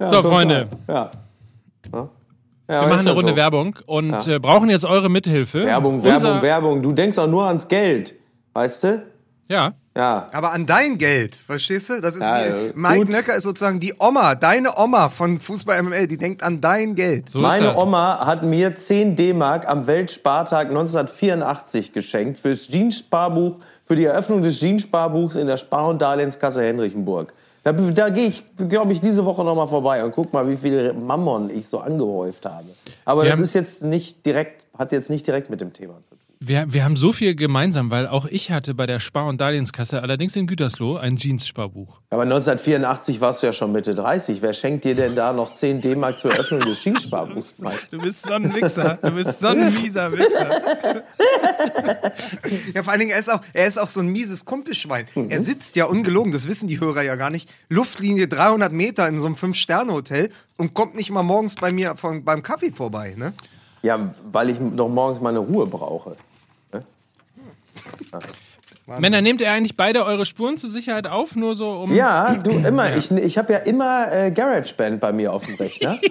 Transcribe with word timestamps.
Ja, 0.00 0.08
So. 0.08 0.22
Freunde. 0.22 0.68
Ja. 0.88 1.10
Ja. 1.92 2.08
Wir 2.82 2.86
machen 2.88 3.00
eine 3.00 3.12
Runde 3.12 3.30
so. 3.30 3.36
Werbung 3.36 3.76
und 3.86 4.26
Ja. 4.26 4.36
äh, 4.36 4.38
brauchen 4.38 4.70
jetzt 4.70 4.84
eure 4.84 5.10
Mithilfe. 5.10 5.64
Werbung, 5.66 6.00
Unser, 6.00 6.28
Werbung, 6.28 6.42
Werbung. 6.42 6.82
Du 6.82 6.92
denkst 6.92 7.18
auch 7.18 7.26
nur 7.26 7.44
ans 7.44 7.66
Geld. 7.66 8.14
Weißt 8.52 8.84
du? 8.84 9.02
Ja. 9.48 9.72
Ja. 9.96 10.28
Aber 10.32 10.52
an 10.52 10.66
dein 10.66 10.96
Geld, 10.96 11.34
verstehst 11.34 11.90
du? 11.90 12.00
Das 12.00 12.14
ist 12.14 12.22
Ja, 12.22 12.36
wie, 12.38 12.66
äh, 12.68 12.72
Mike 12.76 12.98
gut. 12.98 13.08
Nöcker 13.08 13.34
ist 13.34 13.42
sozusagen 13.42 13.80
die 13.80 13.92
Oma, 13.98 14.36
deine 14.36 14.78
Oma 14.78 15.08
von 15.08 15.40
Fußball 15.40 15.82
MML, 15.82 16.06
die 16.06 16.16
denkt 16.16 16.44
an 16.44 16.60
dein 16.60 16.94
Geld. 16.94 17.28
So 17.28 17.40
ist 17.40 17.46
Meine 17.58 17.64
das. 17.72 17.76
Oma 17.78 18.24
hat 18.24 18.44
mir 18.44 18.76
10 18.76 19.16
D-Mark 19.16 19.66
am 19.68 19.88
Weltspartag 19.88 20.68
1984 20.68 21.92
geschenkt 21.92 22.38
fürs 22.38 22.68
Jeans-Sparbuch, 22.68 23.56
für 23.86 23.96
die 23.96 24.04
Eröffnung 24.04 24.42
des 24.42 24.60
Jeans-Sparbuchs 24.60 25.34
in 25.34 25.48
der 25.48 25.56
Spar- 25.56 25.88
und 25.88 26.00
Darlehenskasse 26.00 26.62
Henrichenburg. 26.62 27.32
Da, 27.62 27.72
da 27.72 28.08
gehe 28.08 28.28
ich, 28.28 28.42
glaube 28.56 28.92
ich, 28.92 29.00
diese 29.00 29.24
Woche 29.24 29.44
noch 29.44 29.54
mal 29.54 29.66
vorbei 29.66 30.02
und 30.02 30.12
guck 30.12 30.32
mal, 30.32 30.48
wie 30.48 30.56
viele 30.56 30.94
Mammon 30.94 31.50
ich 31.50 31.68
so 31.68 31.78
angehäuft 31.80 32.46
habe. 32.46 32.68
Aber 33.04 33.24
Wir 33.24 33.30
das 33.30 33.40
ist 33.40 33.54
jetzt 33.54 33.82
nicht 33.82 34.24
direkt, 34.24 34.64
hat 34.78 34.92
jetzt 34.92 35.10
nicht 35.10 35.26
direkt 35.26 35.50
mit 35.50 35.60
dem 35.60 35.72
Thema 35.72 35.94
zu 36.08 36.09
tun. 36.09 36.09
Wir, 36.42 36.72
wir 36.72 36.84
haben 36.84 36.96
so 36.96 37.12
viel 37.12 37.34
gemeinsam, 37.34 37.90
weil 37.90 38.06
auch 38.06 38.24
ich 38.24 38.50
hatte 38.50 38.72
bei 38.72 38.86
der 38.86 38.98
Spar- 38.98 39.26
und 39.26 39.42
Darlehenskasse, 39.42 40.00
allerdings 40.02 40.34
in 40.36 40.46
Gütersloh, 40.46 40.96
ein 40.96 41.16
Jeans-Sparbuch. 41.16 42.00
Aber 42.08 42.22
1984 42.22 43.20
warst 43.20 43.42
du 43.42 43.48
ja 43.48 43.52
schon 43.52 43.72
Mitte 43.72 43.94
30. 43.94 44.40
Wer 44.40 44.54
schenkt 44.54 44.86
dir 44.86 44.94
denn 44.94 45.14
da 45.14 45.34
noch 45.34 45.52
10 45.52 45.82
D-Mark 45.82 46.18
zur 46.18 46.32
Eröffnung 46.32 46.60
des 46.60 46.80
Jeans-Sparbuchs? 46.80 47.56
Du 47.90 47.98
bist 47.98 48.26
so 48.26 48.32
ein 48.32 48.54
Wichser. 48.54 48.98
Du 49.02 49.10
bist 49.10 49.38
so 49.40 49.48
ein 49.48 49.74
mieser 49.74 50.10
Wichser. 50.12 50.62
Ja, 52.74 52.82
vor 52.82 52.92
allen 52.92 53.00
Dingen, 53.00 53.12
er 53.12 53.18
ist 53.18 53.30
auch, 53.30 53.40
er 53.52 53.66
ist 53.66 53.78
auch 53.78 53.88
so 53.88 54.00
ein 54.00 54.08
mieses 54.08 54.44
Kumpelschwein. 54.44 55.06
Mhm. 55.14 55.30
Er 55.30 55.40
sitzt 55.40 55.76
ja 55.76 55.84
ungelogen, 55.84 56.32
das 56.32 56.48
wissen 56.48 56.66
die 56.68 56.80
Hörer 56.80 57.02
ja 57.02 57.16
gar 57.16 57.30
nicht, 57.30 57.50
Luftlinie 57.68 58.28
300 58.28 58.72
Meter 58.72 59.06
in 59.08 59.20
so 59.20 59.26
einem 59.26 59.36
Fünf-Sterne-Hotel 59.36 60.30
und 60.56 60.72
kommt 60.72 60.94
nicht 60.94 61.10
mal 61.10 61.22
morgens 61.22 61.54
bei 61.56 61.70
mir 61.70 61.96
von, 61.96 62.24
beim 62.24 62.42
Kaffee 62.42 62.72
vorbei, 62.72 63.14
ne? 63.16 63.34
Ja, 63.82 64.14
weil 64.30 64.50
ich 64.50 64.56
doch 64.76 64.88
morgens 64.88 65.20
meine 65.20 65.38
Ruhe 65.38 65.66
brauche. 65.66 66.16
Männer, 68.98 69.20
nehmt 69.20 69.40
ihr 69.40 69.52
eigentlich 69.52 69.76
beide 69.76 70.04
eure 70.04 70.26
Spuren 70.26 70.56
zur 70.56 70.68
Sicherheit 70.68 71.06
auf? 71.06 71.36
Nur 71.36 71.54
so 71.54 71.70
um. 71.70 71.94
Ja, 71.94 72.34
du 72.34 72.50
immer. 72.50 72.96
Ich, 72.96 73.08
ich 73.12 73.38
habe 73.38 73.52
ja 73.52 73.58
immer 73.60 74.10
äh, 74.10 74.30
GarageBand 74.32 74.98
bei 75.00 75.12
mir 75.12 75.32
auf 75.32 75.46
dem 75.46 75.54
Rechner. 75.54 75.96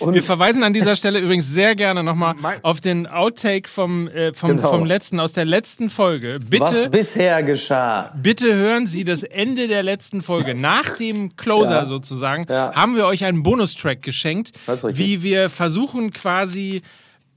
Wir 0.00 0.22
verweisen 0.22 0.62
an 0.62 0.72
dieser 0.72 0.96
Stelle 0.96 1.18
übrigens 1.20 1.48
sehr 1.52 1.74
gerne 1.74 2.02
nochmal 2.02 2.34
auf 2.62 2.80
den 2.80 3.06
Outtake 3.06 3.68
vom, 3.68 4.08
äh, 4.08 4.32
vom, 4.34 4.56
Genau. 4.56 4.68
vom 4.68 4.84
letzten, 4.86 5.20
aus 5.20 5.32
der 5.32 5.44
letzten 5.44 5.90
Folge. 5.90 6.38
Was 6.50 6.70
Bitte, 6.72 6.90
bisher 6.90 7.42
geschah. 7.42 8.12
bitte 8.16 8.54
hören 8.54 8.86
Sie 8.86 9.04
das 9.04 9.22
Ende 9.22 9.68
der 9.68 9.82
letzten 9.82 10.22
Folge. 10.22 10.54
Nach 10.54 10.96
dem 10.96 11.36
Closer 11.36 11.80
Ja. 11.80 11.86
sozusagen 11.86 12.46
Ja. 12.48 12.72
haben 12.74 12.96
wir 12.96 13.06
euch 13.06 13.24
einen 13.24 13.42
Bonustrack 13.42 14.00
geschenkt, 14.02 14.52
wie 14.88 15.22
wir 15.22 15.50
versuchen 15.50 16.12
quasi. 16.12 16.82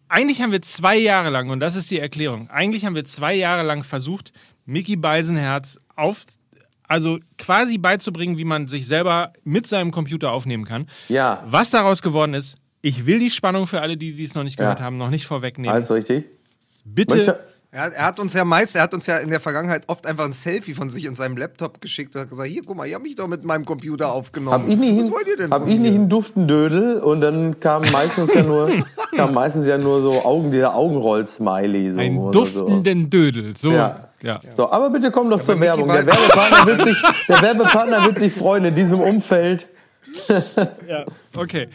Eigentlich 0.09 0.41
haben 0.41 0.51
wir 0.51 0.61
zwei 0.63 0.97
Jahre 0.97 1.29
lang, 1.29 1.49
und 1.51 1.59
das 1.59 1.75
ist 1.75 1.91
die 1.91 1.99
Erklärung, 1.99 2.49
eigentlich 2.49 2.83
haben 2.85 2.95
wir 2.95 3.05
zwei 3.05 3.35
Jahre 3.35 3.63
lang 3.63 3.83
versucht, 3.83 4.31
Mickey 4.65 4.95
Beisenherz 4.95 5.77
auf, 5.95 6.25
also 6.87 7.19
quasi 7.37 7.77
beizubringen, 7.77 8.37
wie 8.39 8.43
man 8.45 8.67
sich 8.67 8.87
selber 8.87 9.33
mit 9.43 9.67
seinem 9.67 9.91
Computer 9.91 10.31
aufnehmen 10.31 10.65
kann. 10.65 10.87
Ja. 11.09 11.43
Was 11.45 11.69
daraus 11.71 12.01
geworden 12.01 12.33
ist, 12.33 12.57
ich 12.81 13.05
will 13.05 13.19
die 13.19 13.29
Spannung 13.29 13.67
für 13.67 13.81
alle, 13.81 13.97
die 13.97 14.13
dies 14.15 14.33
noch 14.35 14.43
nicht 14.43 14.57
gehört 14.57 14.79
Ja. 14.79 14.85
haben, 14.85 14.97
noch 14.97 15.09
nicht 15.11 15.25
vorwegnehmen. 15.27 15.71
Alles 15.73 15.91
richtig? 15.91 16.25
Bitte, 16.85 17.17
Möchte, 17.17 17.39
Er, 17.71 17.81
hat- 17.83 17.93
er 17.93 18.05
hat 18.05 18.19
uns 18.19 18.33
ja 18.33 18.43
meist, 18.45 18.75
er 18.75 18.81
hat 18.81 18.95
uns 18.95 19.05
ja 19.05 19.17
in 19.17 19.29
der 19.29 19.39
Vergangenheit 19.39 19.83
oft 19.89 20.07
einfach 20.07 20.25
ein 20.25 20.33
Selfie 20.33 20.73
von 20.73 20.89
sich 20.89 21.07
und 21.07 21.15
seinem 21.15 21.37
Laptop 21.37 21.79
geschickt 21.81 22.15
und 22.15 22.21
hat 22.21 22.29
gesagt, 22.29 22.49
hier, 22.49 22.63
guck 22.65 22.75
mal, 22.77 22.87
ich 22.87 22.95
habe 22.95 23.03
mich 23.03 23.15
doch 23.15 23.27
mit 23.27 23.43
meinem 23.43 23.63
Computer 23.65 24.11
aufgenommen. 24.11 24.63
hab 24.63 24.67
ich 24.67 24.75
nicht, 24.77 24.97
Was 25.03 25.11
wollt 25.11 25.27
ihr 25.27 25.35
denn 25.37 25.51
hab 25.51 25.61
von 25.61 25.69
ich 25.71 25.77
nicht 25.77 25.93
einen 25.93 26.09
duften 26.09 26.47
Dödel 26.47 26.97
und 26.99 27.21
dann 27.21 27.59
kam 27.59 27.83
meistens 27.91 28.33
ja 28.33 28.41
nur, 28.41 28.69
kam 29.15 29.33
meistens 29.33 29.65
ja 29.67 29.77
nur 29.77 30.01
so 30.01 30.23
Augen, 30.23 30.51
der 30.51 30.75
Augenroll-Smiley. 30.75 31.93
So, 31.93 31.99
ein 31.99 32.17
oder 32.17 32.31
duftenden 32.31 33.09
Dödel. 33.09 33.55
So, 33.55 33.71
Ja. 33.71 34.09
ja. 34.21 34.39
So. 34.41 34.49
so, 34.57 34.71
aber 34.71 34.89
bitte 34.89 35.11
komm 35.11 35.29
doch 35.29 35.41
zur 35.43 35.55
Mickey 35.55 35.67
Werbung. 35.67 35.87
Der 35.89 36.05
Werbepartner, 36.05 36.65
wird 36.65 36.83
sich, 36.83 36.97
der 37.27 37.41
Werbepartner 37.41 38.05
wird 38.05 38.19
sich 38.19 38.33
freuen 38.33 38.65
in 38.65 38.75
diesem 38.75 38.99
Umfeld. 38.99 39.67
Okay. 41.35 41.67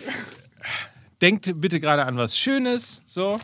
Denkt 1.23 1.51
bitte 1.61 1.81
gerade 1.81 2.05
an 2.05 2.17
was 2.17 2.37
Schönes. 2.37 3.03
So. 3.07 3.39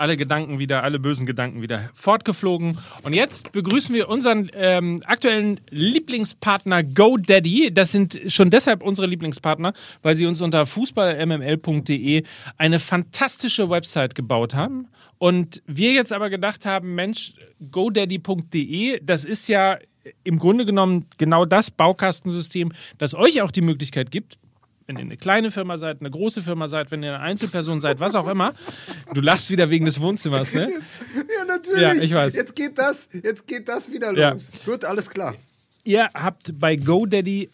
Alle 0.00 0.16
Gedanken 0.16 0.58
wieder, 0.58 0.82
alle 0.82 0.98
bösen 0.98 1.26
Gedanken 1.26 1.60
wieder 1.60 1.90
fortgeflogen. 1.92 2.78
Und 3.02 3.12
jetzt 3.12 3.52
begrüßen 3.52 3.94
wir 3.94 4.08
unseren 4.08 4.50
ähm, 4.54 5.02
aktuellen 5.04 5.60
Lieblingspartner 5.68 6.82
GoDaddy. 6.82 7.74
Das 7.74 7.92
sind 7.92 8.18
schon 8.28 8.48
deshalb 8.48 8.82
unsere 8.82 9.06
Lieblingspartner, 9.06 9.74
weil 10.00 10.16
sie 10.16 10.24
uns 10.24 10.40
unter 10.40 10.64
fußballmml.de 10.64 12.22
eine 12.56 12.78
fantastische 12.78 13.68
Website 13.68 14.14
gebaut 14.14 14.54
haben. 14.54 14.88
Und 15.18 15.62
wir 15.66 15.92
jetzt 15.92 16.14
aber 16.14 16.30
gedacht 16.30 16.64
haben, 16.64 16.94
Mensch, 16.94 17.34
godaddy.de, 17.70 19.00
das 19.02 19.26
ist 19.26 19.50
ja 19.50 19.76
im 20.24 20.38
Grunde 20.38 20.64
genommen 20.64 21.04
genau 21.18 21.44
das 21.44 21.70
Baukastensystem, 21.70 22.72
das 22.96 23.14
euch 23.14 23.42
auch 23.42 23.50
die 23.50 23.60
Möglichkeit 23.60 24.10
gibt, 24.10 24.38
wenn 24.90 24.96
ihr 24.96 25.02
eine 25.02 25.16
kleine 25.16 25.52
Firma 25.52 25.78
seid, 25.78 26.00
eine 26.00 26.10
große 26.10 26.42
Firma 26.42 26.66
seid, 26.66 26.90
wenn 26.90 27.02
ihr 27.04 27.14
eine 27.14 27.20
Einzelperson 27.22 27.80
seid, 27.80 28.00
was 28.00 28.16
auch 28.16 28.26
immer. 28.26 28.52
Du 29.14 29.20
lachst 29.20 29.48
wieder 29.50 29.70
wegen 29.70 29.84
des 29.84 30.00
Wohnzimmers, 30.00 30.52
ne? 30.52 30.68
Ja, 31.14 31.44
natürlich. 31.46 31.80
Ja, 31.80 31.94
ich 31.94 32.12
weiß. 32.12 32.34
Jetzt 32.34 32.56
geht 32.56 32.76
das, 32.76 33.08
jetzt 33.22 33.46
geht 33.46 33.68
das 33.68 33.92
wieder 33.92 34.12
Ja. 34.16 34.30
los. 34.30 34.50
Gut, 34.64 34.84
alles 34.84 35.08
klar. 35.08 35.34
Ihr 35.84 36.08
habt 36.12 36.58
bei 36.58 36.74
GoDaddy 36.74 37.50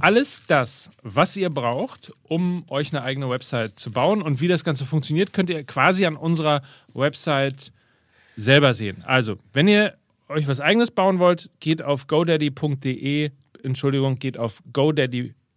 alles 0.00 0.42
das, 0.48 0.90
was 1.02 1.36
ihr 1.36 1.48
braucht, 1.50 2.12
um 2.24 2.64
euch 2.68 2.92
eine 2.92 3.02
eigene 3.04 3.30
Website 3.30 3.78
zu 3.78 3.92
bauen. 3.92 4.20
Und 4.20 4.40
wie 4.40 4.48
das 4.48 4.64
Ganze 4.64 4.84
funktioniert, 4.84 5.32
könnt 5.32 5.48
ihr 5.48 5.62
quasi 5.62 6.06
an 6.06 6.16
unserer 6.16 6.62
Website 6.92 7.70
selber 8.34 8.74
sehen. 8.74 9.04
Also, 9.06 9.36
wenn 9.52 9.68
ihr 9.68 9.94
euch 10.28 10.48
was 10.48 10.58
eigenes 10.60 10.90
bauen 10.90 11.20
wollt, 11.20 11.50
geht 11.60 11.82
auf 11.82 12.08
godaddy.de, 12.08 13.30
Entschuldigung, 13.62 14.16
geht 14.16 14.38
auf 14.38 14.60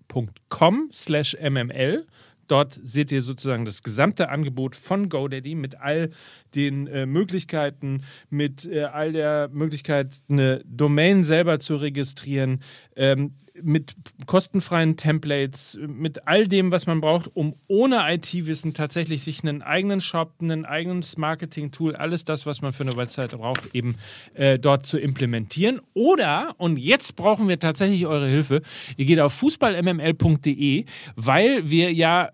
godaddy.com 0.07 0.89
slash 0.91 1.35
mml. 1.39 2.05
Dort 2.47 2.79
seht 2.83 3.11
ihr 3.11 3.21
sozusagen 3.21 3.63
das 3.63 3.83
gesamte 3.83 4.29
Angebot 4.29 4.75
von 4.75 5.07
GoDaddy 5.07 5.55
mit 5.55 5.79
all 5.79 6.09
den 6.55 6.87
äh, 6.87 7.05
Möglichkeiten, 7.05 8.01
mit 8.29 8.65
äh, 8.65 8.83
all 8.83 9.13
der 9.13 9.49
Möglichkeit, 9.53 10.17
eine 10.29 10.61
Domain 10.65 11.23
selber 11.23 11.59
zu 11.59 11.77
registrieren, 11.77 12.59
ähm, 12.97 13.35
mit 13.61 13.95
kostenfreien 14.25 14.97
Templates, 14.97 15.77
mit 15.85 16.27
all 16.27 16.47
dem, 16.47 16.71
was 16.71 16.87
man 16.87 17.01
braucht, 17.01 17.29
um 17.35 17.55
ohne 17.67 18.03
IT-Wissen 18.11 18.73
tatsächlich 18.73 19.23
sich 19.23 19.43
einen 19.43 19.61
eigenen 19.61 20.01
Shop, 20.01 20.33
ein 20.41 20.65
eigenes 20.65 21.17
Marketing-Tool, 21.17 21.95
alles 21.95 22.23
das, 22.23 22.45
was 22.45 22.61
man 22.61 22.73
für 22.73 22.83
eine 22.83 22.97
Website 22.97 23.31
braucht, 23.31 23.75
eben 23.75 23.95
äh, 24.33 24.57
dort 24.57 24.85
zu 24.85 24.97
implementieren. 24.97 25.81
Oder, 25.93 26.55
und 26.57 26.77
jetzt 26.77 27.15
brauchen 27.15 27.47
wir 27.47 27.59
tatsächlich 27.59 28.07
eure 28.07 28.27
Hilfe, 28.27 28.61
ihr 28.97 29.05
geht 29.05 29.19
auf 29.19 29.33
fußballmml.de, 29.33 30.85
weil 31.15 31.69
wir 31.69 31.93
ja 31.93 32.29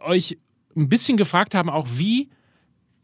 euch 0.00 0.38
ein 0.74 0.88
bisschen 0.88 1.18
gefragt 1.18 1.54
haben, 1.54 1.68
auch 1.68 1.86
wie 1.96 2.30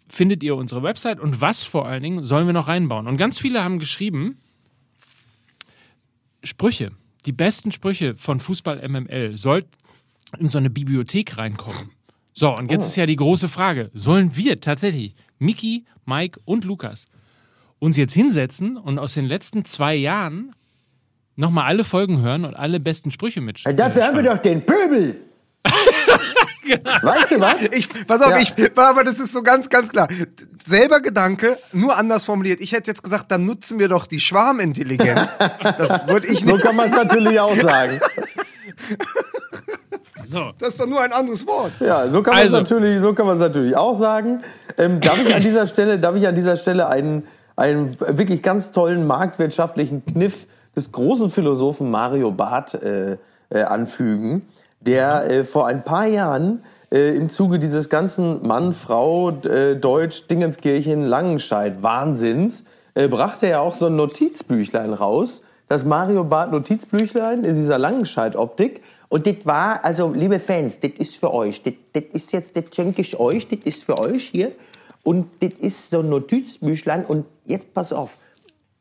findet 0.09 0.43
ihr 0.43 0.57
unsere 0.57 0.83
Website 0.83 1.21
und 1.21 1.43
was 1.43 1.65
vor 1.65 1.87
allen 1.87 2.03
Dingen 2.03 2.25
sollen 2.25 2.47
wir 2.47 2.55
noch 2.55 2.69
reinbauen. 2.69 3.07
Und 3.07 3.19
ganz 3.19 3.39
viele 3.39 3.63
haben 3.63 3.79
geschrieben, 3.79 4.39
Sprüche, 6.43 6.93
die 7.27 7.33
besten 7.33 7.73
Sprüche 7.73 8.15
von 8.15 8.41
Fußball 8.41 8.87
MML 8.89 9.37
sollten 9.37 9.71
in 10.39 10.49
so 10.49 10.59
eine 10.59 10.71
Bibliothek 10.71 11.39
reinkommen. 11.39 11.91
So, 12.33 12.55
und 12.55 12.71
jetzt 12.71 12.87
ist 12.87 12.97
ja 12.97 13.07
die 13.07 13.17
große 13.17 13.49
Frage, 13.49 13.91
sollen 13.95 14.37
wir 14.37 14.61
tatsächlich, 14.61 15.15
Miki, 15.39 15.87
Mike 16.07 16.41
und 16.45 16.65
Lukas, 16.65 17.07
uns 17.79 17.97
jetzt 17.97 18.15
hinsetzen 18.15 18.77
und 18.77 18.99
aus 18.99 19.15
den 19.15 19.25
letzten 19.25 19.65
zwei 19.65 19.95
Jahren 19.95 20.53
nochmal 21.37 21.65
alle 21.65 21.85
Folgen 21.85 22.21
hören 22.21 22.45
und 22.45 22.55
alle 22.55 22.81
besten 22.81 23.11
Sprüche 23.11 23.41
mit 23.41 23.65
Dafür 23.65 24.05
haben 24.05 24.17
wir 24.17 24.23
doch 24.23 24.39
den 24.39 24.65
Pöbel. 24.65 25.28
weißt 27.03 27.33
du 27.33 27.41
was? 27.41 27.63
Ich, 27.73 27.89
pass 28.07 28.21
auf, 28.23 28.31
Ja. 28.31 28.39
ich, 28.39 28.55
aber 28.79 29.05
das 29.05 29.21
ist 29.21 29.33
so 29.33 29.43
ganz, 29.43 29.69
ganz 29.69 29.91
klar. 29.91 30.09
Selber 30.65 31.01
Gedanke, 31.01 31.59
nur 31.73 31.97
anders 31.97 32.25
formuliert. 32.25 32.61
Ich 32.61 32.73
hätte 32.73 32.91
jetzt 32.91 33.03
gesagt, 33.03 33.31
dann 33.31 33.45
nutzen 33.45 33.79
wir 33.79 33.89
doch 33.89 34.07
die 34.07 34.21
Schwarmintelligenz. 34.21 35.31
Das 35.61 36.07
würde 36.09 36.27
ich 36.27 36.41
So 36.45 36.55
nicht. 36.55 36.65
kann 36.65 36.77
man 36.77 36.89
es 36.91 36.97
natürlich 36.97 37.39
auch 37.41 37.57
sagen. 37.57 38.01
So, 40.25 40.53
Das 40.59 40.71
ist 40.71 40.81
doch 40.81 40.87
nur 40.87 41.01
ein 41.01 41.13
anderes 41.13 41.47
Wort. 41.47 41.73
Ja, 41.81 42.09
so 42.11 42.23
kann 42.23 42.35
man 42.35 42.47
es 42.47 42.53
Also. 42.53 42.59
natürlich, 42.59 43.01
so 43.01 43.15
kann 43.15 43.25
man 43.27 43.37
es 43.37 43.41
natürlich 43.41 43.75
auch 43.77 43.95
sagen. 43.95 44.43
Ähm, 44.77 45.01
darf 45.01 45.19
ich 45.25 45.35
an 45.35 45.41
dieser 45.41 45.67
Stelle, 45.67 45.99
darf 45.99 46.17
ich 46.17 46.27
an 46.29 46.35
dieser 46.35 46.57
Stelle 46.57 46.87
einen, 46.89 47.27
einen 47.57 47.99
wirklich 47.99 48.43
ganz 48.43 48.71
tollen 48.71 49.07
marktwirtschaftlichen 49.07 50.05
Kniff 50.05 50.47
des 50.77 50.93
großen 50.93 51.31
Philosophen 51.31 51.91
Mario 51.91 52.31
Barth 52.31 52.75
äh, 52.75 53.17
äh, 53.49 53.63
anfügen, 53.63 54.43
der 54.81 55.31
äh, 55.31 55.45
vor 55.45 55.67
ein 55.67 55.85
paar 55.85 56.07
Jahren 56.07 56.63
äh, 56.91 57.17
im 57.17 57.31
Zuge 57.31 57.59
dieses 57.59 57.89
ganzen 57.89 58.47
Mann, 58.47 58.73
Frau, 58.73 59.31
äh, 59.31 59.77
Deutsch, 59.77 60.27
Dingenskirchen, 60.29 61.05
Langenscheid 61.05 61.83
Wahnsinns 61.83 62.65
äh, 62.95 63.09
brachte 63.09 63.47
er 63.47 63.61
auch 63.61 63.75
so 63.75 63.87
ein 63.87 63.97
Notizbüchlein 63.97 64.93
raus, 64.93 65.43
das 65.69 65.85
Mario 65.85 66.25
Barth 66.25 66.51
Notizbüchlein 66.51 67.45
in 67.45 67.55
dieser 67.55 67.79
Langenscheid-Optik. 67.79 68.83
Und 69.09 69.27
das 69.27 69.37
war, 69.45 69.85
also 69.85 70.13
liebe 70.13 70.41
Fans, 70.41 70.81
das 70.81 70.93
ist 70.99 71.17
für 71.17 71.33
euch. 71.33 71.63
Das, 71.63 71.75
das 71.93 72.05
ist 72.13 72.33
jetzt, 72.33 72.57
das 72.57 72.65
schenke 72.75 73.03
ich 73.03 73.19
euch, 73.19 73.49
das 73.49 73.61
ist 73.65 73.85
für 73.85 73.99
euch 73.99 74.25
hier. 74.25 74.53
Und 75.03 75.29
das 75.41 75.53
ist 75.61 75.91
so 75.91 76.01
ein 76.01 76.09
Notizbüchlein. 76.09 77.05
Und 77.05 77.27
jetzt 77.47 77.73
pass 77.73 77.93
auf, 77.93 78.17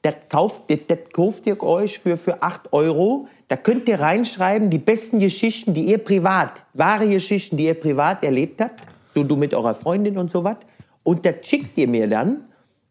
das 0.02 0.16
kauft, 0.30 0.64
das, 0.70 0.80
das 0.88 1.00
kauft 1.14 1.46
ihr 1.48 1.62
euch 1.62 2.00
für, 2.00 2.18
für 2.18 2.42
8 2.42 2.74
Euro. 2.74 3.28
Da 3.50 3.56
könnt 3.56 3.88
ihr 3.88 4.00
reinschreiben, 4.02 4.70
die 4.70 4.78
besten 4.78 5.20
Geschichten, 5.20 5.74
die 5.74 5.86
ihr 5.86 6.00
privat, 6.00 6.52
wahre 6.74 7.08
Geschichten, 7.08 7.56
die 7.56 7.66
ihr 7.66 7.76
privat 7.76 8.24
erlebt 8.24 8.60
habt. 8.60 8.82
So 9.14 9.24
du 9.24 9.38
mit 9.38 9.54
eurer 9.54 9.74
Freundin 9.74 10.18
und 10.18 10.30
so 10.32 10.44
was. 10.44 10.58
Und 11.04 11.26
das 11.26 11.36
schickt 11.44 11.78
ihr 11.78 11.88
mir 11.88 12.08
dann. 12.08 12.42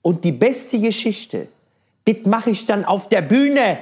Und 0.01 0.25
die 0.25 0.33
beste 0.33 0.81
Geschichte, 0.81 1.49
das 2.07 2.25
mache 2.25 2.51
ich 2.51 2.65
dann 2.65 2.85
auf 2.85 3.09
der 3.09 3.21
Bühne 3.21 3.79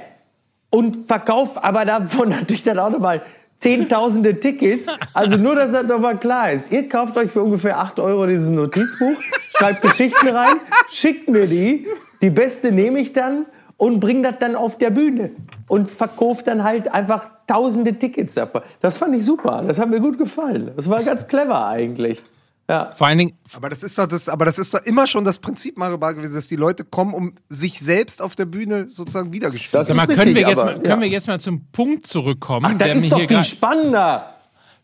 und 0.70 1.06
verkaufe 1.06 1.62
aber 1.62 1.84
davon 1.84 2.28
natürlich 2.30 2.64
dann 2.64 2.80
auch 2.80 2.90
nochmal 2.90 3.22
zehntausende 3.58 4.40
Tickets. 4.40 4.88
Also 5.12 5.36
nur, 5.36 5.54
dass 5.54 5.70
das 5.70 5.86
nochmal 5.86 6.18
klar 6.18 6.52
ist. 6.52 6.72
Ihr 6.72 6.88
kauft 6.88 7.16
euch 7.16 7.30
für 7.30 7.42
ungefähr 7.42 7.78
8 7.78 8.00
Euro 8.00 8.26
dieses 8.26 8.50
Notizbuch, 8.50 9.16
schreibt 9.56 9.82
Geschichten 9.82 10.28
rein, 10.28 10.56
schickt 10.90 11.28
mir 11.28 11.46
die. 11.46 11.86
Die 12.20 12.30
beste 12.30 12.72
nehme 12.72 12.98
ich 12.98 13.12
dann 13.12 13.46
und 13.76 14.00
bringe 14.00 14.22
das 14.22 14.38
dann 14.40 14.56
auf 14.56 14.76
der 14.76 14.90
Bühne 14.90 15.30
und 15.68 15.90
verkaufe 15.90 16.42
dann 16.44 16.64
halt 16.64 16.92
einfach 16.92 17.30
tausende 17.46 17.98
Tickets 17.98 18.34
davon. 18.34 18.62
Das 18.80 18.96
fand 18.96 19.14
ich 19.14 19.24
super. 19.24 19.62
Das 19.66 19.78
hat 19.78 19.88
mir 19.88 20.00
gut 20.00 20.18
gefallen. 20.18 20.70
Das 20.76 20.88
war 20.88 21.02
ganz 21.02 21.26
clever 21.26 21.66
eigentlich. 21.66 22.22
Ja. 22.68 22.92
Vor 22.94 23.06
allen 23.06 23.18
Dingen, 23.18 23.32
Aber 23.54 23.68
das 23.68 23.82
ist 23.82 23.98
doch 23.98 24.06
das, 24.06 24.28
aber 24.28 24.46
das 24.46 24.58
ist 24.58 24.72
doch 24.72 24.82
immer 24.84 25.06
schon 25.06 25.24
das 25.24 25.38
Prinzip 25.38 25.76
Mario 25.76 25.98
Bar 25.98 26.14
gewesen, 26.14 26.34
dass 26.34 26.48
die 26.48 26.56
Leute 26.56 26.84
kommen, 26.84 27.12
um 27.12 27.34
sich 27.50 27.78
selbst 27.78 28.22
auf 28.22 28.36
der 28.36 28.46
Bühne 28.46 28.88
sozusagen 28.88 29.32
wiedergespielt. 29.32 29.88
Das 29.88 29.94
mal, 29.94 30.08
ist 30.08 30.16
können, 30.16 30.34
wir 30.34 30.46
richtig, 30.46 30.48
jetzt 30.48 30.58
aber, 30.58 30.72
mal, 30.72 30.80
können 30.80 30.90
ja. 30.90 31.00
wir 31.00 31.08
jetzt 31.08 31.28
mal 31.28 31.40
zum 31.40 31.66
Punkt 31.72 32.06
zurückkommen, 32.06 32.66
Ach, 32.66 32.70
das 32.70 32.78
der 32.78 32.94
ist 32.94 33.00
mir 33.02 33.10
doch 33.10 33.18
hier 33.18 33.28
viel 33.28 33.44
spannender. 33.44 34.33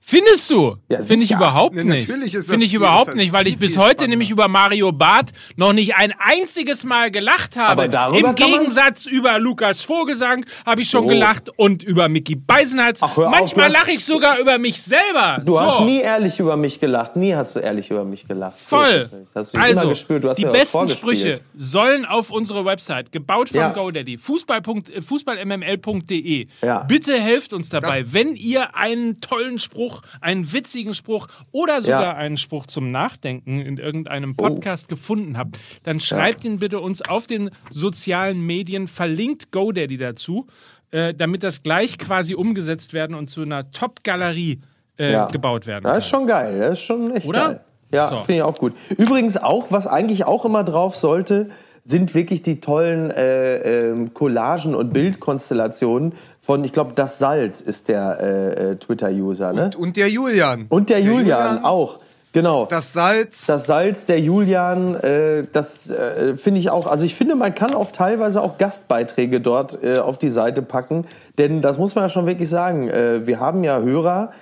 Findest 0.03 0.51
du? 0.51 0.77
Ja, 0.89 1.03
Finde 1.03 1.25
ich 1.25 1.31
überhaupt 1.31 1.77
Nee, 1.77 1.85
nicht. 1.85 2.09
natürlich 2.09 2.35
ist 2.35 2.47
das 2.49 2.51
Finde 2.51 2.65
ich 2.65 2.71
viel- 2.71 2.79
überhaupt 2.81 3.15
nicht, 3.15 3.33
weil 3.33 3.47
ich 3.47 3.59
bis 3.59 3.77
heute 3.77 3.91
spannender. 3.91 4.09
nämlich 4.09 4.31
über 4.31 4.49
Mario 4.49 4.91
Barth 4.93 5.31
noch 5.57 5.73
nicht 5.73 5.95
ein 5.95 6.13
einziges 6.19 6.83
Mal 6.85 7.11
gelacht 7.13 7.57
habe. 7.57 7.71
Aber 7.83 7.89
darüber 7.89 8.31
Im 8.31 8.35
Gegensatz 8.35 9.07
über 9.07 9.39
Lukas 9.39 9.83
Vogelsang 9.83 10.45
habe 10.67 10.81
ich 10.81 10.89
schon 10.91 11.05
Oh. 11.05 11.07
gelacht 11.07 11.51
und 11.57 11.83
über 11.85 12.09
Mickey 12.09 12.35
Beisenherz. 12.35 13.01
Ach, 13.03 13.17
Manchmal 13.17 13.71
lache 13.71 13.93
ich 13.93 14.05
sogar 14.05 14.39
über 14.41 14.59
mich 14.59 14.81
selber. 14.83 15.43
Du 15.45 15.53
so. 15.53 15.61
hast 15.61 15.81
nie 15.85 16.01
ehrlich 16.01 16.41
über 16.41 16.57
mich 16.57 16.81
gelacht. 16.81 17.15
Nie 17.15 17.35
hast 17.35 17.55
du 17.55 17.61
ehrlich 17.61 17.91
über 17.91 18.05
mich 18.05 18.27
gelacht. 18.27 18.59
So 18.59 18.77
Voll. 18.79 18.89
ist 18.89 19.05
es 19.05 19.13
nicht. 19.13 19.27
Das 19.35 19.47
hast 19.47 19.53
du 19.55 19.59
immer 19.59 19.67
Also, 19.67 19.89
gespürt. 19.91 20.25
Du 20.25 20.29
hast 20.31 20.37
die 20.39 20.45
besten. 20.45 20.89
Sprüche 20.89 21.41
sollen 21.55 22.05
auf 22.07 22.31
unsere 22.33 22.65
Website, 22.65 23.13
gebaut 23.13 23.51
von 23.51 23.59
Ja. 23.61 23.73
GoDaddy, 23.73 24.17
Fußball. 24.19 24.61
äh, 24.95 25.03
fußballmml.de. 25.03 26.47
Ja. 26.63 26.79
Bitte 26.89 27.21
helft 27.21 27.53
uns 27.53 27.69
dabei, 27.69 28.05
wenn 28.13 28.35
ihr 28.35 28.75
einen 28.75 29.21
tollen 29.21 29.59
Spruch, 29.59 29.90
einen 30.21 30.53
witzigen 30.53 30.95
Spruch 30.95 31.27
oder 31.53 31.81
sogar 31.81 32.03
Ja. 32.03 32.15
einen 32.15 32.37
Spruch 32.37 32.67
zum 32.67 32.87
Nachdenken 32.89 33.61
in 33.61 33.79
Oh. 33.79 33.83
irgendeinem 33.83 34.37
Podcast 34.37 34.89
gefunden 34.89 35.37
habt, 35.39 35.59
dann 35.85 36.01
schreibt 36.01 36.45
ihn 36.45 36.59
bitte 36.59 36.81
uns 36.81 37.03
auf 37.03 37.27
den 37.27 37.51
sozialen 37.71 38.41
Medien, 38.41 38.87
verlinkt 38.87 39.51
GoDaddy 39.53 39.97
dazu, 39.99 40.47
äh, 40.91 41.15
damit 41.15 41.43
das 41.43 41.63
gleich 41.63 41.99
quasi 41.99 42.35
umgesetzt 42.35 42.93
werden 42.93 43.15
und 43.15 43.29
zu 43.31 43.43
einer 43.43 43.71
Top-Galerie 43.71 44.61
äh, 44.99 45.13
Ja. 45.13 45.27
gebaut 45.27 45.67
werden 45.67 45.85
Das 45.85 45.93
kann. 45.93 45.99
ist 45.99 46.09
schon 46.09 46.27
geil. 46.27 46.59
Das 46.59 46.73
ist 46.73 46.81
schon 46.85 47.15
echt 47.17 47.27
Oder? 47.27 47.47
geil. 47.47 47.61
Ja, 47.93 48.09
So. 48.09 48.17
finde 48.19 48.35
ich 48.35 48.43
auch 48.43 48.59
gut. 48.59 48.75
Übrigens 48.99 49.37
auch, 49.37 49.71
was 49.71 49.87
eigentlich 49.87 50.25
auch 50.25 50.45
immer 50.45 50.63
drauf 50.63 50.95
sollte, 50.97 51.49
sind 51.83 52.15
wirklich 52.15 52.43
die 52.43 52.61
tollen 52.61 53.11
äh, 53.11 53.89
ähm, 53.89 54.13
Collagen 54.15 54.75
und 54.75 54.93
Bildkonstellationen 54.93 56.13
von, 56.51 56.65
ich 56.65 56.73
glaube, 56.73 56.95
das 56.97 57.21
Salz 57.21 57.61
ist 57.61 57.87
der 57.87 58.19
äh, 58.21 58.71
äh, 58.73 58.77
Twitter-User, 58.77 59.53
ne? 59.53 59.71
und 59.79 59.97
der 59.97 60.09
Julian. 60.09 60.67
Und 60.69 60.91
der, 60.91 60.99
Julian, 60.99 61.65
auch. 61.65 62.01
Genau. 62.33 62.67
Das 62.67 62.93
Salz. 62.93 63.47
das 63.47 63.67
Salz, 63.67 64.05
der 64.05 64.19
Julian, 64.19 64.97
äh, 64.97 65.45
das 65.53 65.93
äh, 65.93 66.37
finde 66.37 66.59
ich 66.59 66.69
auch, 66.71 66.89
also 66.89 67.07
ich 67.07 67.15
finde, 67.15 67.37
man 67.37 67.55
kann 67.55 67.73
auch 67.73 67.93
teilweise 67.93 68.43
auch 68.43 68.59
Gastbeiträge 68.59 69.41
dort 69.41 69.79
äh, 69.85 69.99
auf 69.99 70.19
die 70.19 70.29
Seite 70.29 70.61
packen, 70.63 71.07
denn 71.39 71.63
das 71.63 71.79
muss 71.79 71.95
man 71.95 72.03
ja 72.03 72.09
schon 72.09 72.27
wirklich 72.27 72.49
sagen, 72.49 72.89
äh, 72.89 73.29
wir 73.29 73.39
haben 73.39 73.63
ja 73.63 73.79
Hörer, 73.79 74.33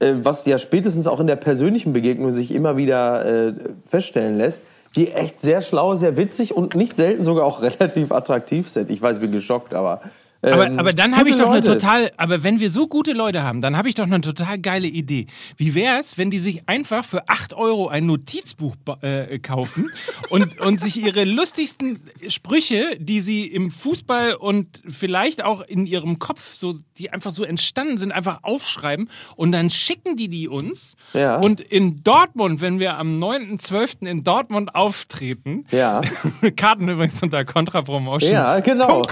was 0.00 0.46
ja 0.46 0.56
spätestens 0.56 1.06
auch 1.06 1.20
in 1.20 1.26
der 1.26 1.36
persönlichen 1.36 1.92
Begegnung 1.92 2.32
sich 2.32 2.52
immer 2.52 2.76
wieder 2.76 3.54
feststellen 3.86 4.36
lässt, 4.36 4.62
die 4.96 5.12
echt 5.12 5.40
sehr 5.40 5.62
schlau, 5.62 5.94
sehr 5.94 6.16
witzig 6.16 6.54
und 6.54 6.74
nicht 6.74 6.96
selten 6.96 7.22
sogar 7.22 7.44
auch 7.46 7.62
relativ 7.62 8.12
attraktiv 8.12 8.68
sind. 8.68 8.90
Ich 8.90 9.00
weiß, 9.00 9.16
ich 9.16 9.22
bin 9.22 9.32
geschockt, 9.32 9.72
aber 9.72 10.00
Aber, 10.52 10.66
Ähm, 10.66 10.78
aber 10.78 10.92
dann 10.92 11.16
habe 11.16 11.28
ich 11.28 11.36
doch 11.36 11.46
eine 11.50 11.56
Leute. 11.56 11.78
total, 11.78 12.12
aber 12.16 12.42
wenn 12.42 12.60
wir 12.60 12.70
so 12.70 12.86
gute 12.86 13.12
Leute 13.12 13.42
haben, 13.42 13.60
dann 13.60 13.76
habe 13.76 13.88
ich 13.88 13.94
doch 13.94 14.04
eine 14.04 14.20
total 14.20 14.58
geile 14.58 14.86
Idee. 14.86 15.26
Wie 15.56 15.74
wär's, 15.74 16.18
wenn 16.18 16.30
die 16.30 16.38
sich 16.38 16.68
einfach 16.68 17.04
für 17.04 17.28
8 17.28 17.54
Euro 17.54 17.88
ein 17.88 18.06
Notizbuch 18.06 18.74
äh, 19.00 19.38
kaufen 19.38 19.90
und, 20.30 20.60
und 20.64 20.80
sich 20.80 21.02
ihre 21.02 21.24
lustigsten 21.24 22.00
Sprüche, 22.28 22.96
die 22.98 23.20
sie 23.20 23.46
im 23.46 23.70
Fußball 23.70 24.34
und 24.34 24.82
vielleicht 24.86 25.42
auch 25.44 25.60
in 25.60 25.86
ihrem 25.86 26.18
Kopf, 26.18 26.54
so, 26.54 26.74
die 26.98 27.10
einfach 27.10 27.30
so 27.30 27.44
entstanden 27.44 27.96
sind, 27.98 28.12
einfach 28.12 28.40
aufschreiben 28.42 29.08
und 29.36 29.52
dann 29.52 29.70
schicken 29.70 30.16
die 30.16 30.28
die 30.28 30.48
uns. 30.48 30.96
Ja. 31.12 31.36
Und 31.36 31.60
in 31.60 31.96
Dortmund, 32.02 32.60
wenn 32.60 32.78
wir 32.78 32.96
am 32.98 33.18
9.12. 33.22 34.06
in 34.06 34.24
Dortmund 34.24 34.74
auftreten, 34.74 35.64
Ja. 35.70 36.00
Karten 36.56 36.88
übrigens 36.88 37.22
unter 37.22 37.44
Contrapromotion. 37.44 38.32
Ja, 38.32 38.60
genau. 38.60 39.02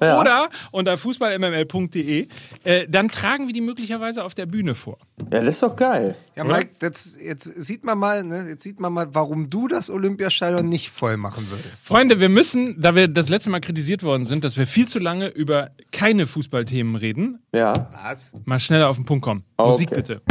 Ja. 0.00 0.20
oder 0.20 0.48
unter 0.70 0.96
fußballmml.de, 0.98 2.28
äh, 2.64 2.86
dann 2.88 3.08
tragen 3.08 3.46
wir 3.46 3.54
die 3.54 3.60
möglicherweise 3.60 4.24
auf 4.24 4.34
der 4.34 4.46
Bühne 4.46 4.74
vor. 4.74 4.98
Ja, 5.32 5.40
das 5.40 5.56
ist 5.56 5.62
doch 5.62 5.76
geil. 5.76 6.14
Ja, 6.36 6.44
Mike, 6.44 6.70
jetzt, 6.82 7.20
jetzt 7.20 7.44
sieht 7.44 7.84
man 7.84 7.98
mal, 7.98 8.22
ne, 8.24 8.46
jetzt 8.48 8.62
sieht 8.62 8.80
man 8.80 8.92
mal, 8.92 9.08
warum 9.14 9.50
du 9.50 9.66
das 9.68 9.90
Olympiastadion 9.90 10.68
nicht 10.68 10.90
voll 10.90 11.16
machen 11.16 11.46
würdest. 11.50 11.86
Freunde, 11.86 12.20
wir 12.20 12.28
müssen, 12.28 12.80
da 12.80 12.94
wir 12.94 13.08
das 13.08 13.28
letzte 13.28 13.50
Mal 13.50 13.60
kritisiert 13.60 14.02
worden 14.02 14.26
sind, 14.26 14.44
dass 14.44 14.56
wir 14.56 14.66
viel 14.66 14.86
zu 14.86 14.98
lange 14.98 15.28
über 15.28 15.70
keine 15.92 16.26
Fußballthemen 16.26 16.96
reden, 16.96 17.40
Ja. 17.52 17.72
Was? 18.04 18.32
mal 18.44 18.60
schneller 18.60 18.88
auf 18.88 18.96
den 18.96 19.04
Punkt 19.04 19.24
kommen. 19.24 19.44
Okay. 19.56 19.70
Musik 19.70 19.90
bitte. 19.90 20.22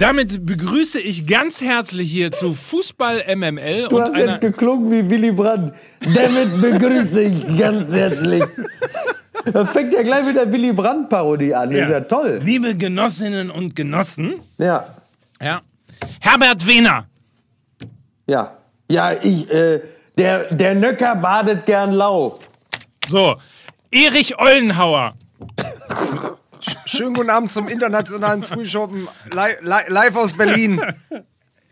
Damit 0.00 0.46
begrüße 0.46 0.98
ich 0.98 1.26
ganz 1.26 1.60
herzlich 1.60 2.10
hier 2.10 2.32
zu 2.32 2.54
Fußball 2.54 3.22
MML 3.36 3.88
Du 3.88 3.98
und 3.98 4.02
hast 4.02 4.16
jetzt 4.16 4.40
geklungen 4.40 4.90
wie 4.90 5.10
Willy 5.10 5.30
Brandt. 5.30 5.74
Damit 6.14 6.58
begrüße 6.58 7.20
ich 7.20 7.58
ganz 7.58 7.92
herzlich. 7.92 8.42
Da 9.52 9.66
fängt 9.66 9.92
ja 9.92 10.02
gleich 10.02 10.24
mit 10.24 10.36
der 10.36 10.50
Willy 10.50 10.72
Brandt-Parodie 10.72 11.54
an. 11.54 11.70
Das 11.70 11.82
ist 11.82 11.90
ja 11.90 12.00
toll. 12.00 12.40
liebe 12.42 12.74
Genossinnen 12.74 13.50
und 13.50 13.76
Genossen, 13.76 14.34
Ja. 14.56 14.86
ja, 15.38 15.60
Herbert 16.20 16.66
Wehner. 16.66 17.06
Ja. 18.26 18.56
Ja, 18.90 19.12
ich, 19.22 19.50
äh, 19.52 19.82
der, 20.16 20.44
der 20.54 20.76
Nöcker 20.76 21.14
badet 21.14 21.66
gern 21.66 21.92
lau. 21.92 22.38
So, 23.06 23.36
Erich 23.90 24.38
Ollenhauer. 24.38 25.12
Schönen 26.92 27.14
guten 27.14 27.30
Abend 27.30 27.52
zum 27.52 27.68
internationalen 27.68 28.42
Frühschoppen 28.42 29.06
li 29.30 29.52
li 29.60 29.76
live 29.86 30.16
aus 30.16 30.32
Berlin. 30.32 30.82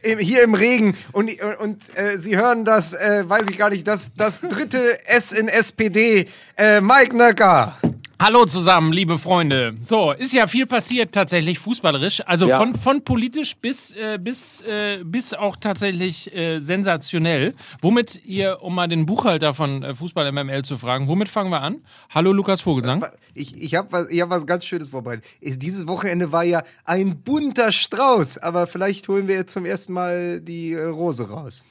Im, 0.01 0.21
hier 0.21 0.45
im 0.45 0.55
Regen. 0.55 0.97
Und, 1.11 1.29
und 1.59 1.99
äh, 1.99 2.19
Sie 2.19 2.37
hören 2.37 2.65
das, 2.65 2.95
äh, 2.95 3.29
weiß 3.29 3.49
ich 3.51 3.59
gar 3.59 3.69
nicht, 3.71 3.89
das, 3.89 4.13
das 4.17 4.41
dritte 4.43 5.05
S 5.09 5.33
in 5.33 5.49
SPD. 5.49 6.29
Äh, 6.57 6.81
Mike 6.81 7.17
Nöcker. 7.17 7.77
Hallo 8.21 8.45
zusammen, 8.47 8.93
liebe 8.93 9.17
Freunde. 9.17 9.75
So, 9.81 10.11
ist 10.11 10.33
ja 10.33 10.49
viel 10.49 10.67
passiert 10.67 11.13
tatsächlich 11.13 11.61
fußballerisch. 11.61 12.21
Also 12.27 12.49
Ja. 12.49 12.59
von, 12.59 12.75
von 12.75 13.05
politisch 13.05 13.57
bis, 13.57 13.93
äh, 13.95 14.19
bis, 14.21 14.61
äh, 14.63 15.05
bis 15.05 15.35
auch 15.35 15.55
tatsächlich 15.55 16.35
äh, 16.35 16.59
sensationell. 16.59 17.55
Womit 17.81 18.21
ihr, 18.25 18.59
um 18.61 18.75
mal 18.75 18.89
den 18.89 19.07
Buchhalter 19.07 19.55
von 19.55 19.85
äh, 19.85 19.95
Fußball 19.95 20.33
MML 20.33 20.65
zu 20.65 20.77
fragen, 20.77 21.07
womit 21.07 21.29
fangen 21.29 21.51
wir 21.51 21.63
an? 21.63 21.77
Hallo 22.11 22.33
Lukas 22.33 22.61
Vogelsang. 22.61 23.07
Ich, 23.35 23.57
ich 23.57 23.77
habe 23.77 23.93
was, 23.93 24.09
ich 24.11 24.21
hab 24.21 24.31
was 24.31 24.45
ganz 24.47 24.65
Schönes 24.65 24.89
vorbereitet. 24.89 25.25
Dieses 25.41 25.87
Wochenende 25.87 26.33
war 26.33 26.43
ja 26.43 26.65
ein 26.85 27.21
bunter 27.23 27.71
Strauß, 27.71 28.39
aber 28.39 28.67
vielleicht 28.67 29.07
holen 29.07 29.29
wir 29.29 29.37
jetzt 29.37 29.53
zum 29.53 29.65
ersten 29.65 29.93
Mal 29.93 30.41
die 30.41 30.73
äh, 30.73 30.83
Rose 30.83 31.29
raus. 31.31 31.65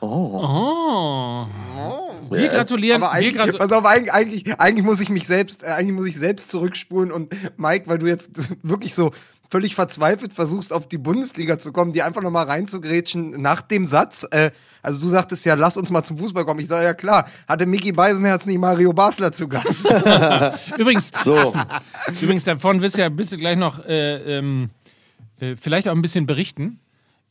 Oh. 0.00 1.46
Wir 2.30 2.48
gratulieren. 2.48 3.02
Aber 3.02 3.12
wir 3.12 3.18
eigentlich, 3.18 3.34
gratu 3.34 3.58
pass 3.58 3.72
auf, 3.72 3.84
eigentlich, 3.84 4.12
eigentlich, 4.12 4.60
eigentlich 4.60 4.84
muss 4.84 5.00
ich 5.00 5.08
mich 5.08 5.26
selbst, 5.26 5.62
äh, 5.62 5.66
eigentlich 5.66 5.94
muss 5.94 6.06
ich 6.06 6.16
selbst 6.16 6.50
zurückspulen 6.50 7.12
und 7.12 7.34
Mike, 7.56 7.86
weil 7.86 7.98
du 7.98 8.06
jetzt 8.06 8.30
wirklich 8.62 8.94
so 8.94 9.12
völlig 9.48 9.74
verzweifelt 9.74 10.32
versuchst, 10.32 10.72
auf 10.72 10.88
die 10.88 10.98
Bundesliga 10.98 11.58
zu 11.58 11.72
kommen, 11.72 11.92
die 11.92 12.02
einfach 12.02 12.22
nochmal 12.22 12.46
reinzugrätschen 12.46 13.30
nach 13.30 13.62
dem 13.62 13.86
Satz. 13.86 14.26
Äh, 14.30 14.50
also 14.82 15.00
du 15.00 15.08
sagtest 15.08 15.44
ja, 15.44 15.54
lass 15.54 15.76
uns 15.76 15.90
mal 15.90 16.02
zum 16.02 16.18
Fußball 16.18 16.44
kommen. 16.44 16.60
Ich 16.60 16.68
sage 16.68 16.84
ja 16.84 16.94
klar, 16.94 17.28
hatte 17.48 17.66
Mickey 17.66 17.92
Beisenherz 17.92 18.46
nicht 18.46 18.58
Mario 18.58 18.92
Basler 18.92 19.32
zu 19.32 19.48
Gast. 19.48 19.84
Übrigens, 20.78 21.10
So. 21.24 21.54
Übrigens, 22.20 22.44
davon 22.44 22.80
wirst 22.80 22.96
du 22.96 23.02
ja 23.02 23.08
bitte 23.08 23.36
gleich 23.36 23.56
noch 23.56 23.84
äh, 23.84 24.38
ähm, 24.38 24.70
äh, 25.40 25.56
vielleicht 25.56 25.88
auch 25.88 25.92
ein 25.92 26.02
bisschen 26.02 26.26
berichten. 26.26 26.80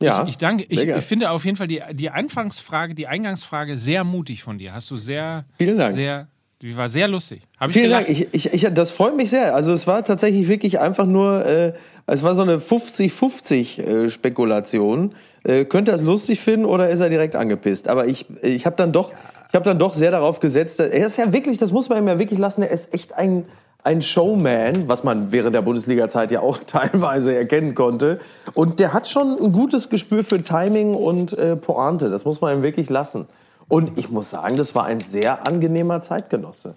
Ja, 0.01 0.23
ich, 0.23 0.29
ich 0.29 0.37
danke. 0.37 0.65
Ich, 0.67 0.87
ich 0.87 1.03
finde 1.03 1.29
auf 1.31 1.45
jeden 1.45 1.57
Fall 1.57 1.67
die, 1.67 1.81
die 1.93 2.09
Anfangsfrage, 2.09 2.95
die 2.95 3.07
Eingangsfrage 3.07 3.77
sehr 3.77 4.03
mutig 4.03 4.43
von 4.43 4.57
dir. 4.57 4.73
Hast 4.73 4.91
du 4.91 4.97
sehr, 4.97 5.45
Vielen 5.57 5.77
Dank. 5.77 5.93
sehr, 5.93 6.27
die 6.61 6.75
war 6.75 6.89
sehr 6.89 7.07
lustig. 7.07 7.43
Hab 7.59 7.71
Vielen. 7.71 7.91
Dank. 7.91 8.09
Ich, 8.09 8.27
ich, 8.33 8.53
ich, 8.53 8.67
das 8.73 8.91
freut 8.91 9.15
mich 9.15 9.29
sehr. 9.29 9.55
Also 9.55 9.71
es 9.71 9.87
war 9.87 10.03
tatsächlich 10.03 10.47
wirklich 10.47 10.79
einfach 10.79 11.05
nur, 11.05 11.45
äh, 11.45 11.73
es 12.07 12.23
war 12.23 12.35
so 12.35 12.41
eine 12.41 12.57
50-50 12.57 13.81
äh, 13.81 14.09
Spekulation. 14.09 15.15
Äh, 15.43 15.65
könnte 15.65 15.91
er 15.91 15.95
es 15.95 16.03
lustig 16.03 16.39
finden 16.39 16.65
oder 16.65 16.89
ist 16.89 16.99
er 16.99 17.09
direkt 17.09 17.35
angepisst? 17.35 17.87
Aber 17.87 18.07
ich, 18.07 18.25
ich 18.41 18.65
habe 18.65 18.75
dann 18.75 18.91
doch, 18.91 19.13
ich 19.47 19.53
habe 19.53 19.63
dann 19.63 19.79
doch 19.79 19.93
sehr 19.93 20.11
darauf 20.11 20.39
gesetzt. 20.39 20.79
Er 20.79 20.91
ist 20.91 21.17
ja 21.17 21.31
wirklich, 21.31 21.57
das 21.57 21.71
muss 21.71 21.87
man 21.87 21.99
ihm 21.99 22.07
ja 22.07 22.19
wirklich 22.19 22.39
lassen. 22.39 22.63
Er 22.63 22.71
ist 22.71 22.93
echt 22.93 23.13
ein 23.13 23.45
ein 23.85 24.01
Showman, 24.01 24.87
was 24.87 25.03
man 25.03 25.31
während 25.31 25.55
der 25.55 25.61
Bundesliga-Zeit 25.61 26.31
ja 26.31 26.41
auch 26.41 26.57
teilweise 26.67 27.35
erkennen 27.35 27.75
konnte. 27.75 28.19
Und 28.53 28.79
der 28.79 28.93
hat 28.93 29.07
schon 29.07 29.37
ein 29.41 29.51
gutes 29.51 29.89
Gespür 29.89 30.23
für 30.23 30.43
Timing 30.43 30.95
und 30.95 31.33
äh, 31.37 31.55
Pointe. 31.55 32.09
Das 32.09 32.25
muss 32.25 32.41
man 32.41 32.57
ihm 32.57 32.63
wirklich 32.63 32.89
lassen. 32.89 33.27
Und 33.67 33.97
ich 33.97 34.09
muss 34.09 34.29
sagen, 34.29 34.57
das 34.57 34.75
war 34.75 34.85
ein 34.85 34.99
sehr 35.01 35.47
angenehmer 35.47 36.01
Zeitgenosse. 36.01 36.75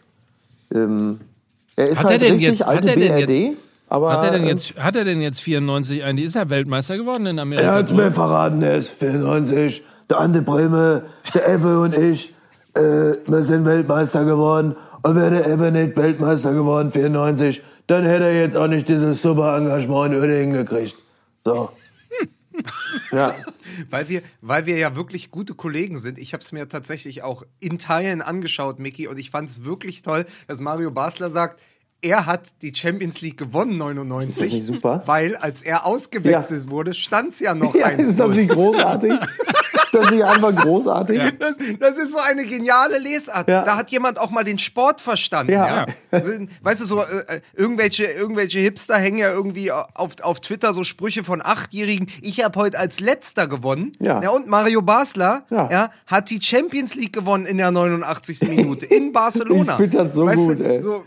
Ähm, 0.74 1.20
er 1.76 1.88
ist 1.88 1.98
Hat 1.98 2.04
er 2.06 2.10
halt 2.12 2.22
denn 2.22 2.32
richtig 2.32 2.48
jetzt- 2.48 2.60
hat 2.66 2.68
alte 2.76 2.88
er 2.90 2.96
denn 2.96 3.08
BRD, 3.26 3.30
jetzt- 3.30 3.56
aber 3.88 4.12
Hat 4.12 4.24
er 4.24 4.30
denn 4.32 4.44
äh, 4.44 4.48
jetzt, 4.48 4.78
hat 4.78 4.96
er 4.96 5.04
denn 5.04 5.22
jetzt 5.22 5.40
94 5.40 6.04
ein? 6.04 6.18
Ist 6.18 6.36
er 6.36 6.50
Weltmeister 6.50 6.96
geworden 6.98 7.26
in 7.26 7.38
Amerika? 7.38 7.66
Er 7.68 7.74
hat's 7.74 7.92
mir 7.92 8.10
verraten, 8.10 8.60
er 8.62 8.76
ist 8.76 8.90
94. 8.90 9.82
Der 10.10 10.18
Ante 10.20 10.42
Breme, 10.42 11.04
der 11.34 11.48
Ewe 11.48 11.80
und 11.80 11.94
ich, 11.94 12.34
äh, 12.74 12.80
wir 13.26 13.44
sind 13.44 13.64
Weltmeister 13.64 14.24
geworden. 14.24 14.76
Und 15.02 15.16
wäre 15.16 15.30
der 15.30 15.46
Ewe 15.46 15.70
nicht 15.70 15.96
Weltmeister 15.96 16.52
geworden, 16.52 16.90
94, 16.90 17.62
dann 17.86 18.04
hätte 18.04 18.24
er 18.24 18.40
jetzt 18.40 18.56
auch 18.56 18.68
nicht 18.68 18.88
dieses 18.88 19.22
super 19.22 19.56
Engagement 19.56 20.14
in 20.14 20.20
Uerdingen 20.20 20.52
gekriegt. 20.52 20.96
So. 21.44 21.70
ja. 23.12 23.34
Weil 23.90 24.08
wir, 24.08 24.22
weil 24.40 24.66
wir 24.66 24.76
ja 24.76 24.96
wirklich 24.96 25.30
gute 25.30 25.54
Kollegen 25.54 25.98
sind. 25.98 26.18
Ich 26.18 26.32
habe 26.32 26.42
es 26.42 26.52
mir 26.52 26.68
tatsächlich 26.68 27.22
auch 27.22 27.44
in 27.60 27.78
Teilen 27.78 28.22
angeschaut, 28.22 28.78
Mickey, 28.78 29.06
und 29.06 29.18
ich 29.18 29.30
fand 29.30 29.50
es 29.50 29.64
wirklich 29.64 30.02
toll, 30.02 30.26
dass 30.48 30.60
Mario 30.60 30.90
Basler 30.90 31.30
sagt, 31.30 31.60
er 32.00 32.26
hat 32.26 32.62
die 32.62 32.74
Champions 32.74 33.20
League 33.20 33.38
gewonnen 33.38 33.76
99. 33.76 34.54
Ist 34.54 34.66
super? 34.66 35.02
Weil 35.06 35.34
als 35.36 35.62
er 35.62 35.84
ausgewechselt 35.84 36.70
wurde, 36.70 36.94
stand 36.94 37.32
es 37.32 37.40
ja 37.40 37.54
noch 37.54 37.74
ja, 37.76 37.86
eins. 37.86 38.10
ist 38.10 38.20
das 38.20 38.30
nicht 38.30 38.50
großartig? 38.50 39.12
ist 39.92 39.94
das 39.94 40.10
nicht 40.10 40.24
einfach 40.24 40.54
großartig? 40.54 41.20
Das, 41.38 41.54
das 41.78 41.96
ist 41.98 42.12
so 42.12 42.18
eine 42.18 42.44
geniale 42.44 42.98
Lesart. 42.98 43.48
Ja. 43.48 43.62
Da 43.62 43.76
hat 43.76 43.90
jemand 43.90 44.18
auch 44.18 44.30
mal 44.30 44.44
den 44.44 44.58
Sport 44.58 45.00
verstanden. 45.00 45.52
Ja. 45.52 45.86
Ja. 46.12 46.22
Weißt 46.62 46.80
du, 46.80 46.84
so 46.84 47.02
äh, 47.02 47.40
irgendwelche, 47.54 48.04
irgendwelche 48.04 48.58
Hipster 48.58 48.96
hängen 48.96 49.18
ja 49.18 49.30
irgendwie 49.30 49.72
auf, 49.72 50.12
auf 50.22 50.40
Twitter 50.40 50.74
so 50.74 50.84
Sprüche 50.84 51.24
von 51.24 51.40
Achtjährigen. 51.44 52.08
Ich 52.22 52.42
habe 52.44 52.58
heute 52.58 52.78
als 52.78 53.00
Letzter 53.00 53.46
gewonnen. 53.46 53.92
Ja. 53.98 54.28
und 54.30 54.46
Mario 54.46 54.82
Basler 54.82 55.44
Ja. 55.50 55.70
ja. 55.70 55.90
hat 56.06 56.30
die 56.30 56.40
Champions 56.42 56.94
League 56.94 57.12
gewonnen 57.12 57.46
in 57.46 57.56
der 57.58 57.70
89. 57.70 58.42
Minute 58.48 58.86
in 58.86 59.12
Barcelona. 59.12 59.72
Ich 59.78 59.90
find 59.90 59.94
das 59.94 60.14
so 60.14 60.26
weißt 60.26 60.36
gut, 60.36 60.58
du, 60.60 60.64
ey. 60.64 60.80
So, 60.82 61.04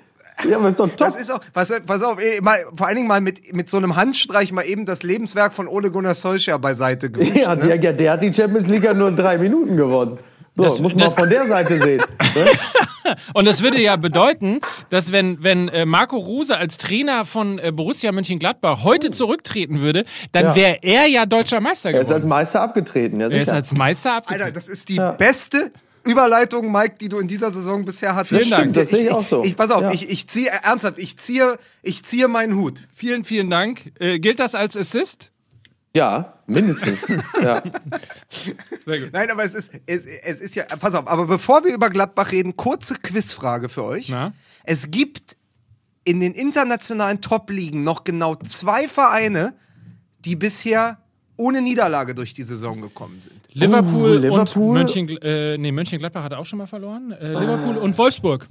Ja, 0.50 0.58
aber 0.58 0.70
ist 0.70 0.80
doch 0.80 0.88
top. 0.88 0.98
das 0.98 1.16
ist 1.16 1.32
auch, 1.32 1.40
pass, 1.54 1.72
pass 1.86 2.02
auf, 2.04 2.20
ey, 2.20 2.42
mal, 2.42 2.58
vor 2.76 2.88
allen 2.88 2.96
Dingen 2.96 3.08
mal 3.08 3.22
mit, 3.22 3.54
mit 3.54 3.70
so 3.70 3.78
einem 3.78 3.96
Handstreich 3.96 4.52
mal 4.52 4.64
eben 4.64 4.86
das 4.86 5.04
Lebenswerk 5.04 5.54
von 5.54 5.68
Ole 5.68 5.92
Gunnar 5.92 6.16
Solskjaer 6.16 6.58
beiseite 6.60 7.10
gewischt. 7.12 7.36
ja, 7.36 7.56
der, 7.56 7.76
ja, 7.80 7.92
der 7.92 8.12
hat 8.14 8.24
die 8.24 8.34
Champions 8.34 8.68
League 8.68 8.84
ja 8.84 8.94
nur 8.94 9.08
in 9.10 9.16
drei 9.16 9.38
Minuten 9.38 9.78
gewonnen. 9.78 10.18
So, 10.56 10.64
Das- 10.64 10.80
muss 10.82 10.96
man 10.96 11.04
das- 11.06 11.14
auch 11.14 11.20
von 11.20 11.30
der 11.30 11.46
Seite 11.46 11.78
sehen. 11.78 12.02
Ne? 12.36 12.46
Und 13.34 13.46
das 13.46 13.62
würde 13.62 13.80
ja 13.82 13.96
bedeuten, 13.98 14.60
dass 14.90 15.12
wenn, 15.12 15.44
wenn 15.44 15.68
äh, 15.70 15.86
Marco 15.86 16.18
Rose 16.18 16.56
als 16.56 16.78
Trainer 16.78 17.26
von 17.26 17.58
äh, 17.60 17.72
Borussia 17.72 18.12
Mönchengladbach 18.12 18.84
heute 18.84 19.12
zurücktreten 19.12 19.80
würde, 19.82 20.06
dann 20.32 20.46
Ja. 20.48 20.56
wäre 20.56 20.78
er 20.82 21.06
ja 21.08 21.26
deutscher 21.26 21.60
Meister 21.62 21.92
Er 21.92 22.02
ist 22.02 22.08
als 22.12 22.24
geworden. 22.24 22.30
Meister 22.30 22.62
abgetreten. 22.62 23.20
Ja, 23.20 23.28
Er 23.28 23.42
ist 23.42 23.50
als 23.52 23.74
Meister 23.74 24.16
abgetreten. 24.16 24.44
Alter, 24.44 24.54
das 24.56 24.68
ist 24.70 24.88
die 24.90 25.02
beste 25.18 25.72
Überleitung, 26.05 26.72
Mike, 26.72 26.96
die 27.00 27.10
du 27.10 27.20
in 27.20 27.27
dieser 27.27 27.51
Saison 27.51 27.86
bisher 27.86 28.15
hattest. 28.15 28.41
Vielen 28.43 28.50
Dank. 28.50 28.74
Das 28.74 28.89
sehe 28.89 29.03
ich 29.05 29.12
auch 29.12 29.24
so. 29.24 29.43
Ich, 29.43 29.55
pass 29.55 29.72
auf, 29.72 29.81
Ja. 29.81 29.91
ich, 29.91 30.10
ich 30.10 30.27
ziehe, 30.27 30.50
ernsthaft, 30.50 31.00
ich 31.00 31.17
ziehe, 31.17 31.58
ich 31.81 32.03
ziehe 32.03 32.27
meinen 32.27 32.55
Hut. 32.55 32.81
Vielen, 32.91 33.24
vielen 33.24 33.50
Dank. 33.50 33.91
Äh, 34.00 34.20
gilt 34.20 34.39
das 34.39 34.55
als 34.55 34.75
Assist? 34.77 35.31
Ja, 35.93 36.39
mindestens. 36.48 37.08
ja. 37.41 37.62
Sehr 38.86 39.00
gut. 39.01 39.10
Nein, 39.13 39.29
aber 39.29 39.43
es 39.43 39.53
ist, 39.53 39.72
es, 39.86 40.05
es 40.05 40.39
ist 40.39 40.55
ja, 40.55 40.63
pass 40.63 40.96
auf, 40.96 41.08
aber 41.08 41.25
bevor 41.25 41.63
wir 41.65 41.74
über 41.74 41.89
Gladbach 41.89 42.31
reden, 42.31 42.55
kurze 42.55 42.96
Quizfrage 42.96 43.67
für 43.70 43.84
euch. 43.84 44.10
Na? 44.10 44.34
Es 44.63 44.89
gibt 44.91 45.36
in 46.03 46.20
den 46.20 46.34
internationalen 46.34 47.20
Top-Ligen 47.22 47.84
noch 47.84 48.03
genau 48.05 48.36
zwei 48.36 48.88
Vereine, 48.88 49.53
die 50.20 50.36
bisher 50.36 51.00
ohne 51.41 51.62
Niederlage 51.62 52.13
durch 52.15 52.33
die 52.33 52.43
Saison 52.43 52.79
gekommen 52.81 53.19
sind. 53.21 53.36
Liverpool, 53.53 54.17
Uh, 54.17 54.19
Liverpool. 54.19 54.67
und 54.67 54.74
Mönchen, 54.74 55.07
äh, 55.21 55.57
nee, 55.57 55.71
Mönchengladbach 55.71 56.24
hat 56.24 56.33
auch 56.33 56.45
schon 56.45 56.60
mal 56.60 56.67
verloren. 56.67 57.12
Äh, 57.12 57.33
Liverpool 57.33 57.77
und 57.77 57.98
Wolfsburg. 57.98 58.48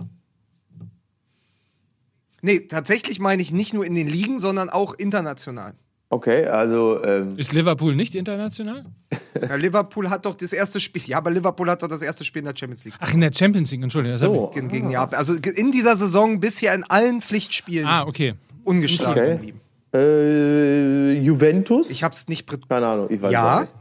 Nee, 2.42 2.60
tatsächlich 2.60 3.20
meine 3.20 3.42
ich 3.42 3.52
nicht 3.52 3.74
nur 3.74 3.84
in 3.84 3.94
den 3.94 4.06
Ligen, 4.06 4.38
sondern 4.38 4.70
auch 4.70 4.94
international. 4.94 5.74
Okay, 6.12 6.46
also 6.46 7.02
ähm, 7.04 7.36
Ist 7.38 7.52
Liverpool 7.52 7.94
nicht 7.94 8.14
international? 8.14 8.84
Ja, 9.40 9.54
Liverpool 9.54 10.10
hat 10.10 10.26
doch 10.26 10.34
das 10.34 10.52
erste 10.52 10.80
Spiel, 10.80 11.02
ja, 11.06 11.18
aber 11.18 11.30
Liverpool 11.30 11.70
hat 11.70 11.82
doch 11.84 11.88
das 11.88 12.02
erste 12.02 12.24
Spiel 12.24 12.40
in 12.40 12.46
der 12.46 12.54
Champions 12.56 12.84
League. 12.84 12.94
Ach, 12.98 13.14
in 13.14 13.20
der 13.20 13.32
Champions 13.32 13.70
League, 13.70 13.82
Entschuldigung. 13.84 14.18
So. 14.18 14.50
Gegen, 14.52 14.66
gegen 14.68 14.90
Japan. 14.90 15.18
Also 15.20 15.34
in 15.34 15.70
dieser 15.70 15.94
Saison 15.96 16.40
bisher 16.40 16.74
in 16.74 16.82
allen 16.84 17.20
Pflichtspielen 17.22 17.84
ich, 17.86 17.90
ah, 17.90 18.06
okay. 18.06 18.34
ungeschlagen 18.64 19.12
Okay. 19.22 19.32
geblieben. 19.34 19.60
Äh, 19.94 21.12
Juventus? 21.12 21.90
Ich 21.90 22.02
hab's 22.04 22.28
nicht. 22.28 22.48
Keine 22.68 22.86
Ahnung, 22.86 23.06
ich 23.10 23.20
weiß 23.20 23.32
Ja. 23.32 23.60
nicht. 23.60 23.72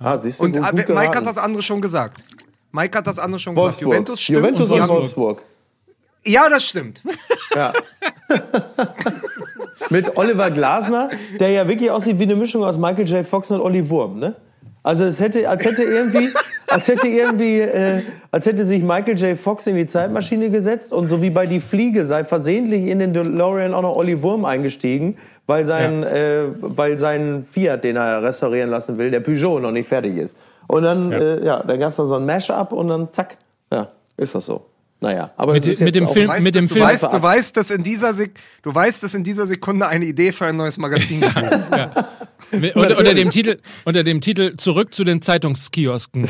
Ah, 0.00 0.16
siehst 0.16 0.38
du, 0.40 0.44
Und 0.44 0.56
gut, 0.56 0.88
äh, 0.88 0.92
Mike 0.94 1.16
hat 1.16 1.26
das 1.26 1.38
andere 1.38 1.62
schon 1.62 1.80
gesagt. 1.80 2.24
Mike 2.70 2.96
hat 2.96 3.06
das 3.06 3.18
andere 3.18 3.40
schon 3.40 3.54
gesagt. 3.54 3.66
Wolfsburg. 3.72 3.92
Juventus 3.92 4.20
stimmt. 4.20 4.38
Juventus 4.38 4.70
und 4.70 4.80
und 4.80 4.88
Wolfsburg. 4.88 5.36
Wolfsburg. 5.38 5.42
Ja, 6.24 6.48
das 6.48 6.64
stimmt. 6.64 7.02
Ja. 7.54 7.72
Mit 9.90 10.16
Oliver 10.16 10.50
Glasner, 10.50 11.08
der 11.40 11.48
ja 11.50 11.66
wirklich 11.66 11.90
aussieht 11.90 12.18
wie 12.18 12.24
eine 12.24 12.36
Mischung 12.36 12.62
aus 12.62 12.76
Michael 12.76 13.08
J. 13.08 13.26
Fox 13.26 13.50
und 13.50 13.60
Olli 13.60 13.88
Wurm, 13.88 14.18
ne? 14.18 14.36
Also 14.82 15.04
es 15.04 15.18
hätte, 15.18 15.48
als 15.48 15.64
hätte 15.64 15.82
irgendwie, 15.82 16.28
als 16.68 16.88
hätte 16.88 17.08
irgendwie, 17.08 17.60
äh, 17.60 18.02
als 18.30 18.46
hätte 18.46 18.64
sich 18.66 18.82
Michael 18.82 19.18
J. 19.18 19.36
Fox 19.38 19.66
in 19.66 19.76
die 19.76 19.86
Zeitmaschine 19.86 20.50
gesetzt 20.50 20.92
und 20.92 21.08
so 21.08 21.20
wie 21.22 21.30
bei 21.30 21.46
Die 21.46 21.60
Fliege 21.60 22.04
sei 22.04 22.22
versehentlich 22.24 22.86
in 22.86 22.98
den 22.98 23.12
DeLorean 23.14 23.72
auch 23.74 23.82
noch 23.82 23.96
Olli 23.96 24.22
Wurm 24.22 24.44
eingestiegen, 24.44 25.16
weil 25.48 25.66
sein, 25.66 26.04
äh, 26.04 26.44
weil 26.60 26.96
sein 26.98 27.44
Fiat, 27.50 27.82
den 27.82 27.96
er 27.96 28.22
restaurieren 28.22 28.70
lassen 28.70 28.98
will, 28.98 29.10
der 29.10 29.20
Peugeot 29.20 29.58
noch 29.58 29.72
nicht 29.72 29.88
fertig 29.88 30.16
ist. 30.16 30.36
Und 30.68 30.82
dann, 30.84 31.10
ja, 31.10 31.18
äh, 31.18 31.44
ja 31.44 31.62
dann 31.64 31.80
gab 31.80 31.90
es 31.90 31.96
dann 31.96 32.06
so 32.06 32.14
ein 32.16 32.24
Mash-up 32.26 32.72
und 32.72 32.88
dann 32.88 33.08
zack, 33.12 33.36
ja, 33.72 33.88
ist 34.16 34.34
das 34.34 34.46
so. 34.46 34.64
Naja, 35.00 35.30
aber 35.36 35.52
Mit- 35.52 35.62
es 35.62 35.68
ist 35.68 35.80
mit 35.80 35.94
dem 35.94 36.06
Film- 36.08 36.28
Weißt, 36.28 36.42
mit 36.42 36.54
dem 36.54 36.66
du, 36.66 36.74
Film- 36.74 36.84
weißt, 36.84 37.04
du 37.12 37.22
weißt, 37.22 37.56
dass 37.56 37.70
in 37.70 37.82
dieser 37.84 38.12
Sek 38.14 38.32
du 38.62 38.74
weißt, 38.74 39.02
dass 39.02 39.14
in 39.14 39.22
dieser 39.24 39.46
Sekunde 39.46 39.86
eine 39.86 40.04
Idee 40.04 40.32
für 40.32 40.46
ein 40.46 40.56
neues 40.56 40.76
Magazin 40.76 41.20
geboren 41.22 41.64
Mit- 42.50 42.74
Unter, 42.76 42.98
unter, 42.98 43.14
dem 43.14 43.30
Titel, 43.30 43.58
unter 43.84 44.02
dem 44.04 44.20
Titel 44.20 44.56
Zurück 44.56 44.92
zu 44.92 45.04
den 45.04 45.22
Zeitungskiosken. 45.22 46.28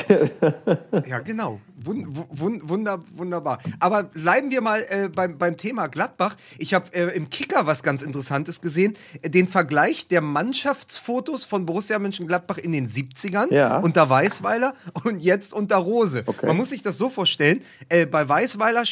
Ja, 1.09 1.19
genau. 1.21 1.61
Wun 1.85 2.07
wun 2.31 2.61
wunder 2.69 3.01
wunderbar. 3.17 3.59
Aber 3.79 4.05
bleiben 4.05 4.51
wir 4.51 4.61
mal 4.61 4.85
äh, 4.89 5.09
beim, 5.09 5.39
beim 5.39 5.57
Thema 5.57 5.87
Gladbach. 5.87 6.37
Ich 6.59 6.75
habe 6.75 6.93
äh, 6.95 7.15
im 7.17 7.31
Kicker 7.31 7.67
was 7.67 7.83
ganz 7.83 8.03
Interessantes 8.03 8.61
gesehen. 8.61 8.97
Den 9.25 9.49
Vergleich 9.49 10.09
der 10.09 10.21
Mannschaftsfotos 10.21 11.45
von 11.45 11.67
Borussia 11.67 11.99
Mönchengladbach 11.99 12.59
in 12.59 12.73
den 12.73 12.89
70ern 12.89 13.53
Ja. 13.53 13.79
unter 13.79 14.09
Weißweiler 14.11 14.75
und 15.05 15.23
jetzt 15.23 15.53
unter 15.55 15.77
Rose. 15.77 16.23
Okay. 16.27 16.47
Man 16.47 16.57
muss 16.57 16.71
sich 16.71 16.83
das 16.83 16.99
so 16.99 17.11
vorstellen. 17.11 17.63
Äh, 17.89 18.07
bei 18.07 18.29
Weißweiler 18.29 18.83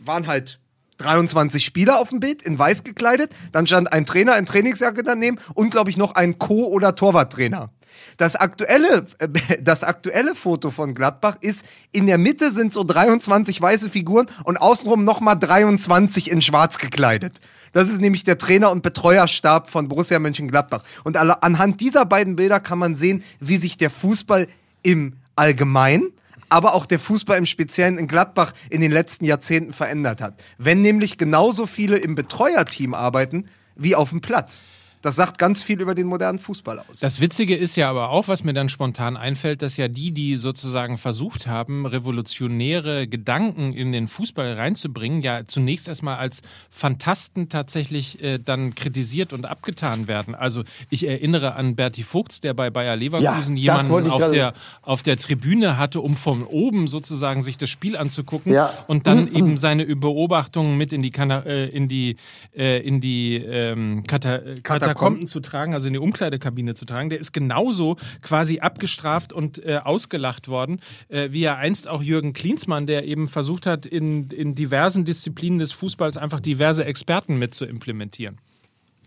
waren 0.00 0.26
halt 0.26 0.60
23 0.98 1.64
Spieler 1.64 2.00
auf 2.00 2.08
dem 2.10 2.20
Bild, 2.20 2.42
in 2.42 2.58
weiß 2.58 2.82
gekleidet. 2.84 3.30
Dann 3.52 3.66
stand 3.66 3.92
ein 3.92 4.06
Trainer 4.06 4.38
in 4.38 4.46
Trainingsjacke 4.46 5.02
daneben 5.02 5.38
und, 5.54 5.70
glaube 5.70 5.90
ich, 5.90 5.96
noch 5.96 6.14
ein 6.14 6.38
Co- 6.38 6.66
oder 6.68 6.94
Torwarttrainer. 6.94 7.70
Das 8.16 8.36
aktuelle, 8.36 9.06
äh, 9.18 9.28
das 9.62 9.82
aktuelle 9.84 10.34
Foto 10.34 10.70
von 10.70 10.94
Gladbach 10.94 11.36
ist, 11.40 11.64
in 11.92 12.06
der 12.06 12.18
Mitte 12.18 12.50
sind 12.50 12.72
so 12.72 12.84
23 12.84 13.60
weiße 13.60 13.90
Figuren 13.90 14.26
und 14.44 14.56
außenrum 14.56 15.04
nochmal 15.04 15.38
23 15.38 16.30
in 16.30 16.42
schwarz 16.42 16.78
gekleidet. 16.78 17.40
Das 17.72 17.90
ist 17.90 18.00
nämlich 18.00 18.24
der 18.24 18.38
Trainer- 18.38 18.70
und 18.70 18.82
Betreuerstab 18.82 19.68
von 19.68 19.88
Borussia 19.88 20.18
Mönchengladbach. 20.18 20.82
Und 21.04 21.18
anhand 21.18 21.80
dieser 21.80 22.06
beiden 22.06 22.36
Bilder 22.36 22.58
kann 22.58 22.78
man 22.78 22.96
sehen, 22.96 23.22
wie 23.38 23.58
sich 23.58 23.76
der 23.76 23.90
Fußball 23.90 24.46
im 24.82 25.14
Allgemeinen 25.34 26.12
aber 26.48 26.74
auch 26.74 26.86
der 26.86 26.98
Fußball 26.98 27.38
im 27.38 27.46
Speziellen 27.46 27.98
in 27.98 28.08
Gladbach 28.08 28.52
in 28.70 28.80
den 28.80 28.92
letzten 28.92 29.24
Jahrzehnten 29.24 29.72
verändert 29.72 30.20
hat. 30.20 30.34
Wenn 30.58 30.80
nämlich 30.80 31.18
genauso 31.18 31.66
viele 31.66 31.96
im 31.96 32.14
Betreuerteam 32.14 32.94
arbeiten 32.94 33.48
wie 33.74 33.94
auf 33.94 34.10
dem 34.10 34.20
Platz. 34.20 34.64
Das 35.06 35.14
sagt 35.14 35.38
ganz 35.38 35.62
viel 35.62 35.80
über 35.80 35.94
den 35.94 36.08
modernen 36.08 36.40
Fußball 36.40 36.80
aus. 36.80 36.98
Das 36.98 37.20
Witzige 37.20 37.54
ist 37.54 37.76
ja 37.76 37.88
aber 37.88 38.10
auch, 38.10 38.26
was 38.26 38.42
mir 38.42 38.52
dann 38.54 38.68
spontan 38.68 39.16
einfällt, 39.16 39.62
dass 39.62 39.76
ja 39.76 39.86
die, 39.86 40.10
die 40.10 40.36
sozusagen 40.36 40.98
versucht 40.98 41.46
haben, 41.46 41.86
revolutionäre 41.86 43.06
Gedanken 43.06 43.72
in 43.72 43.92
den 43.92 44.08
Fußball 44.08 44.54
reinzubringen, 44.54 45.20
ja 45.20 45.44
zunächst 45.46 45.86
erstmal 45.86 46.16
als 46.16 46.42
Fantasten 46.70 47.48
tatsächlich 47.48 48.20
äh, 48.20 48.38
dann 48.38 48.74
kritisiert 48.74 49.32
und 49.32 49.46
abgetan 49.46 50.08
werden. 50.08 50.34
Also 50.34 50.64
ich 50.90 51.06
erinnere 51.06 51.54
an 51.54 51.76
Berti 51.76 52.02
Vogts, 52.02 52.40
der 52.40 52.54
bei 52.54 52.70
Bayer 52.70 52.96
Leverkusen 52.96 53.56
Ja, 53.56 53.80
jemanden 53.80 54.10
auf 54.10 54.26
der, 54.26 54.54
auf 54.82 55.04
der 55.04 55.18
Tribüne 55.18 55.78
hatte, 55.78 56.00
um 56.00 56.16
von 56.16 56.42
oben 56.42 56.88
sozusagen 56.88 57.42
sich 57.42 57.56
das 57.56 57.70
Spiel 57.70 57.96
anzugucken 57.96 58.52
Ja. 58.52 58.72
und 58.88 59.06
dann 59.06 59.32
eben 59.32 59.56
seine 59.56 59.86
Beobachtungen 59.86 60.76
mit 60.76 60.92
in 60.92 61.02
die, 61.02 61.12
Kana 61.12 61.46
äh, 61.46 61.66
in 61.68 61.86
die, 61.86 62.16
äh, 62.56 62.80
in 62.80 63.00
die 63.00 63.36
ähm, 63.36 64.02
Kata 64.04 64.36
äh, 64.38 64.60
Katakomben 64.96 65.26
zu 65.26 65.40
tragen, 65.40 65.74
also 65.74 65.86
in 65.86 65.92
die 65.92 65.98
Umkleidekabine 65.98 66.74
zu 66.74 66.84
tragen. 66.84 67.10
Der 67.10 67.20
ist 67.20 67.32
genauso 67.32 67.96
quasi 68.22 68.60
abgestraft 68.60 69.32
und 69.32 69.64
äh, 69.64 69.80
ausgelacht 69.82 70.48
worden, 70.48 70.80
äh, 71.08 71.28
wie 71.30 71.40
ja 71.40 71.56
einst 71.56 71.88
auch 71.88 72.02
Jürgen 72.02 72.32
Klinsmann, 72.32 72.86
der 72.86 73.04
eben 73.04 73.28
versucht 73.28 73.66
hat, 73.66 73.86
in, 73.86 74.28
in 74.28 74.54
diversen 74.54 75.04
Disziplinen 75.04 75.58
des 75.58 75.72
Fußballs 75.72 76.16
einfach 76.16 76.40
diverse 76.40 76.84
Experten 76.84 77.38
mit 77.38 77.54
zu 77.54 77.64
implementieren. 77.64 78.38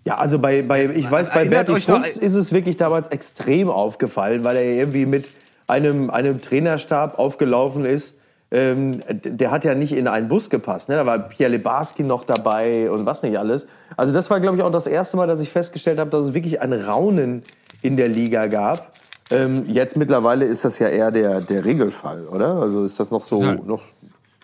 Ja, 0.06 0.18
also 0.18 0.40
bei, 0.40 0.62
bei 0.62 0.86
ich 0.86 1.10
weiß, 1.10 1.30
bei 1.30 1.42
Erinnert 1.42 1.68
Berti 1.68 1.82
Fuchs 1.82 2.18
ist 2.18 2.36
es 2.36 2.54
wirklich 2.54 2.78
damals 2.78 3.10
extrem 3.10 3.70
aufgefallen, 3.70 4.44
weil 4.44 4.56
er 4.56 4.64
irgendwie 4.64 5.06
mit 5.06 5.32
einem, 5.68 6.10
einem 6.10 6.42
Trainerstab 6.42 7.20
aufgelaufen 7.20 7.86
ist. 7.86 8.19
Ähm, 8.52 9.02
der 9.10 9.52
hat 9.52 9.64
ja 9.64 9.76
nicht 9.76 9.94
in 9.94 10.08
einen 10.08 10.28
Bus 10.28 10.50
gepasst. 10.50 10.90
Ne? 10.90 10.96
Da 10.96 11.06
war 11.06 11.20
Pierre 11.20 11.52
Lebarski 11.52 12.04
noch 12.04 12.24
dabei 12.24 12.90
und 12.90 13.06
was 13.06 13.22
nicht 13.22 13.38
alles. 13.38 13.68
Also 13.96 14.12
das 14.12 14.30
war, 14.30 14.40
glaube 14.40 14.58
ich, 14.58 14.64
auch 14.64 14.72
das 14.72 14.88
erste 14.88 15.18
Mal, 15.18 15.28
dass 15.28 15.40
ich 15.40 15.50
festgestellt 15.50 16.00
habe, 16.00 16.10
dass 16.10 16.26
es 16.26 16.34
wirklich 16.34 16.60
ein 16.62 16.74
Raunen 16.74 17.44
in 17.82 17.96
der 17.96 18.08
Liga 18.08 18.48
gab. 18.48 18.94
Ähm, 19.30 19.66
jetzt 19.68 19.96
mittlerweile 19.98 20.46
ist 20.46 20.66
das 20.66 20.80
ja 20.80 20.88
eher 20.88 21.12
der, 21.12 21.42
der 21.42 21.64
Regelfall, 21.64 22.26
oder? 22.28 22.56
Also 22.56 22.84
ist 22.84 23.00
das 23.00 23.12
noch 23.12 23.22
so... 23.22 23.44
Ja. 23.44 23.54
Noch, 23.54 23.84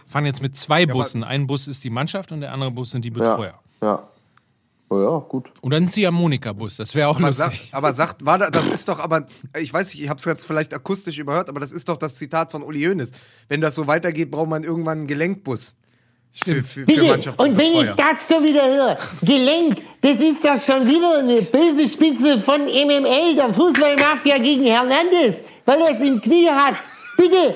Fahren 0.06 0.26
jetzt 0.26 0.44
mit 0.44 0.56
zwei 0.56 0.86
Bussen. 0.86 1.24
Ein 1.24 1.48
Bus 1.48 1.68
ist 1.68 1.84
die 1.84 1.90
Mannschaft 1.90 2.32
und 2.32 2.42
der 2.42 2.54
andere 2.54 2.70
Bus 2.70 2.92
sind 2.92 3.04
die 3.04 3.10
Betreuer. 3.10 3.60
ja, 3.82 3.88
ja. 3.88 4.04
Oh 4.90 5.02
ja, 5.02 5.18
gut. 5.28 5.52
Oder 5.62 5.78
ein 5.78 5.88
Ziehharmonika-Bus, 5.88 6.78
das 6.78 6.94
wäre 6.94 7.08
auch 7.08 7.18
Aber, 7.18 7.28
lustig. 7.28 7.46
sagt, 7.46 7.74
aber 7.74 7.94
sagt, 7.94 8.26
war 8.26 8.38
da, 8.38 8.52
das 8.52 8.68
ist 8.68 8.88
doch, 8.88 9.00
aber 9.00 9.26
ich 9.60 9.74
weiß 9.74 9.94
nicht, 9.94 10.04
ich 10.04 10.10
habe 10.10 10.20
es 10.20 10.26
jetzt 10.26 10.46
vielleicht 10.46 10.74
akustisch 10.74 11.18
überhört, 11.18 11.50
aber 11.50 11.60
das 11.60 11.72
ist 11.72 11.90
doch 11.90 11.98
das 11.98 12.16
Zitat 12.16 12.52
von 12.52 12.62
Uli 12.62 12.84
Hoeneß. 12.84 13.12
Wenn 13.50 13.62
das 13.62 13.76
so 13.76 13.88
weitergeht, 13.88 14.30
braucht 14.30 14.50
man 14.50 14.64
irgendwann 14.64 15.00
einen 15.00 15.08
Gelenkbus. 15.08 15.74
Für, 16.38 16.64
für, 16.66 16.86
für 16.86 17.34
und 17.38 17.58
wenn 17.58 17.72
ich 17.72 17.92
das 17.96 18.28
so 18.28 18.44
wieder 18.44 18.68
höre, 18.68 18.98
Gelenk, 19.22 19.82
das 20.02 20.20
ist 20.20 20.44
doch 20.44 20.60
schon 20.62 20.86
wieder 20.86 21.20
eine 21.20 21.42
böse 21.42 21.88
Spitze 21.88 22.42
von 22.42 22.66
MML, 22.66 23.36
der 23.36 23.54
Fußballmafia 23.54 24.38
gegen 24.40 24.66
Hernandez, 24.66 25.46
weil 25.64 25.80
er 25.80 25.92
es 25.92 26.02
im 26.02 26.20
Knie 26.20 26.50
hat. 26.50 26.76
Bitte. 27.16 27.56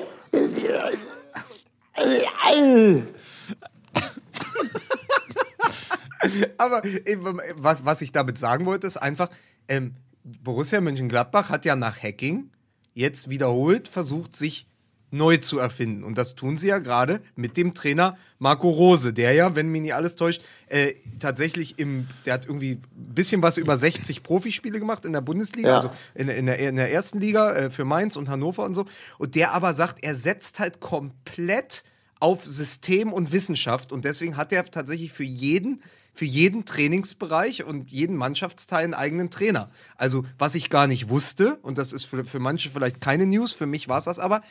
Aber 6.57 6.83
eben, 6.85 7.39
was, 7.55 7.85
was 7.85 8.01
ich 8.01 8.11
damit 8.11 8.37
sagen 8.37 8.65
wollte, 8.65 8.87
ist 8.87 8.97
einfach, 8.97 9.29
ähm, 9.67 9.95
Borussia 10.23 10.81
Mönchengladbach 10.81 11.49
hat 11.49 11.65
ja 11.65 11.75
nach 11.75 12.01
Hacking 12.01 12.49
jetzt 12.93 13.29
wiederholt 13.29 13.87
versucht, 13.87 14.35
sich 14.35 14.67
neu 15.11 15.37
zu 15.37 15.57
erfinden. 15.57 16.03
Und 16.03 16.19
das 16.19 16.35
tun 16.35 16.57
sie 16.57 16.67
ja 16.67 16.77
gerade 16.77 17.21
mit 17.35 17.57
dem 17.57 17.73
Trainer 17.73 18.15
Marco 18.37 18.69
Rose, 18.69 19.11
der 19.11 19.33
ja, 19.33 19.55
wenn 19.55 19.69
mich 19.69 19.81
nicht 19.81 19.95
alles 19.95 20.15
täuscht, 20.15 20.41
äh, 20.67 20.93
tatsächlich 21.19 21.79
im, 21.79 22.07
der 22.25 22.35
hat 22.35 22.45
irgendwie 22.45 22.73
ein 22.73 23.15
bisschen 23.15 23.41
was 23.41 23.57
über 23.57 23.75
60 23.75 24.21
Profispiele 24.21 24.77
gemacht 24.79 25.05
in 25.05 25.13
der 25.13 25.21
Bundesliga, 25.21 25.69
Ja. 25.69 25.75
also 25.77 25.91
in, 26.13 26.27
in, 26.27 26.45
der, 26.45 26.59
in 26.59 26.75
der 26.75 26.91
ersten 26.93 27.19
Liga 27.19 27.53
äh, 27.53 27.69
für 27.71 27.85
Mainz 27.85 28.17
und 28.17 28.29
Hannover 28.29 28.65
und 28.65 28.75
so. 28.75 28.85
Und 29.17 29.33
der 29.33 29.53
aber 29.53 29.73
sagt, 29.73 30.03
er 30.03 30.15
setzt 30.15 30.59
halt 30.59 30.79
komplett 30.79 31.83
auf 32.19 32.45
System 32.45 33.11
und 33.11 33.31
Wissenschaft 33.31 33.91
und 33.91 34.05
deswegen 34.05 34.37
hat 34.37 34.51
er 34.51 34.63
tatsächlich 34.65 35.11
für 35.11 35.23
jeden 35.23 35.81
für 36.19 36.25
jeden 36.25 36.65
Trainingsbereich 36.65 37.63
und 37.63 37.89
jeden 37.89 38.17
Mannschaftsteil 38.17 38.83
einen 38.83 38.93
eigenen 38.93 39.29
Trainer. 39.29 39.69
Also, 39.95 40.25
was 40.37 40.53
ich 40.53 40.69
gar 40.69 40.85
nicht 40.85 41.07
wusste, 41.07 41.57
und 41.61 41.77
das 41.77 41.93
ist 41.93 42.03
für, 42.03 42.25
für 42.25 42.39
manche 42.39 42.69
vielleicht 42.69 42.99
keine 42.99 43.25
News, 43.25 43.53
für 43.53 43.65
mich 43.65 43.87
war 43.87 43.99
es 43.99 44.03
das 44.03 44.19
aber, 44.19 44.41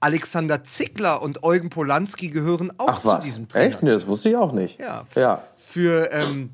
Alexander 0.00 0.64
Zickler 0.64 1.22
und 1.22 1.42
Eugen 1.42 1.70
Polanski 1.70 2.28
gehören 2.28 2.74
auch 2.76 2.88
Ach 2.88 3.00
zu 3.00 3.08
was, 3.08 3.24
diesem 3.24 3.48
Trainer. 3.48 3.64
echt? 3.64 3.82
Nee, 3.82 3.88
das 3.88 4.06
wusste 4.06 4.28
ich 4.28 4.36
auch 4.36 4.52
nicht. 4.52 4.78
Ja. 4.78 5.06
Ja. 5.14 5.42
Für, 5.56 6.12
ähm, 6.12 6.50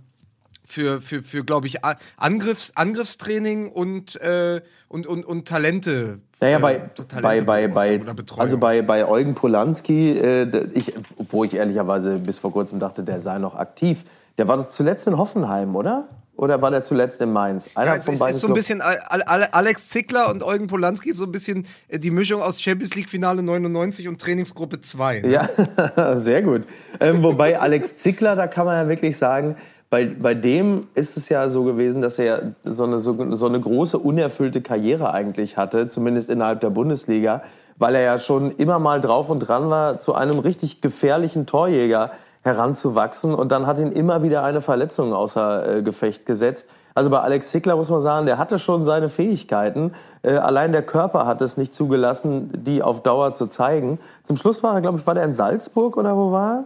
für, 0.65 1.01
für, 1.01 1.25
für 1.25 1.43
glaube 1.45 1.67
ich, 1.67 1.79
Angriffs, 2.17 2.71
Angriffstraining 2.77 3.73
und, 3.73 4.21
äh, 4.21 4.61
und, 4.87 5.09
und, 5.09 5.25
und 5.25 5.49
Talente. 5.49 6.21
Naja, 6.39 6.59
äh, 6.59 6.61
bei, 6.61 6.77
Talente 7.09 7.45
bei, 7.45 7.67
bei, 7.67 7.99
bei, 7.99 8.15
also 8.37 8.57
bei, 8.59 8.83
bei 8.83 9.09
Eugen 9.09 9.35
Polanski, 9.35 10.13
äh, 10.13 10.69
ich, 10.75 10.93
wo 11.17 11.43
ich 11.43 11.55
ehrlicherweise 11.55 12.21
bis 12.21 12.39
vor 12.39 12.53
kurzem 12.53 12.79
dachte, 12.79 13.03
der 13.03 13.19
sei 13.19 13.39
noch 13.39 13.57
aktiv. 13.57 14.05
Der 14.39 14.49
war 14.49 14.57
doch 14.57 14.69
zuletzt 14.71 15.07
in 15.07 15.17
Hoffenheim, 15.19 15.75
oder? 15.77 16.09
Oder 16.37 16.63
war 16.63 16.71
der 16.71 16.83
zuletzt 16.83 17.21
in 17.21 17.33
Mainz? 17.33 17.69
Einer 17.75 17.91
Ja, 17.93 17.97
es 17.99 18.09
ist, 18.09 18.15
ist 18.15 18.41
so 18.41 18.47
ein 18.47 18.55
Clubs. 18.55 18.61
bisschen 18.69 18.81
Al- 18.81 19.45
Alex 19.53 19.89
Zickler 19.89 20.31
und 20.31 20.43
Eugen 20.43 20.69
Polanski, 20.69 21.13
so 21.13 21.25
ein 21.25 21.33
bisschen 21.33 21.67
äh, 21.89 21.99
die 21.99 22.11
Mischung 22.11 22.41
aus 22.41 22.59
Champions 22.61 22.95
League 22.95 23.11
Finale 23.11 23.43
99 23.43 24.09
und 24.09 24.19
Trainingsgruppe 24.19 24.81
2. 24.81 25.21
ne? 25.21 25.29
Ja, 25.29 26.17
sehr 26.17 26.41
gut. 26.41 26.63
Ähm, 26.99 27.23
wobei 27.23 27.61
Alex 27.61 27.97
Zickler, 27.99 28.37
da 28.37 28.47
kann 28.47 28.65
man 28.65 28.77
ja 28.77 28.89
wirklich 28.89 29.19
sagen, 29.19 29.57
bei, 29.91 30.07
bei 30.07 30.33
dem 30.35 30.87
ist 30.95 31.19
es 31.19 31.29
ja 31.29 31.49
so 31.51 31.65
gewesen, 31.65 32.01
dass 32.01 32.19
er 32.19 32.55
so 32.65 32.85
eine, 32.85 33.01
so, 33.01 33.35
so 33.35 33.47
eine 33.47 33.61
große 33.61 33.99
unerfüllte 33.99 34.63
Karriere 34.63 35.13
eigentlich 35.13 35.59
hatte, 35.59 35.89
zumindest 35.89 36.31
innerhalb 36.31 36.61
der 36.61 36.71
Bundesliga, 36.71 37.43
weil 37.77 37.97
er 37.97 38.03
ja 38.03 38.19
schon 38.19 38.53
immer 38.53 38.79
mal 38.79 39.01
drauf 39.03 39.29
und 39.29 39.41
dran 39.41 39.69
war, 39.69 39.99
zu 39.99 40.15
einem 40.15 40.39
richtig 40.39 40.81
gefährlichen 40.81 41.45
Torjäger 41.45 42.13
heranzuwachsen 42.43 43.35
und 43.35 43.53
dann 43.53 43.67
hat 43.67 43.79
ihn 43.79 43.93
immer 43.93 44.23
wieder 44.23 44.43
eine 44.43 44.61
Verletzung 44.61 45.13
außer 45.13 45.77
äh, 45.77 45.83
Gefecht 45.83 46.25
gesetzt. 46.25 46.69
Also 46.95 47.11
bei 47.11 47.21
Alex 47.21 47.51
Zickler 47.51 47.77
muss 47.77 47.91
man 47.91 48.01
sagen, 48.01 48.27
der 48.27 48.39
hatte 48.39 48.59
schon 48.59 48.85
seine 48.85 49.09
Fähigkeiten. 49.09 49.93
Äh, 50.23 50.33
allein 50.33 50.73
der 50.73 50.83
Körper 50.83 51.27
hat 51.27 51.41
es 51.43 51.57
nicht 51.57 51.75
zugelassen, 51.75 52.51
die 52.65 52.83
auf 52.83 53.03
Dauer 53.03 53.35
zu 53.35 53.47
zeigen. 53.47 53.99
Zum 54.25 54.37
Schluss 54.37 54.63
war 54.63 54.75
er, 54.75 54.81
glaube 54.81 54.99
ich, 54.99 55.07
war 55.07 55.15
der 55.15 55.25
in 55.25 55.35
Salzburg 55.35 55.97
oder 55.97 56.17
wo 56.17 56.33
war 56.33 56.65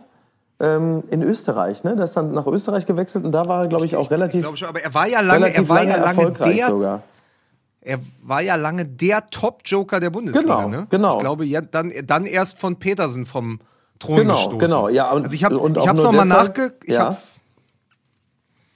er? 0.60 0.76
Ähm, 0.76 1.02
in 1.10 1.22
Österreich, 1.22 1.82
ne? 1.82 1.96
Der 1.96 2.04
ist 2.04 2.16
dann 2.16 2.30
nach 2.30 2.46
Österreich 2.46 2.86
gewechselt 2.86 3.24
und 3.24 3.32
da 3.32 3.48
war 3.48 3.62
er, 3.62 3.68
glaube 3.68 3.86
ich, 3.86 3.96
auch 3.96 4.04
Ich 4.04 4.10
relativ, 4.12 4.42
glaube 4.42 4.56
schon, 4.56 4.68
aber 4.68 4.82
er 4.82 4.94
war 4.94 5.08
ja 5.08 5.20
lange, 5.20 5.52
er 5.52 5.68
war 5.68 5.76
lange 5.78 5.90
ja 5.90 5.96
lange 5.96 6.06
erfolgreich 6.06 6.56
der, 6.56 6.68
sogar. 6.68 7.02
er 7.80 7.98
war 8.22 8.40
ja 8.40 8.54
lange 8.54 8.86
der 8.86 9.28
Top-Joker 9.30 9.98
der 9.98 10.10
Bundesliga. 10.10 10.62
Genau, 10.62 10.68
ne? 10.68 10.86
genau. 10.88 11.14
Ich 11.14 11.18
glaube, 11.18 11.44
ja, 11.44 11.60
dann, 11.60 11.92
dann 12.04 12.24
erst 12.24 12.60
von 12.60 12.76
Petersen 12.76 13.26
vom 13.26 13.58
Thron 14.04 14.16
Genau, 14.16 14.34
gestoßen. 14.34 14.58
genau, 14.58 14.88
ja, 14.88 15.10
und- 15.12 15.24
also 15.24 15.34
ich 15.34 15.44
habe 15.44 15.54
ich 15.54 15.60
hab's 15.60 16.02
nur 16.02 16.12
noch 16.12 16.12
mal 16.12 16.22
deshalb- 16.24 16.48
nachgeguckt. 16.48 16.84
Ich 16.84 16.94
ja. 16.94 17.04
hab's, 17.04 17.40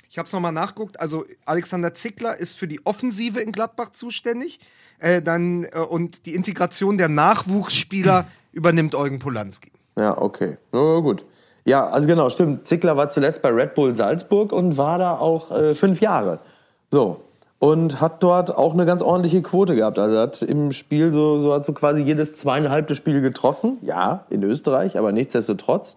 ich. 0.09 1.01
Also 1.01 1.25
Alexander 1.45 1.95
Zickler 1.95 2.37
ist 2.37 2.59
für 2.59 2.67
die 2.67 2.85
Offensive 2.87 3.41
in 3.41 3.53
Gladbach 3.53 3.91
zuständig. 3.91 4.59
Äh, 5.01 5.23
dann, 5.23 5.65
äh, 5.65 5.79
und 5.79 6.27
die 6.27 6.35
Integration 6.35 6.99
der 6.99 7.09
Nachwuchsspieler 7.09 8.27
übernimmt 8.53 8.95
Eugen 8.97 9.21
Polanski. 9.21 9.71
Ja, 9.97 10.21
okay. 10.21 10.57
Na 10.73 10.99
gut. 11.01 11.25
Ja, 11.65 11.87
also 11.89 12.09
genau, 12.09 12.29
stimmt. 12.31 12.67
Zickler 12.67 12.97
war 12.97 13.11
zuletzt 13.11 13.43
bei 13.43 13.51
Red 13.51 13.75
Bull 13.75 13.95
Salzburg 13.95 14.53
und 14.53 14.77
war 14.77 14.99
da 14.99 15.17
auch 15.19 15.51
äh, 15.53 15.75
fünf 15.75 16.01
Jahre. 16.01 16.41
So. 16.91 17.21
Und 17.61 18.01
hat 18.01 18.23
dort 18.23 18.57
auch 18.57 18.73
eine 18.73 18.87
ganz 18.87 19.03
ordentliche 19.03 19.43
Quote 19.43 19.75
gehabt. 19.75 19.99
Also 19.99 20.15
er 20.15 20.23
hat 20.23 20.43
im 20.43 20.71
Spiel 20.71 21.13
so, 21.13 21.41
so 21.41 21.53
hat 21.53 21.65
so 21.65 21.73
quasi 21.73 22.01
jedes 22.01 22.35
zweieinhalbte 22.35 22.95
Spiel 22.95 23.21
getroffen. 23.21 23.79
Ja, 23.83 24.27
in 24.31 24.45
Österreich, 24.45 24.97
aber 24.97 25.11
nichtsdestotrotz. 25.11 25.97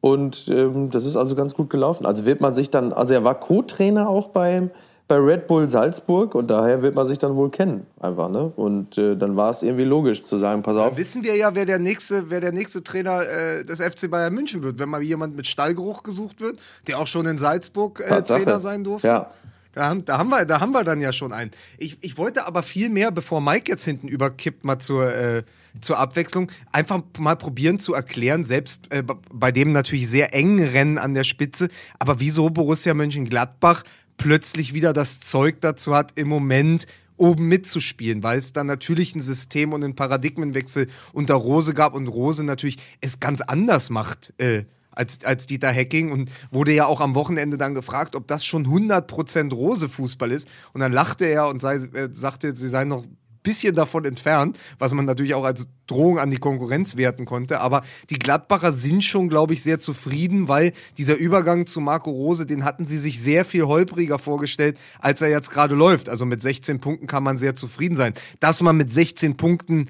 Und 0.00 0.48
ähm, 0.48 0.90
das 0.90 1.04
ist 1.04 1.16
also 1.16 1.34
ganz 1.34 1.54
gut 1.54 1.68
gelaufen. 1.68 2.06
Also 2.06 2.26
wird 2.26 2.40
man 2.40 2.54
sich 2.54 2.70
dann, 2.70 2.92
also 2.92 3.12
er 3.12 3.24
war 3.24 3.34
Co-Trainer 3.38 4.08
auch 4.08 4.28
beim, 4.28 4.70
bei 5.08 5.16
Red 5.16 5.48
Bull 5.48 5.68
Salzburg 5.68 6.36
und 6.36 6.48
daher 6.48 6.82
wird 6.82 6.94
man 6.94 7.06
sich 7.06 7.18
dann 7.18 7.34
wohl 7.34 7.50
kennen, 7.50 7.84
einfach, 7.98 8.30
ne? 8.30 8.52
Und 8.54 8.96
äh, 8.96 9.16
dann 9.16 9.36
war 9.36 9.50
es 9.50 9.64
irgendwie 9.64 9.82
logisch 9.82 10.24
zu 10.24 10.36
sagen, 10.36 10.62
pass 10.62 10.76
auf. 10.76 10.96
Wissen 10.96 11.24
wir 11.24 11.34
ja, 11.34 11.52
wer 11.56 11.66
der 11.66 11.80
nächste, 11.80 12.30
wer 12.30 12.40
der 12.40 12.52
nächste 12.52 12.84
Trainer 12.84 13.22
äh, 13.22 13.64
des 13.64 13.80
FC 13.80 14.08
Bayern 14.08 14.32
München 14.32 14.62
wird, 14.62 14.78
wenn 14.78 14.88
mal 14.88 15.02
jemand 15.02 15.34
mit 15.34 15.48
Stallgeruch 15.48 16.04
gesucht 16.04 16.40
wird, 16.40 16.60
der 16.86 17.00
auch 17.00 17.08
schon 17.08 17.26
in 17.26 17.38
Salzburg 17.38 18.00
äh. 18.00 18.22
Trainer 18.22 18.60
sein 18.60 18.84
durfte. 18.84 19.08
Ja. 19.08 19.30
Da 19.72 19.88
haben, 19.88 20.04
da, 20.04 20.18
haben 20.18 20.30
wir, 20.30 20.44
da 20.44 20.60
haben 20.60 20.72
wir 20.72 20.82
dann 20.82 21.00
ja 21.00 21.12
schon 21.12 21.32
einen. 21.32 21.52
Ich, 21.78 21.98
ich 22.00 22.18
wollte 22.18 22.46
aber 22.46 22.62
viel 22.62 22.88
mehr, 22.88 23.12
bevor 23.12 23.40
Mike 23.40 23.70
jetzt 23.70 23.84
hinten 23.84 24.08
überkippt, 24.08 24.64
mal 24.64 24.80
zur, 24.80 25.14
äh, 25.14 25.44
zur 25.80 25.98
Abwechslung, 25.98 26.50
einfach 26.72 27.02
mal 27.18 27.36
probieren 27.36 27.78
zu 27.78 27.94
erklären, 27.94 28.44
selbst 28.44 28.92
äh, 28.92 29.04
bei 29.32 29.52
dem 29.52 29.72
natürlich 29.72 30.08
sehr 30.08 30.34
engen 30.34 30.66
Rennen 30.66 30.98
an 30.98 31.14
der 31.14 31.24
Spitze, 31.24 31.68
aber 31.98 32.18
wieso 32.18 32.50
Borussia 32.50 32.94
Mönchengladbach 32.94 33.84
plötzlich 34.16 34.74
wieder 34.74 34.92
das 34.92 35.20
Zeug 35.20 35.60
dazu 35.60 35.94
hat, 35.94 36.18
im 36.18 36.28
Moment 36.28 36.86
oben 37.16 37.46
mitzuspielen, 37.48 38.22
weil 38.22 38.38
es 38.38 38.52
dann 38.52 38.66
natürlich 38.66 39.14
ein 39.14 39.20
System 39.20 39.72
und 39.72 39.84
einen 39.84 39.94
Paradigmenwechsel 39.94 40.88
unter 41.12 41.34
Rose 41.34 41.74
gab 41.74 41.94
und 41.94 42.08
Rose 42.08 42.44
natürlich 42.44 42.78
es 43.00 43.20
ganz 43.20 43.40
anders 43.42 43.90
macht 43.90 44.32
äh, 44.38 44.64
als, 44.90 45.24
als 45.24 45.46
Dieter 45.46 45.70
Hecking 45.70 46.12
und 46.12 46.30
wurde 46.50 46.72
ja 46.72 46.86
auch 46.86 47.00
am 47.00 47.14
Wochenende 47.14 47.58
dann 47.58 47.74
gefragt, 47.74 48.16
ob 48.16 48.26
das 48.26 48.44
schon 48.44 48.66
100% 48.66 49.52
Rose-Fußball 49.52 50.30
ist. 50.30 50.48
Und 50.72 50.80
dann 50.80 50.92
lachte 50.92 51.24
er 51.24 51.48
und 51.48 51.60
sei, 51.60 51.76
äh, 51.76 52.08
sagte, 52.12 52.54
sie 52.54 52.68
seien 52.68 52.88
noch 52.88 53.04
bisschen 53.42 53.74
davon 53.74 54.04
entfernt, 54.04 54.58
was 54.78 54.92
man 54.92 55.04
natürlich 55.04 55.34
auch 55.34 55.44
als 55.44 55.68
Drohung 55.86 56.18
an 56.18 56.30
die 56.30 56.38
Konkurrenz 56.38 56.96
werten 56.96 57.24
konnte. 57.24 57.60
Aber 57.60 57.82
die 58.10 58.18
Gladbacher 58.18 58.72
sind 58.72 59.02
schon, 59.02 59.28
glaube 59.28 59.54
ich, 59.54 59.62
sehr 59.62 59.80
zufrieden, 59.80 60.48
weil 60.48 60.72
dieser 60.98 61.16
Übergang 61.16 61.66
zu 61.66 61.80
Marco 61.80 62.10
Rose, 62.10 62.46
den 62.46 62.64
hatten 62.64 62.86
sie 62.86 62.98
sich 62.98 63.20
sehr 63.20 63.44
viel 63.44 63.64
holpriger 63.64 64.18
vorgestellt, 64.18 64.78
als 64.98 65.22
er 65.22 65.28
jetzt 65.28 65.50
gerade 65.50 65.74
läuft. 65.74 66.08
Also 66.08 66.26
mit 66.26 66.42
16 66.42 66.80
Punkten 66.80 67.06
kann 67.06 67.22
man 67.22 67.38
sehr 67.38 67.54
zufrieden 67.54 67.96
sein. 67.96 68.14
Dass 68.40 68.60
man 68.62 68.76
mit 68.76 68.92
16 68.92 69.36
Punkten 69.36 69.86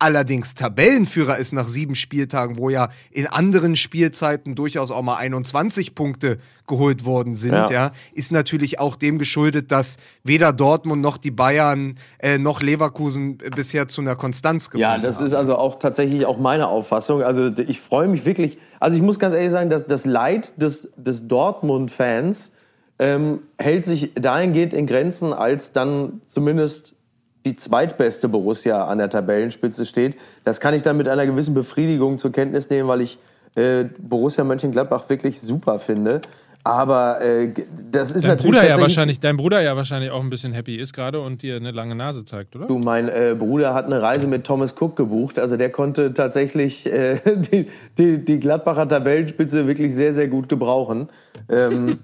allerdings 0.00 0.54
Tabellenführer 0.54 1.38
ist 1.38 1.52
nach 1.52 1.66
sieben 1.68 1.94
Spieltagen, 1.94 2.58
wo 2.58 2.70
ja 2.70 2.90
in 3.10 3.26
anderen 3.26 3.74
Spielzeiten 3.76 4.54
durchaus 4.54 4.90
auch 4.90 5.02
mal 5.02 5.16
21 5.16 5.94
Punkte 5.94 6.38
geholt 6.66 7.04
worden 7.04 7.34
sind, 7.34 7.52
ja, 7.52 7.70
Ja. 7.70 7.92
ist 8.12 8.30
natürlich 8.30 8.78
auch 8.78 8.94
dem 8.96 9.18
geschuldet, 9.18 9.72
dass 9.72 9.96
weder 10.22 10.52
Dortmund 10.52 11.02
noch 11.02 11.16
die 11.16 11.30
Bayern 11.30 11.96
äh, 12.18 12.38
noch 12.38 12.60
Leverkusen 12.62 13.38
äh, 13.42 13.50
bisher 13.50 13.88
zu 13.88 14.00
einer 14.00 14.14
Konstanz 14.16 14.66
gefunden 14.70 14.82
Ja, 14.82 14.98
das 14.98 15.16
haben. 15.16 15.26
ist 15.26 15.32
also 15.34 15.56
auch 15.56 15.78
tatsächlich 15.78 16.26
auch 16.26 16.38
meine 16.38 16.68
Auffassung. 16.68 17.22
Also 17.22 17.46
ich 17.66 17.80
freue 17.80 18.06
mich 18.08 18.24
wirklich. 18.24 18.58
Also 18.80 18.96
ich 18.96 19.02
muss 19.02 19.18
ganz 19.18 19.34
ehrlich 19.34 19.50
sagen, 19.50 19.70
dass 19.70 19.86
das 19.86 20.04
Leid 20.04 20.52
des, 20.60 20.90
des 20.96 21.26
Dortmund-Fans 21.26 22.52
ähm, 23.00 23.40
hält 23.58 23.86
sich 23.86 24.12
dahingehend 24.14 24.72
in 24.74 24.86
Grenzen, 24.86 25.32
als 25.32 25.72
dann 25.72 26.20
zumindest 26.28 26.94
die 27.44 27.56
zweitbeste 27.56 28.28
Borussia 28.28 28.86
an 28.86 28.98
der 28.98 29.10
Tabellenspitze 29.10 29.86
steht. 29.86 30.16
Das 30.44 30.60
kann 30.60 30.74
ich 30.74 30.82
dann 30.82 30.96
mit 30.96 31.08
einer 31.08 31.26
gewissen 31.26 31.54
Befriedigung 31.54 32.18
zur 32.18 32.32
Kenntnis 32.32 32.68
nehmen, 32.70 32.88
weil 32.88 33.00
ich 33.00 33.18
äh, 33.54 33.84
Borussia 33.98 34.44
Mönchengladbach 34.44 35.08
wirklich 35.08 35.40
super 35.40 35.78
finde. 35.78 36.20
Aber 36.64 37.22
äh, 37.22 37.54
das 37.90 38.12
ist 38.12 38.24
Dein 38.24 38.32
natürlich 38.36 38.56
Bruder 38.56 38.68
ja 38.68 38.78
wahrscheinlich, 38.78 39.20
dein 39.20 39.36
Bruder 39.36 39.62
ja 39.62 39.76
wahrscheinlich 39.76 40.10
auch 40.10 40.20
ein 40.20 40.28
bisschen 40.28 40.52
happy 40.52 40.76
ist 40.76 40.92
gerade 40.92 41.20
und 41.20 41.40
dir 41.40 41.56
eine 41.56 41.70
lange 41.70 41.94
Nase 41.94 42.24
zeigt, 42.24 42.56
oder? 42.56 42.66
Du, 42.66 42.78
mein 42.78 43.08
äh, 43.08 43.34
Bruder 43.38 43.72
hat 43.72 43.86
eine 43.86 44.02
Reise 44.02 44.26
mit 44.26 44.44
Thomas 44.44 44.74
Cook 44.78 44.96
gebucht. 44.96 45.38
Also 45.38 45.56
der 45.56 45.70
konnte 45.70 46.12
tatsächlich 46.12 46.84
äh, 46.84 47.20
die, 47.36 47.68
die, 47.96 48.22
die 48.24 48.40
Gladbacher 48.40 48.86
Tabellenspitze 48.86 49.66
wirklich 49.66 49.94
sehr, 49.94 50.12
sehr 50.12 50.28
gut 50.28 50.48
gebrauchen. 50.48 51.08
Ähm, 51.48 52.00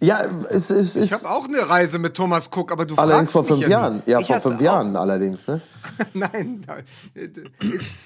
ja, 0.00 0.24
es, 0.48 0.70
es 0.70 0.96
Ich 0.96 1.12
habe 1.12 1.28
auch 1.28 1.46
eine 1.46 1.68
Reise 1.68 1.98
mit 1.98 2.14
Thomas 2.14 2.50
Cook, 2.54 2.70
aber 2.70 2.86
du 2.86 2.94
allerdings 2.94 3.30
fragst 3.30 3.32
vor 3.32 3.44
fünf 3.44 3.62
ja. 3.62 3.68
Jahren. 3.68 4.02
Ja, 4.06 4.20
Ich 4.20 4.26
vor 4.26 4.40
fünf 4.40 4.60
Jahren 4.60 4.94
allerdings. 4.94 5.46
Ne? 5.48 5.60
Nein, 6.14 6.64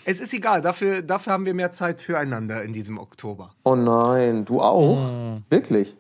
es 0.05 0.20
ist 0.20 0.33
egal. 0.33 0.62
Dafür, 0.62 1.02
dafür 1.02 1.35
haben 1.35 1.44
wir 1.44 1.55
mehr 1.55 1.72
Zeit 1.72 2.00
füreinander 2.00 2.62
in 2.62 2.72
diesem 2.72 2.98
Oktober. 2.98 3.55
Oh 3.64 3.74
nein, 3.74 4.44
du 4.44 4.61
auch? 4.61 4.96
Hm. 4.96 5.44
Wirklich? 5.50 5.96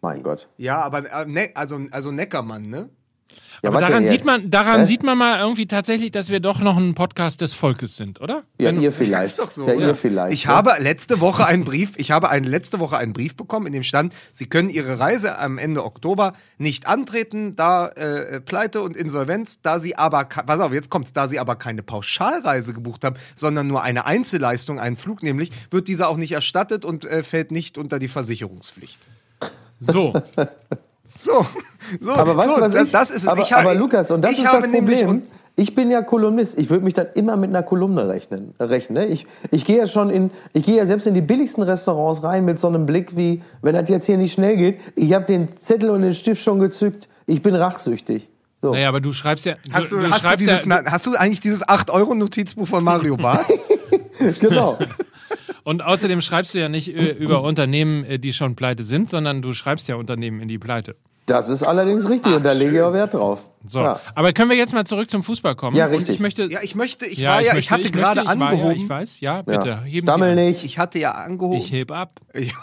Mein 0.00 0.22
Gott. 0.22 0.48
Ja, 0.56 0.80
aber 0.80 1.10
äh, 1.10 1.26
ne, 1.26 1.50
also, 1.54 1.80
also 1.90 2.10
Neckermann, 2.10 2.70
ne? 2.70 2.88
Ja, 3.62 3.70
Aber 3.70 3.80
daran 3.80 4.06
sieht 4.06 4.24
man, 4.24 4.50
daran 4.50 4.80
Hä? 4.80 4.84
sieht 4.86 5.02
man 5.02 5.18
mal 5.18 5.40
irgendwie 5.40 5.66
tatsächlich, 5.66 6.10
dass 6.12 6.30
wir 6.30 6.38
doch 6.40 6.60
noch 6.60 6.76
ein 6.76 6.94
Podcast 6.94 7.40
des 7.40 7.54
Volkes 7.54 7.96
sind, 7.96 8.20
oder? 8.20 8.44
Ja, 8.58 8.68
Wenn- 8.68 8.80
ihr 8.80 8.92
vielleicht. 8.92 9.26
Ist 9.26 9.38
doch 9.40 9.50
so. 9.50 9.66
Ja, 9.66 9.74
ihr 9.74 9.94
vielleicht. 9.94 10.32
Ich 10.32 10.46
habe 10.46 10.74
letzte 10.78 11.20
Woche 11.20 11.46
einen 11.46 11.64
Brief, 11.64 11.92
ich 11.96 12.10
habe 12.10 12.30
eine 12.30 12.48
letzte 12.48 12.78
Woche 12.78 12.96
einen 12.96 13.12
Brief 13.12 13.36
bekommen, 13.36 13.66
in 13.66 13.72
dem 13.72 13.82
stand, 13.82 14.12
Sie 14.32 14.46
können 14.46 14.68
Ihre 14.68 15.00
Reise 15.00 15.38
am 15.38 15.58
Ende 15.58 15.84
Oktober 15.84 16.34
nicht 16.58 16.86
antreten, 16.86 17.56
da 17.56 17.88
äh, 17.88 18.40
Pleite 18.40 18.82
und 18.82 18.96
Insolvenz, 18.96 19.60
da 19.60 19.80
Sie 19.80 19.96
aber, 19.96 20.24
pass 20.24 20.60
auf, 20.60 20.72
jetzt 20.72 20.90
kommt's, 20.90 21.12
da 21.12 21.26
Sie 21.26 21.38
aber 21.38 21.56
keine 21.56 21.82
Pauschalreise 21.82 22.74
gebucht 22.74 23.02
haben, 23.04 23.16
sondern 23.34 23.66
nur 23.66 23.82
eine 23.82 24.06
Einzelleistung, 24.06 24.78
einen 24.78 24.96
Flug 24.96 25.22
nämlich, 25.22 25.50
wird 25.70 25.88
dieser 25.88 26.08
auch 26.08 26.16
nicht 26.16 26.32
erstattet 26.32 26.84
und 26.84 27.04
äh, 27.04 27.22
fällt 27.24 27.50
nicht 27.50 27.76
unter 27.78 27.98
die 27.98 28.08
Versicherungspflicht. 28.08 29.00
So. 29.80 30.12
So, 31.08 31.46
so, 32.00 32.12
Aber 32.12 32.36
weißt 32.36 32.48
so, 32.48 32.56
du, 32.56 32.60
was 32.60 32.72
das, 32.72 32.84
ich, 32.84 32.92
das 32.92 33.10
ist 33.10 33.22
es. 33.22 33.28
aber, 33.28 33.40
ich 33.40 33.52
habe, 33.52 33.70
aber 33.70 33.74
Lukas, 33.74 34.10
und 34.10 34.22
das 34.22 34.32
ich 34.32 34.44
ist 34.44 34.52
das 34.52 34.70
Problem. 34.70 35.22
Ich 35.56 35.74
bin 35.74 35.90
ja 35.90 36.02
Kolumnist. 36.02 36.56
Ich 36.56 36.70
würde 36.70 36.84
mich 36.84 36.94
dann 36.94 37.08
immer 37.14 37.36
mit 37.36 37.50
einer 37.50 37.64
Kolumne 37.64 38.08
rechnen. 38.08 38.54
rechnen 38.60 39.02
ne? 39.02 39.06
ich, 39.06 39.26
ich 39.50 39.64
gehe 39.64 39.78
ja 39.78 39.86
schon 39.88 40.08
in, 40.08 40.30
ich 40.52 40.64
gehe 40.64 40.76
ja 40.76 40.86
selbst 40.86 41.08
in 41.08 41.14
die 41.14 41.20
billigsten 41.20 41.64
Restaurants 41.64 42.22
rein 42.22 42.44
mit 42.44 42.60
so 42.60 42.68
einem 42.68 42.86
Blick 42.86 43.16
wie, 43.16 43.42
wenn 43.62 43.74
das 43.74 43.88
jetzt 43.88 44.06
hier 44.06 44.18
nicht 44.18 44.34
schnell 44.34 44.56
geht, 44.56 44.78
ich 44.94 45.12
habe 45.14 45.24
den 45.24 45.58
Zettel 45.58 45.90
und 45.90 46.02
den 46.02 46.14
Stift 46.14 46.44
schon 46.44 46.60
gezückt. 46.60 47.08
Ich 47.26 47.42
bin 47.42 47.56
rachsüchtig. 47.56 48.28
So. 48.62 48.72
Naja, 48.72 48.88
aber 48.88 49.00
du 49.00 49.12
schreibst 49.12 49.46
ja. 49.46 49.54
Hast 49.72 49.90
du, 49.90 49.96
du 49.96 50.04
hast, 50.04 50.22
du 50.22 50.26
schreibst 50.28 50.46
dieses, 50.46 50.64
ja, 50.64 50.82
na, 50.84 50.92
hast 50.92 51.06
du 51.06 51.14
eigentlich 51.16 51.40
dieses 51.40 51.66
8-Euro-Notizbuch 51.66 52.68
von 52.68 52.84
Mario 52.84 53.16
Barth? 53.16 53.46
Genau. 54.40 54.76
Und 55.68 55.82
außerdem 55.82 56.22
schreibst 56.22 56.54
du 56.54 56.60
ja 56.60 56.70
nicht 56.70 56.96
äh, 56.96 57.10
über 57.10 57.42
Unternehmen, 57.42 58.02
äh, 58.04 58.18
die 58.18 58.32
schon 58.32 58.56
pleite 58.56 58.82
sind, 58.82 59.10
sondern 59.10 59.42
du 59.42 59.52
schreibst 59.52 59.86
ja 59.86 59.96
Unternehmen 59.96 60.40
in 60.40 60.48
die 60.48 60.58
Pleite. 60.58 60.96
Das 61.28 61.50
ist 61.50 61.62
allerdings 61.62 62.08
richtig 62.08 62.34
und 62.34 62.42
da 62.42 62.52
lege 62.52 62.76
ich 62.76 62.82
auch 62.82 62.92
Wert 62.92 63.14
drauf. 63.14 63.40
So, 63.64 63.80
Ja. 63.80 64.00
aber 64.14 64.32
können 64.32 64.48
wir 64.50 64.56
jetzt 64.56 64.72
mal 64.72 64.84
zurück 64.86 65.10
zum 65.10 65.22
Fußball 65.22 65.54
kommen? 65.56 65.76
Ja, 65.76 65.86
Und 65.86 65.92
richtig. 65.94 66.14
ich 66.14 66.20
möchte. 66.20 66.44
Ja, 66.44 66.60
ich 66.62 66.74
möchte, 66.74 67.04
ich 67.06 67.18
Ja, 67.18 67.32
war 67.32 67.40
ja, 67.42 67.48
ich, 67.48 67.54
möchte- 67.54 67.70
hatte 67.74 67.82
möchte, 67.82 67.98
gerade 67.98 68.20
ich 68.20 68.26
war 68.26 68.34
Ja, 68.36 68.46
angehoben. 68.46 68.76
ich 68.76 68.88
weiß, 68.88 69.20
ja, 69.20 69.42
bitte. 69.42 69.68
Ja. 69.68 69.82
Heben 69.82 70.06
Stammel 70.06 70.34
Sie 70.34 70.40
an. 70.40 70.46
nicht. 70.48 70.64
Ich 70.64 70.78
hatte 70.78 70.98
ja 70.98 71.10
angehoben. 71.12 71.58
Ich 71.58 71.70
heb 71.72 71.90
ab. 71.90 72.20
Ich- 72.34 72.54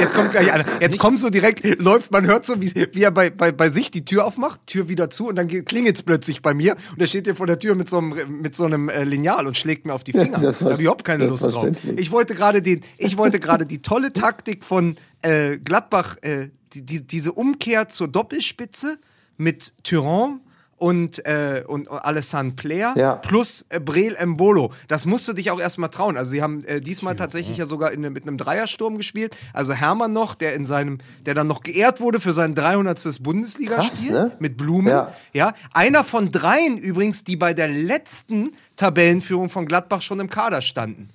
jetzt 0.00 0.14
kommt 0.14 0.32
gleich 0.32 0.50
einer. 0.52 0.64
Jetzt 0.80 0.98
kommt 0.98 1.20
so 1.20 1.30
direkt, 1.30 1.64
läuft, 1.80 2.10
man 2.10 2.26
hört 2.26 2.46
so, 2.46 2.60
wie, 2.60 2.72
wie 2.74 3.02
er 3.02 3.10
bei, 3.10 3.30
bei, 3.30 3.52
bei 3.52 3.68
sich 3.70 3.90
die 3.90 4.04
Tür 4.04 4.24
aufmacht, 4.26 4.66
Tür 4.66 4.88
wieder 4.88 5.10
zu 5.10 5.28
und 5.28 5.36
dann 5.36 5.46
klingelt 5.48 5.96
es 5.96 6.02
plötzlich 6.02 6.42
bei 6.42 6.54
mir 6.54 6.76
und 6.92 7.00
er 7.00 7.06
steht 7.06 7.26
hier 7.26 7.36
vor 7.36 7.46
der 7.46 7.58
Tür 7.58 7.74
mit 7.74 7.88
so 7.90 7.98
einem, 7.98 8.40
mit 8.40 8.56
so 8.56 8.64
einem 8.64 8.88
äh, 8.88 9.04
Lineal 9.04 9.46
und 9.46 9.56
schlägt 9.56 9.86
mir 9.86 9.92
auf 9.94 10.04
die 10.04 10.12
Finger. 10.12 10.38
Da 10.40 10.52
habe 10.52 10.74
ich 10.74 10.80
überhaupt 10.80 11.04
keine 11.04 11.26
Lust 11.26 11.42
drauf. 11.44 11.66
Ich 11.96 12.10
wollte 12.10 12.34
gerade 12.34 12.62
den, 12.62 12.80
ich 12.96 13.16
wollte 13.18 13.38
gerade 13.40 13.66
die 13.66 13.82
tolle 13.82 14.12
Taktik 14.12 14.64
von 14.64 14.96
äh, 15.22 15.58
Gladbach, 15.58 16.16
äh, 16.22 16.48
die, 16.72 16.82
die, 16.82 17.06
diese 17.06 17.32
Umkehr 17.32 17.88
zur 17.88 18.08
Doppelspitze 18.08 18.98
mit 19.36 19.72
Tyrann 19.84 20.40
und, 20.78 21.24
äh, 21.26 21.64
und 21.66 21.90
Alessandro 21.90 22.54
Player 22.56 22.94
Ja. 22.96 23.16
plus 23.16 23.66
äh, 23.68 23.80
Brel 23.80 24.16
Mbolo. 24.24 24.72
Das 24.86 25.06
musst 25.06 25.26
du 25.28 25.32
dich 25.32 25.50
auch 25.50 25.60
erstmal 25.60 25.90
trauen. 25.90 26.16
Also 26.16 26.30
sie 26.30 26.42
haben 26.42 26.64
äh, 26.64 26.80
diesmal 26.80 27.16
tatsächlich 27.16 27.56
ja 27.56 27.66
sogar 27.66 27.92
in, 27.92 28.00
mit 28.12 28.22
einem 28.22 28.38
Dreiersturm 28.38 28.96
gespielt. 28.96 29.36
Also 29.52 29.72
Hermann 29.74 30.12
noch, 30.12 30.34
der 30.34 30.54
in 30.54 30.66
seinem, 30.66 30.98
der 31.26 31.34
dann 31.34 31.48
noch 31.48 31.62
geehrt 31.62 32.00
wurde 32.00 32.20
für 32.20 32.32
sein 32.32 32.54
300. 32.54 33.22
Bundesligaspiel 33.22 34.12
ne? 34.12 34.32
mit 34.38 34.56
Blumen. 34.56 34.88
Ja. 34.88 35.12
Ja. 35.32 35.52
einer 35.72 36.04
von 36.04 36.30
dreien 36.30 36.78
übrigens, 36.78 37.24
die 37.24 37.36
bei 37.36 37.54
der 37.54 37.68
letzten 37.68 38.50
Tabellenführung 38.76 39.50
von 39.50 39.66
Gladbach 39.66 40.02
schon 40.02 40.20
im 40.20 40.30
Kader 40.30 40.62
standen. 40.62 41.10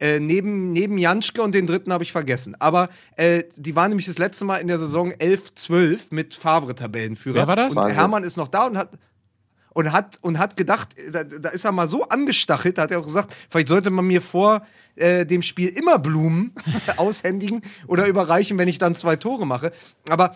Äh, 0.00 0.18
neben, 0.18 0.72
neben 0.72 0.96
Janschke 0.96 1.42
und 1.42 1.54
den 1.54 1.66
dritten 1.66 1.92
habe 1.92 2.02
ich 2.02 2.12
vergessen. 2.12 2.56
Aber 2.58 2.88
äh, 3.16 3.44
die 3.56 3.76
waren 3.76 3.90
nämlich 3.90 4.06
das 4.06 4.16
letzte 4.16 4.46
Mal 4.46 4.56
in 4.56 4.68
der 4.68 4.78
Saison 4.78 5.12
11-12 5.12 6.06
mit 6.10 6.34
Favre-Tabellenführer. 6.34 7.34
Wer 7.36 7.46
war 7.46 7.56
das? 7.56 7.70
Und 7.70 7.76
Wahnsinn. 7.76 7.94
Hermann 7.94 8.24
ist 8.24 8.36
noch 8.36 8.48
da 8.48 8.64
und 8.66 8.78
hat 8.78 8.90
und 9.72 9.92
hat 9.92 10.18
und 10.22 10.38
hat 10.38 10.56
gedacht, 10.56 10.94
da, 11.12 11.24
da 11.24 11.50
ist 11.50 11.64
er 11.64 11.72
mal 11.72 11.86
so 11.86 12.04
angestachelt, 12.04 12.78
da 12.78 12.82
hat 12.82 12.90
er 12.90 13.00
auch 13.00 13.04
gesagt, 13.04 13.36
vielleicht 13.48 13.68
sollte 13.68 13.90
man 13.90 14.06
mir 14.06 14.20
vor 14.20 14.66
äh, 14.96 15.24
dem 15.26 15.42
Spiel 15.42 15.68
immer 15.68 15.98
Blumen 15.98 16.54
aushändigen 16.96 17.62
oder 17.86 18.06
überreichen, 18.06 18.58
wenn 18.58 18.68
ich 18.68 18.78
dann 18.78 18.94
zwei 18.94 19.16
Tore 19.16 19.46
mache. 19.46 19.72
Aber 20.08 20.34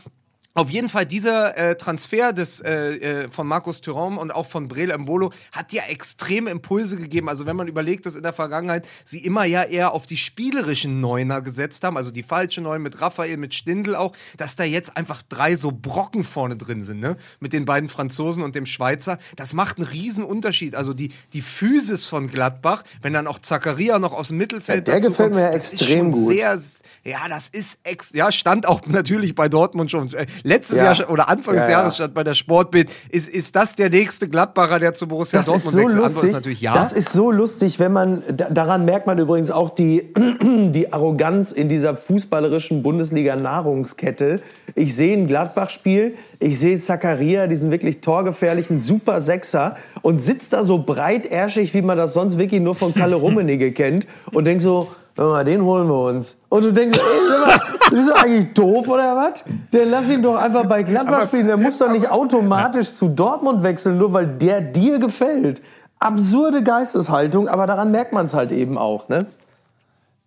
auf 0.55 0.71
jeden 0.71 0.89
Fall 0.89 1.05
dieser 1.05 1.57
äh, 1.57 1.77
Transfer 1.77 2.33
des, 2.33 2.61
äh, 2.61 3.25
äh, 3.25 3.31
von 3.31 3.47
Markus 3.47 3.81
Thuram 3.81 4.19
und 4.19 4.31
auch 4.31 4.47
von 4.47 4.69
Brel 4.69 4.97
Mbolo 4.97 5.33
hat 5.51 5.73
ja 5.73 5.83
extreme 5.89 6.51
Impulse 6.51 6.97
gegeben. 6.97 7.29
Also 7.29 7.45
wenn 7.45 7.57
man 7.57 7.67
überlegt, 7.67 8.07
dass 8.07 8.15
in 8.15 8.23
der 8.23 8.33
Vergangenheit 8.33 8.87
sie 9.05 9.19
immer 9.19 9.45
ja 9.45 9.65
eher 9.65 9.93
auf 9.93 10.07
die 10.07 10.17
spielerischen 10.17 11.01
Neuner 11.01 11.43
gesetzt 11.43 11.83
haben, 11.83 11.97
also 11.97 12.13
die 12.13 12.23
falsche 12.23 12.61
Neun 12.61 12.83
mit 12.83 13.01
Raphael, 13.01 13.37
mit 13.37 13.53
Stindl 13.53 13.97
auch, 13.97 14.13
dass 14.37 14.55
da 14.55 14.63
jetzt 14.63 14.97
einfach 14.97 15.23
drei 15.23 15.57
so 15.57 15.73
Brocken 15.73 16.23
vorne 16.23 16.57
drin 16.57 16.85
sind, 16.85 17.01
ne? 17.01 17.17
Mit 17.41 17.53
den 17.53 17.65
beiden 17.65 17.89
Franzosen 17.89 18.45
und 18.45 18.55
dem 18.55 18.67
Schweizer. 18.67 19.19
Das 19.35 19.55
macht 19.55 19.79
einen 19.79 19.89
riesen 19.89 20.25
Unterschied. 20.25 20.77
Also 20.77 20.95
die, 20.95 21.11
die 21.33 21.43
Physis 21.43 22.07
von 22.07 22.29
Gladbach, 22.29 22.85
wenn 23.03 23.13
dann 23.13 23.27
auch 23.27 23.41
Zakaria 23.41 23.99
noch 23.99 24.13
aus 24.13 24.29
dem 24.29 24.39
Mittelfeld 24.39 24.87
Ja, 24.87 24.95
der 24.95 25.09
gefällt 25.09 25.33
kommt, 25.33 25.35
mir 25.35 25.51
ja 25.51 25.53
das 25.53 25.73
ist 25.73 25.81
extrem 25.81 26.13
gut. 26.13 26.33
Sehr, 26.33 26.61
ja, 27.05 27.29
das 27.29 27.49
ist 27.49 27.79
ex 27.83 28.13
ja, 28.15 28.33
stand 28.33 28.67
auch 28.67 28.83
natürlich 28.87 29.35
bei 29.35 29.49
Dortmund 29.49 29.91
schon. 29.91 30.11
Letztes 30.47 30.79
Ja. 30.79 30.85
Jahr 30.85 30.95
schon- 30.95 31.07
oder 31.07 31.31
Anfang 31.31 31.55
des 31.55 31.65
Ja, 31.65 31.71
ja. 31.71 31.79
Jahres 31.79 31.95
stand 31.95 32.13
bei 32.13 32.23
der 32.23 32.35
Sportbild. 32.35 32.91
Ist, 33.09 33.29
ist 33.29 33.57
das 33.57 33.75
der 33.77 33.89
nächste 33.89 34.29
Gladbacher, 34.29 34.79
der 34.79 34.93
zu 34.93 35.09
Borussia 35.09 35.39
Das 35.41 35.47
ist 35.49 35.65
Dortmund 35.65 35.73
so 35.73 35.79
wechselt? 35.79 35.95
Antwort 36.05 36.13
lustig. 36.13 36.29
ist 36.29 36.35
natürlich 36.35 36.61
ja. 36.61 36.75
Das 36.75 36.93
ist 36.93 37.13
so 37.13 37.31
lustig, 37.31 37.81
wenn 37.81 37.93
man 37.93 38.23
da, 38.31 38.51
daran 38.51 38.85
merkt 38.85 39.07
man 39.07 39.19
übrigens 39.19 39.51
auch 39.51 39.71
die 39.71 40.13
die 40.45 40.93
Arroganz 40.93 41.51
in 41.51 41.69
dieser 41.71 41.97
fußballerischen 41.97 42.83
Bundesliga 42.83 43.37
Nahrungskette. 43.37 44.41
Ich 44.75 44.95
sehe 44.95 45.17
ein 45.17 45.27
Gladbach-Spiel, 45.27 46.15
ich 46.41 46.59
sehe 46.59 46.79
Zakaria, 46.79 47.47
diesen 47.47 47.71
wirklich 47.71 48.01
torgefährlichen 48.03 48.79
Super 48.81 49.23
Sechser 49.23 49.77
und 50.03 50.21
sitzt 50.21 50.53
da 50.53 50.63
so 50.63 50.79
breitärschig, 50.79 51.73
wie 51.73 51.83
man 51.83 51.97
das 51.97 52.13
sonst 52.13 52.37
wirklich 52.37 52.61
nur 52.61 52.75
von 52.75 52.93
Kalle 52.95 53.15
Rummenigge 53.25 53.73
kennt 53.73 54.07
und 54.33 54.47
denkt 54.47 54.63
so, 54.63 54.89
mal, 55.17 55.45
den 55.45 55.63
holen 55.63 55.89
wir 55.89 56.01
uns. 56.09 56.37
Und 56.49 56.65
du 56.65 56.73
denkst, 56.73 56.99
ey, 56.99 57.41
mal, 57.41 57.61
bist 57.91 58.09
du 58.09 58.15
eigentlich 58.15 58.53
doof 58.55 58.89
oder 58.89 59.15
was? 59.17 59.45
Dann 59.71 59.91
lass 59.91 60.11
ihn 60.11 60.23
doch 60.23 60.37
einfach 60.37 60.67
bei 60.67 60.83
Gladbach 60.83 61.29
spielen. 61.29 61.47
Der 61.47 61.57
muss 61.57 61.79
doch 61.79 61.93
nicht 61.93 62.11
automatisch 62.11 62.93
zu 62.93 63.09
Dortmund 63.09 63.63
wechseln, 63.63 63.99
nur 63.99 64.13
weil 64.13 64.27
der 64.27 64.61
dir 64.61 64.99
gefällt. 64.99 65.63
Absurde 65.99 66.63
Geisteshaltung, 66.63 67.49
aber 67.49 67.67
daran 67.67 67.91
merkt 67.91 68.13
man 68.13 68.27
es 68.27 68.35
halt 68.35 68.53
eben 68.53 68.77
auch, 68.77 69.09
ne? 69.09 69.27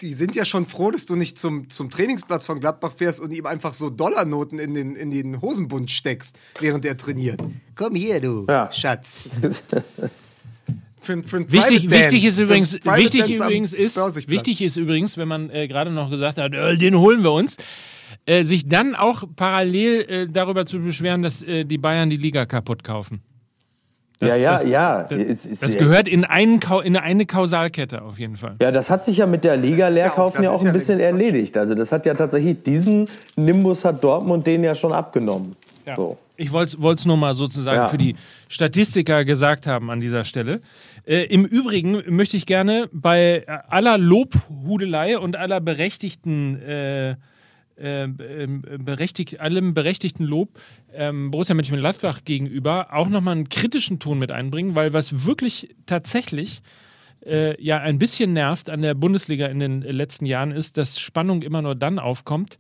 die 0.02 0.14
sind 0.14 0.36
ja 0.36 0.46
schon 0.46 0.66
froh, 0.68 0.92
dass 0.92 1.06
du 1.06 1.16
nicht 1.16 1.40
zum, 1.40 1.70
zum 1.70 1.90
Trainingsplatz 1.90 2.46
von 2.46 2.60
Gladbach 2.60 2.94
fährst 2.96 3.20
und 3.20 3.32
ihm 3.32 3.46
einfach 3.46 3.74
so 3.74 3.90
Dollarnoten 3.90 4.60
in 4.60 4.74
den, 4.74 4.96
in 4.96 5.10
den 5.10 5.42
Hosenbund 5.42 5.90
steckst, 5.90 6.38
während 6.60 6.86
er 6.86 6.98
trainiert. 6.98 7.42
Komm 7.76 7.96
hier, 7.96 8.22
du 8.22 8.46
Ja. 8.48 8.72
Schatz. 8.72 9.22
Für, 11.08 11.24
für 11.24 11.38
ein 11.38 11.52
Wichtig, 11.52 11.88
Private 11.88 11.92
wichtig 11.92 12.22
Dance. 12.24 12.28
ist 12.28 12.38
ein 12.40 12.44
übrigens, 12.46 12.74
wichtig 12.76 13.22
Dance 13.22 13.44
übrigens 13.44 13.74
ist, 13.74 14.28
wichtig 14.30 14.62
ist 14.62 14.78
übrigens, 14.78 15.18
wenn 15.18 15.28
man 15.28 15.50
äh, 15.50 15.68
gerade 15.68 15.90
noch 15.92 16.10
gesagt 16.10 16.38
hat, 16.38 16.54
äh, 16.54 16.78
den 16.78 16.96
holen 17.00 17.24
wir 17.24 17.32
uns, 17.32 17.58
äh, 18.26 18.44
sich 18.44 18.68
dann 18.68 18.94
auch 18.96 19.24
parallel 19.36 20.02
äh, 20.10 20.28
darüber 20.30 20.66
zu 20.66 20.80
beschweren, 20.80 21.22
dass 21.22 21.42
äh, 21.44 21.64
die 21.66 21.78
Bayern 21.78 22.10
die 22.10 22.18
Liga 22.18 22.46
kaputt 22.46 22.84
kaufen. 22.84 23.22
Das- 24.20 24.34
ja, 24.34 24.38
ja, 24.40 24.52
das- 24.52 24.66
ja. 24.66 25.04
Das, 25.04 25.20
Es 25.20 25.46
ist 25.46 25.64
das 25.64 25.74
ja- 25.76 25.80
gehört 25.80 26.08
in, 26.08 26.26
einen, 26.26 26.60
in 26.84 26.98
eine 26.98 27.26
Kausalkette 27.28 28.02
auf 28.02 28.18
jeden 28.18 28.36
Fall. 28.36 28.56
Ja, 28.62 28.72
das 28.72 28.90
hat 28.90 29.04
sich 29.04 29.18
ja 29.18 29.28
mit 29.28 29.44
der 29.44 29.58
Liga 29.58 29.88
ja 29.88 29.88
Leerkaufen 29.90 30.40
auch- 30.40 30.44
ja 30.44 30.50
das 30.52 30.52
auch 30.52 30.56
ist 30.56 30.64
ja 30.64 30.70
ein 30.70 30.74
bisschen 30.74 31.00
erledigt. 31.00 31.56
Also 31.58 31.76
das 31.76 31.92
hat 31.92 32.06
ja 32.06 32.16
tatsächlich 32.16 32.64
diesen 32.64 33.08
Nimbus 33.36 33.86
hat 33.86 34.04
Dortmund 34.04 34.46
den 34.48 34.64
ja 34.64 34.74
schon 34.74 34.92
abgenommen. 34.92 35.56
Ja. 35.88 35.96
So. 35.96 36.18
Ich 36.36 36.52
wollte 36.52 36.78
es 36.94 37.06
nur 37.06 37.18
mal 37.18 37.34
sozusagen 37.34 37.78
Ja. 37.78 37.88
für 37.88 37.98
die 37.98 38.16
Statistiker 38.50 39.26
gesagt 39.26 39.66
haben 39.66 39.90
an 39.90 40.02
dieser 40.02 40.26
Stelle. 40.26 40.62
Äh, 41.06 41.24
Im 41.24 41.46
Übrigen 41.46 42.04
möchte 42.14 42.36
ich 42.38 42.46
gerne 42.46 42.90
bei 42.92 43.48
aller 43.48 43.98
Lobhudelei 43.98 45.18
und 45.18 45.36
aller 45.38 45.62
berechtigten 45.62 46.62
äh, 46.62 47.12
äh, 47.12 48.04
ähm, 48.04 48.64
berechtigt, 48.80 49.40
allem 49.40 49.74
berechtigten 49.74 50.26
Lob 50.26 50.60
ähm, 50.94 51.30
Borussia 51.32 51.54
Mönchengladbach 51.56 52.24
gegenüber 52.26 52.88
auch 52.92 53.08
nochmal 53.08 53.36
einen 53.36 53.50
kritischen 53.50 54.00
Ton 54.00 54.18
mit 54.18 54.32
einbringen, 54.32 54.74
weil 54.74 54.94
was 54.94 55.26
wirklich 55.26 55.76
tatsächlich 55.86 56.62
äh, 57.26 57.62
ja 57.64 57.78
ein 57.78 58.00
bisschen 58.00 58.34
nervt 58.34 58.70
an 58.72 58.82
der 58.82 58.96
Bundesliga 58.96 59.46
in 59.46 59.60
den 59.60 59.82
letzten 59.84 60.26
Jahren 60.26 60.52
ist, 60.52 60.78
dass 60.78 61.00
Spannung 61.00 61.44
immer 61.44 61.62
nur 61.62 61.76
dann 61.76 62.00
aufkommt, 62.00 62.58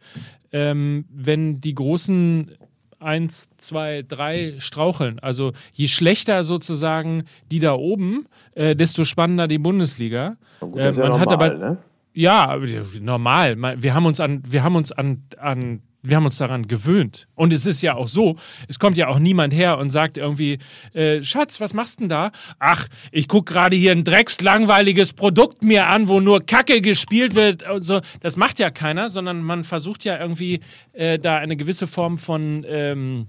ähm, 0.51 1.05
wenn 1.09 1.61
die 1.61 1.73
großen 1.73 2.51
eins, 2.99 3.47
zwei, 3.57 4.03
drei 4.07 4.55
straucheln. 4.59 5.19
Also 5.19 5.53
je 5.73 5.87
schlechter 5.87 6.43
sozusagen 6.43 7.23
die 7.51 7.59
da 7.59 7.73
oben, 7.73 8.25
äh, 8.55 8.75
desto 8.75 9.03
spannender 9.03 9.47
die 9.47 9.59
Bundesliga. 9.59 10.37
Gut, 10.59 10.77
das 10.79 10.97
ist 10.97 11.03
ja 11.03 11.09
man 11.09 11.19
hat 11.19 11.29
normal, 11.29 11.51
aber 11.51 11.57
ne? 11.71 11.77
ja, 12.13 12.57
normal. 12.99 13.55
Man- 13.55 13.81
Wir 13.83 13.93
haben 13.93 14.05
uns 14.05 14.19
an, 14.19 14.41
wir 14.47 14.63
haben 14.63 14.75
uns 14.75 14.91
an, 14.91 15.23
an, 15.37 15.81
wir 16.09 16.17
haben 16.17 16.25
uns 16.25 16.37
daran 16.37 16.67
gewöhnt. 16.67 17.27
Und 17.35 17.53
es 17.53 17.65
ist 17.65 17.81
ja 17.81 17.95
auch 17.95 18.07
so, 18.07 18.35
es 18.67 18.79
kommt 18.79 18.97
ja 18.97 19.07
auch 19.07 19.19
niemand 19.19 19.53
her 19.53 19.77
und 19.77 19.91
sagt 19.91 20.17
irgendwie, 20.17 20.59
äh, 20.93 21.21
Schatz, 21.23 21.59
was 21.59 21.73
machst 21.73 21.99
denn 21.99 22.09
da? 22.09 22.31
Ach, 22.59 22.87
ich 23.11 23.27
guck 23.27 23.45
gerade 23.45 23.75
hier 23.75 23.91
ein 23.91 24.03
dreckslangweiliges 24.03 25.13
Produkt 25.13 25.63
mir 25.63 25.87
an, 25.87 26.07
wo 26.07 26.19
nur 26.19 26.45
Kacke 26.45 26.81
gespielt 26.81 27.35
wird 27.35 27.69
und 27.69 27.81
so. 27.81 28.01
Das 28.21 28.37
macht 28.37 28.59
ja 28.59 28.69
keiner, 28.69 29.09
sondern 29.09 29.41
man 29.41 29.63
versucht 29.63 30.03
ja 30.05 30.19
irgendwie 30.19 30.61
äh, 30.93 31.19
da 31.19 31.37
eine 31.37 31.57
gewisse 31.57 31.87
Form 31.87 32.17
von 32.17 32.65
ähm, 32.67 33.27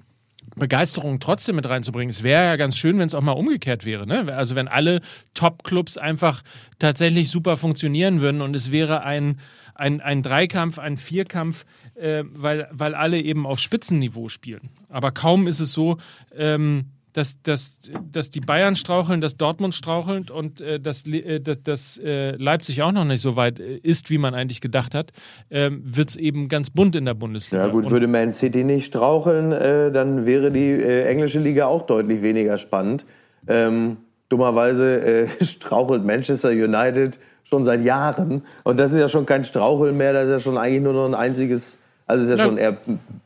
Begeisterung 0.56 1.20
trotzdem 1.20 1.56
mit 1.56 1.68
reinzubringen. 1.68 2.10
Es 2.10 2.22
wäre 2.22 2.44
ja 2.44 2.56
ganz 2.56 2.76
schön, 2.76 2.98
wenn 2.98 3.06
es 3.06 3.14
auch 3.14 3.22
mal 3.22 3.32
umgekehrt 3.32 3.84
wäre. 3.84 4.06
Ne? 4.06 4.32
Also 4.34 4.54
wenn 4.54 4.68
alle 4.68 5.00
Top-Clubs 5.34 5.98
einfach 5.98 6.42
tatsächlich 6.78 7.30
super 7.30 7.56
funktionieren 7.56 8.20
würden 8.20 8.40
und 8.40 8.54
es 8.54 8.72
wäre 8.72 9.02
ein, 9.02 9.40
ein, 9.74 10.00
ein 10.00 10.22
Dreikampf, 10.22 10.78
ein 10.78 10.96
Vierkampf, 10.96 11.64
äh, 11.94 12.24
weil, 12.32 12.68
weil 12.72 12.94
alle 12.94 13.20
eben 13.20 13.46
auf 13.46 13.60
Spitzenniveau 13.60 14.28
spielen. 14.28 14.70
Aber 14.88 15.12
kaum 15.12 15.46
ist 15.46 15.60
es 15.60 15.72
so, 15.72 15.98
ähm, 16.36 16.92
dass, 17.18 17.42
dass, 17.42 17.80
dass 18.12 18.30
die 18.30 18.38
Bayern 18.40 18.76
straucheln, 18.76 19.20
dass 19.20 19.36
Dortmund 19.36 19.74
strauchelt 19.74 20.30
und 20.30 20.60
äh, 20.60 20.78
dass, 20.78 21.04
äh, 21.04 21.40
dass, 21.40 21.98
äh, 21.98 22.30
Leipzig 22.36 22.80
auch 22.82 22.92
noch 22.92 23.04
nicht 23.04 23.20
so 23.20 23.34
weit 23.34 23.58
äh, 23.58 23.78
ist, 23.78 24.08
wie 24.08 24.18
man 24.18 24.34
eigentlich 24.34 24.60
gedacht 24.60 24.94
hat, 24.94 25.10
ähm, 25.50 25.82
wird 25.84 26.10
es 26.10 26.16
eben 26.16 26.48
ganz 26.48 26.70
bunt 26.70 26.94
in 26.94 27.04
der 27.06 27.14
Bundesliga. 27.14 27.66
Ja 27.66 27.72
gut, 27.72 27.86
Und- 27.86 27.90
würde 27.90 28.06
Man 28.06 28.32
City 28.32 28.62
nicht 28.62 28.86
straucheln, 28.86 29.50
äh, 29.50 29.90
dann 29.90 30.26
wäre 30.26 30.52
die 30.52 30.70
äh, 30.70 31.06
englische 31.06 31.40
Liga 31.40 31.66
auch 31.66 31.86
deutlich 31.86 32.22
weniger 32.22 32.56
spannend. 32.56 33.04
Ähm, 33.48 33.96
dummerweise 34.28 35.26
strauchelt 35.42 36.04
Manchester 36.04 36.50
United 36.50 37.18
schon 37.42 37.64
seit 37.64 37.80
Jahren. 37.80 38.42
Und 38.62 38.78
das 38.78 38.92
ist 38.92 38.98
ja 39.00 39.08
schon 39.08 39.26
kein 39.26 39.42
Straucheln 39.42 39.96
mehr, 39.96 40.12
das 40.12 40.24
ist 40.26 40.30
ja 40.30 40.38
schon 40.38 40.56
eigentlich 40.56 40.82
nur 40.82 40.92
noch 40.92 41.06
ein 41.06 41.14
einziges, 41.16 41.78
also 42.08 42.24
ist 42.24 42.30
ja 42.30 42.36
Na- 42.36 42.44
schon 42.44 42.58
eher 42.58 42.76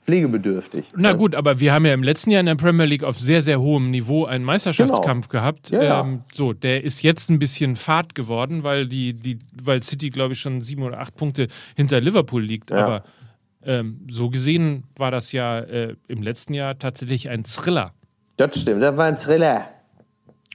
pflegebedürftig. 0.05 0.85
Na 0.97 1.13
gut, 1.13 1.35
aber 1.35 1.61
wir 1.61 1.73
haben 1.73 1.87
ja 1.87 1.95
im 1.95 2.03
letzten 2.03 2.33
Jahr 2.33 2.41
in 2.41 2.47
der 2.47 2.57
Premier 2.57 2.85
League 2.85 3.05
auf 3.05 3.19
sehr, 3.19 3.41
sehr 3.41 3.61
hohem 3.61 3.91
Niveau 3.91 4.25
einen 4.25 4.45
Meisterschaftskampf 4.45 5.29
gehabt. 5.29 5.71
Ja, 5.71 5.83
ja. 5.83 6.01
Ähm, 6.01 6.23
so, 6.33 6.53
der 6.53 6.83
ist 6.83 7.03
jetzt 7.03 7.31
ein 7.31 7.39
bisschen 7.39 7.77
fad 7.77 8.15
geworden, 8.15 8.65
weil 8.65 8.87
die, 8.87 9.15
die, 9.15 9.39
weil 9.63 9.83
City, 9.83 10.11
glaube 10.11 10.35
ich, 10.35 10.41
schon 10.41 10.61
sieben 10.63 10.83
oder 10.83 10.99
acht 10.99 11.15
Punkte 11.15 11.47
hinter 11.77 12.01
Liverpool 12.01 12.43
liegt. 12.43 12.71
Ja. 12.71 12.85
Aber 12.85 13.05
ähm, 13.65 14.01
so 14.11 14.29
gesehen 14.29 14.83
war 14.97 15.13
das 15.13 15.31
ja 15.31 15.61
äh, 15.61 15.95
im 16.09 16.21
letzten 16.21 16.53
Jahr 16.53 16.77
tatsächlich 16.79 17.29
ein 17.29 17.45
Thriller. 17.45 17.93
Das 18.37 18.61
stimmt, 18.61 18.83
das 18.83 18.97
war 18.97 19.07
ein 19.07 19.17
Thriller. 19.17 19.69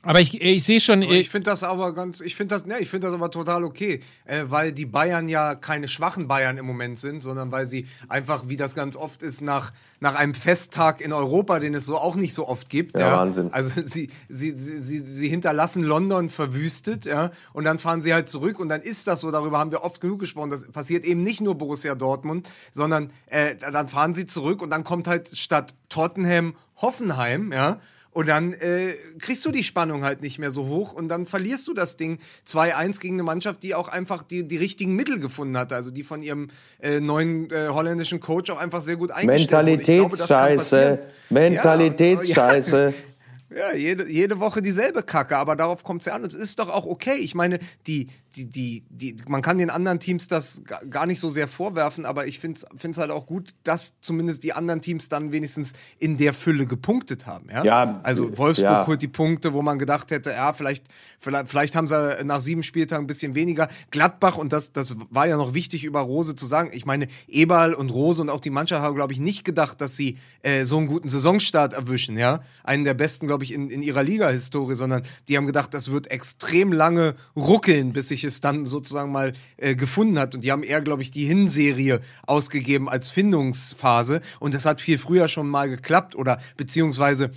Aber 0.03 0.21
ich, 0.21 0.39
ich 0.41 0.63
sehe 0.63 0.79
schon, 0.79 1.03
Aber 1.03 1.11
äh, 1.11 1.19
Ich 1.19 1.29
finde 1.29 1.49
das 1.49 1.63
aber 1.63 1.93
ganz, 1.93 2.21
ich 2.21 2.35
finde 2.35 2.55
das, 2.55 2.65
ne, 2.65 2.79
ich 2.79 2.89
finde 2.89 3.07
das 3.07 3.13
aber 3.13 3.31
total 3.31 3.63
okay, 3.63 4.01
äh, 4.25 4.43
weil 4.47 4.71
die 4.71 4.85
Bayern 4.85 5.27
ja 5.27 5.55
keine 5.55 5.87
schwachen 5.87 6.27
Bayern 6.27 6.57
im 6.57 6.65
Moment 6.65 6.99
sind, 6.99 7.21
sondern 7.21 7.51
weil 7.51 7.65
sie 7.65 7.87
einfach, 8.07 8.43
wie 8.47 8.57
das 8.57 8.75
ganz 8.75 8.95
oft 8.95 9.23
ist, 9.23 9.41
nach, 9.41 9.73
nach 9.99 10.15
einem 10.15 10.35
Festtag 10.35 11.01
in 11.01 11.13
Europa, 11.13 11.59
den 11.59 11.73
es 11.73 11.85
so 11.85 11.97
auch 11.97 12.15
nicht 12.15 12.33
so 12.33 12.47
oft 12.47 12.69
gibt. 12.69 12.97
Ja, 12.97 13.17
Wahnsinn. 13.17 13.51
Also 13.51 13.81
sie, 13.83 14.09
sie, 14.29 14.51
sie, 14.51 14.77
sie, 14.77 14.99
sie 14.99 15.29
hinterlassen 15.29 15.83
London 15.83 16.29
verwüstet, 16.29 17.05
ja, 17.05 17.31
und 17.53 17.63
dann 17.63 17.79
fahren 17.79 18.01
sie 18.01 18.13
halt 18.13 18.29
zurück 18.29 18.59
und 18.59 18.69
dann 18.69 18.81
ist 18.81 19.07
das 19.07 19.21
so, 19.21 19.31
darüber 19.31 19.57
haben 19.57 19.71
wir 19.71 19.83
oft 19.83 19.99
genug 19.99 20.19
gesprochen, 20.19 20.51
das 20.51 20.71
passiert 20.71 21.05
eben 21.05 21.23
nicht 21.23 21.41
nur 21.41 21.55
Borussia 21.55 21.95
Dortmund, 21.95 22.47
sondern 22.71 23.11
äh, 23.27 23.55
dann 23.55 23.87
fahren 23.87 24.13
sie 24.13 24.27
zurück 24.27 24.61
und 24.61 24.69
dann 24.69 24.83
kommt 24.83 25.07
halt 25.07 25.35
statt 25.35 25.73
Tottenham 25.89 26.55
Hoffenheim, 26.75 27.51
ja, 27.51 27.79
und 28.17 28.25
dann 28.25 28.53
äh, 28.53 28.95
kriegst 29.19 29.45
du 29.45 29.51
die 29.51 29.63
Spannung 29.63 30.03
halt 30.03 30.23
nicht 30.23 30.39
mehr 30.39 30.49
so 30.49 30.65
hoch 30.65 30.93
und 30.93 31.07
dann 31.07 31.27
verlierst 31.27 31.67
du 31.67 31.75
das 31.75 31.97
Ding 31.97 32.17
2-1 32.47 32.99
gegen 32.99 33.13
eine 33.13 33.21
Mannschaft, 33.21 33.61
die 33.61 33.75
auch 33.75 33.89
einfach 33.89 34.23
die, 34.23 34.47
die 34.47 34.57
richtigen 34.57 34.95
Mittel 34.95 35.19
gefunden 35.19 35.55
hatte. 35.55 35.75
Also 35.75 35.91
die 35.91 36.01
von 36.01 36.23
ihrem 36.23 36.47
äh, 36.81 36.99
neuen 36.99 37.51
äh, 37.51 37.67
holländischen 37.67 38.19
Coach 38.19 38.49
auch 38.49 38.57
einfach 38.57 38.81
sehr 38.81 38.95
gut 38.95 39.11
eingestellt 39.11 39.51
kann 39.51 39.65
Mentalitätsscheiße. 39.65 40.55
passieren. 40.55 40.99
Mentalitätsscheiße. 41.29 42.93
Ja, 43.49 43.73
jede, 43.73 44.11
jede 44.11 44.41
Woche 44.41 44.61
dieselbe 44.61 45.03
Kacke, 45.03 45.37
aber 45.37 45.55
darauf 45.55 45.81
kommt 45.85 46.01
es 46.01 46.07
ja 46.07 46.15
an. 46.15 46.23
Und 46.23 46.33
es 46.33 46.37
ist 46.37 46.59
doch 46.59 46.67
auch 46.67 46.85
okay. 46.85 47.15
Ich 47.15 47.33
meine, 47.33 47.59
die, 47.87 48.09
die, 48.37 48.45
die, 48.45 48.83
die, 48.89 49.17
man 49.27 49.41
kann 49.41 49.57
den 49.57 49.69
anderen 49.71 49.99
Teams 49.99 50.27
das 50.27 50.61
ga- 50.63 50.81
gar 50.89 51.05
nicht 51.07 51.19
so 51.19 51.29
sehr 51.29 51.47
vorwerfen, 51.47 52.05
aber 52.05 52.27
ich 52.27 52.39
finde 52.39 52.59
es 52.91 52.97
halt 52.97 53.09
auch 53.09 53.25
gut, 53.25 53.53
dass 53.63 53.95
zumindest 54.01 54.43
die 54.43 54.53
anderen 54.53 54.81
Teams 54.81 55.09
dann 55.09 55.31
wenigstens 55.31 55.73
in 55.97 56.17
der 56.17 56.33
Fülle 56.33 56.67
gepunktet 56.67 57.25
haben. 57.25 57.47
Ja, 57.51 57.63
Ja, 57.63 57.99
also 58.03 58.37
Wolfsburg 58.37 58.63
ja. 58.71 58.87
holt 58.87 59.01
die 59.01 59.07
Punkte, 59.07 59.53
wo 59.53 59.61
man 59.63 59.79
gedacht 59.79 60.11
hätte, 60.11 60.29
ja, 60.29 60.53
vielleicht, 60.53 60.85
vielleicht, 61.19 61.49
vielleicht 61.49 61.75
haben 61.75 61.87
sie 61.87 62.23
nach 62.23 62.41
sieben 62.41 62.61
Spieltagen 62.63 63.05
ein 63.05 63.07
bisschen 63.07 63.33
weniger. 63.33 63.69
Gladbach, 63.89 64.37
und 64.37 64.53
das, 64.53 64.71
das 64.71 64.95
war 65.09 65.27
ja 65.27 65.37
noch 65.37 65.53
wichtig 65.53 65.83
über 65.83 66.01
Rose 66.01 66.35
zu 66.35 66.45
sagen, 66.45 66.69
ich 66.73 66.85
meine, 66.85 67.07
Eberl 67.27 67.73
und 67.73 67.89
Rose 67.89 68.21
und 68.21 68.29
auch 68.29 68.41
die 68.41 68.49
Mannschaft 68.51 68.81
haben, 68.83 68.95
glaube 68.95 69.13
ich, 69.13 69.19
nicht 69.19 69.43
gedacht, 69.43 69.81
dass 69.81 69.97
sie 69.97 70.17
äh, 70.43 70.65
so 70.65 70.77
einen 70.77 70.87
guten 70.87 71.07
Saisonstart 71.07 71.73
erwischen, 71.73 72.17
ja. 72.17 72.41
Einen 72.63 72.83
der 72.83 72.93
besten, 72.93 73.25
glaube 73.27 73.43
ich, 73.43 73.53
in, 73.53 73.69
in 73.69 73.81
ihrer 73.81 74.03
Liga-Historie, 74.03 74.75
sondern 74.75 75.01
die 75.27 75.37
haben 75.37 75.45
gedacht, 75.47 75.73
das 75.73 75.89
wird 75.91 76.11
extrem 76.11 76.71
lange 76.73 77.15
ruckeln, 77.35 77.93
bis 77.93 78.09
sich 78.09 78.23
es 78.27 78.41
dann 78.41 78.65
sozusagen 78.65 79.11
mal 79.11 79.33
äh, 79.57 79.75
gefunden 79.75 80.19
hat. 80.19 80.35
Und 80.35 80.41
die 80.43 80.51
haben 80.51 80.63
eher, 80.63 80.81
glaube 80.81 81.01
ich, 81.01 81.11
die 81.11 81.25
Hinserie 81.25 82.01
ausgegeben 82.25 82.89
als 82.89 83.09
Findungsphase. 83.09 84.21
Und 84.39 84.53
das 84.53 84.65
hat 84.65 84.81
viel 84.81 84.97
früher 84.97 85.27
schon 85.27 85.47
mal 85.47 85.69
geklappt 85.69 86.15
oder 86.15 86.39
beziehungsweise 86.57 87.31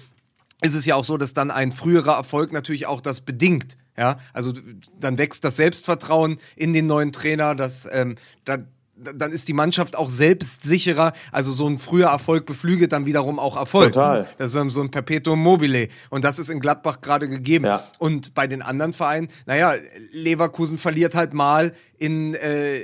ist 0.63 0.75
es 0.75 0.85
ja 0.85 0.95
auch 0.95 1.05
so, 1.05 1.17
dass 1.17 1.33
dann 1.33 1.51
ein 1.51 1.73
früherer 1.73 2.17
Erfolg 2.17 2.53
natürlich 2.53 2.87
auch 2.87 3.01
das 3.01 3.23
bedingt. 3.23 3.79
Ja, 3.97 4.19
also 4.33 4.53
dann 4.99 5.19
wächst 5.19 5.45
das 5.45 5.57
Selbstvertrauen 5.57 6.39
in 6.57 6.73
den 6.73 6.87
neuen 6.87 7.13
Trainer, 7.13 7.55
das, 7.55 7.89
ähm, 7.93 8.17
da- 8.45 8.65
dann 9.01 9.33
ist 9.33 9.49
die 9.49 9.53
Mannschaft 9.53 9.97
auch 9.97 10.09
selbstsicherer. 10.09 11.13
Also 11.33 11.53
so 11.53 11.69
ein 11.69 11.79
früher 11.79 12.09
Erfolg 12.09 12.47
beflügelt 12.47 12.93
dann 12.93 13.07
wiederum 13.07 13.39
auch 13.39 13.57
Erfolg. 13.57 13.93
Total. 13.93 14.29
Das 14.39 14.55
ist 14.55 14.73
so 14.75 14.81
ein 14.81 14.91
Perpetuum 14.91 15.41
mobile. 15.41 15.89
Und 16.11 16.25
das 16.25 16.39
ist 16.39 16.51
in 16.51 16.61
Gladbach 16.61 17.01
gerade 17.01 17.29
gegeben. 17.29 17.65
Ja. 17.65 17.85
Und 17.99 18.35
bei 18.35 18.47
den 18.47 18.63
anderen 18.63 18.93
Vereinen, 18.93 19.29
naja, 19.47 19.75
Leverkusen 20.13 20.79
verliert 20.79 21.15
halt 21.15 21.35
mal 21.35 21.73
in, 21.99 22.35
äh, 22.35 22.81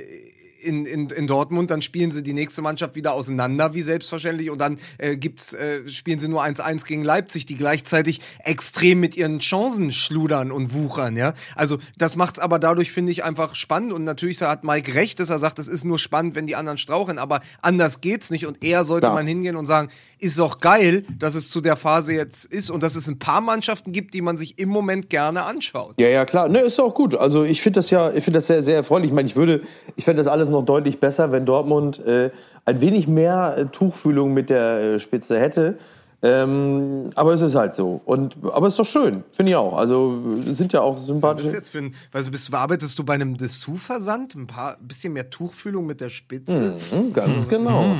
in, 0.67 0.85
in, 0.85 1.09
in 1.09 1.25
Dortmund, 1.27 1.71
dann 1.71 1.81
spielen 1.81 2.11
sie 2.11 2.21
die 2.21 2.33
nächste 2.33 2.61
Mannschaft 2.61 2.95
wieder 2.95 3.13
auseinander, 3.13 3.73
wie 3.73 3.81
selbstverständlich, 3.81 4.49
und 4.49 4.59
dann 4.59 4.77
äh, 4.97 5.15
gibt's, 5.15 5.53
äh, 5.53 5.87
spielen 5.87 6.19
sie 6.19 6.27
nur 6.27 6.43
1-1 6.43 6.85
gegen 6.85 7.03
Leipzig, 7.03 7.45
die 7.45 7.55
gleichzeitig 7.57 8.21
extrem 8.43 8.99
mit 8.99 9.15
ihren 9.17 9.39
Chancen 9.39 9.91
schludern 9.91 10.51
und 10.51 10.73
wuchern, 10.73 11.17
ja. 11.17 11.33
Also 11.55 11.77
das 11.97 12.15
macht's 12.15 12.39
aber 12.39 12.59
dadurch, 12.59 12.91
finde 12.91 13.11
ich, 13.11 13.23
einfach 13.23 13.55
spannend. 13.55 13.93
Und 13.93 14.03
natürlich 14.03 14.41
hat 14.41 14.63
Mike 14.63 14.93
recht, 14.93 15.19
dass 15.19 15.29
er 15.29 15.39
sagt, 15.39 15.57
es 15.59 15.67
ist 15.67 15.85
nur 15.85 15.97
spannend, 15.99 16.35
wenn 16.35 16.45
die 16.45 16.55
anderen 16.55 16.77
strauchen, 16.77 17.17
aber 17.17 17.41
anders 17.61 18.01
geht's 18.01 18.29
nicht. 18.29 18.45
Und 18.45 18.63
eher 18.63 18.83
sollte 18.83 19.07
Ja. 19.07 19.13
man 19.13 19.25
hingehen 19.25 19.55
und 19.55 19.65
sagen, 19.65 19.89
ist 20.19 20.37
doch 20.39 20.59
geil, 20.59 21.05
dass 21.19 21.35
es 21.35 21.49
zu 21.49 21.61
der 21.61 21.75
Phase 21.75 22.13
jetzt 22.13 22.45
ist 22.45 22.69
und 22.71 22.81
dass 22.83 22.95
es 22.95 23.07
ein 23.07 23.19
paar 23.19 23.39
Mannschaften 23.39 23.91
gibt, 23.91 24.13
die 24.15 24.21
man 24.21 24.35
sich 24.35 24.57
im 24.59 24.67
Moment 24.69 25.09
gerne 25.09 25.43
anschaut. 25.43 25.95
Ja, 25.99 26.07
ja, 26.07 26.25
klar. 26.25 26.49
Ne, 26.49 26.59
ist 26.59 26.79
auch 26.79 26.93
gut. 26.95 27.13
Also 27.15 27.43
ich 27.43 27.61
finde 27.61 27.77
das 27.77 27.91
ja, 27.91 28.11
ich 28.11 28.23
finde 28.23 28.37
das 28.39 28.47
sehr, 28.47 28.63
sehr 28.63 28.75
erfreulich. 28.77 29.09
Ich 29.09 29.13
meine, 29.13 29.27
ich 29.27 29.35
würde, 29.35 29.61
ich 29.95 30.05
fände 30.05 30.19
das 30.19 30.27
alles 30.27 30.49
noch 30.49 30.56
deutlich 30.63 30.99
besser, 30.99 31.31
wenn 31.31 31.45
Dortmund 31.45 32.05
äh, 32.05 32.31
ein 32.65 32.81
wenig 32.81 33.07
mehr 33.07 33.55
äh, 33.57 33.65
Tuchfühlung 33.65 34.33
mit 34.33 34.49
der 34.49 34.95
äh, 34.95 34.99
Spitze 34.99 35.39
hätte. 35.39 35.75
Ähm, 36.23 37.11
aber 37.13 37.33
es 37.33 37.41
ist 37.41 37.53
halt 37.53 37.75
so. 37.75 38.01
Und, 38.05 38.35
aber 38.51 38.67
es 38.67 38.73
ist 38.73 38.79
doch 38.79 38.85
schön, 38.85 39.23
finde 39.33 39.51
ich 39.51 39.55
auch. 39.55 39.77
Also 39.77 40.19
sind 40.47 40.73
ja 40.73 40.81
auch 40.81 40.95
Was 40.95 41.03
ist 41.03 41.07
sympathische. 41.09 41.49
jetzt 41.51 41.69
für 41.69 41.77
ein, 41.77 41.93
also 42.11 42.31
bist, 42.31 42.51
arbeitest 42.51 42.97
du 42.97 43.03
bei 43.03 43.13
einem 43.13 43.37
Dessous-Versand? 43.37 44.33
Ein 44.33 44.47
paar, 44.47 44.77
bisschen 44.81 45.13
mehr 45.13 45.29
Tuchfühlung 45.29 45.85
mit 45.85 46.01
der 46.01 46.09
Spitze? 46.09 46.73
Hm, 46.89 47.13
ganz 47.13 47.47
genau. 47.47 47.95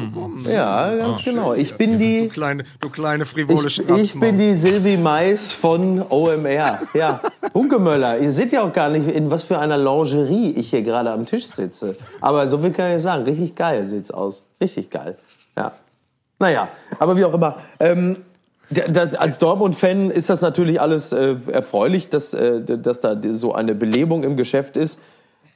Ja, 0.51 0.91
ganz 0.95 1.23
genau. 1.23 1.53
Ich 1.53 1.75
bin 1.75 1.93
Du 1.93 1.97
die, 1.99 2.27
kleine, 2.27 2.63
du 2.80 2.89
kleine 2.89 3.25
frivole 3.25 3.67
ich, 3.67 3.88
ich 3.88 4.19
bin 4.19 4.39
die 4.39 4.56
Silvi 4.56 4.97
Mais 4.97 5.51
von 5.51 6.03
OMR. 6.10 6.82
Ja, 6.95 7.21
Hunkemöller. 7.53 8.17
Ihr 8.19 8.32
seht 8.32 8.51
ja 8.51 8.63
auch 8.63 8.73
gar 8.73 8.89
nicht, 8.89 9.08
in 9.08 9.30
was 9.30 9.43
für 9.43 9.60
einer 9.60 9.77
Lingerie 9.77 10.51
ich 10.51 10.71
hier 10.71 10.82
gerade 10.82 11.12
am 11.12 11.27
Tisch 11.27 11.45
sitze. 11.47 11.95
Aber 12.19 12.49
so 12.49 12.58
viel 12.58 12.71
kann 12.71 12.95
ich 12.95 13.03
sagen. 13.03 13.23
Richtig 13.25 13.56
geil 13.56 13.88
sieht's 13.88 14.10
aus. 14.10 14.43
Richtig 14.60 14.89
geil. 14.89 15.17
Ja. 15.56 15.73
Naja, 16.39 16.69
aber 17.00 17.17
wie 17.17 17.26
auch 17.26 17.34
immer. 17.34 17.58
Ähm, 17.80 18.17
das, 18.69 19.15
als 19.15 19.38
Dortmund-Fan 19.38 20.12
ist 20.12 20.30
das 20.30 20.41
natürlich 20.41 20.82
alles 20.82 21.13
äh, 21.13 21.36
erfreulich, 21.52 22.10
dass, 22.10 22.34
äh, 22.34 22.62
dass 22.62 23.00
da 23.00 23.15
so 23.32 23.54
eine 23.54 23.76
Belebung 23.76 24.23
im 24.23 24.36
Geschäft 24.36 24.76
ist. 24.76 25.00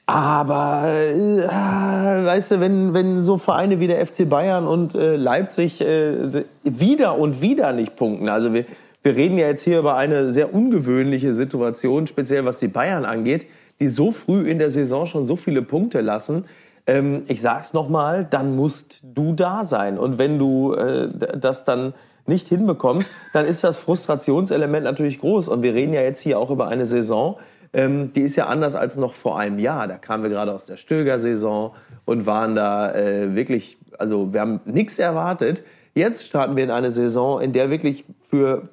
Aber, 0.06 0.88
äh, 0.88 2.26
weißt 2.26 2.52
du, 2.52 2.60
wenn, 2.60 2.94
wenn 2.94 3.24
so 3.24 3.38
Vereine 3.38 3.80
wie 3.80 3.88
der 3.88 4.06
FC 4.06 4.28
Bayern 4.28 4.66
und 4.66 4.96
äh, 4.96 5.16
Leipzig 5.16 5.82
äh, 5.82 6.44
wieder 6.64 7.18
und 7.18 7.42
wieder 7.42 7.72
nicht 7.74 7.96
punkten, 7.96 8.28
also 8.30 8.54
wir, 8.54 8.66
wir 9.04 9.16
reden 9.16 9.38
ja 9.38 9.48
jetzt 9.48 9.64
hier 9.64 9.80
über 9.80 9.96
eine 9.96 10.32
sehr 10.32 10.54
ungewöhnliche 10.54 11.34
Situation, 11.34 12.08
speziell 12.08 12.46
was 12.46 12.60
die 12.60 12.68
Bayern 12.68 13.06
angeht, 13.06 13.48
die 13.80 13.88
so 13.88 14.12
früh 14.12 14.50
in 14.50 14.60
der 14.60 14.70
Saison 14.70 15.06
schon 15.06 15.26
so 15.26 15.36
viele 15.36 15.62
Punkte 15.62 16.02
lassen. 16.02 16.46
Ähm, 16.92 17.24
ich 17.28 17.42
sag's 17.42 17.72
nochmal, 17.74 18.28
dann 18.30 18.56
musst 18.56 19.00
du 19.04 19.34
da 19.34 19.64
sein. 19.64 19.98
Und 19.98 20.18
wenn 20.18 20.38
du 20.38 20.74
äh, 20.74 21.08
das 21.38 21.64
dann 21.64 21.94
nicht 22.26 22.50
hinbekommst, 22.50 23.10
dann 23.34 23.46
ist 23.46 23.64
das 23.64 23.78
Frustrationselement 23.78 24.84
natürlich 24.84 25.20
groß. 25.20 25.48
Und 25.48 25.64
wir 25.64 25.74
reden 25.74 25.94
ja 25.94 26.02
jetzt 26.02 26.20
hier 26.20 26.38
auch 26.38 26.50
über 26.50 26.68
eine 26.68 26.86
Saison, 26.86 27.38
ähm, 27.74 28.12
die 28.14 28.24
ist 28.24 28.36
ja 28.36 28.48
anders 28.48 28.76
als 28.76 28.98
noch 28.98 29.14
vor 29.14 29.40
einem 29.40 29.58
Jahr. 29.58 29.88
Da 29.88 29.98
kamen 29.98 30.24
wir 30.24 30.30
gerade 30.30 30.54
aus 30.54 30.66
der 30.66 30.76
Stöger-Saison 30.76 31.74
und 32.04 32.26
waren 32.26 32.56
da 32.56 32.94
äh, 32.94 33.36
wirklich, 33.36 33.78
also 33.98 34.34
wir 34.34 34.42
haben 34.42 34.60
nichts 34.66 35.00
erwartet. 35.00 35.64
Jetzt 35.94 36.28
starten 36.28 36.58
wir 36.58 36.66
in 36.66 36.72
eine 36.72 36.92
Saison, 36.92 37.40
in 37.40 37.54
der 37.54 37.70
wirklich 37.70 38.04
für 38.20 38.64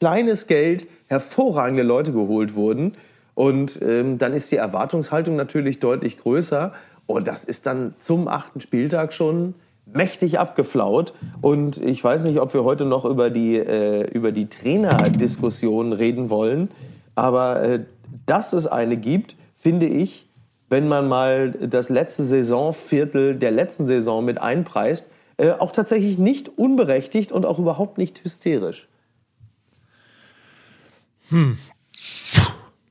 kleines 0.00 0.48
Geld 0.48 0.88
hervorragende 1.06 1.84
Leute 1.84 2.12
geholt 2.12 2.56
wurden. 2.56 2.96
Und 3.34 3.80
ähm, 3.80 4.18
dann 4.18 4.34
ist 4.34 4.50
die 4.50 4.56
Erwartungshaltung 4.56 5.36
natürlich 5.36 5.78
deutlich 5.78 6.18
größer. 6.18 6.72
Und 7.12 7.28
das 7.28 7.44
ist 7.44 7.66
dann 7.66 7.94
zum 8.00 8.28
achten 8.28 8.60
Spieltag 8.60 9.12
schon 9.12 9.54
mächtig 9.86 10.38
abgeflaut. 10.38 11.12
Und 11.40 11.76
ich 11.78 12.02
weiß 12.02 12.24
nicht, 12.24 12.40
ob 12.40 12.54
wir 12.54 12.64
heute 12.64 12.84
noch 12.84 13.04
über 13.04 13.30
die, 13.30 13.56
äh, 13.56 14.10
über 14.10 14.32
die 14.32 14.48
Trainerdiskussion 14.48 15.92
reden 15.92 16.30
wollen. 16.30 16.70
Aber 17.14 17.62
äh, 17.62 17.84
dass 18.26 18.52
es 18.52 18.66
eine 18.66 18.96
gibt, 18.96 19.36
finde 19.56 19.86
ich, 19.86 20.26
wenn 20.68 20.88
man 20.88 21.08
mal 21.08 21.50
das 21.50 21.88
letzte 21.88 22.24
Saisonviertel 22.24 23.36
der 23.36 23.50
letzten 23.50 23.86
Saison 23.86 24.24
mit 24.24 24.40
einpreist, 24.40 25.06
äh, 25.36 25.50
auch 25.50 25.72
tatsächlich 25.72 26.18
nicht 26.18 26.58
unberechtigt 26.58 27.32
und 27.32 27.44
auch 27.44 27.58
überhaupt 27.58 27.98
nicht 27.98 28.24
hysterisch. 28.24 28.88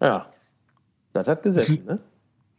Ja, 0.02 0.26
das 1.14 1.28
hat 1.28 1.44
gesessen, 1.44 1.86
ne? 1.86 2.00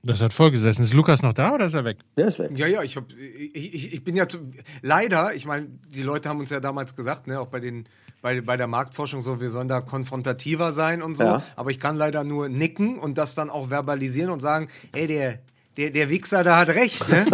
Das 0.04 0.20
hat 0.20 0.32
vollgesessen. 0.32 0.84
Ist 0.84 0.94
Lukas 0.94 1.22
noch 1.22 1.32
da 1.32 1.54
oder 1.54 1.66
ist 1.66 1.74
er 1.74 1.84
weg? 1.84 1.98
Der 2.16 2.26
ist 2.26 2.38
weg. 2.38 2.50
Ja, 2.56 2.66
ja, 2.66 2.82
ich, 2.82 2.96
hab, 2.96 3.04
ich, 3.12 3.74
ich, 3.74 3.92
ich 3.94 4.04
bin 4.04 4.16
ja 4.16 4.28
zu- 4.28 4.52
leider, 4.82 5.34
ich 5.34 5.46
meine, 5.46 5.68
die 5.94 6.02
Leute 6.02 6.28
haben 6.28 6.40
uns 6.40 6.50
ja 6.50 6.58
damals 6.58 6.96
gesagt, 6.96 7.26
ne, 7.28 7.38
auch 7.38 7.46
bei 7.48 7.60
den 7.60 7.86
bei, 8.20 8.40
bei 8.40 8.56
der 8.56 8.68
Marktforschung 8.68 9.20
so, 9.20 9.40
wir 9.40 9.50
sollen 9.50 9.66
da 9.66 9.80
konfrontativer 9.80 10.72
sein 10.72 11.02
und 11.02 11.16
so, 11.18 11.24
Ja. 11.24 11.42
aber 11.56 11.70
ich 11.70 11.80
kann 11.80 11.96
leider 11.96 12.22
nur 12.22 12.48
nicken 12.48 12.98
und 12.98 13.18
das 13.18 13.34
dann 13.34 13.50
auch 13.50 13.68
verbalisieren 13.70 14.30
und 14.30 14.40
sagen, 14.40 14.68
ey, 14.92 15.06
der 15.06 15.38
der, 15.78 15.88
der 15.90 16.10
Wichser, 16.10 16.44
da 16.44 16.58
hat 16.58 16.68
recht, 16.68 17.08
ne? 17.08 17.24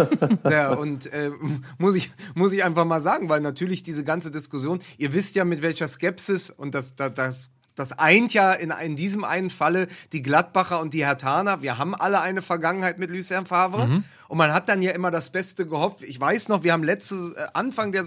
der, 0.45 0.79
und 0.79 1.11
äh, 1.11 1.29
muss, 1.77 1.93
ich, 1.95 2.09
muss 2.35 2.53
ich 2.53 2.63
einfach 2.63 2.85
mal 2.85 3.01
sagen, 3.01 3.27
weil 3.29 3.41
natürlich 3.41 3.83
diese 3.83 4.03
ganze 4.05 4.31
Diskussion, 4.31 4.79
ihr 4.97 5.11
wisst 5.11 5.35
ja, 5.35 5.43
mit 5.43 5.61
welcher 5.61 5.87
Skepsis 5.89 6.49
und 6.49 6.73
das, 6.73 6.95
das, 6.95 7.13
das 7.15 7.51
das 7.79 7.97
eint 7.97 8.33
ja 8.33 8.53
in, 8.53 8.71
in 8.71 8.95
diesem 8.95 9.23
einen 9.23 9.49
Falle 9.49 9.87
die 10.11 10.21
Gladbacher 10.21 10.79
und 10.79 10.93
die 10.93 11.05
Hertaner. 11.05 11.61
Wir 11.61 11.77
haben 11.77 11.95
alle 11.95 12.21
eine 12.21 12.41
Vergangenheit 12.41 12.99
mit 12.99 13.09
Lucien 13.09 13.45
Favre. 13.45 14.03
Und 14.29 14.37
man 14.37 14.53
hat 14.53 14.69
dann 14.69 14.83
ja 14.83 14.91
immer 14.91 15.09
das 15.09 15.31
Beste 15.31 15.65
gehofft. 15.65 16.03
Ich 16.03 16.19
weiß 16.19 16.49
noch, 16.49 16.63
wir 16.63 16.71
haben 16.71 16.83
letzte, 16.83 17.15
äh, 17.35 17.47
Anfang 17.53 17.91
der 17.91 18.05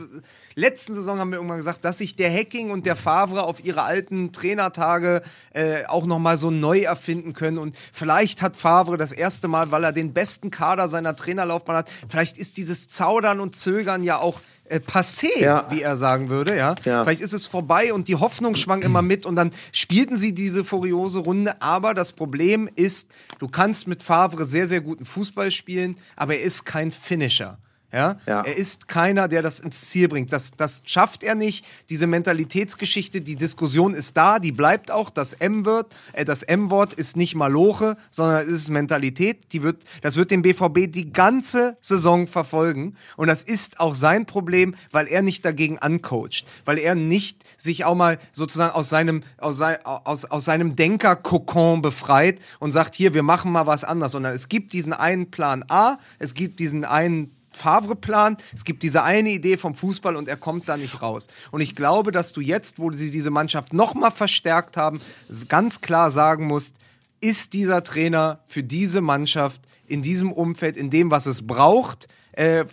letzten 0.55 0.95
Saison 0.95 1.19
haben 1.19 1.31
wir 1.31 1.39
irgendwann 1.39 1.57
gesagt, 1.57 1.85
dass 1.85 1.99
sich 1.99 2.15
der 2.15 2.33
Hacking 2.33 2.71
und 2.71 2.87
der 2.87 2.95
Favre 2.95 3.43
auf 3.43 3.65
ihre 3.65 3.83
alten 3.83 4.33
Trainertage 4.33 5.23
äh, 5.53 5.85
auch 5.87 6.07
nochmal 6.07 6.37
so 6.37 6.53
neu 6.53 6.83
erfinden 6.83 7.33
können. 7.33 7.59
Und 7.59 7.77
vielleicht 7.93 8.41
hat 8.41 8.55
Favre 8.55 8.97
das 8.97 9.11
erste 9.11 9.49
Mal, 9.49 9.73
weil 9.73 9.83
er 9.83 9.93
den 9.93 10.13
besten 10.13 10.53
Kader 10.53 10.87
seiner 10.87 11.17
Trainerlaufbahn 11.17 11.75
hat, 11.75 11.91
vielleicht 12.09 12.39
ist 12.39 12.57
dieses 12.57 12.87
Zaudern 12.87 13.41
und 13.41 13.57
Zögern 13.57 14.05
ja 14.05 14.19
auch 14.19 14.39
äh, 14.73 14.81
passé, 14.81 15.29
Ja. 15.39 15.67
wie 15.71 15.83
er 15.83 15.97
sagen 15.97 16.29
würde. 16.31 16.57
Ja? 16.57 16.75
Ja. 16.85 17.05
Vielleicht 17.05 17.21
ist 17.21 17.35
es 17.35 17.47
vorbei 17.47 17.93
und 17.93 18.09
die 18.09 18.17
Hoffnung 18.17 18.57
schwang 18.57 18.83
immer 18.83 19.03
mit 19.13 19.27
und 19.27 19.37
dann 19.37 19.53
spielten 19.73 20.17
sie 20.17 20.33
diese 20.33 20.65
furiose 20.65 21.21
Runde. 21.21 21.61
Aber 21.61 21.95
das 21.95 22.13
Problem 22.13 22.69
ist, 22.75 23.11
du 23.39 23.49
kannst 23.49 23.87
mit 23.87 24.03
Favre 24.03 24.47
sehr, 24.47 24.67
sehr 24.69 24.81
guten 24.81 25.05
Fußball 25.05 25.51
spielen, 25.51 25.97
aber 26.17 26.35
er 26.37 26.43
ist 26.43 26.65
kein 26.65 26.91
Finisher. 26.93 27.59
Ja? 27.93 28.17
Ja. 28.27 28.41
Er 28.41 28.57
ist 28.57 28.89
keiner, 28.89 29.29
der 29.29 29.43
das 29.43 29.61
ins 29.61 29.89
Ziel 29.89 30.09
bringt. 30.09 30.33
Das, 30.33 30.53
das 30.57 30.83
schafft 30.85 31.23
er 31.23 31.35
nicht. 31.35 31.65
Diese 31.91 32.07
Mentalitätsgeschichte, 32.07 33.21
die 33.21 33.37
Diskussion 33.37 33.93
ist 33.93 34.17
da, 34.17 34.39
die 34.39 34.53
bleibt 34.53 34.91
auch. 34.91 35.11
Das 35.11 35.35
M-Wort, 35.35 35.95
äh, 36.15 36.25
das 36.25 36.43
M-Wort 36.43 36.95
ist 36.95 37.17
nicht 37.17 37.35
Maloche, 37.35 37.97
sondern 38.11 38.47
es 38.47 38.53
ist 38.53 38.71
Mentalität. 38.71 39.53
Die 39.53 39.63
wird, 39.63 39.83
das 40.01 40.17
wird 40.17 40.31
den 40.31 40.41
BVB 40.41 40.91
die 40.91 41.13
ganze 41.13 41.77
Saison 41.81 42.27
verfolgen. 42.27 42.97
Und 43.17 43.29
das 43.29 43.43
ist 43.43 43.79
auch 43.79 43.95
sein 43.95 44.25
Problem, 44.25 44.75
weil 44.91 45.07
er 45.07 45.21
nicht 45.21 45.45
dagegen 45.45 45.79
ancoacht. 45.79 46.45
Weil 46.65 46.79
er 46.79 46.95
nicht 46.95 47.45
sich 47.59 47.85
auch 47.85 47.95
mal 47.95 48.19
sozusagen 48.33 48.75
aus 48.75 48.89
seinem, 48.89 49.23
aus, 49.37 49.59
sei, 49.59 49.85
aus, 49.85 50.25
aus 50.25 50.47
seinem 50.47 50.77
Denker-Kokon 50.77 51.83
befreit 51.83 52.41
und 52.59 52.73
sagt, 52.73 52.95
hier, 52.95 53.13
wir 53.13 53.23
machen 53.23 53.53
mal 53.53 53.67
was 53.67 53.85
anderes. 53.85 54.13
Sondern 54.13 54.35
es 54.35 54.49
gibt 54.49 54.73
diesen 54.73 54.95
einen 54.95 55.31
Plan 55.31 55.63
A, 55.69 55.99
es 56.19 56.33
gibt 56.33 56.59
diesen 56.59 56.87
einen 56.87 57.31
Favre-Plan, 57.57 58.37
es 58.55 58.65
gibt 58.65 58.83
diese 58.83 59.03
eine 59.03 59.31
Idee 59.31 59.57
vom 59.57 59.75
Fußball 59.75 60.17
und 60.17 60.29
er 60.29 60.37
kommt 60.37 60.69
da 60.69 60.77
nicht 60.77 61.03
raus. 61.03 61.29
Und 61.51 61.61
ich 61.61 61.75
glaube, 61.75 62.13
dass 62.13 62.33
du 62.33 62.41
jetzt, 62.41 62.79
wo 62.79 62.91
sie 62.93 63.11
diese 63.11 63.31
Mannschaft 63.31 63.73
nochmal 63.73 64.11
verstärkt 64.11 64.77
haben, 64.77 65.01
ganz 65.49 65.81
klar 65.81 66.11
sagen 66.11 66.47
musst, 66.47 66.77
ist 67.21 67.53
dieser 67.53 67.83
Trainer 67.83 68.41
für 68.47 68.63
diese 68.63 69.01
Mannschaft 69.01 69.61
in 69.87 70.03
diesem 70.03 70.33
Umfeld, 70.33 70.77
in 70.77 70.91
dem, 70.91 71.11
was 71.11 71.27
es 71.27 71.47
braucht, 71.47 72.09
äh, 72.33 72.65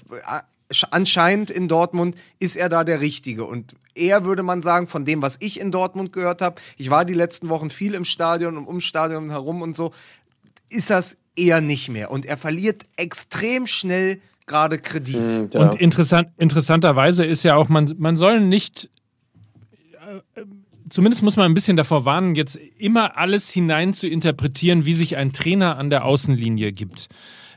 anscheinend 0.91 1.49
in 1.49 1.67
Dortmund 1.67 2.15
ist 2.39 2.55
er 2.55 2.69
da 2.69 2.83
der 2.83 3.01
Richtige. 3.01 3.45
Und 3.45 3.75
er 3.95 4.23
würde 4.23 4.43
man 4.43 4.61
sagen, 4.61 4.87
von 4.87 5.05
dem, 5.05 5.21
was 5.21 5.37
ich 5.39 5.59
in 5.59 5.71
Dortmund 5.71 6.13
gehört 6.13 6.41
habe, 6.41 6.61
ich 6.77 6.89
war 6.89 7.05
die 7.05 7.13
letzten 7.13 7.49
Wochen 7.49 7.69
viel 7.69 7.93
im 7.93 8.05
Stadion 8.05 8.57
und 8.57 8.67
ums 8.67 8.83
Stadion 8.83 9.29
herum 9.29 9.61
und 9.61 9.75
so, 9.75 9.93
ist 10.69 10.89
das 10.89 11.17
eher 11.35 11.61
nicht 11.61 11.89
mehr. 11.89 12.11
Und 12.11 12.25
er 12.25 12.37
verliert 12.37 12.85
extrem 12.97 13.65
schnell 13.67 14.21
gerade 14.49 14.77
Kredit. 14.79 15.53
Ja. 15.53 15.61
Und 15.61 15.75
interessant, 15.79 16.27
interessanterweise 16.37 17.23
ist 17.23 17.43
ja 17.43 17.55
auch, 17.55 17.69
man, 17.69 17.93
man 17.97 18.17
soll 18.17 18.41
nicht, 18.41 18.89
äh, 20.35 20.41
zumindest 20.89 21.23
muss 21.23 21.37
man 21.37 21.45
ein 21.45 21.53
bisschen 21.53 21.77
davor 21.77 22.03
warnen, 22.03 22.35
jetzt 22.35 22.59
immer 22.77 23.17
alles 23.17 23.49
hinein 23.51 23.93
zu 23.93 24.07
interpretieren, 24.07 24.85
wie 24.85 24.93
sich 24.93 25.15
ein 25.15 25.31
Trainer 25.31 25.77
an 25.77 25.89
der 25.89 26.03
Außenlinie 26.03 26.73
gibt. 26.73 27.07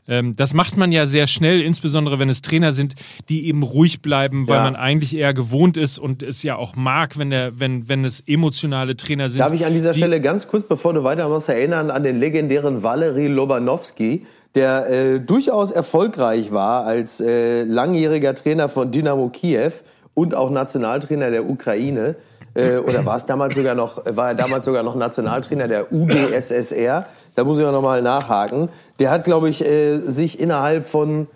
Ähm, 0.08 0.34
das 0.34 0.52
macht 0.52 0.76
man 0.76 0.90
ja 0.90 1.06
sehr 1.06 1.26
schnell, 1.28 1.60
insbesondere 1.62 2.18
wenn 2.18 2.28
es 2.28 2.42
Trainer 2.42 2.72
sind, 2.72 2.94
die 3.28 3.46
eben 3.46 3.62
ruhig 3.62 4.02
bleiben, 4.02 4.48
weil 4.48 4.56
Ja. 4.56 4.64
man 4.64 4.76
eigentlich 4.76 5.16
eher 5.16 5.32
gewohnt 5.32 5.76
ist 5.76 5.98
und 5.98 6.22
es 6.24 6.42
ja 6.42 6.56
auch 6.56 6.74
mag, 6.74 7.16
wenn, 7.18 7.30
der, 7.30 7.60
wenn, 7.60 7.88
wenn 7.88 8.04
es 8.04 8.20
emotionale 8.26 8.96
Trainer 8.96 9.30
sind. 9.30 9.38
Darf 9.38 9.52
ich 9.52 9.64
an 9.64 9.72
dieser 9.72 9.92
die, 9.92 10.00
Stelle 10.00 10.20
ganz 10.20 10.48
kurz, 10.48 10.66
bevor 10.66 10.92
du 10.92 11.04
weitermachst, 11.04 11.48
erinnern 11.48 11.90
an 11.92 12.02
den 12.02 12.18
legendären 12.18 12.82
Valery 12.82 13.28
Lobanowski, 13.28 14.26
der 14.54 14.90
äh, 14.90 15.20
durchaus 15.20 15.70
erfolgreich 15.70 16.52
war 16.52 16.84
als 16.84 17.20
äh, 17.20 17.62
langjähriger 17.64 18.34
Trainer 18.34 18.68
von 18.68 18.90
Dynamo 18.90 19.28
Kiew 19.28 19.72
und 20.14 20.34
auch 20.34 20.50
Nationaltrainer 20.50 21.30
der 21.30 21.48
Ukraine. 21.48 22.16
Äh, 22.54 22.76
oder 22.78 23.06
war 23.06 23.16
es 23.16 23.24
damals 23.24 23.54
sogar 23.54 23.74
noch, 23.74 24.02
war 24.04 24.28
er 24.28 24.34
damals 24.34 24.66
sogar 24.66 24.82
noch 24.82 24.94
Nationaltrainer 24.94 25.68
der 25.68 25.92
UdSSR? 25.92 27.06
Da 27.34 27.44
muss 27.44 27.58
ich 27.58 27.64
auch 27.64 27.72
nochmal 27.72 28.02
nachhaken. 28.02 28.68
Der 28.98 29.10
hat, 29.10 29.24
glaube 29.24 29.48
ich, 29.48 29.64
äh, 29.64 29.98
sich 29.98 30.38
innerhalb 30.38 30.86
von 30.86 31.28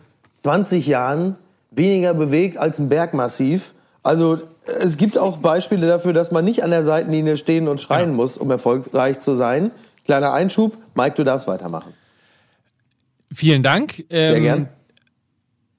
20 0.43 0.87
Jahren 0.87 1.37
weniger 1.71 2.12
bewegt 2.12 2.59
als 2.59 2.79
ein 2.79 2.91
Bergmassiv. 2.91 3.73
Also 4.03 4.39
es 4.67 4.99
gibt 4.99 5.17
auch 5.17 5.39
Beispiele 5.39 5.87
dafür, 5.87 6.12
dass 6.12 6.33
man 6.33 6.45
nicht 6.45 6.62
an 6.62 6.71
der 6.71 6.85
Seitenlinie 6.85 7.37
stehen 7.37 7.67
und 7.67 7.81
schreien 7.81 8.14
muss, 8.14 8.37
um 8.37 8.51
erfolgreich 8.51 9.21
zu 9.21 9.35
sein. 9.35 9.71
Kleiner 10.05 10.33
Einschub. 10.33 10.77
Mike, 10.95 11.17
du 11.17 11.25
darfst 11.25 11.49
weitermachen. 11.49 11.95
Vielen 13.33 13.62
Dank. 13.62 14.05
Ähm, 14.11 14.29
Sehr 14.29 14.41
gern. 14.41 14.68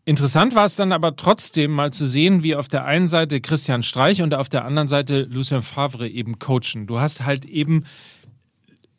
Interessant 0.05 0.55
war 0.55 0.63
es 0.63 0.75
dann 0.75 0.93
aber 0.93 1.17
trotzdem 1.17 1.71
mal 1.71 1.91
zu 1.91 2.05
sehen, 2.05 2.41
wie 2.41 2.55
auf 2.55 2.69
der 2.69 2.85
einen 2.85 3.09
Seite 3.09 3.41
Christian 3.41 3.83
Streich 3.83 4.21
und 4.21 4.33
auf 4.33 4.47
der 4.47 4.63
anderen 4.63 4.87
Seite 4.87 5.23
Lucien 5.23 5.61
Favre 5.61 6.07
eben 6.07 6.39
coachen. 6.39 6.87
Du 6.87 6.99
hast 6.99 7.25
halt 7.25 7.43
eben 7.43 7.83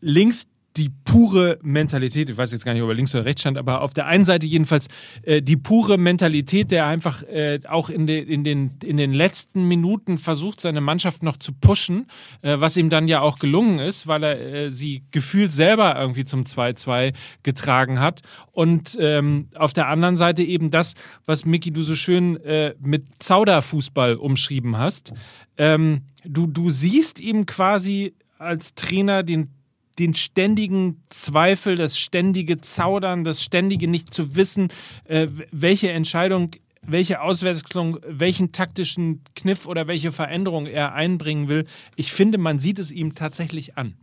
links 0.01 0.49
die 0.79 0.91
pure 1.05 1.59
Mentalität, 1.63 2.31
ich 2.31 2.37
weiß 2.37 2.53
jetzt 2.53 2.65
gar 2.65 2.73
nicht, 2.73 2.83
ob 2.83 2.89
er 2.89 2.95
links 2.95 3.15
oder 3.15 3.25
rechts 3.25 3.41
stand, 3.41 3.59
aber 3.59 3.83
auf 3.83 3.95
der 3.95 4.07
einen 4.07 4.25
Seite 4.25 4.47
jedenfalls 4.47 4.87
äh, 5.23 5.43
die 5.43 5.57
pure 5.57 5.99
Mentalität, 5.99 6.71
der 6.71 6.87
einfach 6.87 7.23
äh, 7.25 7.61
auch 7.69 7.91
in, 7.91 8.07
de, 8.07 8.23
in, 8.23 8.45
den, 8.45 8.71
in 8.85 8.97
den 8.97 9.13
letzten 9.13 9.67
Minuten 9.67 10.19
versucht, 10.19 10.61
seine 10.61 10.81
Mannschaft 10.81 11.23
noch 11.23 11.37
zu 11.37 11.53
pushen, 11.53 12.07
äh, 12.43 12.57
was 12.59 12.77
ihm 12.77 12.91
dann 12.91 13.09
ja 13.09 13.21
auch 13.21 13.39
gelungen 13.39 13.81
ist, 13.81 14.07
weil 14.07 14.23
er 14.23 14.41
äh, 14.41 14.71
sie 14.71 15.03
gefühlt 15.11 15.53
selber 15.53 15.99
irgendwie 15.99 16.25
zum 16.25 16.45
2-2 16.45 17.13
getragen 17.43 18.01
hat. 18.01 18.21
Und 18.53 18.97
ähm, 19.01 19.49
auf 19.57 19.73
der 19.73 19.89
anderen 19.89 20.17
Seite 20.17 20.43
eben 20.43 20.71
das, 20.71 20.95
was 21.27 21.45
Micky 21.45 21.73
du 21.73 21.83
so 21.83 21.97
schön 21.97 22.37
äh, 22.45 22.75
mit 22.81 23.23
Zauderfußball 23.23 24.15
umschrieben 24.15 24.79
hast. 24.79 25.13
Ähm, 25.57 26.03
du, 26.25 26.47
du 26.47 26.71
siehst 26.71 27.21
ihm 27.21 27.47
quasi 27.47 28.15
als 28.39 28.75
Trainer 28.75 29.23
den 29.23 29.58
den 29.99 30.15
ständigen 30.15 31.03
Zweifel, 31.09 31.75
das 31.75 31.99
ständige 31.99 32.61
Zaudern, 32.61 33.25
das 33.25 33.43
ständige 33.43 33.89
nicht 33.89 34.13
zu 34.13 34.37
wissen, 34.37 34.69
äh, 35.07 35.29
welche 35.51 35.91
Entscheidung, 35.91 36.51
welche 36.83 37.21
Auswechslung, 37.21 37.99
welchen 38.07 38.53
taktischen 38.53 39.23
Kniff 39.35 39.67
oder 39.67 39.87
welche 39.87 40.13
Veränderung 40.13 40.67
er 40.67 40.95
einbringen 40.95 41.49
will. 41.49 41.67
Ich 41.97 42.13
finde, 42.13 42.39
man 42.39 42.59
sieht 42.59 42.79
es 42.79 42.91
ihm 42.91 43.15
tatsächlich 43.15 43.77
an. 43.77 43.95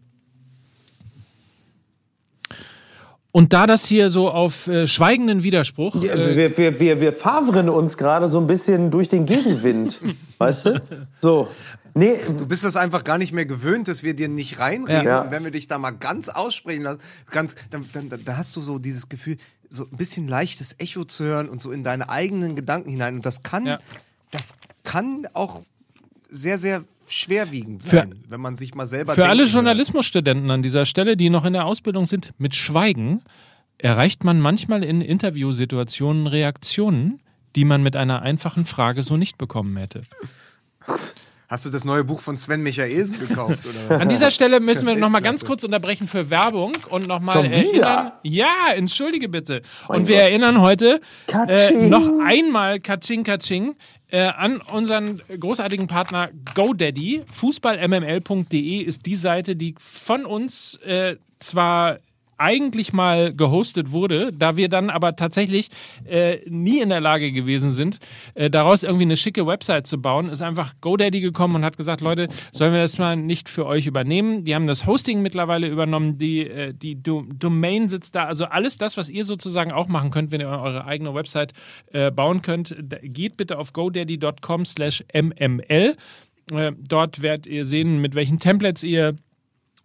Und 3.31 3.51
da 3.51 3.65
das 3.65 3.85
hier 3.85 4.09
so 4.09 4.31
auf 4.31 4.67
äh, 4.67 4.87
schweigenden 4.87 5.43
Widerspruch. 5.43 6.01
äh, 6.01 6.37
wir, 6.37 6.57
wir, 6.57 6.79
wir, 6.79 7.01
wir 7.01 7.11
favren 7.11 7.67
uns 7.67 7.97
gerade 7.97 8.29
so 8.29 8.39
ein 8.39 8.47
bisschen 8.47 8.91
durch 8.91 9.09
den 9.09 9.25
Gegenwind. 9.25 9.99
weißt 10.37 10.67
du? 10.67 10.81
So. 11.19 11.49
Nee, 11.97 12.17
Du 12.37 12.45
bist 12.45 12.63
das 12.65 12.75
einfach 12.75 13.03
gar 13.05 13.17
nicht 13.17 13.31
mehr 13.31 13.45
gewöhnt, 13.45 13.87
dass 13.87 14.03
wir 14.03 14.13
dir 14.13 14.27
nicht 14.27 14.59
reinreden. 14.59 15.05
Ja. 15.05 15.21
Und 15.21 15.31
wenn 15.31 15.43
wir 15.45 15.51
dich 15.51 15.67
da 15.67 15.77
mal 15.77 15.91
ganz 15.91 16.27
aussprechen 16.29 16.83
lassen, 16.83 16.99
ganz, 17.31 17.55
dann, 17.71 17.85
dann, 17.93 18.09
dann, 18.09 18.25
da 18.25 18.35
hast 18.37 18.53
du 18.55 18.61
so 18.61 18.79
dieses 18.79 19.07
Gefühl, 19.07 19.37
so 19.69 19.85
ein 19.85 19.97
bisschen 19.97 20.27
leichtes 20.27 20.75
Echo 20.77 21.05
zu 21.05 21.23
hören 21.23 21.47
und 21.49 21.61
so 21.61 21.71
in 21.71 21.83
deine 21.83 22.09
eigenen 22.09 22.55
Gedanken 22.55 22.89
hinein. 22.89 23.15
Und 23.15 23.25
das 23.25 23.43
kann, 23.43 23.65
Ja. 23.65 23.79
das 24.31 24.55
kann 24.83 25.25
auch 25.33 25.61
sehr, 26.29 26.57
sehr 26.57 26.83
schwerwiegend 27.07 27.83
Für- 27.83 27.97
sein, 27.97 28.23
wenn 28.27 28.41
man 28.41 28.55
sich 28.57 28.75
mal 28.75 28.85
selber 28.87 29.15
Für 29.15 29.27
alle. 29.27 29.45
Journalismusstudenten 29.45 30.51
an 30.51 30.63
dieser 30.63 30.85
Stelle, 30.85 31.15
die 31.15 31.29
noch 31.29 31.45
in 31.45 31.53
der 31.53 31.65
Ausbildung 31.65 32.05
sind, 32.07 32.33
mit 32.37 32.55
Schweigen 32.55 33.21
erreicht 33.77 34.23
man 34.23 34.39
manchmal 34.41 34.83
in 34.83 35.01
Interviewsituationen 35.01 36.27
Reaktionen, 36.27 37.21
die 37.55 37.63
man 37.65 37.83
mit 37.83 37.95
einer 37.95 38.21
einfachen 38.21 38.65
Frage 38.65 39.01
so 39.03 39.15
nicht 39.17 39.37
bekommen 39.37 39.77
hätte. 39.77 40.01
Hast 41.55 41.63
du 41.63 41.69
das 41.69 41.85
neue 41.85 42.03
Buch 42.03 42.19
von 42.19 42.35
Sven 42.35 42.63
Michaelsen 42.63 43.17
gekauft? 43.17 43.65
Oder 43.65 43.79
was? 43.87 44.01
An 44.01 44.09
dieser 44.09 44.29
Stelle 44.29 44.59
müssen 44.59 44.85
wir 44.87 44.97
noch 44.97 45.07
mal 45.07 45.21
ganz 45.21 45.45
kurz 45.45 45.63
unterbrechen 45.63 46.05
für 46.05 46.29
Werbung 46.29 46.73
und 46.89 47.07
noch 47.07 47.21
mal 47.21 47.31
Schon 47.31 47.45
erinnern. 47.45 48.11
Ja, 48.23 48.73
entschuldige 48.75 49.29
bitte. 49.29 49.61
Mein 49.87 50.01
und 50.01 50.07
wir 50.09 50.17
Gott. 50.17 50.23
erinnern 50.25 50.59
heute 50.59 50.99
äh, 51.47 51.71
noch 51.87 52.09
einmal 52.21 52.81
Katsching 52.81 53.23
Katsching 53.23 53.77
äh, 54.09 54.23
an 54.23 54.59
unseren 54.73 55.21
großartigen 55.39 55.87
Partner 55.87 56.29
GoDaddy. 56.55 57.21
Fußballmml.de 57.31 58.81
ist 58.81 59.05
die 59.05 59.15
Seite, 59.15 59.55
die 59.55 59.75
von 59.79 60.25
uns 60.25 60.75
äh, 60.83 61.15
zwar 61.39 61.99
eigentlich 62.37 62.93
mal 62.93 63.33
gehostet 63.33 63.91
wurde, 63.91 64.31
da 64.33 64.57
wir 64.57 64.69
dann 64.69 64.89
aber 64.89 65.15
tatsächlich 65.15 65.69
äh, 66.05 66.39
nie 66.49 66.81
in 66.81 66.89
der 66.89 67.01
Lage 67.01 67.31
gewesen 67.31 67.73
sind, 67.73 67.99
äh, 68.33 68.49
daraus 68.49 68.83
irgendwie 68.83 69.03
eine 69.03 69.17
schicke 69.17 69.47
Website 69.47 69.87
zu 69.87 70.01
bauen, 70.01 70.29
ist 70.29 70.41
einfach 70.41 70.73
GoDaddy 70.81 71.21
gekommen 71.21 71.55
und 71.55 71.65
hat 71.65 71.77
gesagt, 71.77 72.01
Leute, 72.01 72.27
sollen 72.51 72.73
wir 72.73 72.81
das 72.81 72.97
mal 72.97 73.15
nicht 73.15 73.49
für 73.49 73.65
euch 73.65 73.87
übernehmen? 73.87 74.43
Die 74.43 74.55
haben 74.55 74.67
das 74.67 74.85
Hosting 74.85 75.21
mittlerweile 75.21 75.67
übernommen, 75.67 76.17
die, 76.17 76.47
äh, 76.47 76.73
die 76.73 77.01
Do 77.01 77.25
Domain 77.33 77.89
sitzt 77.89 78.15
da, 78.15 78.25
also 78.25 78.45
alles 78.45 78.77
das, 78.77 78.97
was 78.97 79.09
ihr 79.09 79.25
sozusagen 79.25 79.71
auch 79.71 79.87
machen 79.87 80.11
könnt, 80.11 80.31
wenn 80.31 80.41
ihr 80.41 80.49
eure 80.49 80.85
eigene 80.85 81.13
Website 81.13 81.53
äh, 81.91 82.11
bauen 82.11 82.41
könnt, 82.41 82.75
geht 83.01 83.37
bitte 83.37 83.57
auf 83.57 83.73
godaddy.com 83.73 84.65
slash 84.65 85.03
mml. 85.13 85.95
Äh, 86.51 86.73
dort 86.77 87.21
werdet 87.21 87.47
ihr 87.47 87.65
sehen, 87.65 88.01
mit 88.01 88.15
welchen 88.15 88.39
Templates 88.39 88.83
ihr 88.83 89.15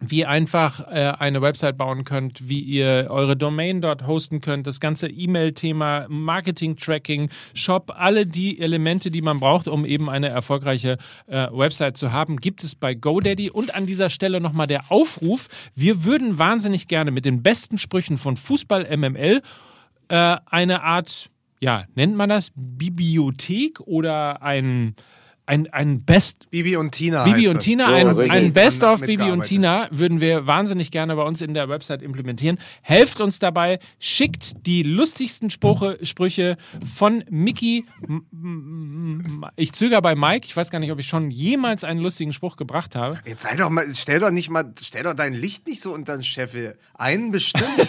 wie 0.01 0.25
einfach 0.25 0.87
äh, 0.91 1.13
eine 1.19 1.41
Website 1.41 1.77
bauen 1.77 2.03
könnt, 2.03 2.49
wie 2.49 2.59
ihr 2.59 3.07
eure 3.09 3.37
Domain 3.37 3.81
dort 3.81 4.07
hosten 4.07 4.41
könnt, 4.41 4.67
das 4.67 4.79
ganze 4.79 5.07
E-Mail-Thema, 5.07 6.07
Marketing-Tracking, 6.09 7.29
Shop, 7.53 7.93
alle 7.95 8.25
die 8.25 8.59
Elemente, 8.59 9.11
die 9.11 9.21
man 9.21 9.39
braucht, 9.39 9.67
um 9.67 9.85
eben 9.85 10.09
eine 10.09 10.29
erfolgreiche 10.29 10.97
äh, 11.27 11.47
Website 11.51 11.97
zu 11.97 12.11
haben, 12.11 12.37
gibt 12.37 12.63
es 12.63 12.75
bei 12.75 12.95
GoDaddy. 12.95 13.51
Und 13.51 13.75
an 13.75 13.85
dieser 13.85 14.09
Stelle 14.09 14.41
nochmal 14.41 14.67
der 14.67 14.91
Aufruf, 14.91 15.47
wir 15.75 16.03
würden 16.03 16.39
wahnsinnig 16.39 16.87
gerne 16.87 17.11
mit 17.11 17.25
den 17.25 17.43
besten 17.43 17.77
Sprüchen 17.77 18.17
von 18.17 18.35
Fußball 18.35 18.97
MML 18.97 19.41
äh, 20.11 20.37
eine 20.45 20.83
Art, 20.83 21.29
ja, 21.61 21.85
nennt 21.95 22.15
man 22.15 22.29
das, 22.29 22.51
Bibliothek 22.55 23.79
oder 23.81 24.41
ein, 24.41 24.95
ein, 25.45 25.67
ein 25.73 26.03
Best, 26.03 26.49
Bibi 26.49 26.77
und 26.77 26.91
Tina. 26.91 27.23
Bibi 27.23 27.41
heißt 27.41 27.47
und 27.49 27.55
das. 27.57 27.63
Tina, 27.65 27.85
So, 27.87 28.19
ein, 28.19 28.31
ein 28.31 28.53
Best 28.53 28.83
of 28.83 29.01
Bibi 29.01 29.31
und. 29.31 29.43
Tina 29.43 29.87
würden 29.91 30.21
wir 30.21 30.47
wahnsinnig 30.47 30.91
gerne 30.91 31.15
bei 31.15 31.23
uns 31.23 31.41
in 31.41 31.53
der 31.53 31.67
Website 31.67 32.01
implementieren. 32.01 32.57
Helft 32.81 33.21
uns 33.21 33.39
dabei, 33.39 33.79
schickt 33.99 34.65
die 34.65 34.83
lustigsten 34.83 35.49
Spruche, 35.49 35.97
Sprüche 36.03 36.57
von 36.95 37.23
Mickey. 37.29 37.85
Ich 39.55 39.73
zögere 39.73 40.01
bei 40.01 40.15
Mike. 40.15 40.45
Ich 40.45 40.55
weiß 40.55 40.69
gar 40.69 40.79
nicht, 40.79 40.91
ob 40.91 40.99
ich 40.99 41.07
schon 41.07 41.31
jemals 41.31 41.83
einen 41.83 41.99
lustigen 41.99 42.33
Spruch 42.33 42.55
gebracht 42.55 42.95
habe. 42.95 43.19
Jetzt 43.25 43.43
sei 43.43 43.55
doch 43.55 43.69
mal, 43.69 43.87
stell 43.93 44.19
doch 44.19 44.31
nicht 44.31 44.49
mal, 44.49 44.73
stell 44.81 45.03
doch 45.03 45.13
dein 45.13 45.33
Licht 45.33 45.67
nicht 45.67 45.81
so 45.81 45.93
unter 45.93 46.13
den 46.13 46.23
Scheffel. 46.23 46.77
Einen 46.93 47.31
bestimmt. 47.31 47.65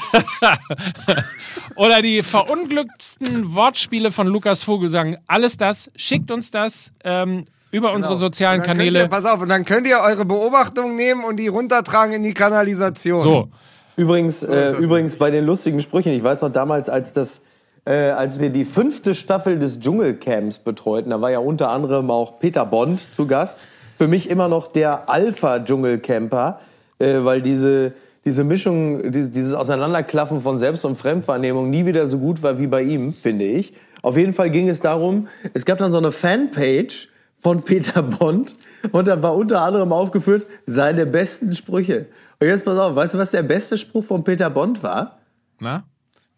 Oder 1.77 2.03
die 2.03 2.23
verunglücktsten 2.23 3.55
Wortspiele 3.55 4.11
von 4.11 4.27
Lukas 4.27 4.63
Vogelsang. 4.63 5.19
Alles 5.27 5.57
das, 5.57 5.91
schickt 5.97 6.31
uns 6.31 6.51
das 6.51 6.93
ähm, 7.05 7.45
über 7.73 7.93
unsere 7.93 8.15
sozialen 8.15 8.63
Kanäle. 8.63 9.01
Ihr, 9.01 9.09
pass 9.09 9.25
auf, 9.25 9.41
und 9.41 9.49
dann 9.49 9.65
könnt 9.65 9.89
ihr 9.89 9.99
eure 9.99 10.25
Beobachtungen 10.25 10.95
nehmen 10.95 11.25
und 11.25 11.39
die 11.39 11.49
runtertragen 11.49 12.15
in 12.15 12.23
die 12.23 12.35
Kanalisation. 12.35 13.21
So. 13.21 13.49
Übrigens, 13.97 14.43
äh, 14.43 14.73
übrigens 14.73 15.17
bei 15.17 15.31
den 15.31 15.45
lustigen 15.45 15.81
Sprüchen, 15.81 16.13
ich 16.13 16.23
weiß 16.23 16.43
noch 16.43 16.53
damals, 16.53 16.89
als 16.89 17.15
das, 17.15 17.43
äh, 17.85 18.11
als 18.11 18.39
wir 18.39 18.51
die 18.51 18.65
fünfte 18.65 19.15
Staffel 19.15 19.59
des 19.59 19.81
Dschungelcamps 19.81 20.59
betreuten, 20.59 21.11
da 21.11 21.21
war 21.21 21.31
ja 21.31 21.41
unter 21.41 21.71
anderem 21.71 22.11
auch 22.11 22.39
Peter 22.39 22.65
Bond 22.65 23.01
zu 23.01 23.27
Gast. 23.27 23.67
Für 23.99 24.07
mich 24.07 24.31
immer 24.31 24.49
noch 24.49 24.69
der 24.69 25.09
Alpha-Dschungelcamper, 25.09 26.61
äh, 26.99 27.25
weil 27.25 27.41
diese, 27.41 27.93
diese 28.25 28.45
Mischung, 28.45 29.13
dieses, 29.13 29.31
dieses 29.31 29.55
Auseinanderklaffen 29.55 30.41
von 30.43 30.59
Selbst- 30.59 30.85
und 30.85 30.97
Fremdwahrnehmung 30.97 31.71
nie 31.71 31.87
wieder 31.87 32.07
so 32.07 32.19
gut 32.19 32.43
war 32.43 32.59
wie 32.59 32.67
bei 32.67 32.83
ihm, 32.83 33.15
finde 33.15 33.45
ich. 33.45 33.73
Auf 34.03 34.17
jeden 34.17 34.35
Fall 34.35 34.51
ging 34.51 34.69
es 34.69 34.81
darum, 34.81 35.29
es 35.55 35.65
gab 35.65 35.79
dann 35.79 35.91
so 35.91 35.99
eine 35.99 36.13
Fanpage 36.13 37.09
von 37.43 37.63
Peter 37.65 38.03
Bond 38.03 38.55
und 38.93 39.07
da 39.09 39.23
war 39.23 39.35
unter 39.37 39.61
anderem 39.63 39.93
aufgeführt 39.93 40.47
seine 40.67 41.05
besten 41.07 41.55
Sprüche. 41.55 42.07
Und 42.41 42.47
jetzt 42.49 42.65
pass 42.65 42.79
auf, 42.79 42.95
weißt 42.97 43.15
du, 43.15 43.19
was 43.19 43.31
der 43.33 43.43
beste 43.43 43.77
Spruch 43.79 44.05
von 44.05 44.25
Peter 44.25 44.49
Bond 44.51 44.83
war? 44.83 45.19
Na? 45.61 45.85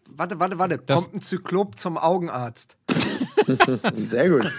Warte, 0.07 0.39
warte, 0.39 0.57
warte. 0.59 0.77
Das- 0.85 1.03
Kommt 1.05 1.15
ein 1.15 1.21
Zyklop 1.21 1.77
zum 1.77 1.97
Augenarzt. 1.97 2.77
Sehr 3.95 4.29
gut. 4.29 4.51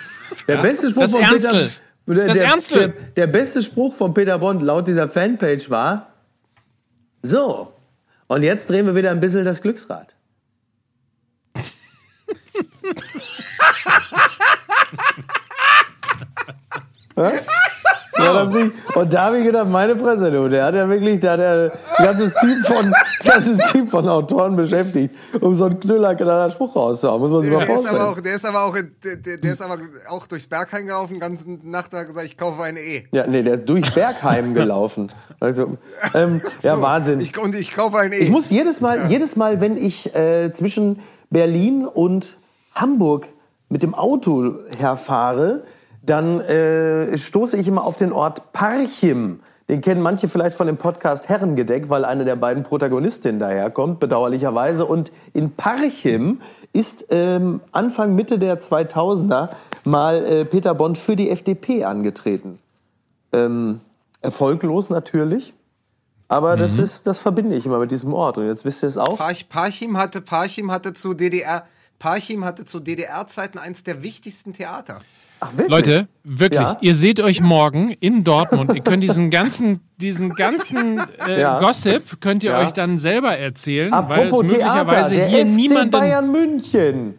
Der 0.48 0.56
beste 0.58 0.90
Spruch 0.90 1.02
Das 1.02 1.12
von 1.12 1.22
Ernstl. 1.22 1.70
Peter 2.06 2.14
der, 2.14 2.26
Das 2.26 2.38
Ernstl. 2.38 2.78
der, 2.78 2.88
der 2.88 3.26
beste 3.26 3.62
Spruch 3.62 3.94
von 3.94 4.14
Peter 4.14 4.38
Bond 4.38 4.62
laut 4.62 4.86
dieser 4.86 5.08
Fanpage 5.08 5.70
war: 5.70 6.12
So, 7.22 7.72
und 8.28 8.42
jetzt 8.42 8.68
drehen 8.70 8.86
wir 8.86 8.94
wieder 8.94 9.10
ein 9.10 9.20
bisschen 9.20 9.44
das 9.44 9.60
Glücksrad. 9.62 10.14
Ja, 17.16 17.32
nicht. 18.44 18.72
Und 18.94 19.12
da 19.12 19.24
habe 19.24 19.38
ich 19.38 19.44
gedacht, 19.44 19.68
meine 19.68 19.96
Fresse, 19.96 20.30
du, 20.30 20.48
der 20.48 20.64
hat 20.64 20.74
ja 20.74 20.88
wirklich, 20.88 21.20
der 21.20 21.32
hat 21.32 21.40
ja 21.40 21.52
ein 21.54 21.70
ganzes 22.04 22.34
Team 22.34 22.56
von, 22.64 22.92
ganzes 23.24 23.58
Team 23.70 23.88
von 23.88 24.08
Autoren 24.08 24.56
beschäftigt, 24.56 25.14
um 25.40 25.54
so 25.54 25.66
einen 25.66 25.78
knüllerknaller 25.78 26.50
Spruch 26.50 26.74
rauszuhauen. 26.74 27.20
Muss 27.20 27.30
man 27.30 27.42
sich 27.42 27.52
mal 27.52 27.58
Der 27.64 27.66
ist, 27.66 27.70
aber 27.70 27.82
vorstellen. 27.82 28.02
auch, 28.02 28.20
der, 28.20 28.36
ist 28.36 28.44
aber 28.46 28.62
auch, 28.64 28.74
der, 28.74 29.16
der 29.16 29.36
der 29.36 29.52
ist 29.52 29.62
aber 29.62 29.78
auch 30.08 30.26
durchs 30.26 30.46
Bergheim 30.46 30.86
gelaufen, 30.86 31.14
die 31.14 31.20
ganze 31.20 31.50
Nacht 31.50 31.92
hat 31.92 32.06
gesagt, 32.06 32.26
ich 32.26 32.36
kaufe 32.38 32.62
eine 32.62 32.80
E. 32.80 33.04
Ja, 33.12 33.26
nee, 33.26 33.42
der 33.42 33.54
ist 33.54 33.66
durch 33.68 33.92
Bergheim 33.94 34.54
gelaufen. 34.54 35.12
Also, 35.38 35.76
ähm, 36.14 36.40
ja, 36.62 36.76
So, 36.76 36.80
Wahnsinn. 36.80 37.20
Ich, 37.20 37.36
und 37.36 37.54
ich 37.54 37.70
kaufe 37.70 37.98
eine 37.98 38.16
E. 38.16 38.20
Ich 38.20 38.30
muss 38.30 38.48
jedes 38.48 38.80
Mal, 38.80 39.10
jedes 39.10 39.36
Mal, 39.36 39.60
wenn 39.60 39.76
ich 39.76 40.14
äh, 40.14 40.50
zwischen 40.54 41.00
Berlin 41.28 41.84
und 41.86 42.38
Hamburg 42.74 43.28
mit 43.68 43.82
dem 43.82 43.94
Auto 43.94 44.54
herfahre, 44.78 45.64
dann 46.06 46.40
äh, 46.40 47.18
stoße 47.18 47.56
ich 47.56 47.68
immer 47.68 47.84
auf 47.84 47.96
den 47.96 48.12
Ort 48.12 48.52
Parchim. 48.52 49.40
Den 49.68 49.80
kennen 49.80 50.00
manche 50.00 50.28
vielleicht 50.28 50.56
von 50.56 50.68
dem 50.68 50.76
Podcast 50.76 51.28
Herrengedeck, 51.28 51.90
weil 51.90 52.04
eine 52.04 52.24
der 52.24 52.36
beiden 52.36 52.62
Protagonistinnen 52.62 53.40
daherkommt, 53.40 53.98
bedauerlicherweise. 53.98 54.86
Und 54.86 55.10
in 55.32 55.50
Parchim 55.50 56.40
ist 56.72 57.06
ähm, 57.10 57.60
Anfang, 57.72 58.14
Mitte 58.14 58.38
der 58.38 58.60
2000er 58.60 59.50
mal 59.84 60.24
äh, 60.24 60.44
Peter 60.44 60.74
Bond 60.74 60.98
für 60.98 61.16
die 61.16 61.30
FDP 61.30 61.84
angetreten. 61.84 62.60
Ähm, 63.32 63.80
erfolglos 64.22 64.88
natürlich. 64.88 65.52
Aber 66.28 66.56
das 66.56 66.78
ist, 66.78 67.06
das 67.06 67.20
verbinde 67.20 67.54
ich 67.54 67.66
immer 67.66 67.78
mit 67.78 67.92
diesem 67.92 68.12
Ort. 68.12 68.38
Und 68.38 68.46
jetzt 68.46 68.64
wisst 68.64 68.82
ihr 68.82 68.88
es 68.88 68.98
auch. 68.98 69.16
Parch, 69.16 69.48
Parchim 69.48 69.96
hatte, 69.96 70.20
Parchim 70.20 70.72
hatte 70.72 70.92
zu 70.92 71.14
DDR, 71.14 71.66
Parchim 71.98 72.44
hatte 72.44 72.64
zu 72.64 72.80
DDR-Zeiten 72.80 73.58
eins 73.58 73.84
der 73.84 74.02
wichtigsten 74.02 74.52
Theater. 74.52 75.00
Ach, 75.40 75.50
wirklich? 75.52 75.68
Leute, 75.68 76.08
wirklich, 76.24 76.60
Ja. 76.60 76.78
ihr 76.80 76.94
seht 76.94 77.20
euch 77.20 77.40
morgen 77.40 77.90
in 78.00 78.24
Dortmund. 78.24 78.74
Ihr 78.74 78.80
könnt 78.82 79.02
diesen 79.02 79.30
ganzen, 79.30 79.80
diesen 79.98 80.30
ganzen 80.34 81.00
äh, 81.28 81.40
Ja. 81.40 81.58
Gossip 81.58 82.20
könnt 82.20 82.42
ihr 82.42 82.52
Ja. 82.52 82.60
euch 82.60 82.72
dann 82.72 82.96
selber 82.98 83.36
erzählen, 83.36 83.92
Apropos 83.92 84.40
weil 84.40 84.46
es 84.46 84.52
Theater, 84.52 84.84
möglicherweise 84.84 85.14
der 85.16 85.26
hier 85.26 85.46
FC 85.46 85.52
niemanden. 85.52 85.90
Bayern 85.90 86.32
München. 86.32 87.14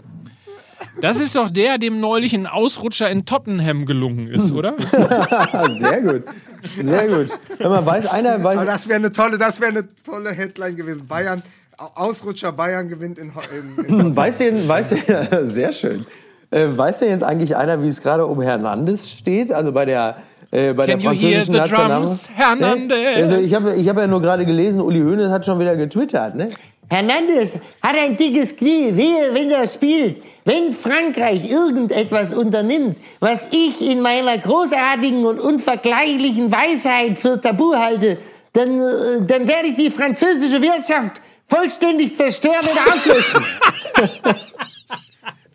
Das 0.99 1.19
ist 1.19 1.35
doch 1.35 1.49
der, 1.51 1.77
dem 1.77 1.99
neulich 1.99 2.33
ein 2.33 2.47
Ausrutscher 2.47 3.09
in 3.09 3.25
Tottenham 3.25 3.85
gelungen 3.85 4.27
ist, 4.27 4.51
oder? 4.51 4.73
Sehr 5.79 6.01
gut. 6.01 6.23
Sehr 6.63 7.07
gut. 7.07 7.27
Wenn 7.59 7.69
man 7.69 7.85
weiß, 7.85 8.07
einer 8.07 8.43
weiß, 8.43 8.57
Aber 8.59 8.65
das 8.65 8.87
wäre 8.87 8.97
eine 8.97 9.11
tolle, 9.11 9.37
das 9.37 9.59
wäre 9.61 9.69
eine 9.71 9.87
tolle 10.03 10.31
Headline 10.31 10.75
gewesen. 10.75 11.05
Bayern, 11.07 11.43
Au- 11.77 11.91
Ausrutscher 12.07 12.51
Bayern 12.51 12.89
gewinnt 12.89 13.19
in, 13.19 13.31
in, 13.77 13.85
in 13.99 14.15
weiß 14.15 14.39
denn, 14.39 14.67
weiß 14.67 14.89
denn, 14.89 15.03
sehr 15.47 15.71
schön. 15.71 16.05
Äh, 16.49 16.65
weiß 16.69 16.99
denn 16.99 17.09
jetzt 17.09 17.23
eigentlich 17.23 17.55
einer, 17.55 17.83
wie 17.83 17.87
es 17.87 18.01
gerade 18.01 18.25
um 18.25 18.41
Hernandez 18.41 19.09
steht? 19.09 19.51
Also 19.51 19.71
bei 19.73 19.85
der, 19.85 20.17
äh, 20.51 20.73
bei 20.73 20.85
Can 20.85 20.99
der 20.99 21.11
you 21.11 21.19
hear 21.19 21.39
französischen 21.41 21.53
the 21.53 21.59
Nationalmannschaft? 21.59 22.29
drums, 22.29 22.31
Hernandez? 22.35 23.17
Also 23.17 23.35
ich 23.37 23.53
habe 23.53 23.75
ich 23.75 23.89
hab 23.89 23.97
ja 23.97 24.07
nur 24.07 24.21
gerade 24.21 24.45
gelesen, 24.45 24.81
Uli 24.81 25.01
Hoeneß 25.01 25.29
hat 25.29 25.45
schon 25.45 25.59
wieder 25.59 25.75
getwittert, 25.75 26.35
ne? 26.35 26.49
Hernandez 26.89 27.55
hat 27.83 27.97
ein 27.97 28.15
dickes 28.15 28.55
Knie, 28.55 28.95
wehe, 28.95 29.33
wenn 29.33 29.51
er 29.51 29.67
spielt. 29.67 30.21
Wenn 30.45 30.71
Frankreich 30.71 31.49
irgendetwas 31.49 32.33
unternimmt, 32.33 32.95
was 33.19 33.49
ich 33.51 33.81
in 33.81 33.99
meiner 33.99 34.37
großartigen 34.37 35.25
und 35.25 35.41
unvergleichlichen 35.41 36.49
Weisheit 36.49 37.19
für 37.19 37.41
tabu 37.41 37.75
halte, 37.75 38.17
dann, 38.53 38.79
äh, 38.79 39.21
dann 39.27 39.49
werde 39.49 39.67
ich 39.67 39.75
die 39.75 39.91
französische 39.91 40.61
Wirtschaft 40.61 41.21
vollständig 41.45 42.15
zerstören 42.15 42.61
und 42.61 42.93
auslöschen. 42.93 43.43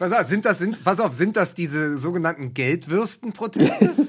pass 0.03 0.13
auf, 0.13 0.27
sind 0.27 0.45
das, 0.45 0.59
sind, 0.59 0.83
pass 0.83 1.01
auf, 1.01 1.15
sind 1.15 1.37
das 1.37 1.55
diese 1.55 1.97
sogenannten 1.97 2.55
Geldwürstenproteste? 2.55 3.91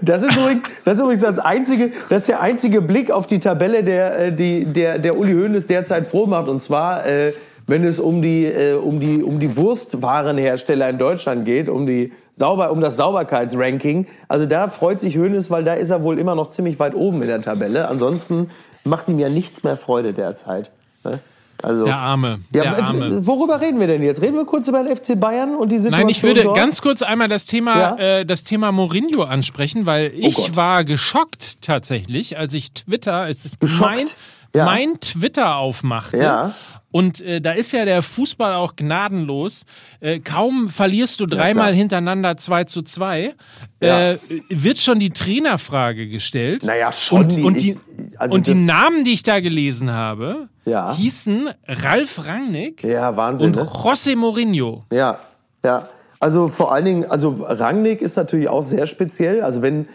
Das 0.00 0.22
ist, 0.22 0.34
übrigens, 0.34 0.62
das 0.86 0.94
ist 0.94 1.00
übrigens 1.00 1.20
das 1.20 1.38
einzige, 1.38 1.90
das 2.08 2.22
ist 2.22 2.28
der 2.28 2.40
einzige 2.40 2.80
Blick 2.80 3.10
auf 3.10 3.26
die 3.26 3.38
Tabelle, 3.38 3.84
der, 3.84 4.18
äh, 4.18 4.32
die, 4.34 4.64
der, 4.64 4.98
der 4.98 5.18
Uli 5.18 5.34
Hoeneß 5.34 5.66
derzeit 5.66 6.06
froh 6.06 6.24
macht. 6.24 6.48
Und 6.48 6.62
zwar, 6.62 7.06
äh, 7.06 7.34
wenn 7.66 7.84
es 7.84 8.00
um 8.00 8.22
die, 8.22 8.46
äh, 8.46 8.76
um 8.76 8.98
die, 8.98 9.22
um 9.22 9.38
die 9.38 9.54
Wurstwarenhersteller 9.58 10.88
in 10.88 10.96
Deutschland 10.96 11.44
geht, 11.44 11.68
um 11.68 11.86
die 11.86 12.14
sauber, 12.32 12.72
um 12.72 12.80
das 12.80 12.96
Sauberkeitsranking. 12.96 14.06
Also 14.26 14.46
da 14.46 14.68
freut 14.68 15.02
sich 15.02 15.18
Hoeneß, 15.18 15.50
weil 15.50 15.64
da 15.64 15.74
ist 15.74 15.90
er 15.90 16.02
wohl 16.02 16.18
immer 16.18 16.34
noch 16.34 16.50
ziemlich 16.50 16.78
weit 16.78 16.94
oben 16.94 17.20
in 17.20 17.28
der 17.28 17.42
Tabelle. 17.42 17.86
Ansonsten 17.86 18.48
macht 18.84 19.10
ihm 19.10 19.18
ja 19.18 19.28
nichts 19.28 19.64
mehr 19.64 19.76
Freude 19.76 20.14
derzeit. 20.14 20.70
Ne? 21.04 21.20
Also, 21.62 21.84
Der 21.84 21.96
Arme, 21.96 22.40
ja, 22.52 22.62
der 22.62 22.84
Arme. 22.84 23.26
worüber 23.26 23.60
reden 23.60 23.80
wir 23.80 23.86
denn 23.86 24.02
jetzt? 24.02 24.20
Reden 24.22 24.36
wir 24.36 24.44
kurz 24.44 24.68
über 24.68 24.82
den 24.82 24.94
FC 24.96 25.18
Bayern 25.18 25.54
und 25.54 25.70
die 25.72 25.78
Situation 25.78 26.00
Nein, 26.06 26.08
ich 26.10 26.22
würde 26.22 26.42
dort? 26.44 26.56
ganz 26.56 26.82
kurz 26.82 27.02
einmal 27.02 27.28
das 27.28 27.46
Thema, 27.46 27.78
Ja? 27.78 27.94
Oh 27.96 28.00
äh, 28.00 28.24
das 28.26 28.44
Thema 28.44 28.70
Mourinho 28.72 29.22
ansprechen, 29.22 29.86
weil 29.86 30.12
ich 30.14 30.34
Gott. 30.36 30.56
war 30.56 30.84
geschockt 30.84 31.62
tatsächlich, 31.62 32.36
als 32.38 32.52
ich 32.54 32.72
Twitter, 32.72 33.28
es 33.28 33.44
ist 33.46 33.60
Geschockt? 33.60 33.90
mein, 33.90 34.06
Ja. 34.54 34.64
mein 34.66 35.00
Twitter 35.00 35.56
aufmachte. 35.56 36.18
Ja. 36.18 36.54
Und 36.94 37.20
äh, 37.22 37.40
da 37.40 37.50
ist 37.50 37.72
ja 37.72 37.84
der 37.84 38.02
Fußball 38.02 38.54
auch 38.54 38.76
gnadenlos. 38.76 39.64
Äh, 39.98 40.20
kaum 40.20 40.68
verlierst 40.68 41.18
du 41.18 41.26
dreimal 41.26 41.64
klar. 41.70 41.74
hintereinander 41.74 42.36
2 42.36 42.64
zu 42.64 42.82
2, 42.82 43.34
Ja. 43.82 44.12
äh, 44.12 44.18
wird 44.48 44.78
schon 44.78 45.00
die 45.00 45.10
Trainerfrage 45.10 46.06
gestellt. 46.08 46.62
Naja, 46.62 46.92
schon. 46.92 47.22
Und, 47.24 47.44
und, 47.44 47.60
die, 47.60 47.70
ich- 47.72 48.20
also 48.20 48.36
und 48.36 48.46
die 48.46 48.54
Namen, 48.54 49.02
die 49.02 49.12
ich 49.12 49.24
da 49.24 49.40
gelesen 49.40 49.90
habe, 49.92 50.48
Ja. 50.66 50.94
hießen 50.94 51.48
Ralf 51.66 52.24
Rangnick 52.24 52.84
Ja, 52.84 53.16
Wahnsinn. 53.16 53.48
und 53.48 53.56
ne? 53.56 53.62
José 53.64 54.14
Mourinho. 54.14 54.84
Ja, 54.92 55.18
ja. 55.64 55.88
Also 56.20 56.46
vor 56.46 56.72
allen 56.72 56.84
Dingen, 56.84 57.04
also 57.10 57.36
Rangnick 57.40 58.02
ist 58.02 58.14
natürlich 58.16 58.48
auch 58.48 58.62
sehr 58.62 58.86
speziell. 58.86 59.42
Also 59.42 59.62
wenn, 59.62 59.88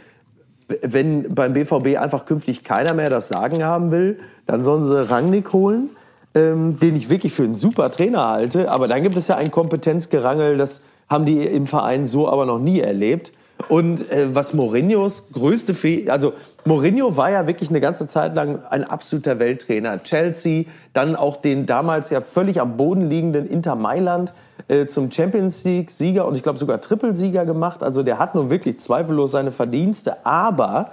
wenn 0.81 1.33
beim 1.33 1.53
BVB 1.53 1.97
einfach 1.97 2.25
künftig 2.25 2.65
keiner 2.65 2.93
mehr 2.93 3.09
das 3.09 3.29
Sagen 3.29 3.63
haben 3.63 3.89
will, 3.91 4.19
dann 4.45 4.65
sollen 4.65 4.83
sie 4.83 5.09
Rangnick 5.09 5.53
holen, 5.53 5.91
ähm, 6.35 6.79
den 6.79 6.95
ich 6.95 7.09
wirklich 7.09 7.33
für 7.33 7.43
einen 7.43 7.55
super 7.55 7.91
Trainer 7.91 8.27
halte. 8.27 8.71
Aber 8.71 8.87
dann 8.87 9.03
gibt 9.03 9.17
es 9.17 9.27
ja 9.27 9.35
ein 9.35 9.51
Kompetenzgerangel, 9.51 10.57
das 10.57 10.81
haben 11.09 11.25
die 11.25 11.43
im 11.45 11.65
Verein 11.65 12.07
so 12.07 12.27
aber 12.27 12.45
noch 12.45 12.59
nie 12.59 12.79
erlebt. 12.79 13.31
Und 13.67 14.09
äh, 14.11 14.33
was 14.33 14.53
Mourinhos 14.53 15.29
größte 15.33 15.73
Fehler, 15.73 16.13
also 16.13 16.33
Mourinho 16.65 17.17
war 17.17 17.29
ja 17.29 17.45
wirklich 17.45 17.69
eine 17.69 17.81
ganze 17.81 18.07
Zeit 18.07 18.35
lang 18.35 18.63
ein 18.69 18.83
absoluter 18.83 19.37
Welttrainer. 19.39 20.01
Chelsea, 20.03 20.65
dann 20.93 21.15
auch 21.15 21.37
den 21.37 21.65
damals 21.65 22.09
ja 22.09 22.21
völlig 22.21 22.61
am 22.61 22.77
Boden 22.77 23.09
liegenden 23.09 23.47
Inter 23.47 23.75
Mailand 23.75 24.31
äh, 24.69 24.87
zum 24.87 25.11
Champions 25.11 25.63
League 25.65 25.91
Sieger 25.91 26.25
und 26.25 26.37
ich 26.37 26.43
glaube 26.43 26.57
sogar 26.57 26.79
Trippelsieger 26.79 27.45
gemacht. 27.45 27.83
Also 27.83 28.01
der 28.01 28.17
hat 28.17 28.33
nun 28.33 28.49
wirklich 28.49 28.79
zweifellos 28.79 29.31
seine 29.31 29.51
Verdienste, 29.51 30.25
aber 30.25 30.91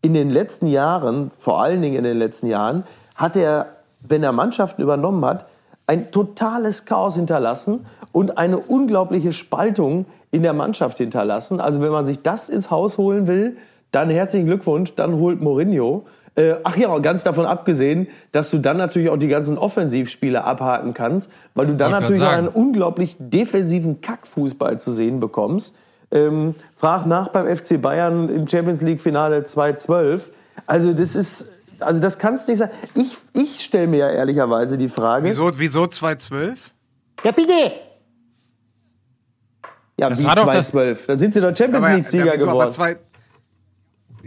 in 0.00 0.14
den 0.14 0.30
letzten 0.30 0.68
Jahren, 0.68 1.30
vor 1.38 1.60
allen 1.60 1.82
Dingen 1.82 1.96
in 1.96 2.04
den 2.04 2.18
letzten 2.18 2.46
Jahren, 2.46 2.84
hat 3.16 3.36
er, 3.36 3.77
wenn 4.00 4.22
er 4.22 4.32
Mannschaften 4.32 4.82
übernommen 4.82 5.24
hat, 5.24 5.46
ein 5.86 6.10
totales 6.10 6.84
Chaos 6.84 7.16
hinterlassen 7.16 7.86
und 8.12 8.38
eine 8.38 8.58
unglaubliche 8.58 9.32
Spaltung 9.32 10.06
in 10.30 10.42
der 10.42 10.52
Mannschaft 10.52 10.98
hinterlassen. 10.98 11.60
Also 11.60 11.80
wenn 11.80 11.92
man 11.92 12.06
sich 12.06 12.22
das 12.22 12.48
ins 12.48 12.70
Haus 12.70 12.98
holen 12.98 13.26
will, 13.26 13.56
dann 13.90 14.10
herzlichen 14.10 14.46
Glückwunsch, 14.46 14.94
dann 14.94 15.14
holt 15.14 15.40
Mourinho. 15.40 16.04
Äh, 16.34 16.56
ach 16.62 16.76
ja, 16.76 16.96
ganz 16.98 17.24
davon 17.24 17.46
abgesehen, 17.46 18.06
dass 18.32 18.50
du 18.50 18.58
dann 18.58 18.76
natürlich 18.76 19.08
auch 19.10 19.16
die 19.16 19.28
ganzen 19.28 19.58
Offensivspieler 19.58 20.44
abhaken 20.44 20.94
kannst, 20.94 21.32
weil 21.54 21.66
du 21.66 21.74
dann 21.74 21.90
natürlich 21.90 22.22
einen 22.22 22.48
unglaublich 22.48 23.16
defensiven 23.18 24.00
Kackfußball 24.00 24.78
zu 24.78 24.92
sehen 24.92 25.20
bekommst. 25.20 25.74
Ähm, 26.10 26.54
frag 26.74 27.06
nach 27.06 27.28
beim 27.28 27.46
FC 27.46 27.80
Bayern 27.80 28.28
im 28.28 28.46
Champions 28.46 28.82
League 28.82 29.00
Finale 29.00 29.44
2012. 29.44 30.30
Also 30.66 30.92
das 30.92 31.16
ist, 31.16 31.50
also 31.80 32.00
das 32.00 32.18
kannst 32.18 32.48
nicht 32.48 32.58
sein. 32.58 32.70
Ich, 32.94 33.16
ich 33.34 33.60
stelle 33.64 33.86
mir 33.86 33.98
ja 33.98 34.10
ehrlicherweise 34.10 34.76
die 34.78 34.88
Frage. 34.88 35.26
Wieso, 35.26 35.50
wieso 35.58 35.86
212? 35.86 36.72
Ja, 37.24 37.32
bitte. 37.32 37.72
Ja, 39.98 40.08
Das 40.10 40.20
wie 40.22 40.26
war 40.26 40.36
doch 40.36 40.46
das- 40.46 40.68
2012. 40.70 41.06
Dann 41.06 41.18
sind 41.18 41.34
sie 41.34 41.40
doch 41.40 41.48
Champions 41.56 41.84
Aber, 41.84 41.94
League 41.94 42.04
Sieger 42.04 42.24
da 42.26 42.30
bist 42.32 42.42
du 42.44 42.48
aber 42.48 42.58
geworden. 42.58 42.72
zwei, 42.72 42.96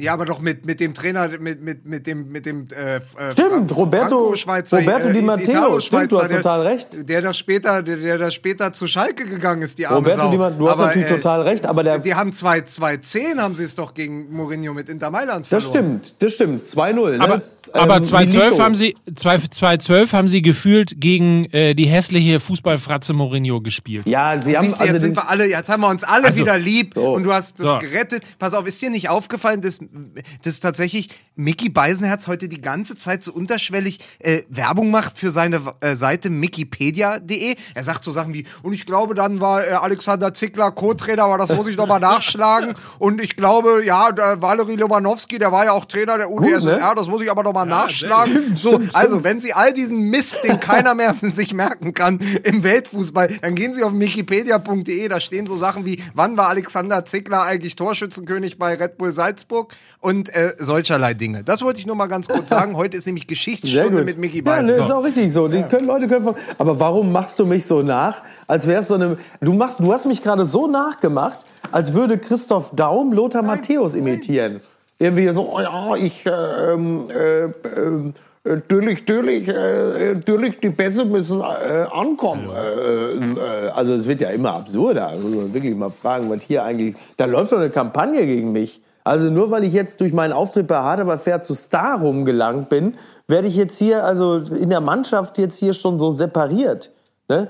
ja, 0.02 0.14
aber 0.14 0.26
doch 0.26 0.40
mit, 0.42 0.66
mit 0.66 0.80
dem 0.80 0.94
Trainer, 0.94 1.30
mit, 1.40 1.62
mit, 1.62 1.86
mit 1.86 2.08
dem, 2.08 2.32
mit 2.32 2.46
dem 2.46 2.68
äh, 2.76 2.96
äh, 2.98 3.02
Stimmt, 3.32 3.70
Fra- 3.70 3.76
Roberto- 3.76 4.34
Roberto 4.34 5.10
Di 5.10 5.22
Matteo. 5.22 5.80
Stimmt, 5.80 6.12
du 6.12 6.20
hast 6.20 6.30
der, 6.32 6.38
total 6.38 6.62
recht. 6.68 7.10
Der 7.10 7.22
da 7.22 7.34
später, 7.34 7.84
der, 7.84 7.98
der 7.98 8.18
da 8.18 8.32
später 8.32 8.74
zu 8.74 8.88
Schalke 8.88 9.26
gegangen 9.26 9.62
ist, 9.62 9.78
die 9.78 9.86
arme 9.88 9.98
Roberto 9.98 10.22
Sau. 10.24 10.32
Di 10.32 10.38
Matteo, 10.38 10.58
du 10.60 10.68
hast 10.70 10.74
Aber, 10.78 10.86
natürlich 10.88 11.08
äh, 11.12 11.16
total 11.16 11.42
recht, 11.44 11.66
aber 11.66 11.84
der, 11.84 12.00
Die 12.00 12.16
haben 12.16 12.34
2 12.34 12.62
2010 12.62 13.40
haben 13.42 13.56
sie 13.56 13.64
es 13.64 13.76
doch 13.76 13.94
gegen 13.94 14.34
Mourinho 14.34 14.74
mit 14.74 14.90
Inter 14.90 15.10
Mailand 15.12 15.46
das 15.50 15.64
verloren. 15.66 16.00
stimmt, 16.04 16.16
das 16.20 16.34
stimmt. 16.34 16.68
2-0. 16.68 17.18
Ne? 17.18 17.24
Aber, 17.24 17.42
aber 17.74 17.96
Ähm, 17.98 18.04
2012 18.04 18.46
Benito. 18.50 18.64
haben 18.64 18.76
sie 18.76 18.96
2012 19.16 20.14
haben 20.14 20.28
sie 20.28 20.42
gefühlt 20.42 21.00
gegen 21.00 21.46
äh, 21.52 21.74
die 21.74 21.86
hässliche 21.86 22.40
Fußballfratze 22.40 23.14
Mourinho 23.14 23.60
gespielt. 23.62 24.08
Ja, 24.08 24.38
sie 24.40 24.58
haben 24.58 24.66
Siehst 24.66 24.78
du, 24.80 24.82
also 24.82 24.94
jetzt 24.94 25.02
sind 25.02 25.16
wir 25.16 25.30
alle, 25.30 25.46
jetzt 25.48 25.70
haben 25.70 25.82
wir 25.82 25.90
uns 25.90 26.04
alle 26.04 26.26
Also, 26.28 26.40
wieder 26.42 26.58
lieb 26.58 26.94
so. 26.96 27.14
und 27.14 27.24
du 27.24 27.34
hast 27.34 27.60
das 27.60 27.68
So. 27.68 27.78
gerettet. 27.78 28.24
Pass 28.40 28.54
auf, 28.54 28.66
ist 28.68 28.82
dir 28.82 28.90
nicht 28.90 29.10
aufgefallen, 29.10 29.62
dass 29.62 29.80
dass 30.44 30.60
tatsächlich 30.60 31.10
Mickey 31.36 31.70
Beisenherz 31.70 32.28
heute 32.28 32.48
die 32.48 32.62
ganze 32.62 32.98
Zeit 32.98 33.24
so 33.24 33.34
unterschwellig 33.34 34.00
äh, 34.20 34.44
Werbung 34.50 34.92
macht 34.92 35.18
für 35.18 35.32
seine 35.32 35.62
äh, 35.82 35.96
Seite 35.96 36.30
mickeypedia.de. 36.30 37.56
Er 37.74 37.84
sagt 37.84 38.04
so 38.04 38.12
Sachen 38.12 38.34
wie, 38.34 38.46
und 38.64 38.74
ich 38.74 38.86
glaube, 38.86 39.16
dann 39.16 39.42
war 39.42 39.66
äh, 39.66 39.72
Alexander 39.72 40.34
Zickler 40.34 40.72
Co-Trainer, 40.72 41.24
aber 41.24 41.38
das 41.38 41.56
muss 41.56 41.68
ich 41.68 41.78
nochmal 41.78 42.00
nachschlagen. 42.02 42.76
Und 43.00 43.22
ich 43.22 43.36
glaube, 43.36 43.84
ja, 43.86 44.12
der 44.12 44.42
Valery 44.42 44.76
Lobanowski, 44.76 45.40
der 45.40 45.52
war 45.52 45.66
ja 45.66 45.72
auch 45.72 45.86
Trainer 45.86 46.18
der 46.18 46.30
UdSSR, 46.30 46.90
ne? 46.90 46.94
das 46.96 47.08
muss 47.08 47.22
ich 47.22 47.32
aber 47.32 47.44
nochmal 47.44 47.66
nachschlagen. 47.66 48.56
so, 48.56 48.80
also, 48.94 49.24
wenn 49.24 49.42
Sie 49.42 49.54
all 49.54 49.74
diesen 49.74 50.10
Mist, 50.10 50.44
den 50.44 50.60
keiner 50.60 50.96
mehr 50.96 51.16
sich 51.34 51.54
merken 51.54 51.94
kann 51.94 52.20
im 52.44 52.64
Weltfußball, 52.64 53.40
dann 53.42 53.56
gehen 53.56 53.74
Sie 53.74 53.84
auf 53.84 53.92
mickeypedia.de, 53.92 55.08
da 55.08 55.20
stehen 55.20 55.46
so 55.46 55.58
Sachen 55.58 55.86
wie, 55.86 56.04
wann 56.14 56.38
war 56.38 56.50
Alexander 56.50 57.06
Zickler 57.06 57.44
eigentlich 57.44 57.76
Torschützenkönig 57.76 58.58
bei 58.58 58.76
Red 58.76 58.98
Bull 58.98 59.12
Salzburg 59.12 59.74
und 60.02 60.34
äh, 60.34 60.54
solcherlei 60.58 61.14
Dinge. 61.14 61.44
Das 61.44 61.62
wollte 61.62 61.80
ich 61.80 61.86
nur 61.86 61.96
mal 61.96 62.08
ganz 62.08 62.28
kurz 62.28 62.50
sagen. 62.50 62.76
Heute 62.78 62.98
ist 62.98 63.06
nämlich 63.06 63.28
Geschichtsstunde 63.28 64.04
mit 64.04 64.18
Mickey 64.18 64.38
ja, 64.38 64.44
Beisen. 64.44 64.66
ne, 64.68 64.76
So. 64.76 64.82
ist 64.84 64.92
auch 64.92 65.04
richtig 65.04 65.32
so. 65.32 65.48
Die 65.48 65.62
können, 65.64 65.88
Leute 65.88 66.08
können. 66.08 66.28
Aber 66.58 66.80
warum 66.80 67.12
machst 67.12 67.40
du 67.40 67.46
mich 67.46 67.66
so 67.66 67.82
nach, 67.84 68.22
als 68.48 68.68
wär's 68.68 68.88
so 68.88 68.96
eine. 68.96 69.18
Du 69.40 69.54
machst, 69.54 69.80
du 69.80 69.94
hast 69.94 70.06
mich 70.08 70.24
gerade 70.24 70.46
so 70.46 70.68
nachgemacht, 70.68 71.40
als 71.72 71.94
würde 71.94 72.18
Christoph 72.18 72.72
Daum 72.76 73.14
Lothar 73.14 73.44
Matthäus 73.44 73.96
imitieren. 73.96 74.62
Irgendwie 74.98 75.30
so, 75.34 75.56
oh 75.56 75.60
ja, 75.60 75.96
ich, 75.96 76.26
äh, 76.28 76.30
ähm, 76.74 77.10
äh, 77.10 77.46
äh, 77.46 77.52
natürlich, 78.44 79.00
natürlich, 79.00 79.48
äh, 79.48 80.14
natürlich, 80.14 80.60
die 80.60 80.70
Pässe 80.70 81.06
müssen 81.06 81.42
äh, 81.42 81.86
ankommen. 81.92 82.50
Äh, 82.50 83.66
äh, 83.66 83.70
also 83.70 83.94
es 83.94 84.08
wird 84.08 84.22
ja 84.22 84.30
immer 84.30 84.54
absurder. 84.54 85.08
Also 85.08 85.28
muss 85.28 85.36
man 85.38 85.54
wirklich 85.54 85.76
mal 85.76 85.90
fragen, 85.90 86.30
was 86.30 86.44
hier 86.44 86.64
eigentlich. 86.64 86.96
Da 87.18 87.26
läuft 87.26 87.52
doch 87.52 87.58
eine 87.58 87.72
Kampagne 87.72 88.26
gegen 88.28 88.52
mich. 88.52 88.82
Also 89.04 89.30
nur 89.30 89.52
weil 89.52 89.64
ich 89.64 89.74
jetzt 89.74 90.02
durch 90.02 90.14
meinen 90.14 90.34
Auftritt 90.34 90.68
bei 90.68 90.78
Hard 90.78 91.00
aber 91.00 91.18
fair 91.18 91.42
zu 91.42 91.54
Star 91.54 92.00
rumgelangt 92.00 92.70
bin, 92.70 92.98
werde 93.28 93.48
ich 93.48 93.56
jetzt 93.56 93.78
hier, 93.78 94.04
also 94.04 94.38
in 94.38 94.70
der 94.70 94.82
Mannschaft 94.82 95.38
jetzt 95.38 95.58
hier 95.58 95.74
schon 95.74 95.98
so 96.00 96.12
separiert. 96.12 96.92
Ne? 97.28 97.48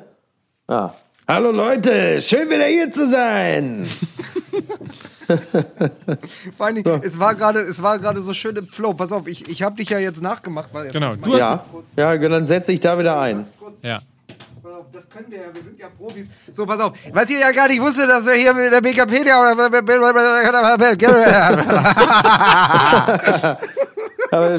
Ja. 0.70 0.94
Hallo 1.28 1.52
Leute, 1.52 2.22
schön 2.22 2.50
wieder 2.50 2.66
hier 2.66 2.92
zu 2.92 3.08
sein. 3.08 3.86
Vor 6.58 6.66
allen 6.66 6.76
Dingen, 6.76 7.02
es 7.04 7.20
war 7.20 7.36
gerade, 7.36 7.60
es 7.60 7.82
war 7.82 8.00
gerade 8.00 8.22
so 8.22 8.34
schön 8.34 8.56
im 8.56 8.68
Flow. 8.68 8.94
Pass 8.94 9.12
auf, 9.12 9.28
ich, 9.28 9.48
ich 9.48 9.64
habe 9.64 9.76
dich 9.78 9.90
ja 9.90 10.00
jetzt 10.00 10.22
nachgemacht. 10.22 10.70
Weil, 10.74 10.90
Genau, 10.90 11.16
du 11.16 11.34
hast. 11.34 11.66
Ja, 11.96 12.14
ja 12.14 12.30
dann 12.30 12.48
setze 12.48 12.74
ich 12.74 12.80
da 12.82 13.00
wieder 13.00 13.20
ein. 13.20 13.46
Ja. 13.82 14.00
Pass 14.64 14.74
auf, 14.74 14.86
Das 14.94 15.10
können 15.10 15.26
wir 15.30 15.40
ja, 15.40 15.46
wir 15.54 15.64
sind 15.64 15.80
ja 15.80 15.88
Profis. 15.98 16.28
So, 16.52 16.68
pass 16.68 16.80
auf. 16.80 16.94
Was 17.14 17.28
ihr 17.32 17.40
ja 17.40 17.52
gar 17.52 17.68
nicht 17.68 17.82
wusstet, 17.82 18.08
dass 18.08 18.26
wir 18.28 18.34
hier 18.34 18.54
mit 18.54 18.72
der 18.72 18.82
BKP. 18.82 19.28
Aber, 24.32 24.56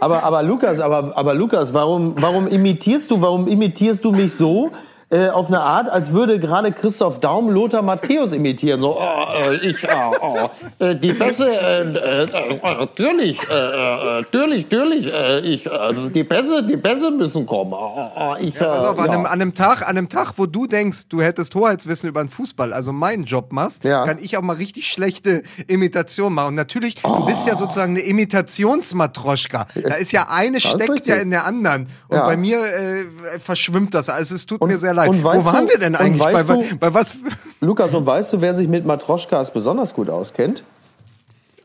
aber, 0.00 0.22
aber 0.22 0.42
Lukas, 0.42 0.78
aber, 0.78 1.16
aber 1.16 1.34
Lukas, 1.34 1.72
warum, 1.72 2.14
warum 2.20 2.46
imitierst 2.46 3.10
du, 3.10 3.20
warum 3.20 3.48
imitierst 3.48 4.04
du 4.04 4.12
mich 4.12 4.34
so? 4.34 4.70
Äh, 5.08 5.28
auf 5.28 5.46
eine 5.46 5.60
Art, 5.60 5.88
als 5.88 6.10
würde 6.12 6.40
gerade 6.40 6.72
Christoph 6.72 7.20
Daum 7.20 7.48
Lothar 7.48 7.80
Matthäus 7.82 8.32
imitieren. 8.32 8.80
So, 8.80 8.98
oh, 9.00 9.50
äh, 9.52 9.54
ich, 9.64 9.76
oh, 9.88 10.12
oh, 10.20 10.84
äh, 10.84 10.96
die 10.96 11.12
Pässe, 11.12 11.48
äh, 11.48 11.82
äh, 11.82 12.22
äh, 12.24 12.58
natürlich, 12.60 13.38
natürlich, 13.48 14.64
natürlich, 14.68 15.06
ich, 15.44 15.66
äh, 15.66 16.10
die 16.12 16.24
Pässe, 16.24 16.64
die 16.64 16.76
Pässe 16.76 17.12
müssen 17.12 17.46
kommen. 17.46 17.72
Oh, 17.72 17.92
oh, 17.96 18.10
oh, 18.16 18.34
ich, 18.40 18.58
Pass 18.58 18.84
auf, 18.84 18.98
äh, 18.98 19.00
an, 19.02 19.06
ja. 19.06 19.12
einem, 19.12 19.26
an, 19.26 19.32
einem 19.32 19.54
Tag, 19.54 19.82
an 19.82 19.90
einem 19.96 20.08
Tag, 20.08 20.32
wo 20.38 20.46
du 20.46 20.66
denkst, 20.66 21.08
du 21.08 21.22
hättest 21.22 21.54
Hoheitswissen 21.54 22.08
über 22.08 22.20
den 22.24 22.28
Fußball, 22.28 22.72
also 22.72 22.92
meinen 22.92 23.22
Job 23.24 23.52
machst, 23.52 23.84
Ja. 23.84 24.04
kann 24.04 24.18
ich 24.20 24.36
auch 24.36 24.42
mal 24.42 24.56
richtig 24.56 24.88
schlechte 24.90 25.44
Imitationen 25.68 26.34
machen. 26.34 26.48
Und 26.48 26.54
natürlich, 26.56 26.96
du 27.00 27.24
bist 27.26 27.44
Oh. 27.46 27.50
ja 27.50 27.56
sozusagen 27.56 27.92
eine 27.92 28.00
Imitationsmatroschka. 28.04 29.66
Da 29.88 29.94
ist 29.94 30.10
ja 30.10 30.26
eine 30.30 30.56
ist 30.56 30.66
steckt 30.66 31.06
ja 31.06 31.16
in 31.16 31.30
der 31.30 31.44
anderen. 31.46 31.86
Und 32.08 32.16
Ja. 32.16 32.24
bei 32.26 32.36
mir 32.36 32.58
äh, 32.64 33.38
verschwimmt 33.38 33.94
das. 33.94 34.08
Also 34.08 34.34
es 34.34 34.46
tut 34.46 34.60
Und- 34.60 34.68
mir 34.68 34.78
sehr 34.78 34.95
leid. 34.96 35.08
und 35.10 35.22
weißt 35.22 35.46
Wo 35.46 35.52
waren 35.52 35.66
du- 35.66 35.72
wir 35.72 35.78
denn 35.78 35.94
eigentlich? 35.94 36.20
Bei, 36.22 36.42
bei, 36.42 36.64
bei 36.80 36.94
was? 36.94 37.14
Lukas, 37.60 37.94
und 37.94 38.04
weißt 38.06 38.32
du, 38.32 38.40
wer 38.40 38.54
sich 38.54 38.66
mit 38.68 38.84
Matroschkas 38.84 39.52
besonders 39.52 39.94
gut 39.94 40.10
auskennt? 40.10 40.64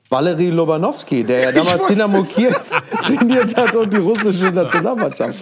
Valery 0.09 0.47
Lobanowski, 0.49 1.23
der 1.23 1.39
ja 1.39 1.51
damals 1.63 1.88
Dynamo 1.88 2.23
Kiew 2.23 2.51
trainiert 3.01 3.55
hat 3.55 3.75
und 3.75 3.93
die 3.93 3.97
russische 3.97 4.51
Nationalmannschaft. 4.51 5.39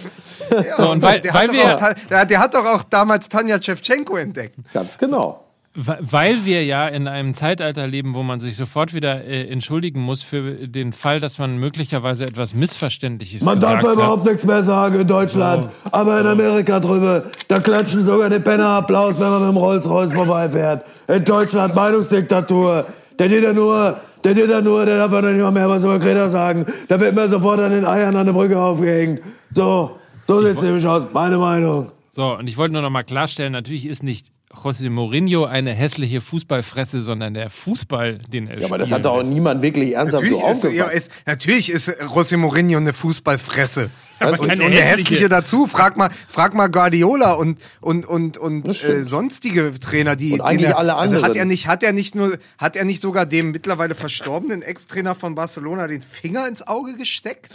So, 0.76 0.90
und 0.90 1.02
weil, 1.02 1.20
der, 1.20 1.34
weil 1.34 1.48
hat 1.48 1.52
wir. 1.52 1.62
doch 1.76 1.82
auch, 1.82 1.94
der, 2.08 2.24
der 2.26 2.38
hat 2.38 2.54
doch 2.54 2.64
auch 2.64 2.82
damals 2.84 3.28
Tanja 3.28 3.60
Shevchenko 3.62 4.16
entdeckt. 4.16 4.54
Ganz 4.72 4.96
genau. 4.96 5.44
Weil 5.82 6.44
wir 6.44 6.64
ja 6.64 6.86
in 6.88 7.08
einem 7.08 7.32
Zeitalter 7.32 7.86
leben, 7.86 8.14
wo 8.14 8.22
man 8.22 8.38
sich 8.38 8.56
sofort 8.56 8.92
wieder 8.92 9.24
äh, 9.24 9.48
entschuldigen 9.48 10.00
muss 10.00 10.22
für 10.22 10.68
den 10.68 10.92
Fall, 10.92 11.20
dass 11.20 11.38
man 11.38 11.56
möglicherweise 11.58 12.26
etwas 12.26 12.54
Missverständliches 12.54 13.42
Man 13.42 13.58
darf 13.60 13.76
gesagt 13.76 13.86
hat. 13.86 13.94
überhaupt 13.94 14.26
nichts 14.26 14.44
mehr 14.44 14.62
sagen 14.62 15.00
in 15.00 15.06
Deutschland. 15.06 15.70
Aber 15.90 16.20
in 16.20 16.26
Amerika 16.26 16.80
drüber, 16.80 17.24
da 17.48 17.60
klatschen 17.60 18.04
sogar 18.04 18.28
die 18.28 18.40
Penner 18.40 18.68
Applaus, 18.68 19.18
wenn 19.18 19.30
man 19.30 19.40
mit 19.40 19.50
dem 19.50 19.56
Rolls-Royce 19.56 20.12
vorbeifährt. 20.12 20.84
In 21.08 21.24
Deutschland 21.24 21.74
Meinungsdiktatur. 21.74 22.84
Der 23.18 23.28
geht 23.28 23.42
ja 23.42 23.52
nur, 23.54 23.96
der 24.22 24.34
geht 24.34 24.50
ja 24.50 24.60
nur, 24.60 24.84
der 24.84 24.98
darf 24.98 25.12
ja 25.12 25.22
nicht 25.22 25.40
mal 25.40 25.50
mehr 25.50 25.68
was 25.68 25.82
über 25.82 25.98
Greta 25.98 26.28
sagen. 26.28 26.66
Da 26.88 27.00
wird 27.00 27.14
mir 27.14 27.28
sofort 27.30 27.58
an 27.60 27.70
den 27.70 27.86
Eiern 27.86 28.16
an 28.16 28.26
der 28.26 28.34
Brücke 28.34 28.60
aufgehängt. 28.60 29.22
So, 29.50 29.98
so 30.26 30.42
sieht's 30.46 30.62
nämlich 30.62 30.86
aus. 30.86 31.06
Meine 31.12 31.38
Meinung. 31.38 31.90
So, 32.10 32.36
und 32.36 32.48
ich 32.48 32.58
wollte 32.58 32.72
nur 32.74 32.82
noch 32.82 32.90
mal 32.90 33.04
klarstellen, 33.04 33.52
natürlich 33.52 33.86
ist 33.86 34.02
nicht 34.02 34.26
José 34.52 34.90
Mourinho 34.90 35.44
eine 35.44 35.72
hässliche 35.72 36.20
Fußballfresse, 36.20 37.02
sondern 37.02 37.34
der 37.34 37.50
Fußball, 37.50 38.18
den 38.18 38.48
er 38.48 38.58
Ja, 38.58 38.66
aber 38.66 38.78
das 38.78 38.90
hat 38.90 39.04
doch 39.04 39.12
auch 39.18 39.24
niemand 39.24 39.62
wirklich 39.62 39.94
ernsthaft 39.94 40.26
so 40.28 40.40
Natürlich 40.40 40.56
ist, 40.56 40.64
ja, 40.64 40.84
aufgefasst. 40.86 40.96
ist, 40.96 41.12
natürlich 41.26 41.70
ist 41.70 41.88
José 41.88 42.36
Mourinho 42.36 42.78
eine 42.78 42.92
Fußballfresse. 42.92 43.90
Aber 44.20 44.32
und, 44.38 44.40
und 44.40 44.58
der 44.58 44.68
hässliche. 44.68 44.82
hässliche 44.84 45.28
dazu, 45.28 45.66
frag 45.66 45.96
mal, 45.96 46.10
frag 46.28 46.54
mal 46.54 46.68
Guardiola 46.68 47.32
und, 47.32 47.58
und, 47.80 48.06
und, 48.06 48.38
und 48.38 48.84
äh, 48.84 49.02
sonstige 49.02 49.72
Trainer, 49.80 50.14
die. 50.14 50.32
Und 50.34 50.42
eigentlich 50.42 50.60
denen 50.60 50.72
er- 50.72 50.78
alle 50.78 50.94
Also 50.94 51.16
hat 51.16 51.22
anderen. 51.24 51.38
er 51.38 51.44
nicht, 51.46 51.66
hat 51.66 51.82
er 51.82 51.92
nicht 51.92 52.14
nur, 52.14 52.38
hat 52.58 52.76
er 52.76 52.84
nicht 52.84 53.00
sogar 53.02 53.26
dem 53.26 53.50
mittlerweile 53.50 53.94
verstorbenen 53.94 54.62
Ex-Trainer 54.62 55.14
von 55.14 55.34
Barcelona 55.34 55.86
den 55.86 56.02
Finger 56.02 56.46
ins 56.46 56.66
Auge 56.66 56.96
gesteckt? 56.96 57.48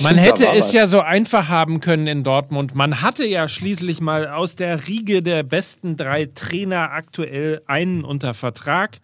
Man 0.00 0.14
Stimmt, 0.14 0.20
hätte 0.20 0.46
es 0.56 0.66
was. 0.66 0.72
ja 0.72 0.86
so 0.86 1.00
einfach 1.00 1.48
haben 1.48 1.80
können 1.80 2.06
in 2.06 2.22
Dortmund. 2.24 2.74
Man 2.74 3.02
hatte 3.02 3.24
ja 3.26 3.48
schließlich 3.48 4.00
mal 4.00 4.28
aus 4.28 4.56
der 4.56 4.86
Riege 4.86 5.22
der 5.22 5.42
besten 5.42 5.96
drei 5.96 6.26
Trainer 6.26 6.92
aktuell 6.92 7.62
einen 7.66 8.04
unter 8.04 8.34
Vertrag. 8.34 8.98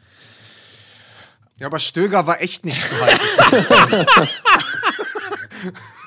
Ja, 1.58 1.66
aber 1.66 1.80
Stöger 1.80 2.26
war 2.28 2.40
echt 2.40 2.64
nicht 2.64 2.86
zu 2.86 2.94
halten. 3.00 4.06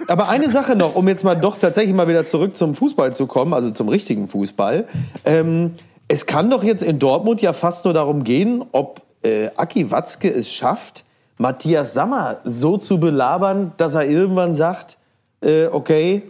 Aber 0.08 0.30
eine 0.30 0.50
Sache 0.50 0.76
noch, 0.76 0.96
um 0.96 1.08
jetzt 1.08 1.24
mal 1.24 1.36
doch 1.36 1.58
tatsächlich 1.58 1.96
mal 1.96 2.08
wieder 2.08 2.28
zurück 2.28 2.58
zum 2.58 2.74
Fußball 2.74 3.16
zu 3.16 3.28
kommen, 3.28 3.54
also 3.54 3.72
zum 3.72 3.90
richtigen 3.90 4.28
Fußball. 4.28 4.86
Ähm, 5.26 5.76
es 6.08 6.26
kann 6.26 6.50
doch 6.50 6.64
jetzt 6.64 6.84
in 6.84 7.00
Dortmund 7.00 7.42
ja 7.42 7.54
fast 7.54 7.86
nur 7.86 7.94
darum 7.94 8.24
gehen, 8.24 8.66
ob 8.72 9.02
äh, 9.24 9.50
Aki 9.56 9.92
Watzke 9.92 10.30
es 10.30 10.52
schafft, 10.52 11.06
Matthias 11.38 11.94
Sammer 11.94 12.38
so 12.44 12.78
zu 12.78 13.00
belabern, 13.00 13.72
dass 13.78 13.96
er 13.96 14.06
irgendwann 14.06 14.54
sagt, 14.54 14.98
äh, 15.42 15.68
okay, 15.68 16.24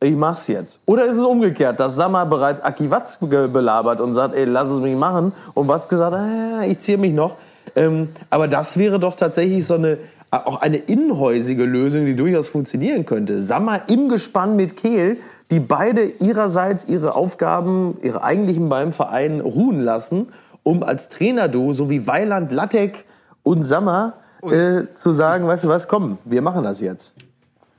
ich 0.00 0.14
mach's 0.14 0.46
jetzt. 0.46 0.80
Oder 0.86 1.06
ist 1.06 1.16
es 1.16 1.24
umgekehrt, 1.24 1.80
dass 1.80 1.94
Sammer 1.94 2.26
bereits 2.26 2.60
Aki 2.60 2.90
Watzke 2.90 3.48
belabert 3.48 4.00
und 4.00 4.14
sagt, 4.14 4.34
ey, 4.34 4.44
lass 4.44 4.68
es 4.68 4.80
mich 4.80 4.94
machen. 4.94 5.32
Und 5.54 5.68
Watzke 5.68 5.96
sagt, 5.96 6.16
äh, 6.16 6.70
ich 6.70 6.78
ziehe 6.78 6.98
mich 6.98 7.12
noch. 7.12 7.36
Ähm, 7.74 8.08
aber 8.30 8.48
das 8.48 8.76
wäre 8.76 8.98
doch 8.98 9.14
tatsächlich 9.14 9.66
so 9.66 9.74
eine, 9.74 9.98
auch 10.30 10.60
eine 10.60 10.76
innenhäusige 10.76 11.64
Lösung, 11.64 12.04
die 12.04 12.14
durchaus 12.14 12.48
funktionieren 12.48 13.06
könnte. 13.06 13.40
Sammer 13.40 13.88
im 13.88 14.08
Gespann 14.08 14.56
mit 14.56 14.76
Kehl, 14.76 15.18
die 15.50 15.60
beide 15.60 16.04
ihrerseits 16.04 16.86
ihre 16.86 17.14
Aufgaben, 17.14 17.98
ihre 18.02 18.22
eigentlichen 18.22 18.68
beim 18.68 18.92
Verein 18.92 19.40
ruhen 19.40 19.80
lassen, 19.80 20.28
um 20.62 20.82
als 20.82 21.08
Trainerduo, 21.08 21.72
so 21.72 21.90
wie 21.90 22.06
Weiland, 22.06 22.50
Lattek 22.52 23.04
und 23.42 23.62
Sammer, 23.62 24.14
äh, 24.42 24.84
zu 24.94 25.12
sagen, 25.12 25.46
weißt 25.46 25.64
du 25.64 25.68
was, 25.68 25.88
komm, 25.88 26.18
wir 26.24 26.42
machen 26.42 26.64
das 26.64 26.80
jetzt. 26.80 27.14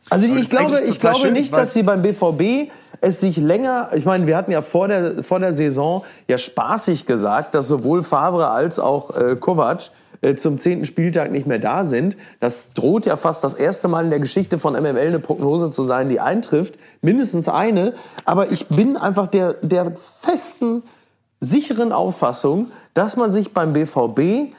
Also 0.09 0.27
ich, 0.27 0.49
glaube, 0.49 0.81
ich 0.81 0.99
glaube 0.99 1.31
nicht, 1.31 1.53
dass 1.53 1.73
sie 1.73 1.83
beim 1.83 2.01
BVB 2.01 2.71
es 3.01 3.21
sich 3.21 3.37
länger, 3.37 3.89
ich 3.93 4.05
meine, 4.05 4.27
wir 4.27 4.37
hatten 4.37 4.51
ja 4.51 4.61
vor 4.61 4.87
der, 4.87 5.23
vor 5.23 5.39
der 5.39 5.53
Saison 5.53 6.03
ja 6.27 6.37
spaßig 6.37 7.05
gesagt, 7.05 7.55
dass 7.55 7.67
sowohl 7.67 8.03
Favre 8.03 8.49
als 8.49 8.79
auch 8.79 9.15
äh, 9.15 9.35
Kovac 9.35 9.91
äh, 10.21 10.35
zum 10.35 10.59
zehnten 10.59 10.85
Spieltag 10.85 11.31
nicht 11.31 11.45
mehr 11.45 11.59
da 11.59 11.85
sind. 11.85 12.17
Das 12.39 12.73
droht 12.73 13.05
ja 13.05 13.17
fast 13.17 13.43
das 13.43 13.53
erste 13.53 13.87
Mal 13.87 14.05
in 14.05 14.09
der 14.09 14.19
Geschichte 14.19 14.57
von 14.57 14.73
MML 14.73 14.97
eine 14.97 15.19
Prognose 15.19 15.71
zu 15.71 15.83
sein, 15.83 16.09
die 16.09 16.19
eintrifft. 16.19 16.75
Mindestens 17.01 17.49
eine. 17.49 17.93
Aber 18.25 18.51
ich 18.51 18.67
bin 18.67 18.97
einfach 18.97 19.27
der, 19.27 19.53
der 19.61 19.93
festen, 19.95 20.83
sicheren 21.39 21.91
Auffassung, 21.91 22.71
dass 22.95 23.15
man 23.15 23.31
sich 23.31 23.53
beim 23.53 23.73
BVB 23.73 24.53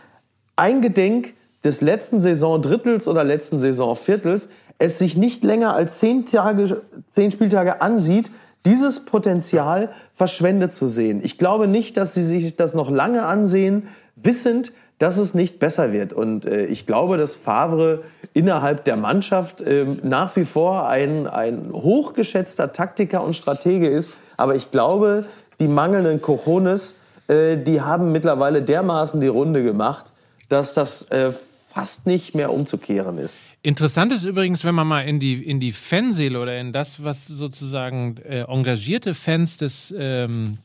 eingedenk 0.55 1.35
des 1.65 1.81
letzten 1.81 2.21
Saisondrittels 2.21 3.09
oder 3.09 3.25
letzten 3.25 3.59
Saisonviertels 3.59 4.49
es 4.79 4.99
sich 4.99 5.17
nicht 5.17 5.45
länger 5.45 5.75
als 5.75 5.99
zehn, 5.99 6.27
Tage, 6.27 6.83
zehn 7.11 7.31
Spieltage 7.31 7.83
ansieht, 7.83 8.31
dieses 8.67 9.05
Potenzial 9.05 9.91
verschwendet 10.15 10.73
zu 10.73 10.89
sehen. 10.89 11.21
Ich 11.23 11.39
glaube 11.39 11.69
nicht, 11.69 11.97
dass 11.97 12.15
sie 12.15 12.23
sich 12.23 12.57
das 12.57 12.75
noch 12.75 12.91
lange 12.91 13.25
ansehen, 13.25 13.89
wissend, 14.17 14.73
dass 14.99 15.17
es 15.17 15.33
nicht 15.33 15.59
besser 15.59 15.93
wird. 15.93 16.13
Und 16.13 16.45
äh, 16.45 16.67
ich 16.67 16.87
glaube, 16.87 17.17
dass 17.17 17.37
Favre 17.37 18.03
innerhalb 18.35 18.85
der 18.85 18.97
Mannschaft 18.97 19.61
äh, 19.61 19.87
nach 20.03 20.35
wie 20.37 20.45
vor 20.45 20.89
ein, 20.89 21.27
ein 21.27 21.71
hochgeschätzter 21.73 22.73
Taktiker 22.73 23.23
und 23.23 23.37
Stratege 23.37 23.89
ist. 23.89 24.11
Aber 24.37 24.57
ich 24.57 24.71
glaube, 24.71 25.25
die 25.61 25.69
mangelnden 25.69 26.21
Cojones, 26.21 26.97
äh, 27.29 27.57
die 27.57 27.81
haben 27.81 28.11
mittlerweile 28.11 28.63
dermaßen 28.63 29.21
die 29.21 29.29
Runde 29.29 29.63
gemacht, 29.63 30.07
dass 30.49 30.75
das 30.75 31.03
äh, 31.11 31.33
fast 31.79 32.07
nicht 32.07 32.35
mehr 32.35 32.53
umzukehren 32.53 33.19
ist. 33.19 33.41
Interessant 33.63 34.13
ist 34.13 34.25
übrigens, 34.25 34.65
wenn 34.65 34.75
man 34.75 34.87
mal 34.89 35.03
in 35.03 35.21
die, 35.21 35.45
in 35.45 35.61
die 35.61 35.71
Fanseele 35.71 36.41
oder 36.41 36.59
in 36.59 36.73
das, 36.73 37.05
was 37.05 37.27
sozusagen 37.27 38.17
äh, 38.19 38.41
engagierte 38.49 39.15
Fans 39.15 39.59
des 39.59 39.95
ähm, 39.97 40.59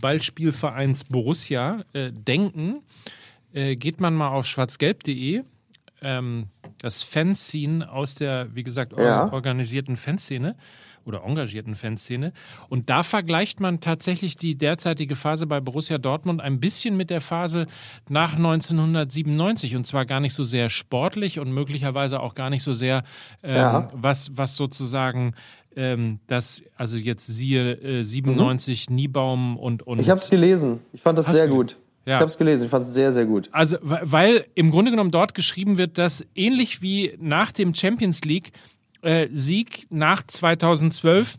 Ballspielvereins 0.00 1.04
Borussia 1.04 1.84
äh, 1.92 2.10
denken, 2.12 2.80
äh, 3.52 3.76
geht 3.76 4.00
man 4.00 4.14
mal 4.14 4.28
auf 4.28 4.46
schwarzgelb.de. 4.46 5.42
Ähm, 6.00 6.46
das 6.80 7.02
Fanzine 7.02 7.90
aus 7.90 8.14
der, 8.14 8.48
wie 8.54 8.62
gesagt, 8.62 8.94
Ja. 8.98 9.30
organisierten 9.32 9.96
Fanszene 9.96 10.56
oder 11.04 11.24
engagierten 11.24 11.74
Fanszene. 11.74 12.32
Und 12.68 12.88
da 12.90 13.02
vergleicht 13.02 13.60
man 13.60 13.80
tatsächlich 13.80 14.36
die 14.36 14.56
derzeitige 14.56 15.14
Phase 15.16 15.46
bei 15.46 15.60
Borussia 15.60 15.98
Dortmund 15.98 16.40
ein 16.40 16.60
bisschen 16.60 16.96
mit 16.96 17.10
der 17.10 17.20
Phase 17.20 17.66
nach 18.08 18.36
1997. 18.36 19.76
Und 19.76 19.86
zwar 19.86 20.06
gar 20.06 20.20
nicht 20.20 20.34
so 20.34 20.42
sehr 20.42 20.68
sportlich 20.68 21.38
und 21.38 21.52
möglicherweise 21.52 22.20
auch 22.20 22.34
gar 22.34 22.50
nicht 22.50 22.62
so 22.62 22.72
sehr, 22.72 23.02
ähm, 23.42 23.54
Ja. 23.56 23.90
was, 23.92 24.30
was 24.36 24.56
sozusagen 24.56 25.34
ähm, 25.76 26.20
das, 26.28 26.62
also 26.76 26.96
jetzt 26.96 27.26
siehe 27.26 27.72
äh, 28.00 28.02
97, 28.04 28.90
Niebaum 28.90 29.56
und, 29.56 29.82
und 29.84 30.00
Ich 30.00 30.08
habe 30.08 30.20
es 30.20 30.30
gelesen. 30.30 30.80
Ich 30.92 31.00
fand 31.00 31.18
das 31.18 31.26
sehr 31.26 31.48
gut. 31.48 31.76
Ja. 32.06 32.16
Ich 32.16 32.20
habe 32.20 32.26
es 32.30 32.38
gelesen. 32.38 32.64
Ich 32.66 32.70
fand 32.70 32.86
es 32.86 32.92
sehr, 32.94 33.12
sehr 33.12 33.24
gut. 33.24 33.48
Also, 33.50 33.78
we- 33.80 33.98
weil 34.02 34.44
im 34.54 34.70
Grunde 34.70 34.90
genommen 34.90 35.10
dort 35.10 35.34
geschrieben 35.34 35.78
wird, 35.78 35.96
dass 35.98 36.24
ähnlich 36.34 36.82
wie 36.82 37.14
nach 37.18 37.50
dem 37.50 37.74
Champions 37.74 38.20
League 38.24 38.52
äh, 39.04 39.28
Sieg 39.32 39.86
nach 39.90 40.22
2012 40.22 41.36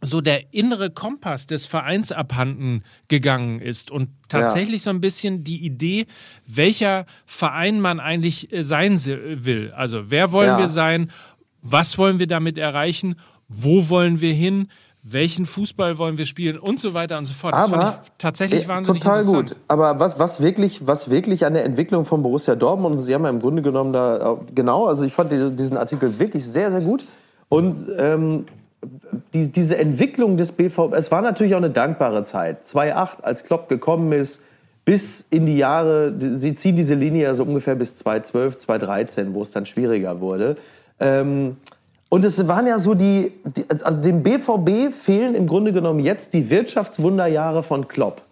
so 0.00 0.20
der 0.20 0.54
innere 0.54 0.90
Kompass 0.90 1.48
des 1.48 1.66
Vereins 1.66 2.12
abhanden 2.12 2.84
gegangen 3.08 3.60
ist 3.60 3.90
und 3.90 4.10
tatsächlich 4.28 4.82
so 4.82 4.90
ein 4.90 5.00
bisschen 5.00 5.42
die 5.42 5.64
Idee, 5.64 6.06
welcher 6.46 7.04
Verein 7.26 7.80
man 7.80 7.98
eigentlich 7.98 8.52
äh, 8.52 8.62
sein 8.62 8.96
se- 8.96 9.44
will. 9.44 9.72
Also 9.72 10.08
wer 10.10 10.30
wollen 10.30 10.50
Ja. 10.50 10.58
wir 10.58 10.68
sein? 10.68 11.10
Was 11.62 11.98
wollen 11.98 12.20
wir 12.20 12.28
damit 12.28 12.58
erreichen? 12.58 13.16
Wo 13.48 13.88
wollen 13.88 14.20
wir 14.20 14.32
hin? 14.34 14.68
Welchen 15.04 15.46
Fußball 15.46 15.96
wollen 15.96 16.18
wir 16.18 16.26
spielen 16.26 16.58
und 16.58 16.80
so 16.80 16.92
weiter 16.92 17.18
und 17.18 17.24
so 17.24 17.32
fort. 17.32 17.54
Das 17.54 17.64
Aber 17.72 17.82
fand 17.82 18.00
ich 18.04 18.12
tatsächlich 18.18 18.64
äh, 18.64 18.68
wahnsinnig 18.68 19.02
total 19.02 19.20
interessant. 19.22 19.48
gut. 19.50 19.58
Aber 19.68 20.00
was, 20.00 20.18
was, 20.18 20.40
wirklich, 20.42 20.86
was 20.86 21.08
wirklich 21.10 21.46
an 21.46 21.54
der 21.54 21.64
Entwicklung 21.64 22.04
von 22.04 22.22
Borussia 22.22 22.56
Dortmund, 22.56 22.96
und 22.96 23.00
Sie 23.02 23.14
haben 23.14 23.22
ja 23.24 23.30
im 23.30 23.40
Grunde 23.40 23.62
genommen 23.62 23.92
da, 23.92 24.26
auch- 24.26 24.40
genau, 24.54 24.86
also 24.86 25.04
ich 25.04 25.12
fand 25.12 25.32
diese- 25.32 25.52
diesen 25.52 25.76
Artikel 25.76 26.18
wirklich 26.18 26.44
sehr, 26.44 26.70
sehr 26.70 26.80
gut. 26.80 27.04
Und 27.48 27.76
ähm, 27.98 28.44
die, 29.34 29.48
diese 29.50 29.78
Entwicklung 29.78 30.36
des 30.36 30.52
BVB, 30.52 30.92
es 30.94 31.10
war 31.10 31.22
natürlich 31.22 31.54
auch 31.54 31.58
eine 31.58 31.70
dankbare 31.70 32.24
Zeit. 32.24 32.66
2008, 32.68 33.24
als 33.24 33.44
Klopp 33.44 33.68
gekommen 33.68 34.12
ist, 34.12 34.42
bis 34.84 35.24
in 35.30 35.46
die 35.46 35.56
Jahre, 35.58 36.12
sie 36.36 36.54
ziehen 36.54 36.74
diese 36.76 36.94
Linie 36.94 37.22
ja 37.24 37.34
so 37.34 37.44
ungefähr 37.44 37.74
bis 37.76 37.94
2012, 37.96 38.58
2013, 38.58 39.34
wo 39.34 39.42
es 39.42 39.50
dann 39.52 39.64
schwieriger 39.66 40.20
wurde. 40.20 40.56
Ähm, 41.00 41.56
und 42.08 42.24
es 42.24 42.48
waren 42.48 42.66
ja 42.66 42.78
so 42.78 42.94
die, 42.94 43.32
die, 43.44 43.64
also 43.68 44.00
dem 44.00 44.22
BVB 44.22 44.94
fehlen 44.94 45.34
im 45.34 45.46
Grunde 45.46 45.72
genommen 45.72 46.00
jetzt 46.00 46.32
die 46.32 46.48
Wirtschaftswunderjahre 46.48 47.62
von 47.62 47.86
Klopp. 47.86 48.22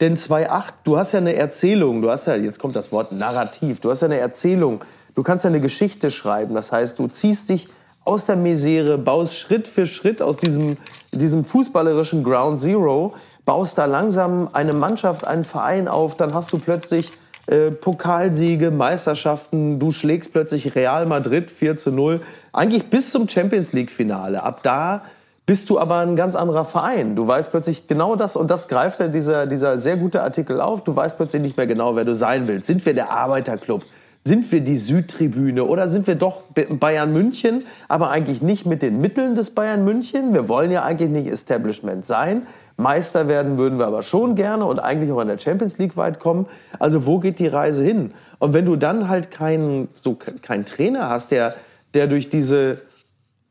Denn 0.00 0.16
2008, 0.16 0.74
du 0.84 0.98
hast 0.98 1.12
ja 1.12 1.20
eine 1.20 1.34
Erzählung, 1.34 2.02
du 2.02 2.10
hast 2.10 2.26
ja, 2.26 2.34
jetzt 2.34 2.58
kommt 2.58 2.76
das 2.76 2.92
Wort 2.92 3.12
Narrativ, 3.12 3.80
du 3.80 3.90
hast 3.90 4.02
ja 4.02 4.06
eine 4.06 4.18
Erzählung, 4.18 4.82
du 5.14 5.22
kannst 5.22 5.44
ja 5.44 5.50
eine 5.50 5.60
Geschichte 5.60 6.10
schreiben. 6.10 6.54
Das 6.54 6.72
heißt, 6.72 6.98
du 6.98 7.06
ziehst 7.06 7.48
dich 7.48 7.68
aus 8.04 8.26
der 8.26 8.36
Misere, 8.36 8.98
baust 8.98 9.34
Schritt 9.34 9.66
für 9.66 9.86
Schritt 9.86 10.20
aus 10.20 10.36
diesem, 10.36 10.76
diesem 11.12 11.44
fußballerischen 11.44 12.22
Ground 12.24 12.60
Zero, 12.60 13.14
baust 13.46 13.78
da 13.78 13.86
langsam 13.86 14.50
eine 14.52 14.74
Mannschaft, 14.74 15.26
einen 15.26 15.44
Verein 15.44 15.88
auf, 15.88 16.16
dann 16.16 16.34
hast 16.34 16.52
du 16.52 16.58
plötzlich 16.58 17.12
äh, 17.46 17.70
Pokalsiege, 17.70 18.70
Meisterschaften, 18.70 19.78
du 19.78 19.90
schlägst 19.90 20.32
plötzlich 20.32 20.74
Real 20.74 21.06
Madrid 21.06 21.50
4 21.50 21.76
zu 21.76 21.90
0, 21.90 22.20
eigentlich 22.54 22.88
bis 22.88 23.10
zum 23.10 23.28
Champions 23.28 23.72
League-Finale. 23.72 24.42
Ab 24.42 24.60
da 24.62 25.02
bist 25.46 25.68
du 25.68 25.78
aber 25.78 25.98
ein 25.98 26.16
ganz 26.16 26.36
anderer 26.36 26.64
Verein. 26.64 27.16
Du 27.16 27.26
weißt 27.26 27.50
plötzlich 27.50 27.86
genau 27.86 28.16
das 28.16 28.36
und 28.36 28.50
das 28.50 28.68
greift 28.68 29.00
ja 29.00 29.08
dieser, 29.08 29.46
dieser 29.46 29.78
sehr 29.78 29.96
gute 29.96 30.22
Artikel 30.22 30.60
auf. 30.60 30.84
Du 30.84 30.96
weißt 30.96 31.16
plötzlich 31.16 31.42
nicht 31.42 31.56
mehr 31.56 31.66
genau, 31.66 31.96
wer 31.96 32.04
du 32.04 32.14
sein 32.14 32.48
willst. 32.48 32.66
Sind 32.66 32.84
wir 32.86 32.94
der 32.94 33.10
Arbeiterclub? 33.10 33.82
Sind 34.26 34.50
wir 34.52 34.62
die 34.62 34.78
Südtribüne 34.78 35.64
oder 35.64 35.90
sind 35.90 36.06
wir 36.06 36.14
doch 36.14 36.44
Bayern 36.54 37.12
München, 37.12 37.64
aber 37.88 38.08
eigentlich 38.08 38.40
nicht 38.40 38.64
mit 38.64 38.80
den 38.80 38.98
Mitteln 39.02 39.34
des 39.34 39.50
Bayern 39.50 39.84
München? 39.84 40.32
Wir 40.32 40.48
wollen 40.48 40.70
ja 40.70 40.82
eigentlich 40.82 41.10
nicht 41.10 41.26
Establishment 41.26 42.06
sein. 42.06 42.46
Meister 42.78 43.28
werden 43.28 43.58
würden 43.58 43.78
wir 43.78 43.86
aber 43.86 44.02
schon 44.02 44.34
gerne 44.34 44.64
und 44.64 44.78
eigentlich 44.78 45.12
auch 45.12 45.20
in 45.20 45.28
der 45.28 45.36
Champions 45.36 45.76
League 45.76 45.98
weit 45.98 46.20
kommen. 46.20 46.46
Also 46.78 47.04
wo 47.04 47.18
geht 47.18 47.38
die 47.38 47.48
Reise 47.48 47.84
hin? 47.84 48.14
Und 48.38 48.54
wenn 48.54 48.64
du 48.64 48.76
dann 48.76 49.10
halt 49.10 49.30
keinen 49.30 49.88
so 49.94 50.16
keinen 50.40 50.64
Trainer 50.64 51.10
hast, 51.10 51.30
der 51.30 51.54
der 51.94 52.06
durch 52.06 52.28
diese 52.28 52.82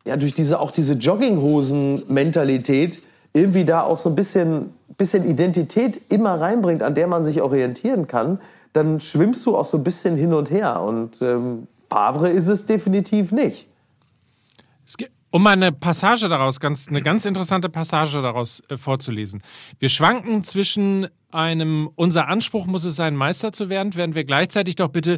ja 0.06 0.18
durch 0.18 0.34
diese 0.34 0.60
auch 0.60 0.72
diese 0.72 0.94
Jogginghosen-Mentalität 0.94 3.00
irgendwie 3.34 3.66
da 3.66 3.82
auch 3.82 4.00
so 4.00 4.10
ein 4.10 4.16
bisschen 4.16 4.74
bisschen 4.98 5.28
Identität 5.28 6.02
immer 6.10 6.40
reinbringt, 6.40 6.84
an 6.84 6.94
der 6.94 7.08
man 7.08 7.24
sich 7.24 7.42
orientieren 7.42 8.06
kann, 8.08 8.40
dann 8.74 9.00
schwimmst 9.00 9.44
du 9.46 9.58
auch 9.58 9.66
so 9.66 9.78
ein 9.78 9.84
bisschen 9.84 10.16
hin 10.18 10.34
und 10.36 10.52
her. 10.52 10.82
Und 10.82 11.20
ähm, 11.22 11.68
Favre 11.90 12.30
ist 12.30 12.48
es 12.48 12.68
definitiv 12.68 13.32
nicht. 13.32 13.66
Es 14.86 14.98
gibt- 14.98 15.12
Um 15.32 15.48
eine 15.48 15.72
Passage 15.72 16.30
daraus, 16.30 16.60
ganz, 16.60 16.90
eine 16.90 17.02
ganz 17.02 17.26
interessante 17.26 17.70
Passage 17.70 18.22
daraus 18.22 18.62
äh, 18.70 18.78
vorzulesen. 18.78 19.42
Wir 19.80 19.90
schwanken 19.90 20.44
zwischen 20.44 21.08
einem, 21.32 21.90
unser 21.96 22.28
Anspruch 22.28 22.68
muss 22.68 22.86
es 22.86 22.96
sein, 22.96 23.16
Meister 23.16 23.52
zu 23.52 23.70
werden, 23.70 23.96
während 23.96 24.14
wir 24.14 24.26
gleichzeitig 24.26 24.76
doch 24.76 24.90
bitte, 24.90 25.18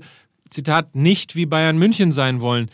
Zitat, 0.49 0.95
nicht 0.95 1.35
wie 1.35 1.45
Bayern 1.45 1.77
München 1.77 2.13
sein 2.13 2.39
wollen. 2.39 2.69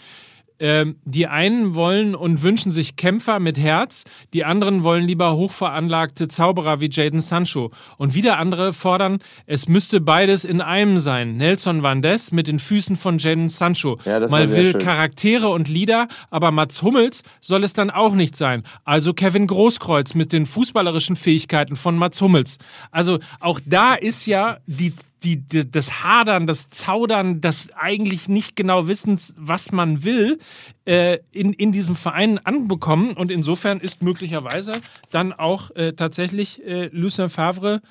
Ähm, 0.61 0.97
die 1.05 1.25
einen 1.25 1.73
wollen 1.73 2.13
und 2.13 2.43
wünschen 2.43 2.71
sich 2.71 2.95
Kämpfer 2.95 3.39
mit 3.39 3.57
Herz, 3.57 4.03
die 4.31 4.45
anderen 4.45 4.83
wollen 4.83 5.05
lieber 5.05 5.35
hochveranlagte 5.35 6.27
Zauberer 6.27 6.79
wie 6.79 6.89
Jaden 6.91 7.19
Sancho. 7.19 7.71
Und 7.97 8.13
wieder 8.13 8.37
andere 8.37 8.71
fordern, 8.71 9.17
es 9.47 9.67
müsste 9.67 10.01
beides 10.01 10.45
in 10.45 10.61
einem 10.61 10.99
sein. 10.99 11.35
Nelson 11.35 11.81
Van 11.81 12.01
Ness 12.01 12.31
mit 12.31 12.47
den 12.47 12.59
Füßen 12.59 12.95
von 12.95 13.17
Jaden 13.17 13.49
Sancho. 13.49 13.97
Ja, 14.05 14.19
Mal 14.27 14.51
will 14.51 14.73
schön. 14.73 14.81
Charaktere 14.81 15.49
und 15.49 15.67
Lieder, 15.67 16.07
aber 16.29 16.51
Mats 16.51 16.83
Hummels 16.83 17.23
soll 17.39 17.63
es 17.63 17.73
dann 17.73 17.89
auch 17.89 18.13
nicht 18.13 18.37
sein. 18.37 18.61
Also 18.85 19.15
Kevin 19.15 19.47
Großkreuz 19.47 20.13
mit 20.13 20.31
den 20.31 20.45
fußballerischen 20.45 21.15
Fähigkeiten 21.15 21.75
von 21.75 21.97
Mats 21.97 22.21
Hummels. 22.21 22.59
Also 22.91 23.17
auch 23.39 23.59
da 23.65 23.95
ist 23.95 24.27
ja 24.27 24.59
die, 24.67 24.93
die, 25.23 25.37
die, 25.37 25.69
das 25.69 26.03
Hadern, 26.03 26.47
das 26.47 26.69
Zaudern, 26.69 27.41
das 27.41 27.67
eigentlich 27.75 28.27
nicht 28.27 28.55
genau 28.55 28.87
Wissens, 28.87 29.33
was 29.37 29.71
man 29.71 30.03
will, 30.03 30.39
äh, 30.85 31.19
in, 31.31 31.53
in 31.53 31.71
diesem 31.71 31.95
Verein 31.95 32.39
anbekommen. 32.43 33.11
Und 33.11 33.31
insofern 33.31 33.79
ist 33.79 34.01
möglicherweise 34.01 34.73
dann 35.11 35.31
auch 35.33 35.71
äh, 35.75 35.93
tatsächlich 35.93 36.65
äh, 36.65 36.89
Lucien 36.91 37.29
Favre 37.29 37.81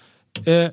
äh, 0.45 0.71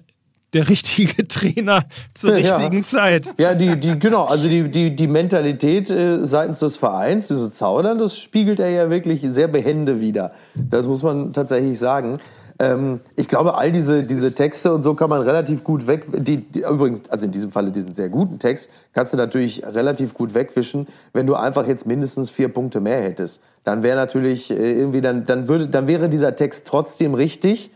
der 0.53 0.69
richtige 0.69 1.27
Trainer 1.27 1.83
zur 2.13 2.37
Ja. 2.37 2.55
richtigen 2.57 2.83
Zeit. 2.83 3.33
Ja, 3.37 3.53
die, 3.53 3.77
die, 3.79 3.99
genau, 3.99 4.25
also 4.25 4.47
die, 4.47 4.69
die, 4.71 4.95
die 4.95 5.07
Mentalität 5.07 5.89
äh, 5.89 6.25
seitens 6.25 6.59
des 6.59 6.77
Vereins, 6.77 7.27
dieses 7.27 7.51
Zaudern, 7.53 7.97
das 7.99 8.17
spiegelt 8.17 8.59
er 8.59 8.69
ja 8.69 8.89
wirklich 8.89 9.21
sehr 9.23 9.47
behende 9.49 9.99
wider. 9.99 10.33
Das 10.55 10.87
muss 10.87 11.03
man 11.03 11.33
tatsächlich 11.33 11.77
sagen. 11.77 12.19
Ähm, 12.59 13.01
ich 13.15 13.27
glaube, 13.27 13.55
all 13.55 13.71
diese, 13.71 14.03
diese 14.03 14.33
Texte 14.33 14.73
und 14.73 14.83
so 14.83 14.95
kann 14.95 15.09
man 15.09 15.21
relativ 15.21 15.63
gut 15.63 15.87
weg. 15.87 16.05
Die, 16.11 16.37
die, 16.37 16.61
übrigens, 16.61 17.09
also 17.09 17.25
in 17.25 17.31
diesem 17.31 17.51
Falle 17.51 17.71
diesen 17.71 17.93
sehr 17.93 18.09
guten 18.09 18.39
Text, 18.39 18.69
kannst 18.93 19.13
du 19.13 19.17
natürlich 19.17 19.63
relativ 19.65 20.13
gut 20.13 20.33
wegwischen, 20.33 20.87
wenn 21.13 21.27
du 21.27 21.35
einfach 21.35 21.67
jetzt 21.67 21.85
mindestens 21.85 22.29
vier 22.29 22.49
Punkte 22.49 22.79
mehr 22.79 23.01
hättest. 23.01 23.41
Dann 23.63 23.83
wäre 23.83 23.95
natürlich 23.95 24.49
äh, 24.49 24.79
irgendwie, 24.79 25.01
dann, 25.01 25.25
dann, 25.25 25.47
würde, 25.47 25.67
dann 25.67 25.87
wäre 25.87 26.09
dieser 26.09 26.35
Text 26.35 26.67
trotzdem 26.67 27.13
richtig. 27.13 27.71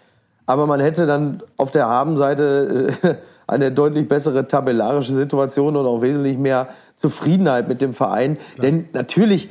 Aber 0.48 0.66
man 0.66 0.80
hätte 0.80 1.06
dann 1.06 1.44
auf 1.58 1.72
der 1.72 1.88
Habenseite 1.88 2.94
äh, 3.04 3.16
eine 3.48 3.72
deutlich 3.72 4.08
bessere 4.08 4.48
tabellarische 4.48 5.14
Situation 5.14 5.76
und 5.76 5.86
auch 5.86 6.02
wesentlich 6.02 6.38
mehr 6.38 6.70
Zufriedenheit 6.96 7.68
mit 7.68 7.82
dem 7.82 7.94
Verein. 7.94 8.38
Denn 8.62 8.90
natürlich 8.94 9.50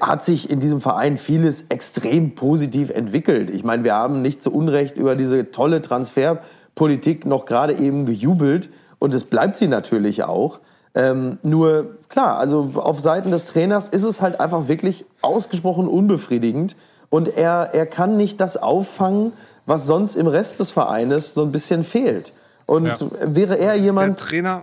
hat 0.00 0.24
sich 0.24 0.48
in 0.48 0.60
diesem 0.60 0.80
Verein 0.80 1.16
vieles 1.16 1.66
extrem 1.68 2.34
positiv 2.34 2.90
entwickelt. 2.90 3.50
Ich 3.50 3.64
meine, 3.64 3.82
wir 3.84 3.94
haben 3.94 4.22
nicht 4.22 4.42
zu 4.42 4.52
Unrecht 4.52 4.96
über 4.96 5.16
diese 5.16 5.50
tolle 5.50 5.82
Transferpolitik 5.82 7.26
noch 7.26 7.46
gerade 7.46 7.74
eben 7.74 8.06
gejubelt. 8.06 8.70
Und 8.98 9.14
es 9.14 9.24
bleibt 9.24 9.56
sie 9.56 9.66
natürlich 9.66 10.22
auch. 10.22 10.60
Ähm, 10.94 11.38
nur 11.42 11.96
klar, 12.08 12.38
also 12.38 12.70
auf 12.74 13.00
Seiten 13.00 13.30
des 13.30 13.46
Trainers 13.46 13.88
ist 13.88 14.04
es 14.04 14.22
halt 14.22 14.38
einfach 14.38 14.68
wirklich 14.68 15.04
ausgesprochen 15.22 15.88
unbefriedigend. 15.88 16.76
Und 17.10 17.28
er, 17.36 17.70
er 17.72 17.86
kann 17.86 18.16
nicht 18.16 18.40
das 18.40 18.56
auffangen, 18.56 19.32
was 19.66 19.86
sonst 19.86 20.14
im 20.14 20.26
Rest 20.26 20.60
des 20.60 20.70
Vereines 20.70 21.34
so 21.34 21.42
ein 21.42 21.50
bisschen 21.52 21.82
fehlt. 21.84 22.32
Und 22.66 22.86
Ja. 22.86 22.96
wäre 23.22 23.58
er 23.58 23.72
Ist 23.74 23.78
der 23.78 23.84
jemand, 23.84 24.20
Trainer, 24.20 24.62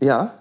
Ja. 0.00 0.34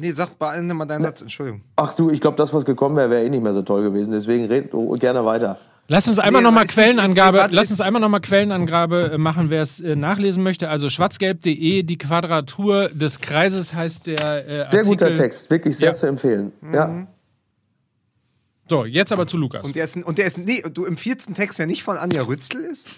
Nee, 0.00 0.12
sag 0.12 0.38
beende 0.38 0.74
mal 0.74 0.84
deinen 0.86 1.02
Satz, 1.02 1.22
Entschuldigung. 1.22 1.62
Ach 1.74 1.92
du, 1.94 2.08
ich 2.10 2.20
glaube, 2.20 2.36
das, 2.36 2.54
was 2.54 2.64
gekommen 2.64 2.94
wäre, 2.96 3.10
wäre 3.10 3.24
eh 3.24 3.30
nicht 3.30 3.42
mehr 3.42 3.52
so 3.52 3.62
toll 3.62 3.82
gewesen. 3.82 4.12
Deswegen 4.12 4.44
red 4.46 4.72
oh, 4.72 4.94
gerne 4.94 5.24
weiter. 5.24 5.58
Lass 5.90 6.06
uns 6.06 6.18
einmal 6.18 6.42
Nee, 6.42 6.48
nochmal 6.48 6.64
nicht- 6.64 6.74
Quellenangabe, 6.74 7.38
warte, 7.38 7.54
lass 7.56 7.70
uns 7.70 7.80
einmal 7.80 8.00
noch 8.02 8.10
mal 8.10 8.20
Quellenangabe 8.20 9.12
äh, 9.14 9.18
machen, 9.18 9.50
wer 9.50 9.62
es 9.62 9.80
äh, 9.80 9.96
nachlesen 9.96 10.42
möchte. 10.42 10.68
Also 10.68 10.88
schwarzgelb.de, 10.88 11.82
die 11.82 11.98
Quadratur 11.98 12.90
des 12.90 13.20
Kreises 13.20 13.74
heißt 13.74 14.06
der 14.06 14.18
äh, 14.20 14.46
Sehr 14.46 14.64
Artikel. 14.66 14.84
guter 14.84 15.14
Text, 15.14 15.50
wirklich 15.50 15.76
sehr 15.76 15.88
Ja. 15.88 15.94
zu 15.94 16.06
empfehlen. 16.06 16.52
Ja. 16.72 17.06
So, 18.68 18.84
jetzt 18.84 19.12
aber 19.12 19.26
zu 19.26 19.36
Lukas. 19.38 19.64
Und 19.64 19.74
der 19.76 19.84
ist, 19.84 19.96
und 19.96 20.18
der 20.18 20.26
ist, 20.26 20.38
nee, 20.38 20.62
du 20.72 20.84
empfiehlst 20.84 21.26
einen 21.28 21.34
Text, 21.34 21.58
der 21.58 21.66
nicht 21.66 21.82
von 21.82 21.96
Anja 21.96 22.22
Rützel 22.22 22.60
ist? 22.64 22.88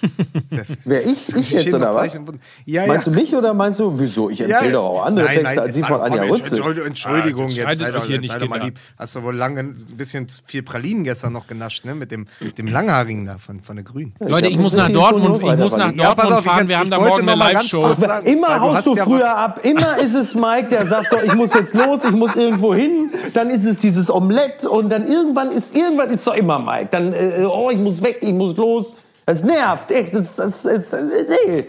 Wer 0.85 1.05
ich? 1.05 1.35
Ich 1.37 1.51
jetzt 1.53 1.73
oder 1.73 1.95
was? 1.95 2.19
Ja, 2.67 2.87
Meinst 2.87 3.07
ja. 3.07 3.13
du 3.13 3.19
mich 3.19 3.35
oder 3.35 3.55
meinst 3.55 3.79
du, 3.79 3.93
wieso? 3.99 4.31
Ich 4.31 4.41
empfehle 4.41 4.73
doch 4.73 4.85
auch 4.85 5.05
andere 5.07 5.27
Nein, 5.27 5.35
Texte 5.37 5.55
nein, 5.57 5.65
als 5.67 5.75
die 5.75 5.83
von 5.83 6.01
Anja 6.01 6.23
Rützel. 6.23 6.87
Entschuldigung, 6.87 7.47
Ah, 7.47 7.71
jetzt 7.71 7.79
sei 7.81 7.91
doch, 7.93 8.05
hier 8.05 8.19
nicht, 8.21 8.33
sei 8.33 8.39
doch 8.39 8.49
mal 8.49 8.57
Kinder. 8.57 8.67
lieb. 8.73 8.79
Hast 8.99 9.15
du 9.15 9.23
wohl 9.23 9.37
lange 9.37 9.61
ein 9.61 9.75
bisschen 9.97 10.27
viel 10.45 10.63
Pralinen 10.63 11.05
gestern 11.05 11.33
noch 11.33 11.47
genascht, 11.47 11.85
ne? 11.85 11.95
Mit 11.95 12.11
dem, 12.11 12.27
dem 12.59 12.67
Langhaarigen 12.67 13.27
da 13.27 13.39
von, 13.39 13.61
von 13.61 13.77
der 13.77 13.85
Grünen. 13.85 14.15
Leute, 14.19 14.49
ich 14.49 14.59
muss 14.59 14.75
nach 14.75 14.89
Dortmund, 14.89 15.37
ich 15.43 15.57
muss 15.57 15.77
nach 15.77 15.93
Ja, 15.93 16.15
Dortmund 16.15 16.43
fahren, 16.43 16.69
wir 16.69 16.79
haben 16.79 16.91
da 16.91 16.99
morgen 16.99 17.29
eine 17.29 17.39
Live-Show. 17.39 17.95
Immer 18.25 18.61
haust 18.61 18.77
hast 18.79 18.87
du 18.87 18.97
ja 18.97 19.05
früher 19.05 19.37
ab. 19.37 19.61
Immer 19.63 19.99
ist 20.03 20.15
es 20.15 20.35
Mike, 20.35 20.69
der 20.71 20.87
sagt 20.87 21.11
so, 21.11 21.17
ich 21.25 21.35
muss 21.35 21.55
jetzt 21.55 21.75
los, 21.75 22.05
ich 22.05 22.13
muss 22.13 22.35
irgendwo 22.35 22.75
hin. 22.75 23.11
Dann 23.35 23.51
ist 23.51 23.65
es 23.65 23.77
dieses 23.79 24.11
Omelett 24.11 24.67
und 24.67 24.89
dann 24.89 25.07
irgendwann 25.07 25.51
ist 25.51 25.60
irgendwann 25.75 26.11
ist 26.11 26.27
doch 26.27 26.35
immer 26.35 26.59
Mike. 26.59 26.89
Dann 26.91 27.13
äh, 27.13 27.45
oh, 27.45 27.71
ich 27.71 27.79
muss 27.79 28.03
weg, 28.03 28.19
ich 28.21 28.33
muss 28.33 28.57
los. 28.57 28.93
Das 29.27 29.43
nervt, 29.43 29.91
echt. 29.91 30.15
Das, 30.15 30.37
das, 30.37 30.63
das, 30.63 30.91
das 30.91 31.05
nee. 31.47 31.67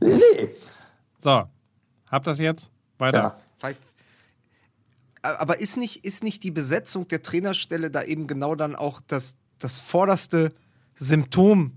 Nee. 0.00 0.50
So, 1.20 1.44
habt 2.10 2.26
das 2.26 2.38
jetzt? 2.38 2.70
Weiter. 2.98 3.18
Ja. 3.18 3.36
Aber 5.22 5.58
ist 5.60 5.76
nicht, 5.76 6.04
ist 6.04 6.22
nicht 6.22 6.44
die 6.44 6.52
Besetzung 6.52 7.08
der 7.08 7.22
Trainerstelle 7.22 7.90
da 7.90 8.02
eben 8.02 8.26
genau 8.28 8.54
dann 8.54 8.76
auch 8.76 9.00
das, 9.06 9.36
das 9.58 9.80
vorderste 9.80 10.52
Symptom 10.94 11.72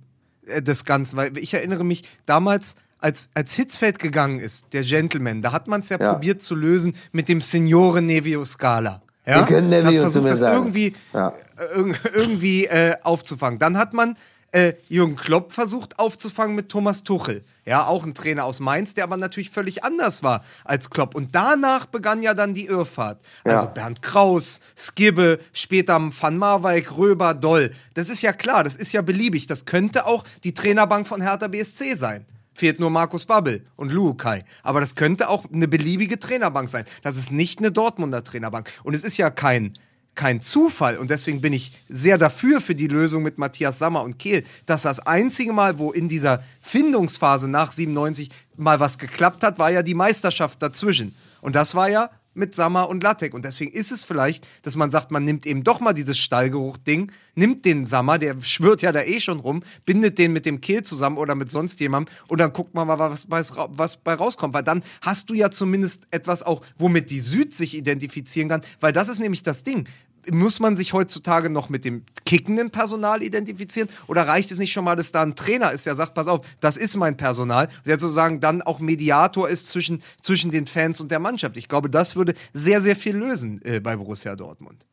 äh, 0.46 0.62
des 0.62 0.86
Ganzen? 0.86 1.18
Weil 1.18 1.36
ich 1.38 1.54
erinnere 1.54 1.84
mich 1.84 2.04
damals, 2.28 2.76
als, 3.00 3.30
als 3.34 3.54
Hitzfeld 3.54 3.98
gegangen 3.98 4.40
ist, 4.40 4.74
der 4.74 4.84
Gentleman, 4.84 5.42
da 5.42 5.52
hat 5.52 5.68
man 5.68 5.82
es 5.82 5.90
ja, 5.90 5.98
Ja. 6.00 6.14
probiert 6.14 6.44
zu 6.44 6.54
lösen 6.54 6.94
mit 7.12 7.28
dem 7.28 7.42
Signore 7.42 8.02
Nevio 8.02 8.46
Scala. 8.46 9.02
Ja? 9.30 9.40
Wir 9.40 9.46
können 9.46 9.70
Nevio 9.70 9.92
zu 9.92 10.00
versucht, 10.02 10.24
mir 10.24 10.30
das 10.32 10.40
sagen. 10.40 10.56
irgendwie, 10.58 10.96
Ja. 11.14 11.34
äh, 11.58 11.80
irg- 11.80 12.14
irgendwie 12.16 12.66
äh, 12.66 12.96
aufzufangen. 13.04 13.60
Dann 13.60 13.78
hat 13.78 13.94
man 13.94 14.16
äh, 14.52 14.74
Jürgen 14.88 15.16
Klopp 15.16 15.54
versucht 15.54 16.00
aufzufangen 16.00 16.56
mit 16.56 16.70
Thomas 16.70 17.04
Tuchel. 17.04 17.44
Ja, 17.66 17.86
auch 17.86 18.04
ein 18.04 18.16
Trainer 18.16 18.46
aus 18.46 18.60
Mainz, 18.60 18.96
der 18.96 19.04
aber 19.04 19.16
natürlich 19.16 19.52
völlig 19.52 19.84
anders 19.84 20.24
war 20.24 20.44
als 20.66 20.90
Klopp. 20.90 21.14
Und 21.14 21.36
danach 21.36 21.86
begann 21.86 22.24
ja 22.24 22.34
dann 22.34 22.56
die 22.56 22.66
Irrfahrt. 22.66 23.20
Also 23.44 23.66
Ja. 23.66 23.70
Bernd 23.72 24.02
Kraus, 24.02 24.60
Skibbe, 24.76 25.38
später 25.54 26.00
Van 26.20 26.36
Marwijk, 26.38 26.98
Röber, 26.98 27.36
Doll. 27.36 27.72
Das 27.94 28.10
ist 28.10 28.24
ja 28.24 28.34
klar, 28.34 28.64
das 28.64 28.76
ist 28.76 28.92
ja 28.92 29.04
beliebig. 29.04 29.46
Das 29.46 29.66
könnte 29.66 30.08
auch 30.08 30.24
die 30.44 30.56
Trainerbank 30.56 31.08
von 31.08 31.22
Hertha 31.22 31.48
BSC 31.48 31.96
sein. 31.96 32.26
Fehlt 32.54 32.80
nur 32.80 32.90
Markus 32.90 33.26
Babbel 33.26 33.66
und 33.76 33.92
Luukai. 33.92 34.44
Aber 34.64 34.82
das 34.82 34.96
könnte 34.96 35.30
auch 35.30 35.46
eine 35.52 35.68
beliebige 35.68 36.20
Trainerbank 36.20 36.70
sein. 36.70 36.86
Das 37.04 37.18
ist 37.18 37.32
nicht 37.32 37.60
eine 37.60 37.72
Dortmunder 37.72 38.24
Trainerbank. 38.24 38.72
Und 38.84 38.96
es 38.96 39.04
ist 39.04 39.18
ja 39.18 39.30
kein, 39.30 39.74
kein 40.16 40.42
Zufall. 40.42 40.98
Und 40.98 41.10
deswegen 41.10 41.40
bin 41.40 41.54
ich 41.54 41.72
sehr 41.88 42.18
dafür 42.18 42.60
für 42.60 42.76
die 42.76 42.88
Lösung 42.88 43.24
mit 43.24 43.38
Matthias 43.38 43.78
Sammer 43.78 44.04
und 44.04 44.20
Kehl, 44.20 44.44
dass 44.66 44.82
das 44.82 45.00
einzige 45.00 45.54
Mal, 45.54 45.80
wo 45.80 45.92
in 45.92 46.10
dieser 46.10 46.44
Findungsphase 46.60 47.48
nach 47.48 47.72
97 47.72 48.30
mal 48.58 48.80
was 48.80 48.98
geklappt 48.98 49.44
hat, 49.44 49.60
war 49.60 49.72
ja 49.72 49.82
die 49.82 49.94
Meisterschaft 49.94 50.62
dazwischen. 50.62 51.16
Und 51.42 51.56
das 51.56 51.76
war 51.76 51.90
ja 51.90 52.10
mit 52.40 52.56
Sammer 52.56 52.90
und 52.90 53.04
Lattek. 53.04 53.34
Und 53.34 53.46
deswegen 53.46 53.72
ist 53.72 53.92
es 53.92 54.04
vielleicht, 54.04 54.48
dass 54.64 54.76
man 54.76 54.90
sagt, 54.90 55.12
man 55.12 55.24
nimmt 55.26 55.46
eben 55.46 55.64
doch 55.64 55.80
mal 55.80 55.94
dieses 55.94 56.18
Stallgeruch-Ding, 56.18 57.12
nimmt 57.36 57.66
den 57.66 57.86
Sammer, 57.86 58.18
der 58.18 58.42
schwört 58.42 58.82
ja 58.82 58.92
da 58.92 59.02
eh 59.04 59.20
schon 59.22 59.40
rum, 59.40 59.62
bindet 59.86 60.18
den 60.18 60.34
mit 60.34 60.46
dem 60.46 60.62
Kehl 60.62 60.82
zusammen 60.84 61.18
oder 61.18 61.36
mit 61.36 61.52
sonst 61.52 61.80
jemandem 61.80 62.14
und 62.28 62.40
dann 62.42 62.52
guckt 62.54 62.74
man 62.74 62.88
mal, 62.88 62.98
was, 62.98 63.28
bei- 63.28 63.44
was 63.70 63.98
bei 63.98 64.14
rauskommt. 64.16 64.54
Weil 64.54 64.64
dann 64.64 64.84
hast 65.02 65.30
du 65.30 65.34
ja 65.36 65.52
zumindest 65.52 66.08
etwas 66.12 66.42
auch, 66.42 66.62
womit 66.78 67.12
die 67.12 67.20
Süd 67.20 67.54
sich 67.54 67.76
identifizieren 67.76 68.50
kann. 68.50 68.62
Weil 68.80 68.94
das 68.94 69.10
ist 69.10 69.20
nämlich 69.20 69.44
das 69.44 69.64
Ding. 69.64 69.88
Muss 70.30 70.60
man 70.60 70.78
sich 70.78 70.94
heutzutage 70.94 71.50
noch 71.50 71.70
mit 71.70 71.86
dem 71.86 72.04
kickenden 72.26 72.72
Personal 72.72 73.24
identifizieren? 73.24 73.90
Oder 74.08 74.28
reicht 74.28 74.52
es 74.52 74.58
nicht 74.58 74.72
schon 74.72 74.86
mal, 74.86 74.96
dass 74.96 75.12
da 75.12 75.22
ein 75.22 75.36
Trainer 75.36 75.72
ist, 75.72 75.86
der 75.86 75.96
sagt, 75.96 76.14
pass 76.14 76.28
auf, 76.28 76.46
das 76.60 76.78
ist 76.78 76.96
mein 76.98 77.18
Personal, 77.18 77.68
und 77.68 77.88
der 77.88 78.00
sozusagen 78.00 78.40
dann 78.40 78.62
auch 78.62 78.80
Mediator 78.80 79.50
ist 79.50 79.68
zwischen, 79.68 80.02
zwischen 80.22 80.52
den 80.52 80.68
Fans 80.68 81.02
und 81.02 81.12
der 81.12 81.20
Mannschaft? 81.20 81.58
Ich 81.58 81.68
glaube, 81.68 81.90
das 81.90 82.16
würde 82.16 82.34
sehr, 82.54 82.82
sehr 82.82 82.96
viel 82.96 83.16
lösen 83.16 83.62
äh, 83.64 83.80
bei 83.80 83.96
Borussia 83.96 84.36
Dortmund. 84.36 84.86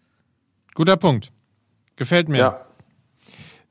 Guter 0.74 0.97
Punkt. 0.97 1.33
Gefällt 1.97 2.29
mir. 2.29 2.39
Ja. 2.39 2.66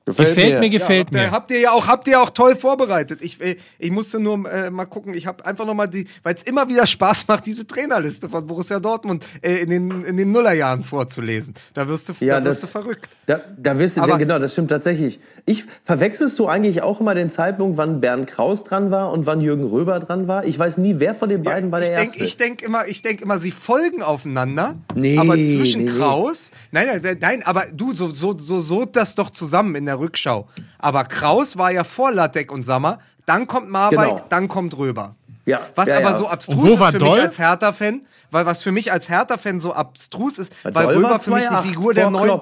Gefällt 0.06 0.36
mir, 0.60 0.64
Ja, 0.64 0.68
gefällt 0.70 1.08
habt 1.08 1.16
ihr, 1.16 1.22
mir. 1.22 1.32
habt 1.32 1.52
ihr 1.52 1.60
ja 1.62 1.72
auch, 1.72 1.88
habt 1.88 2.08
ihr 2.08 2.22
auch 2.22 2.30
toll 2.30 2.56
vorbereitet. 2.56 3.22
Ich, 3.24 3.42
äh, 3.42 3.56
ich 3.80 3.90
musste 3.90 4.20
nur 4.20 4.48
äh, 4.52 4.70
mal 4.70 4.86
gucken. 4.86 5.16
Ich 5.16 5.26
habe 5.26 5.44
einfach 5.46 5.66
noch 5.66 5.74
mal 5.74 5.88
die, 5.88 6.08
weil 6.22 6.36
es 6.36 6.44
immer 6.44 6.70
wieder 6.70 6.86
Spaß 6.86 7.28
macht, 7.28 7.48
diese 7.48 7.66
Trainerliste 7.66 8.30
von 8.30 8.46
Borussia 8.46 8.80
Dortmund 8.80 9.26
äh, 9.42 9.56
in 9.64 9.70
den 9.72 10.04
in 10.06 10.16
den 10.18 10.32
Nullerjahren 10.32 10.84
vorzulesen. 10.84 11.56
Da 11.74 11.88
wirst 11.88 12.08
du, 12.10 12.14
Ja, 12.20 12.40
da 12.40 12.46
wirst 12.46 12.62
das- 12.62 12.72
du 12.72 12.80
verrückt. 12.80 13.18
Da, 13.26 13.42
da 13.58 13.80
wirst 13.80 13.98
du, 13.98 14.02
Aber- 14.02 14.20
genau, 14.20 14.38
das 14.38 14.52
stimmt 14.54 14.70
tatsächlich. 14.70 15.20
Ich, 15.48 15.64
verwechselst 15.84 16.40
du 16.40 16.48
eigentlich 16.48 16.82
auch 16.82 17.00
immer 17.02 17.14
den 17.14 17.30
Zeitpunkt, 17.30 17.78
wann 17.78 18.02
Bernd 18.02 18.26
Kraus 18.28 18.64
dran 18.64 18.90
war 18.90 19.12
und 19.12 19.28
wann 19.28 19.42
Jürgen 19.42 19.64
Röber 19.64 20.00
dran 20.00 20.28
war? 20.28 20.44
Ich 20.44 20.58
weiß 20.58 20.78
nie, 20.80 20.96
wer 20.98 21.14
von 21.14 21.30
den 21.30 21.44
beiden 21.44 21.72
war 21.72 21.82
ich 21.84 21.90
der 21.90 21.98
denk, 22.00 22.10
Erste. 22.14 22.26
ich 22.26 22.38
denke 22.38 22.66
immer, 22.66 22.88
ich 22.88 23.04
denk 23.04 23.22
immer, 23.22 23.38
sie 23.38 23.52
folgen 23.52 24.02
aufeinander. 24.02 24.74
Nee, 24.96 25.20
aber 25.20 25.36
zwischen 25.36 25.86
nee, 25.86 25.92
nee. 25.92 25.98
Kraus, 26.00 26.50
nein, 26.72 26.88
nein, 27.02 27.18
nein, 27.22 27.44
aber 27.44 27.66
du, 27.72 27.94
so, 27.94 28.10
so, 28.10 28.36
so, 28.36 28.60
so 28.60 28.86
das 28.86 29.14
doch 29.14 29.30
zusammen 29.30 29.76
in 29.76 29.86
der 29.86 29.95
Rückschau. 30.00 30.48
Aber 30.80 31.04
Kraus 31.04 31.58
war 31.58 31.72
ja 31.72 31.84
vor 31.84 32.12
Lattek 32.12 32.52
und 32.52 32.64
Sammer, 32.64 33.00
dann 33.26 33.48
kommt 33.48 33.70
Marwijk, 33.70 34.00
Genau. 34.00 34.22
dann 34.30 34.48
kommt 34.48 34.78
Röber. 34.78 35.16
Ja, 35.46 35.62
Was 35.76 35.88
ja, 35.88 35.98
aber 35.98 36.10
ja. 36.10 36.16
so 36.16 36.28
abstrus 36.28 36.70
ist 36.72 36.80
war 36.80 36.92
für 36.92 36.98
Doll? 36.98 37.16
mich 37.18 37.26
als 37.26 37.40
Hertha-Fan, 37.40 38.02
weil 38.32 38.46
was 38.46 38.64
für 38.64 38.72
mich 38.72 38.92
als 38.92 39.10
Hertha-Fan 39.10 39.60
so 39.60 39.74
abstrus 39.74 40.38
ist, 40.40 40.54
Weil 40.64 40.76
weil 40.76 40.86
Doll 40.86 40.96
Röber 40.98 41.10
war 41.12 41.20
für 41.20 41.32
mich 41.32 41.48
eine 41.50 41.58
2-8 41.60 41.62
Figur 41.64 41.94
der 41.94 42.10
neuen. 42.10 42.42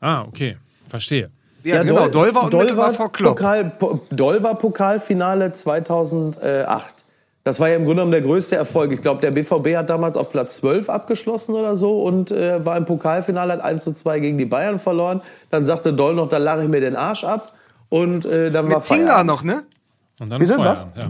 Ah, 0.00 0.22
okay. 0.22 0.56
Verstehe. 0.88 1.30
Ja, 1.64 1.82
genau, 1.82 2.06
Doll 2.08 2.32
war 2.34 2.44
unmittelbar 2.44 2.92
vor 2.92 3.10
Klopp. 3.10 3.36
Pokal, 3.38 3.64
Po- 3.70 4.00
Doll 4.10 4.40
war 4.42 4.54
Pokalfinale 4.54 5.52
2008. 5.52 6.84
Das 7.46 7.60
war 7.60 7.68
ja 7.68 7.76
im 7.76 7.84
Grunde 7.84 7.98
genommen 8.00 8.10
der 8.10 8.22
größte 8.22 8.56
Erfolg. 8.56 8.90
Ich 8.90 9.02
glaube, 9.02 9.20
der 9.20 9.30
BVB 9.30 9.76
hat 9.76 9.88
damals 9.88 10.16
auf 10.16 10.32
Platz 10.32 10.56
12 10.56 10.90
abgeschlossen 10.90 11.54
oder 11.54 11.76
so 11.76 12.02
und 12.02 12.32
äh, 12.32 12.64
war 12.64 12.76
im 12.76 12.86
Pokalfinale, 12.86 13.52
hat 13.52 13.60
1 13.60 13.84
zu 13.84 13.92
2 13.92 14.18
gegen 14.18 14.36
die 14.36 14.46
Bayern 14.46 14.80
verloren. 14.80 15.22
Dann 15.50 15.64
sagte 15.64 15.92
Doll 15.92 16.14
noch, 16.16 16.28
da 16.28 16.38
lache 16.38 16.64
ich 16.64 16.68
mir 16.68 16.80
den 16.80 16.96
Arsch 16.96 17.22
ab. 17.22 17.52
Und 17.88 18.24
äh, 18.24 18.50
dann 18.50 18.68
war 18.68 18.78
Mit 18.78 18.86
Tinga 18.88 19.06
Feierabend. 19.06 19.26
noch, 19.28 19.42
ne? 19.44 19.62
Und 20.18 20.32
dann 20.32 20.44
Feierabend. 20.44 20.96
Ja. 20.96 21.04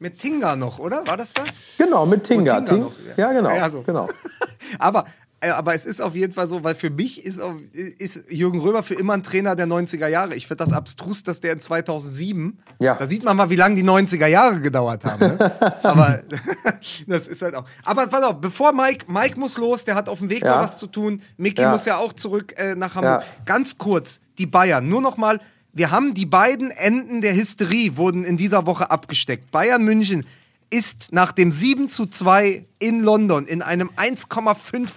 Mit 0.00 0.18
Tinga 0.18 0.56
noch, 0.56 0.80
oder? 0.80 1.06
War 1.06 1.16
das 1.16 1.32
das? 1.34 1.60
Genau, 1.78 2.04
mit 2.04 2.24
Tinga. 2.24 2.56
Tinga 2.56 2.60
Ting- 2.62 2.80
noch, 2.82 2.92
ja. 3.16 3.28
ja, 3.28 3.32
genau. 3.32 3.50
Ja, 3.50 3.70
so. 3.70 3.82
genau. 3.82 4.08
Aber, 4.80 5.04
aber 5.48 5.74
es 5.74 5.86
ist 5.86 6.00
auf 6.02 6.14
jeden 6.14 6.32
Fall 6.34 6.46
so, 6.46 6.62
weil 6.64 6.74
für 6.74 6.90
mich 6.90 7.24
ist, 7.24 7.40
ist 7.72 8.24
Jürgen 8.30 8.60
Röber 8.60 8.82
für 8.82 8.94
immer 8.94 9.14
ein 9.14 9.22
Trainer 9.22 9.56
der 9.56 9.66
90er 9.66 10.06
Jahre. 10.08 10.34
Ich 10.34 10.46
finde 10.46 10.64
das 10.64 10.72
abstrus, 10.74 11.22
dass 11.22 11.40
der 11.40 11.54
in 11.54 11.60
2007, 11.60 12.58
Ja. 12.78 12.94
da 12.96 13.06
sieht 13.06 13.24
man 13.24 13.36
mal, 13.36 13.48
wie 13.48 13.56
lange 13.56 13.74
die 13.76 13.84
90er 13.84 14.26
Jahre 14.26 14.60
gedauert 14.60 15.04
haben. 15.04 15.20
Ne? 15.26 15.74
aber 15.82 16.20
das 17.06 17.28
ist 17.28 17.40
halt 17.42 17.54
auch. 17.54 17.64
Aber 17.84 18.06
pass 18.08 18.22
auf, 18.22 18.40
bevor 18.40 18.72
Mike, 18.72 19.06
Mike 19.08 19.40
muss 19.40 19.56
los, 19.56 19.84
der 19.84 19.94
hat 19.94 20.08
auf 20.08 20.18
dem 20.18 20.28
Weg 20.28 20.42
Ja. 20.44 20.56
mal 20.56 20.64
was 20.64 20.76
zu 20.76 20.86
tun. 20.86 21.22
Micky 21.38 21.62
Ja. 21.62 21.70
muss 21.70 21.86
ja 21.86 21.96
auch 21.96 22.12
zurück 22.12 22.54
äh, 22.58 22.74
nach 22.74 22.94
Hamburg. 22.94 23.22
Ganz 23.46 23.78
kurz, 23.78 24.20
die 24.38 24.46
Bayern, 24.46 24.88
nur 24.88 25.00
noch 25.00 25.16
mal. 25.16 25.40
Wir 25.72 25.92
haben 25.92 26.14
die 26.14 26.26
beiden 26.26 26.70
Enden 26.72 27.20
der 27.20 27.34
Hysterie 27.34 27.96
wurden 27.96 28.24
in 28.24 28.36
dieser 28.36 28.66
Woche 28.66 28.90
abgesteckt. 28.90 29.52
Bayern 29.52 29.84
München 29.84 30.26
ist 30.70 31.12
nach 31.12 31.32
dem 31.32 31.52
7 31.52 31.88
zu 31.88 32.06
2 32.06 32.64
in 32.78 33.00
London 33.00 33.46
in 33.46 33.60
einem 33.62 33.90
1,5 33.96 34.88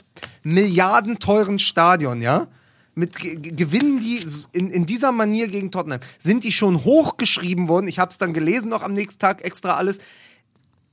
Milliarden 0.43 1.19
teuren 1.19 1.59
Stadion, 1.59 2.21
ja? 2.21 2.47
Mit 2.95 3.17
Ge- 3.17 3.37
Ge- 3.37 3.53
gewinnen 3.53 3.99
die 3.99 4.23
in, 4.51 4.69
in 4.69 4.85
dieser 4.85 5.11
Manier 5.11 5.47
gegen 5.47 5.71
Tottenham. 5.71 5.99
Sind 6.19 6.43
die 6.43 6.51
schon 6.51 6.83
hochgeschrieben 6.83 7.67
worden? 7.67 7.87
Ich 7.87 7.97
habe 7.97 8.11
es 8.11 8.19
dann 8.19 8.33
gelesen 8.33 8.69
noch 8.69 8.83
am 8.83 8.93
nächsten 8.93 9.19
Tag 9.19 9.43
extra 9.43 9.75
alles. 9.75 9.97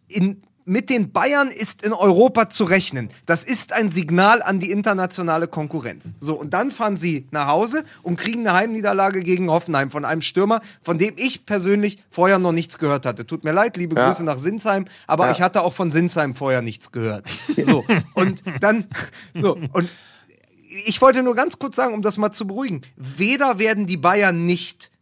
In, 0.09 0.43
mit 0.71 0.89
den 0.89 1.11
Bayern 1.11 1.49
ist 1.49 1.83
in 1.83 1.93
Europa 1.93 2.49
zu 2.49 2.63
rechnen. 2.63 3.11
Das 3.27 3.43
ist 3.43 3.73
ein 3.73 3.91
Signal 3.91 4.41
an 4.41 4.61
die 4.61 4.71
internationale 4.71 5.49
Konkurrenz. 5.49 6.13
So, 6.21 6.35
und 6.39 6.55
dann 6.55 6.71
fahren 6.71 6.97
sie 6.97 7.27
nach 7.33 7.49
Hause 7.49 7.85
und 8.03 8.15
kriegen 8.15 8.47
eine 8.47 8.57
Heimniederlage 8.57 9.25
gegen 9.25 9.51
Hoffenheim 9.51 9.91
von 9.91 10.05
einem 10.05 10.23
Stürmer, 10.23 10.61
von 10.81 10.97
dem 10.97 11.15
ich 11.17 11.45
persönlich 11.45 11.99
vorher 12.09 12.39
noch 12.39 12.53
nichts 12.53 12.79
gehört 12.79 13.05
hatte. 13.05 13.27
Tut 13.27 13.43
mir 13.43 13.51
leid, 13.51 13.77
liebe 13.77 13.97
Ja. 13.97 14.07
Grüße 14.07 14.23
nach 14.23 14.39
Sinsheim, 14.39 14.85
aber 15.09 15.27
Ja. 15.27 15.33
ich 15.33 15.43
hatte 15.43 15.63
auch 15.63 15.75
von 15.75 15.91
Sinsheim 15.91 16.37
vorher 16.37 16.63
nichts 16.63 16.93
gehört. 16.93 17.25
So, 17.65 17.85
und 18.15 18.45
dann, 18.61 18.87
so, 19.35 19.55
und 19.55 19.89
ich 20.87 21.03
wollte 21.03 21.25
nur 21.25 21.35
ganz 21.35 21.59
kurz 21.59 21.75
sagen, 21.75 21.95
um 21.95 22.03
das 22.03 22.17
mal 22.17 22.31
zu 22.31 22.47
beruhigen. 22.47 22.83
Weder 22.97 23.59
werden 23.59 23.87
die 23.87 23.97
Bayern 23.97 24.47
nicht 24.47 24.93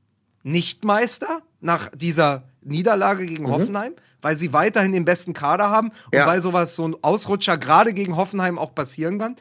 nicht 0.42 0.84
Meister 0.84 1.42
nach 1.60 1.90
dieser 1.94 2.44
Niederlage 2.68 3.26
gegen 3.26 3.50
Hoffenheim, 3.50 3.92
weil 4.22 4.36
sie 4.36 4.52
weiterhin 4.52 4.92
den 4.92 5.04
besten 5.04 5.32
Kader 5.32 5.70
haben 5.70 5.88
und 6.06 6.14
Ja. 6.14 6.26
weil 6.26 6.42
sowas, 6.42 6.74
so 6.74 6.86
ein 6.86 6.96
Ausrutscher 7.02 7.58
gerade 7.58 7.92
gegen 7.94 8.16
Hoffenheim 8.16 8.58
auch 8.58 8.74
passieren 8.74 9.18
kann. 9.18 9.36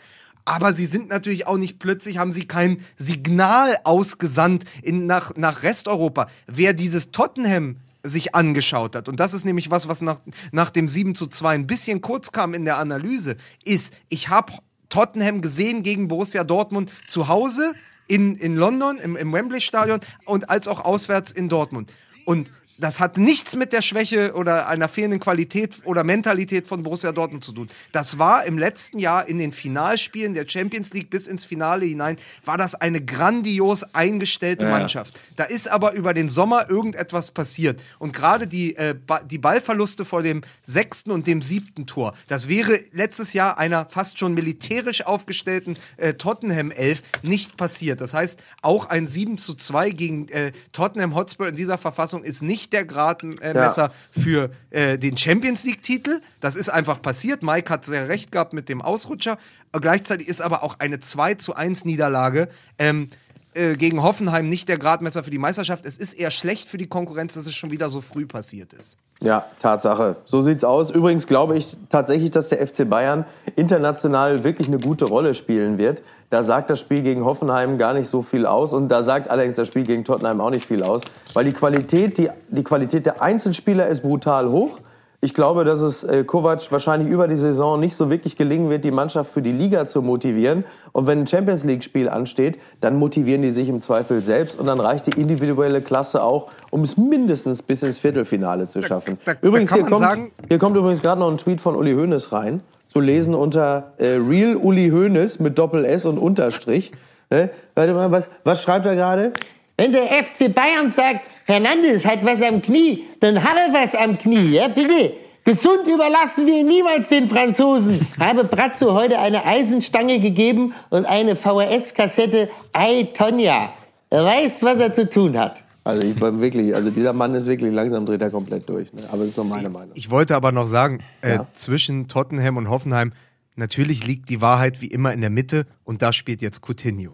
Aber 0.45 0.71
sie 0.73 0.85
sind 0.85 1.09
natürlich 1.09 1.45
auch 1.45 1.57
nicht 1.57 1.77
plötzlich, 1.77 2.17
haben 2.19 2.31
sie 2.31 2.47
kein 2.47 2.79
Signal 2.97 3.75
ausgesandt 3.83 4.63
in, 4.81 5.05
nach, 5.05 5.35
nach 5.35 5.61
Resteuropa. 5.63 6.27
Wer 6.47 6.73
dieses 6.73 7.11
Tottenham 7.11 7.77
sich 8.03 8.33
angeschaut 8.33 8.95
hat, 8.95 9.09
und 9.09 9.19
das 9.19 9.33
ist 9.33 9.43
nämlich 9.43 9.69
was, 9.71 9.89
was 9.89 9.99
nach, 10.01 10.21
nach 10.53 10.69
dem 10.69 10.87
7 10.87 11.15
zu 11.15 11.27
2 11.27 11.53
ein 11.55 11.67
bisschen 11.67 11.99
kurz 11.99 12.31
kam 12.31 12.53
in 12.53 12.63
der 12.63 12.77
Analyse, 12.77 13.35
ist, 13.65 13.93
ich 14.07 14.29
habe 14.29 14.53
Tottenham 14.87 15.41
gesehen 15.41 15.83
gegen 15.83 16.07
Borussia 16.07 16.45
Dortmund 16.45 16.91
zu 17.09 17.27
Hause 17.27 17.73
in, 18.07 18.37
in 18.37 18.55
London, 18.55 18.97
im, 18.99 19.17
im 19.17 19.33
Wembley-Stadion 19.33 19.99
und 20.23 20.49
als 20.49 20.69
auch 20.69 20.85
auswärts 20.85 21.33
in 21.33 21.49
Dortmund. 21.49 21.91
Und 22.23 22.53
das 22.77 22.99
hat 22.99 23.17
nichts 23.17 23.55
mit 23.55 23.73
der 23.73 23.81
Schwäche 23.81 24.33
oder 24.33 24.67
einer 24.67 24.87
fehlenden 24.87 25.19
Qualität 25.19 25.75
oder 25.83 26.03
Mentalität 26.03 26.67
von 26.67 26.83
Borussia 26.83 27.11
Dortmund 27.11 27.43
zu 27.43 27.51
tun. 27.51 27.69
Das 27.91 28.19
war 28.19 28.45
im 28.45 28.57
letzten 28.57 28.99
Jahr 28.99 29.27
in 29.27 29.39
den 29.39 29.51
Finalspielen 29.51 30.33
der 30.33 30.47
Champions 30.47 30.93
League 30.93 31.09
bis 31.09 31.27
ins 31.27 31.45
Finale 31.45 31.85
hinein, 31.85 32.17
war 32.45 32.57
das 32.57 32.75
eine 32.75 33.01
grandios 33.03 33.83
eingestellte 33.95 34.65
Ja. 34.65 34.71
Mannschaft. 34.71 35.19
Da 35.35 35.43
ist 35.45 35.67
aber 35.67 35.93
über 35.93 36.13
den 36.13 36.29
Sommer 36.29 36.69
irgendetwas 36.69 37.31
passiert. 37.31 37.81
Und 37.99 38.13
gerade 38.13 38.47
die, 38.47 38.75
äh, 38.75 38.93
ba 38.95 39.19
die 39.19 39.37
Ballverluste 39.37 40.05
vor 40.05 40.21
dem 40.21 40.41
sechsten 40.63 41.11
und 41.11 41.27
dem 41.27 41.41
siebten 41.41 41.87
Tor, 41.87 42.13
das 42.27 42.47
wäre 42.47 42.79
letztes 42.91 43.33
Jahr 43.33 43.57
einer 43.57 43.85
fast 43.87 44.19
schon 44.19 44.33
militärisch 44.33 45.05
aufgestellten 45.05 45.77
äh, 45.97 46.13
Tottenham-Elf 46.13 47.01
nicht 47.23 47.57
passiert. 47.57 48.01
Das 48.01 48.13
heißt, 48.13 48.41
auch 48.61 48.89
ein 48.89 49.07
7 49.07 49.37
zu 49.37 49.55
2 49.55 49.89
gegen 49.91 50.27
äh, 50.29 50.51
Tottenham 50.71 51.15
Hotspur 51.15 51.47
in 51.47 51.55
dieser 51.55 51.77
Verfassung 51.77 52.23
ist 52.23 52.41
nicht 52.41 52.66
der 52.69 52.85
Gradmesser 52.85 53.43
äh, 53.43 53.53
Messer 53.53 53.91
für 54.11 54.51
äh, 54.69 54.97
den 54.97 55.17
Champions 55.17 55.63
League-Titel. 55.63 56.21
Das 56.39 56.55
ist 56.55 56.69
einfach 56.69 57.01
passiert. 57.01 57.43
Mike 57.43 57.71
hat 57.71 57.85
sehr 57.85 58.09
recht 58.09 58.31
gehabt 58.31 58.53
mit 58.53 58.69
dem 58.69 58.81
Ausrutscher. 58.81 59.37
Gleichzeitig 59.71 60.27
ist 60.27 60.41
aber 60.41 60.63
auch 60.63 60.79
eine 60.79 60.99
2 60.99 61.35
zu 61.35 61.55
1 61.55 61.85
Niederlage. 61.85 62.49
Ähm, 62.79 63.09
äh, 63.57 63.75
gegen 63.75 64.03
Hoffenheim 64.03 64.47
nicht 64.47 64.69
der 64.69 64.77
Gradmesser 64.77 65.23
für 65.23 65.31
die 65.31 65.39
Meisterschaft. 65.39 65.85
Es 65.85 65.97
ist 65.97 66.13
eher 66.13 66.31
schlecht 66.31 66.69
für 66.69 66.77
die 66.77 66.87
Konkurrenz, 66.87 67.33
dass 67.33 67.47
es 67.47 67.55
schon 67.55 67.71
wieder 67.71 67.89
so 67.89 68.01
früh 68.01 68.25
passiert 68.25 68.73
ist. 68.73 68.97
Ja, 69.19 69.45
Tatsache. 69.59 70.17
So 70.25 70.41
sieht's 70.41 70.63
aus. 70.63 70.91
Übrigens 70.91 71.25
glaube 71.27 71.57
ich 71.57 71.75
tatsächlich, 71.89 72.31
dass 72.31 72.49
der 72.49 72.65
FC 72.65 72.87
Bayern 72.87 73.25
international 73.55 74.43
wirklich 74.43 74.67
eine 74.67 74.77
gute 74.77 75.05
Rolle 75.05 75.33
spielen 75.33 75.77
wird. 75.77 76.03
Da 76.29 76.43
sagt 76.43 76.69
das 76.69 76.79
Spiel 76.79 77.01
gegen 77.01 77.25
Hoffenheim 77.25 77.77
gar 77.77 77.93
nicht 77.93 78.07
so 78.07 78.21
viel 78.21 78.45
aus 78.45 78.73
und 78.73 78.89
da 78.89 79.01
sagt 79.01 79.29
allerdings 79.29 79.55
das 79.55 79.67
Spiel 79.67 79.83
gegen 79.83 80.03
Tottenham 80.03 80.41
auch 80.41 80.49
nicht 80.49 80.65
viel 80.65 80.83
aus, 80.83 81.01
weil 81.33 81.45
die 81.45 81.53
Qualität, 81.53 82.17
die, 82.17 82.29
die 82.49 82.63
Qualität 82.63 83.05
der 83.05 83.21
Einzelspieler 83.21 83.87
ist 83.87 84.01
brutal 84.01 84.49
hoch. 84.49 84.79
Ich 85.19 85.33
glaube, 85.33 85.63
dass 85.63 85.81
es 85.81 86.03
äh, 86.03 86.23
Kovac 86.23 86.71
wahrscheinlich 86.71 87.09
über 87.11 87.27
die 87.27 87.37
Saison 87.37 87.79
nicht 87.79 87.95
so 87.95 88.11
wirklich 88.11 88.35
gelingen 88.37 88.69
wird, 88.69 88.85
die 88.85 88.91
Mannschaft 88.91 89.31
für 89.31 89.41
die 89.41 89.51
Liga 89.51 89.87
zu 89.87 90.03
motivieren. 90.03 90.63
Und 90.91 91.07
wenn 91.07 91.21
ein 91.21 91.27
Champions 91.27 91.63
League-Spiel 91.63 92.07
ansteht, 92.07 92.59
dann 92.81 92.97
motivieren 92.97 93.41
die 93.41 93.49
sich 93.49 93.67
im 93.67 93.81
Zweifel 93.81 94.21
selbst 94.21 94.59
und 94.59 94.67
dann 94.67 94.79
reicht 94.79 95.07
die 95.07 95.19
individuelle 95.19 95.81
Klasse 95.81 96.21
auch, 96.21 96.49
um 96.69 96.83
es 96.83 96.97
mindestens 96.97 97.63
bis 97.63 97.81
ins 97.81 97.97
Viertelfinale 97.97 98.67
zu 98.67 98.83
schaffen. 98.83 99.17
da- 99.25 99.33
da 99.33 99.39
übrigens, 99.47 99.71
kann 99.71 99.79
hier 99.79 99.89
kommt, 99.89 100.01
sagen- 100.03 100.31
hier 100.49 100.59
kommt 100.59 100.77
übrigens 100.77 101.01
gerade 101.01 101.19
noch 101.19 101.31
ein 101.31 101.37
Tweet 101.39 101.61
von 101.61 101.75
Uli 101.75 101.93
Hoeneß 101.93 102.31
rein, 102.31 102.61
zu 102.85 102.99
lesen 102.99 103.33
unter 103.33 103.93
äh, 103.97 104.17
Real 104.17 104.55
Uli 104.55 104.89
Hoeneß 104.91 105.39
mit 105.39 105.57
Doppel 105.57 105.83
S 105.83 106.05
und 106.05 106.19
Unterstrich. 106.19 106.91
Ne? 107.31 107.49
Warte 107.73 107.93
mal, 107.95 108.11
was, 108.11 108.29
was 108.43 108.61
schreibt 108.61 108.85
er 108.85 108.93
gerade? 108.93 109.33
Wenn 109.77 109.91
der 109.91 110.03
FC 110.03 110.53
Bayern 110.53 110.89
sagt, 110.89 111.21
Hernandez 111.47 112.05
hat 112.05 112.23
was 112.25 112.41
am 112.41 112.61
Knie, 112.61 113.05
dann 113.21 113.41
hat 113.43 113.55
er 113.57 113.73
was 113.73 113.95
am 113.95 114.17
Knie, 114.17 114.49
ja, 114.55 114.67
bitte. 114.67 115.13
Gesund 115.45 115.87
überlassen 115.87 116.45
wir 116.45 116.59
ihn 116.59 116.67
niemals 116.67 117.07
den 117.07 117.29
Franzosen. 117.29 118.05
Habe 118.19 118.43
Brazzo 118.43 118.93
heute 118.93 119.17
eine 119.17 119.45
Eisenstange 119.45 120.19
gegeben 120.19 120.73
und 120.89 121.05
eine 121.05 121.37
VHS-Kassette 121.37 122.49
Ei 122.73 123.07
Tonja. 123.13 123.73
Er 124.09 124.25
weiß, 124.25 124.61
was 124.63 124.79
er 124.81 124.93
zu 124.93 125.09
tun 125.09 125.37
hat. 125.39 125.63
Also 125.85 126.05
ich 126.05 126.19
war 126.19 126.37
wirklich, 126.41 126.75
also 126.75 126.89
dieser 126.89 127.13
Mann 127.13 127.33
ist 127.33 127.45
wirklich 127.45 127.73
langsam 127.73 128.05
dreht 128.05 128.21
er 128.21 128.29
komplett 128.29 128.67
durch. 128.67 128.91
Ne? 128.91 129.03
Aber 129.07 129.19
das 129.19 129.29
ist 129.29 129.37
nur 129.37 129.45
meine 129.45 129.69
Meinung. 129.69 129.91
Ich 129.93 130.11
wollte 130.11 130.35
aber 130.35 130.51
noch 130.51 130.67
sagen, 130.67 130.99
äh, 131.21 131.35
Ja. 131.35 131.47
zwischen 131.53 132.09
Tottenham 132.09 132.57
und 132.57 132.69
Hoffenheim, 132.69 133.13
natürlich 133.55 134.05
liegt 134.05 134.29
die 134.29 134.41
Wahrheit 134.41 134.81
wie 134.81 134.87
immer 134.87 135.13
in 135.13 135.21
der 135.21 135.29
Mitte 135.29 135.65
und 135.85 136.01
da 136.01 136.11
spielt 136.11 136.41
jetzt 136.41 136.61
Coutinho. 136.61 137.13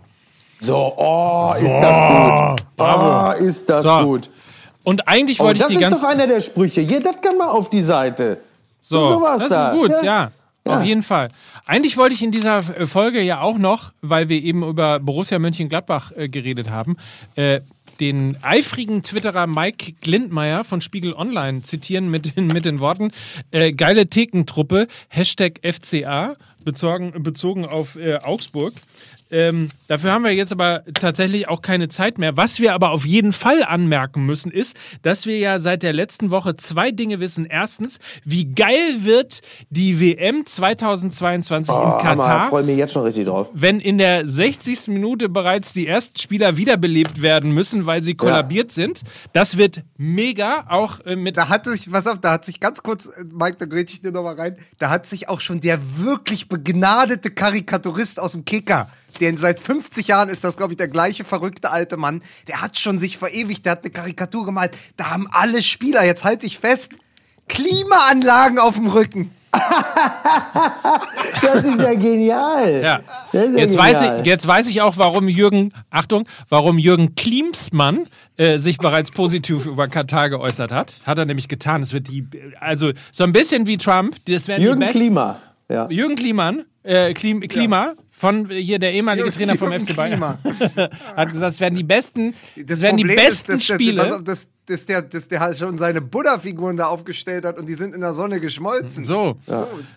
So, 0.64 0.94
oh, 0.98 1.54
ist 1.56 1.64
das 1.74 2.52
gut. 2.56 2.66
Bravo. 2.78 3.38
Oh, 3.42 3.44
ist 3.46 3.70
das 3.70 3.84
So. 3.84 4.00
gut. 4.06 4.30
Und 4.84 5.08
eigentlich 5.08 5.40
Oh, 5.40 5.46
wollte 5.46 5.60
das 5.60 5.70
ich 5.72 5.78
die 5.78 5.84
ist 5.84 5.90
ganze 5.90 6.06
doch 6.06 6.12
einer 6.12 6.28
der 6.28 6.40
Sprüche. 6.42 6.82
Hier, 6.82 7.02
das 7.02 7.22
kann 7.22 7.38
mal 7.38 7.50
auf 7.50 7.70
die 7.70 7.82
Seite. 7.82 8.38
So, 8.80 9.10
sowas 9.10 9.42
das 9.42 9.50
da. 9.50 9.72
ist 9.72 9.78
gut, 9.78 9.90
Ja. 9.92 10.04
ja. 10.04 10.32
Auf 10.66 10.80
Ja. 10.80 10.84
jeden 10.86 11.04
Fall. 11.04 11.28
Eigentlich 11.66 11.98
wollte 11.98 12.16
ich 12.16 12.24
in 12.24 12.32
dieser 12.32 12.60
äh, 12.80 12.86
Folge 12.86 13.22
ja 13.22 13.42
auch 13.42 13.58
noch, 13.58 13.92
weil 14.02 14.30
wir 14.30 14.42
eben 14.42 14.64
über 14.64 15.00
Borussia 15.02 15.38
Mönchengladbach 15.38 16.14
äh, 16.16 16.30
geredet 16.30 16.70
haben, 16.70 16.96
äh, 17.36 17.60
den 18.00 18.38
eifrigen 18.42 19.04
Twitterer 19.04 19.46
Mike 19.46 19.94
Glindmeier 20.02 20.64
von 20.64 20.80
Spiegel 20.80 21.14
Online 21.14 21.64
zitieren 21.64 22.10
mit, 22.10 22.36
den- 22.38 22.48
mit 22.54 22.64
den 22.64 22.80
Worten 22.80 23.12
äh, 23.52 23.74
geile 23.74 24.08
Thekentruppe, 24.08 24.88
Hashtag 25.10 25.60
FCA, 25.64 26.36
bezogen, 26.64 27.12
bezogen 27.24 27.66
auf 27.66 27.98
äh, 27.98 28.16
Augsburg. 28.24 28.74
Ähm, 29.32 29.70
dafür 29.88 30.12
haben 30.12 30.24
wir 30.24 30.32
jetzt 30.32 30.52
aber 30.52 30.84
tatsächlich 30.94 31.48
auch 31.48 31.62
keine 31.62 31.88
Zeit 31.90 32.18
mehr. 32.18 32.38
Was 32.38 32.60
wir 32.60 32.74
aber 32.74 32.92
auf 32.92 33.06
jeden 33.06 33.34
Fall 33.34 33.64
anmerken 33.64 34.26
müssen, 34.26 34.52
ist, 34.52 34.78
dass 35.02 35.26
wir 35.26 35.38
ja 35.38 35.60
seit 35.60 35.84
der 35.84 35.94
letzten 35.94 36.30
Woche 36.30 36.56
zwei 36.56 36.92
Dinge 36.92 37.20
wissen. 37.20 37.46
Erstens, 37.46 38.00
wie 38.24 38.46
geil 38.46 38.98
wird 39.00 39.42
die 39.70 40.00
WM 40.00 40.46
2022 40.46 41.74
in 41.74 41.82
Oh, 41.82 41.98
Katar, 41.98 42.28
Hammer, 42.28 42.50
freue 42.50 42.64
mich 42.64 42.78
jetzt 42.78 42.94
schon 42.94 43.04
richtig 43.04 43.26
drauf. 43.26 43.50
wenn 43.54 43.80
in 43.80 43.98
der 43.98 44.28
60. 44.28 44.88
Minute 44.90 45.30
bereits 45.30 45.74
die 45.74 45.88
ersten 45.88 46.18
Spieler 46.20 46.58
wiederbelebt 46.58 47.22
werden 47.22 47.52
müssen, 47.52 47.86
weil 47.86 48.04
sie 48.04 48.16
kollabiert 48.16 48.72
sind. 48.72 49.02
Das 49.34 49.58
wird 49.58 49.82
mega, 49.98 50.66
auch 50.70 51.00
äh, 51.06 51.16
mit 51.16 51.38
Da 51.38 51.50
hat 51.50 51.66
sich, 51.66 51.92
was 51.92 52.08
auf, 52.08 52.20
da 52.20 52.34
hat 52.34 52.46
sich 52.46 52.60
ganz 52.60 52.84
kurz, 52.84 53.08
äh, 53.08 53.24
Mike, 53.32 53.58
da 53.58 53.66
grätsch 53.66 53.94
ich 53.94 54.02
dir 54.02 54.12
noch 54.12 54.24
mal 54.24 54.36
rein, 54.36 54.58
da 54.80 54.90
hat 54.90 55.08
sich 55.08 55.30
auch 55.30 55.40
schon 55.42 55.60
der 55.60 55.80
wirklich 55.98 56.48
begnadete 56.48 57.32
Karikaturist 57.32 58.20
aus 58.20 58.34
dem 58.34 58.46
Kicker, 58.46 58.90
der 59.20 59.38
seit 59.38 59.60
50 59.60 60.08
Jahren 60.08 60.30
ist 60.30 60.44
das, 60.44 60.56
glaube 60.58 60.74
ich, 60.74 60.78
der 60.78 60.88
gleiche 60.88 61.24
verrückte 61.24 61.72
alte 61.72 61.98
Mann, 61.98 62.22
der 62.48 62.62
hat 62.62 62.78
schon 62.80 63.00
sich 63.00 63.18
verewigt, 63.18 63.66
der 63.66 63.74
hat 63.74 63.84
eine 63.84 63.92
Karikatur 63.92 64.46
gemalt, 64.46 64.78
da 64.98 65.12
haben 65.12 65.28
alle 65.32 65.62
Spieler, 65.64 66.06
jetzt 66.06 66.24
halte 66.24 66.46
ich 66.46 66.60
fest, 66.60 66.94
Klimaanlagen 67.48 68.60
auf 68.60 68.76
dem 68.76 68.88
Rücken. 68.88 69.32
Das 71.42 71.64
ist 71.66 71.80
ja 71.80 71.94
genial. 71.94 72.82
Ja. 72.82 72.96
Ist 72.98 73.34
ja 73.34 73.44
Jetzt 73.60 73.78
weiß, 73.78 74.00
genial. 74.00 74.20
ich, 74.22 74.26
jetzt 74.26 74.48
weiß 74.48 74.68
ich 74.68 74.82
auch, 74.82 74.98
warum 74.98 75.28
Jürgen, 75.28 75.74
Achtung, 75.90 76.28
warum 76.50 76.78
Jürgen 76.78 77.16
Klinsmann 77.16 78.08
äh, 78.38 78.58
sich 78.58 78.78
bereits 78.78 79.12
positiv 79.12 79.66
über 79.66 79.88
Katar 79.88 80.30
geäußert 80.30 80.72
hat. 80.72 80.96
Hat 81.06 81.18
er 81.18 81.26
nämlich 81.26 81.50
getan. 81.50 81.82
Es 81.82 81.94
wird 81.94 82.08
die, 82.08 82.26
also 82.60 82.92
so 83.12 83.24
ein 83.24 83.32
bisschen 83.34 83.68
wie 83.68 83.78
Trump. 83.78 84.16
Das 84.26 84.48
werden 84.48 84.64
Jürgen 84.64 84.80
die 84.80 84.86
besten, 84.86 85.00
Klima. 85.00 85.40
Ja. 85.70 85.90
Jürgen 85.90 86.16
Kliman, 86.16 86.64
äh, 86.84 87.14
Klim, 87.14 87.42
Klima, 87.42 87.94
von 88.24 88.50
hier 88.50 88.80
der 88.80 88.94
ehemalige 88.94 89.26
Jürgen- 89.26 89.38
Trainer 89.38 89.56
vom 89.58 89.72
FC 89.74 89.96
Bayern, 89.98 90.22
hat 91.16 91.28
gesagt, 91.30 91.42
das 91.42 91.60
werden 91.60 91.76
die 91.76 91.84
besten, 91.84 92.34
das, 92.56 92.66
Das 92.68 92.82
werden 92.82 92.96
die 92.98 93.04
besten 93.04 93.24
ist, 93.28 93.50
dass 93.50 93.68
der, 93.68 93.74
Spiele. 93.76 94.16
auf, 94.16 94.24
dass, 94.24 94.48
dass, 94.66 94.86
der, 94.86 95.02
dass 95.02 95.28
der 95.28 95.42
halt 95.42 95.58
schon 95.58 95.78
seine 95.78 96.00
Buddha-Figuren 96.00 96.78
da 96.78 96.86
aufgestellt 96.88 97.44
hat 97.44 97.60
und 97.60 97.68
die 97.68 97.74
sind 97.74 97.94
in 97.94 98.00
der 98.00 98.14
Sonne 98.14 98.40
geschmolzen. 98.40 99.04
so. 99.04 99.38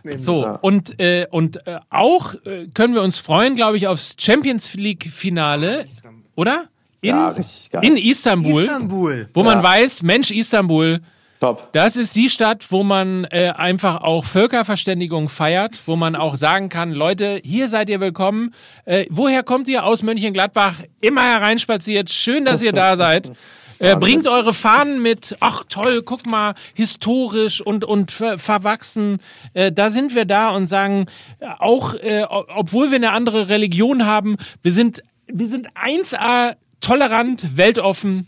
Nehmen 0.02 0.18
So, 0.18 0.42
Ja. 0.42 0.52
und, 0.56 0.98
äh, 0.98 1.26
und 1.30 1.64
äh, 1.68 1.78
auch 1.90 2.34
äh, 2.44 2.66
können 2.74 2.94
wir 2.94 3.02
uns 3.02 3.20
freuen, 3.20 3.54
glaube 3.54 3.76
ich, 3.76 3.86
aufs 3.86 4.16
Champions 4.18 4.74
League-Finale, 4.74 5.86
oder? 6.34 6.64
In, 7.02 7.10
Ja, 7.10 7.34
in 7.82 7.96
Istanbul, 7.96 8.64
Istanbul. 8.64 9.28
wo 9.34 9.44
man 9.44 9.58
Ja. 9.58 9.62
weiß, 9.62 10.02
Mensch, 10.02 10.30
Istanbul, 10.32 11.00
Top. 11.40 11.72
das 11.72 11.96
ist 11.96 12.16
die 12.16 12.30
Stadt, 12.30 12.66
wo 12.70 12.82
man 12.82 13.24
äh, 13.24 13.52
einfach 13.54 14.02
auch 14.02 14.24
Völkerverständigung 14.24 15.28
feiert, 15.28 15.80
wo 15.86 15.96
man 15.96 16.16
auch 16.16 16.36
sagen 16.36 16.68
kann, 16.68 16.92
Leute, 16.92 17.40
hier 17.44 17.68
seid 17.68 17.88
ihr 17.88 18.00
willkommen. 18.00 18.54
Äh, 18.84 19.06
woher 19.10 19.42
kommt 19.42 19.68
ihr 19.68 19.84
aus 19.84 20.02
Mönchengladbach? 20.02 20.76
Immer 21.00 21.22
hereinspaziert. 21.22 22.10
Schön, 22.10 22.44
dass 22.44 22.62
ihr 22.62 22.72
da 22.72 22.96
seid. 22.96 23.32
Äh, 23.78 23.96
bringt 23.96 24.26
eure 24.26 24.54
Fahnen 24.54 25.02
mit. 25.02 25.36
Ach 25.40 25.62
toll, 25.68 26.02
guck 26.02 26.24
mal, 26.26 26.54
historisch 26.74 27.60
und, 27.60 27.84
und 27.84 28.10
ver 28.10 28.38
verwachsen. 28.38 29.18
Äh, 29.52 29.70
da 29.70 29.90
sind 29.90 30.14
wir 30.14 30.24
da 30.24 30.50
und 30.56 30.68
sagen, 30.68 31.06
auch 31.58 31.94
äh, 31.94 32.24
obwohl 32.28 32.90
wir 32.90 32.96
eine 32.96 33.12
andere 33.12 33.48
Religion 33.50 34.06
haben, 34.06 34.36
wir 34.62 34.72
sind, 34.72 35.02
wir 35.26 35.48
sind 35.48 35.68
1A 35.74 36.56
tolerant, 36.80 37.56
weltoffen. 37.56 38.26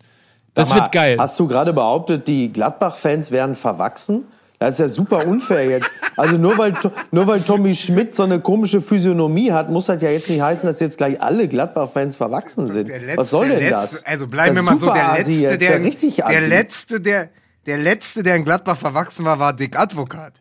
Das 0.59 0.71
mal, 0.71 0.77
wird 0.77 0.93
geil. 0.93 1.17
Hast 1.19 1.39
du 1.41 1.47
gerade 1.47 1.73
behauptet, 1.73 2.29
die 2.29 2.53
Gladbach-Fans 2.53 3.31
wären 3.31 3.55
verwachsen? 3.55 4.25
Das 4.59 4.75
ist 4.75 4.79
ja 4.81 4.89
super 4.89 5.25
unfair 5.27 5.67
jetzt. 5.67 5.93
Also 6.17 6.37
nur 6.37 6.59
weil, 6.59 6.73
nur 7.13 7.27
weil 7.29 7.41
Tommy 7.41 7.77
Schmidt 7.77 8.17
so 8.17 8.25
eine 8.25 8.41
komische 8.41 8.81
Physiognomie 8.81 9.53
hat, 9.53 9.71
muss 9.71 9.87
das 9.87 10.03
ja 10.03 10.11
jetzt 10.11 10.29
nicht 10.29 10.41
heißen, 10.41 10.67
dass 10.67 10.81
jetzt 10.81 10.99
gleich 10.99 11.23
alle 11.23 11.47
Gladbach-Fans 11.47 12.17
verwachsen 12.17 12.67
sind. 12.67 12.89
Der 12.89 12.99
letzte, 12.99 13.17
Was 13.19 13.31
soll 13.31 13.49
denn 13.49 13.61
der 13.61 13.71
das? 13.71 13.93
letzte, 13.93 14.09
Also 14.09 14.27
bleiben 14.27 14.57
das 14.57 14.65
wir 14.65 14.71
mal 14.73 14.79
so, 14.79 14.93
der 14.93 15.13
letzte, 15.15 15.33
jetzt, 15.33 15.61
der, 15.61 15.71
ja 15.71 15.77
richtig 15.77 16.17
der 16.17 16.41
letzte, 16.41 17.01
der, 17.01 17.29
der 17.67 17.79
letzte, 17.79 18.25
der 18.25 18.35
in 18.35 18.45
Gladbach 18.45 18.77
verwachsen 18.77 19.25
war, 19.25 19.39
war 19.39 19.53
Dick 19.53 19.79
Advokat. 19.79 20.41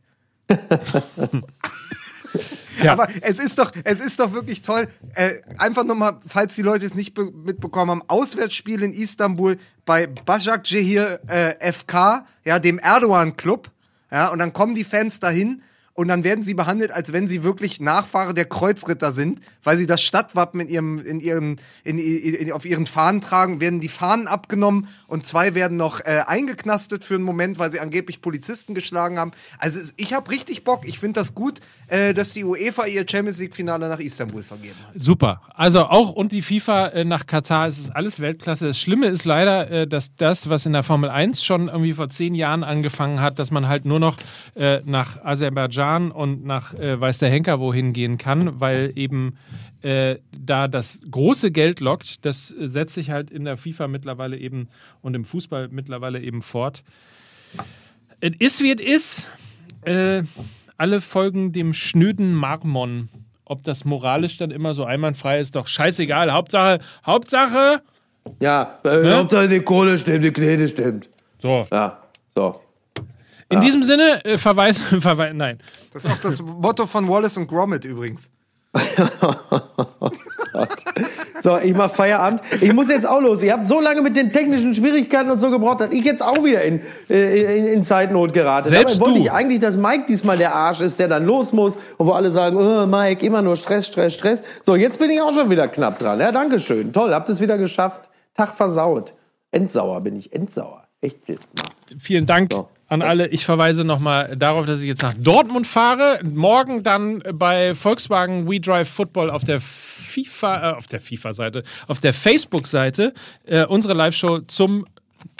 Ja. 2.81 2.93
Aber 2.93 3.07
es 3.21 3.39
ist 3.39 3.57
doch, 3.59 3.71
es 3.83 3.99
ist 3.99 4.19
doch 4.19 4.33
wirklich 4.33 4.61
toll. 4.61 4.87
Äh, 5.15 5.33
einfach 5.57 5.83
nochmal, 5.83 6.19
falls 6.27 6.55
die 6.55 6.61
Leute 6.61 6.85
es 6.85 6.93
nicht 6.95 7.13
be- 7.13 7.31
mitbekommen 7.31 7.91
haben, 7.91 8.03
Auswärtsspiel 8.07 8.83
in 8.83 8.93
Istanbul 8.93 9.57
bei 9.85 10.07
Başakşehir 10.07 11.19
äh, 11.27 11.71
FK, 11.73 12.25
ja, 12.45 12.59
dem 12.59 12.79
Erdogan-Club. 12.79 13.69
Ja, 14.11 14.29
und 14.29 14.39
dann 14.39 14.53
kommen 14.53 14.75
die 14.75 14.83
Fans 14.83 15.19
dahin 15.19 15.61
und 15.97 16.09
dann 16.09 16.23
werden 16.23 16.43
sie 16.43 16.53
behandelt, 16.53 16.91
als 16.91 17.11
wenn 17.11 17.27
sie 17.27 17.41
wirklich 17.41 17.81
Nachfahre 17.81 18.35
der 18.35 18.45
Kreuzritter 18.45 19.11
sind, 19.11 19.41
weil 19.63 19.79
sie 19.79 19.87
das 19.87 20.03
Stadtwappen 20.03 20.59
in 20.59 20.67
ihrem, 20.67 20.99
in 20.99 21.19
ihren, 21.19 21.59
in, 21.83 21.97
in, 21.97 22.51
auf 22.51 22.65
ihren 22.65 22.85
Fahnen 22.85 23.19
tragen, 23.19 23.61
werden 23.61 23.79
die 23.79 23.87
Fahnen 23.87 24.27
abgenommen 24.27 24.89
und 25.07 25.25
zwei 25.25 25.55
werden 25.55 25.75
noch 25.75 25.99
äh, 26.01 26.21
eingeknastet 26.27 27.03
für 27.03 27.15
einen 27.15 27.23
Moment, 27.23 27.57
weil 27.57 27.71
sie 27.71 27.79
angeblich 27.79 28.21
Polizisten 28.21 28.75
geschlagen 28.75 29.17
haben. 29.17 29.31
Also 29.57 29.79
ich 29.97 30.13
habe 30.13 30.29
richtig 30.29 30.63
Bock. 30.63 30.87
Ich 30.87 30.99
finde 30.99 31.19
das 31.19 31.33
gut, 31.33 31.61
äh, 31.87 32.13
dass 32.13 32.31
die 32.31 32.43
UEFA 32.43 32.85
ihr 32.85 33.03
Champions 33.09 33.39
League 33.39 33.55
Finale 33.55 33.89
nach 33.89 33.99
Istanbul 33.99 34.43
vergeben 34.43 34.75
hat. 34.85 34.93
Super. 35.01 35.41
Also 35.55 35.85
auch 35.85 36.11
und 36.11 36.31
die 36.31 36.43
FIFA 36.43 36.89
äh, 36.89 37.05
nach 37.05 37.25
Katar, 37.25 37.65
es 37.65 37.79
ist 37.79 37.89
alles 37.89 38.19
Weltklasse. 38.19 38.67
Das 38.67 38.79
Schlimme 38.79 39.07
ist 39.07 39.25
leider, 39.25 39.71
äh, 39.71 39.87
dass 39.87 40.13
das, 40.13 40.47
was 40.47 40.67
in 40.67 40.73
der 40.73 40.83
Formel 40.83 41.09
1 41.09 41.43
schon 41.43 41.69
irgendwie 41.69 41.93
vor 41.93 42.09
zehn 42.09 42.35
Jahren 42.35 42.63
angefangen 42.63 43.19
hat, 43.19 43.39
dass 43.39 43.49
man 43.49 43.67
halt 43.67 43.85
nur 43.85 43.99
noch 43.99 44.17
äh, 44.55 44.81
nach 44.85 45.25
Aserbaidschan 45.25 45.86
und 45.95 46.45
nach 46.45 46.73
äh, 46.73 46.99
weiß 46.99 47.19
der 47.19 47.29
Henker 47.29 47.59
wohin 47.59 47.93
gehen 47.93 48.17
kann, 48.17 48.59
weil 48.59 48.91
eben 48.95 49.37
äh, 49.81 50.17
da 50.37 50.67
das 50.67 50.99
große 51.09 51.51
Geld 51.51 51.79
lockt. 51.79 52.25
Das 52.25 52.47
setzt 52.47 52.93
sich 52.95 53.11
halt 53.11 53.31
in 53.31 53.45
der 53.45 53.57
FIFA 53.57 53.87
mittlerweile 53.87 54.37
eben 54.37 54.67
und 55.01 55.15
im 55.15 55.25
Fußball 55.25 55.69
mittlerweile 55.69 56.21
eben 56.21 56.41
fort. 56.41 56.83
Es 58.19 58.31
ist, 58.39 58.63
wie 58.63 58.73
es 58.73 58.81
ist. 58.81 59.27
Äh, 59.83 60.23
alle 60.77 61.01
folgen 61.01 61.51
dem 61.51 61.73
schnöden 61.73 62.33
Marmon. 62.33 63.09
Ob 63.45 63.63
das 63.63 63.85
moralisch 63.85 64.37
dann 64.37 64.51
immer 64.51 64.73
so 64.73 64.83
einwandfrei 64.83 65.39
ist, 65.39 65.55
doch 65.55 65.67
scheißegal. 65.67 66.33
Hauptsache, 66.33 66.79
Hauptsache. 67.05 67.81
Ja, 68.39 68.79
äh, 68.83 69.03
Ne? 69.03 69.15
Hauptsache 69.17 69.47
die 69.47 69.61
Kohle 69.61 69.97
stimmt, 69.97 70.25
die 70.25 70.31
Knete 70.31 70.67
stimmt. 70.67 71.09
So. 71.41 71.65
Ja, 71.71 72.03
so. 72.35 72.59
In 73.49 73.61
diesem 73.61 73.83
Sinne, 73.83 74.23
äh, 74.25 74.37
verweisen, 74.37 75.01
verweisen, 75.01 75.37
nein. 75.37 75.59
Das 75.93 76.05
ist 76.05 76.11
auch 76.11 76.17
das 76.21 76.41
Motto 76.41 76.85
von 76.87 77.07
Wallace 77.07 77.37
und 77.37 77.47
Gromit 77.47 77.85
übrigens. 77.85 78.29
So, 81.41 81.57
ich 81.57 81.75
mach 81.75 81.91
Feierabend. 81.91 82.41
Ich 82.61 82.73
muss 82.73 82.89
jetzt 82.89 83.07
auch 83.07 83.21
los. 83.21 83.43
Ihr 83.43 83.53
habt 83.53 83.67
so 83.67 83.79
lange 83.79 84.01
mit 84.01 84.17
den 84.17 84.31
technischen 84.33 84.73
Schwierigkeiten 84.73 85.29
und 85.29 85.39
so 85.39 85.51
gebraucht, 85.51 85.81
dass 85.81 85.93
ich 85.93 86.03
jetzt 86.03 86.23
auch 86.23 86.43
wieder 86.43 86.63
in, 86.63 86.81
äh, 87.09 87.57
in, 87.59 87.67
in 87.67 87.83
Zeitnot 87.83 88.33
gerate. 88.33 88.69
Selbst 88.69 88.95
Dabei 88.95 89.05
wollte 89.05 89.19
du. 89.19 89.25
ich 89.25 89.31
eigentlich, 89.31 89.59
dass 89.59 89.77
Mike 89.77 90.05
diesmal 90.07 90.37
der 90.37 90.55
Arsch 90.55 90.81
ist, 90.81 90.99
der 90.99 91.07
dann 91.07 91.25
los 91.25 91.53
muss 91.53 91.77
und 91.97 92.07
wo 92.07 92.11
alle 92.11 92.31
sagen, 92.31 92.57
oh, 92.57 92.85
Mike, 92.87 93.25
immer 93.25 93.41
nur 93.41 93.55
Stress, 93.55 93.87
Stress, 93.87 94.15
Stress. 94.15 94.43
So, 94.65 94.75
jetzt 94.75 94.99
bin 94.99 95.11
ich 95.11 95.21
auch 95.21 95.33
schon 95.33 95.49
wieder 95.49 95.67
knapp 95.67 95.99
dran. 95.99 96.19
Ja, 96.19 96.31
danke 96.31 96.59
schön. 96.59 96.91
Toll, 96.91 97.13
habt 97.13 97.29
es 97.29 97.39
wieder 97.39 97.57
geschafft. 97.57 98.09
Tag 98.33 98.55
versaut. 98.55 99.13
Endsauer 99.51 100.01
bin 100.01 100.15
ich, 100.15 100.33
endsauer. 100.33 100.87
Echt 101.01 101.27
jetzt 101.27 101.47
mal. 101.55 101.69
Vielen 101.99 102.25
Dank 102.25 102.51
So. 102.51 102.67
An 102.87 103.01
alle. 103.01 103.27
Ich 103.27 103.45
verweise 103.45 103.83
nochmal 103.83 104.35
darauf, 104.37 104.65
dass 104.65 104.81
ich 104.81 104.87
jetzt 104.87 105.01
nach 105.01 105.13
Dortmund 105.13 105.67
fahre. 105.67 106.19
Morgen 106.23 106.83
dann 106.83 107.21
bei 107.33 107.75
Volkswagen 107.75 108.49
We 108.49 108.59
Drive 108.59 108.89
Football 108.89 109.29
auf 109.29 109.43
der 109.43 109.59
FIFA, 109.61 110.71
äh, 110.71 110.75
auf 110.75 110.87
der 110.87 111.01
FIFA-Seite, 111.01 111.63
auf 111.87 111.99
der 111.99 112.13
Facebook-Seite 112.13 113.13
äh, 113.45 113.65
unsere 113.65 113.93
Live-Show 113.93 114.39
zum 114.47 114.85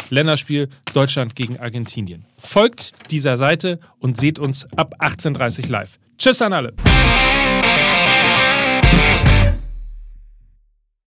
Länderspiel 0.10 0.70
Deutschland 0.93 1.36
gegen 1.36 1.60
Argentinien. 1.60 2.26
Folgt 2.39 2.93
dieser 3.12 3.38
Seite 3.38 3.80
und 4.00 4.18
seht 4.18 4.39
uns 4.39 4.66
ab 4.76 4.95
18.30 5.00 5.66
Uhr 5.66 5.70
live. 5.70 6.00
Tschüss 6.18 6.41
an 6.41 6.54
alle. 6.54 6.74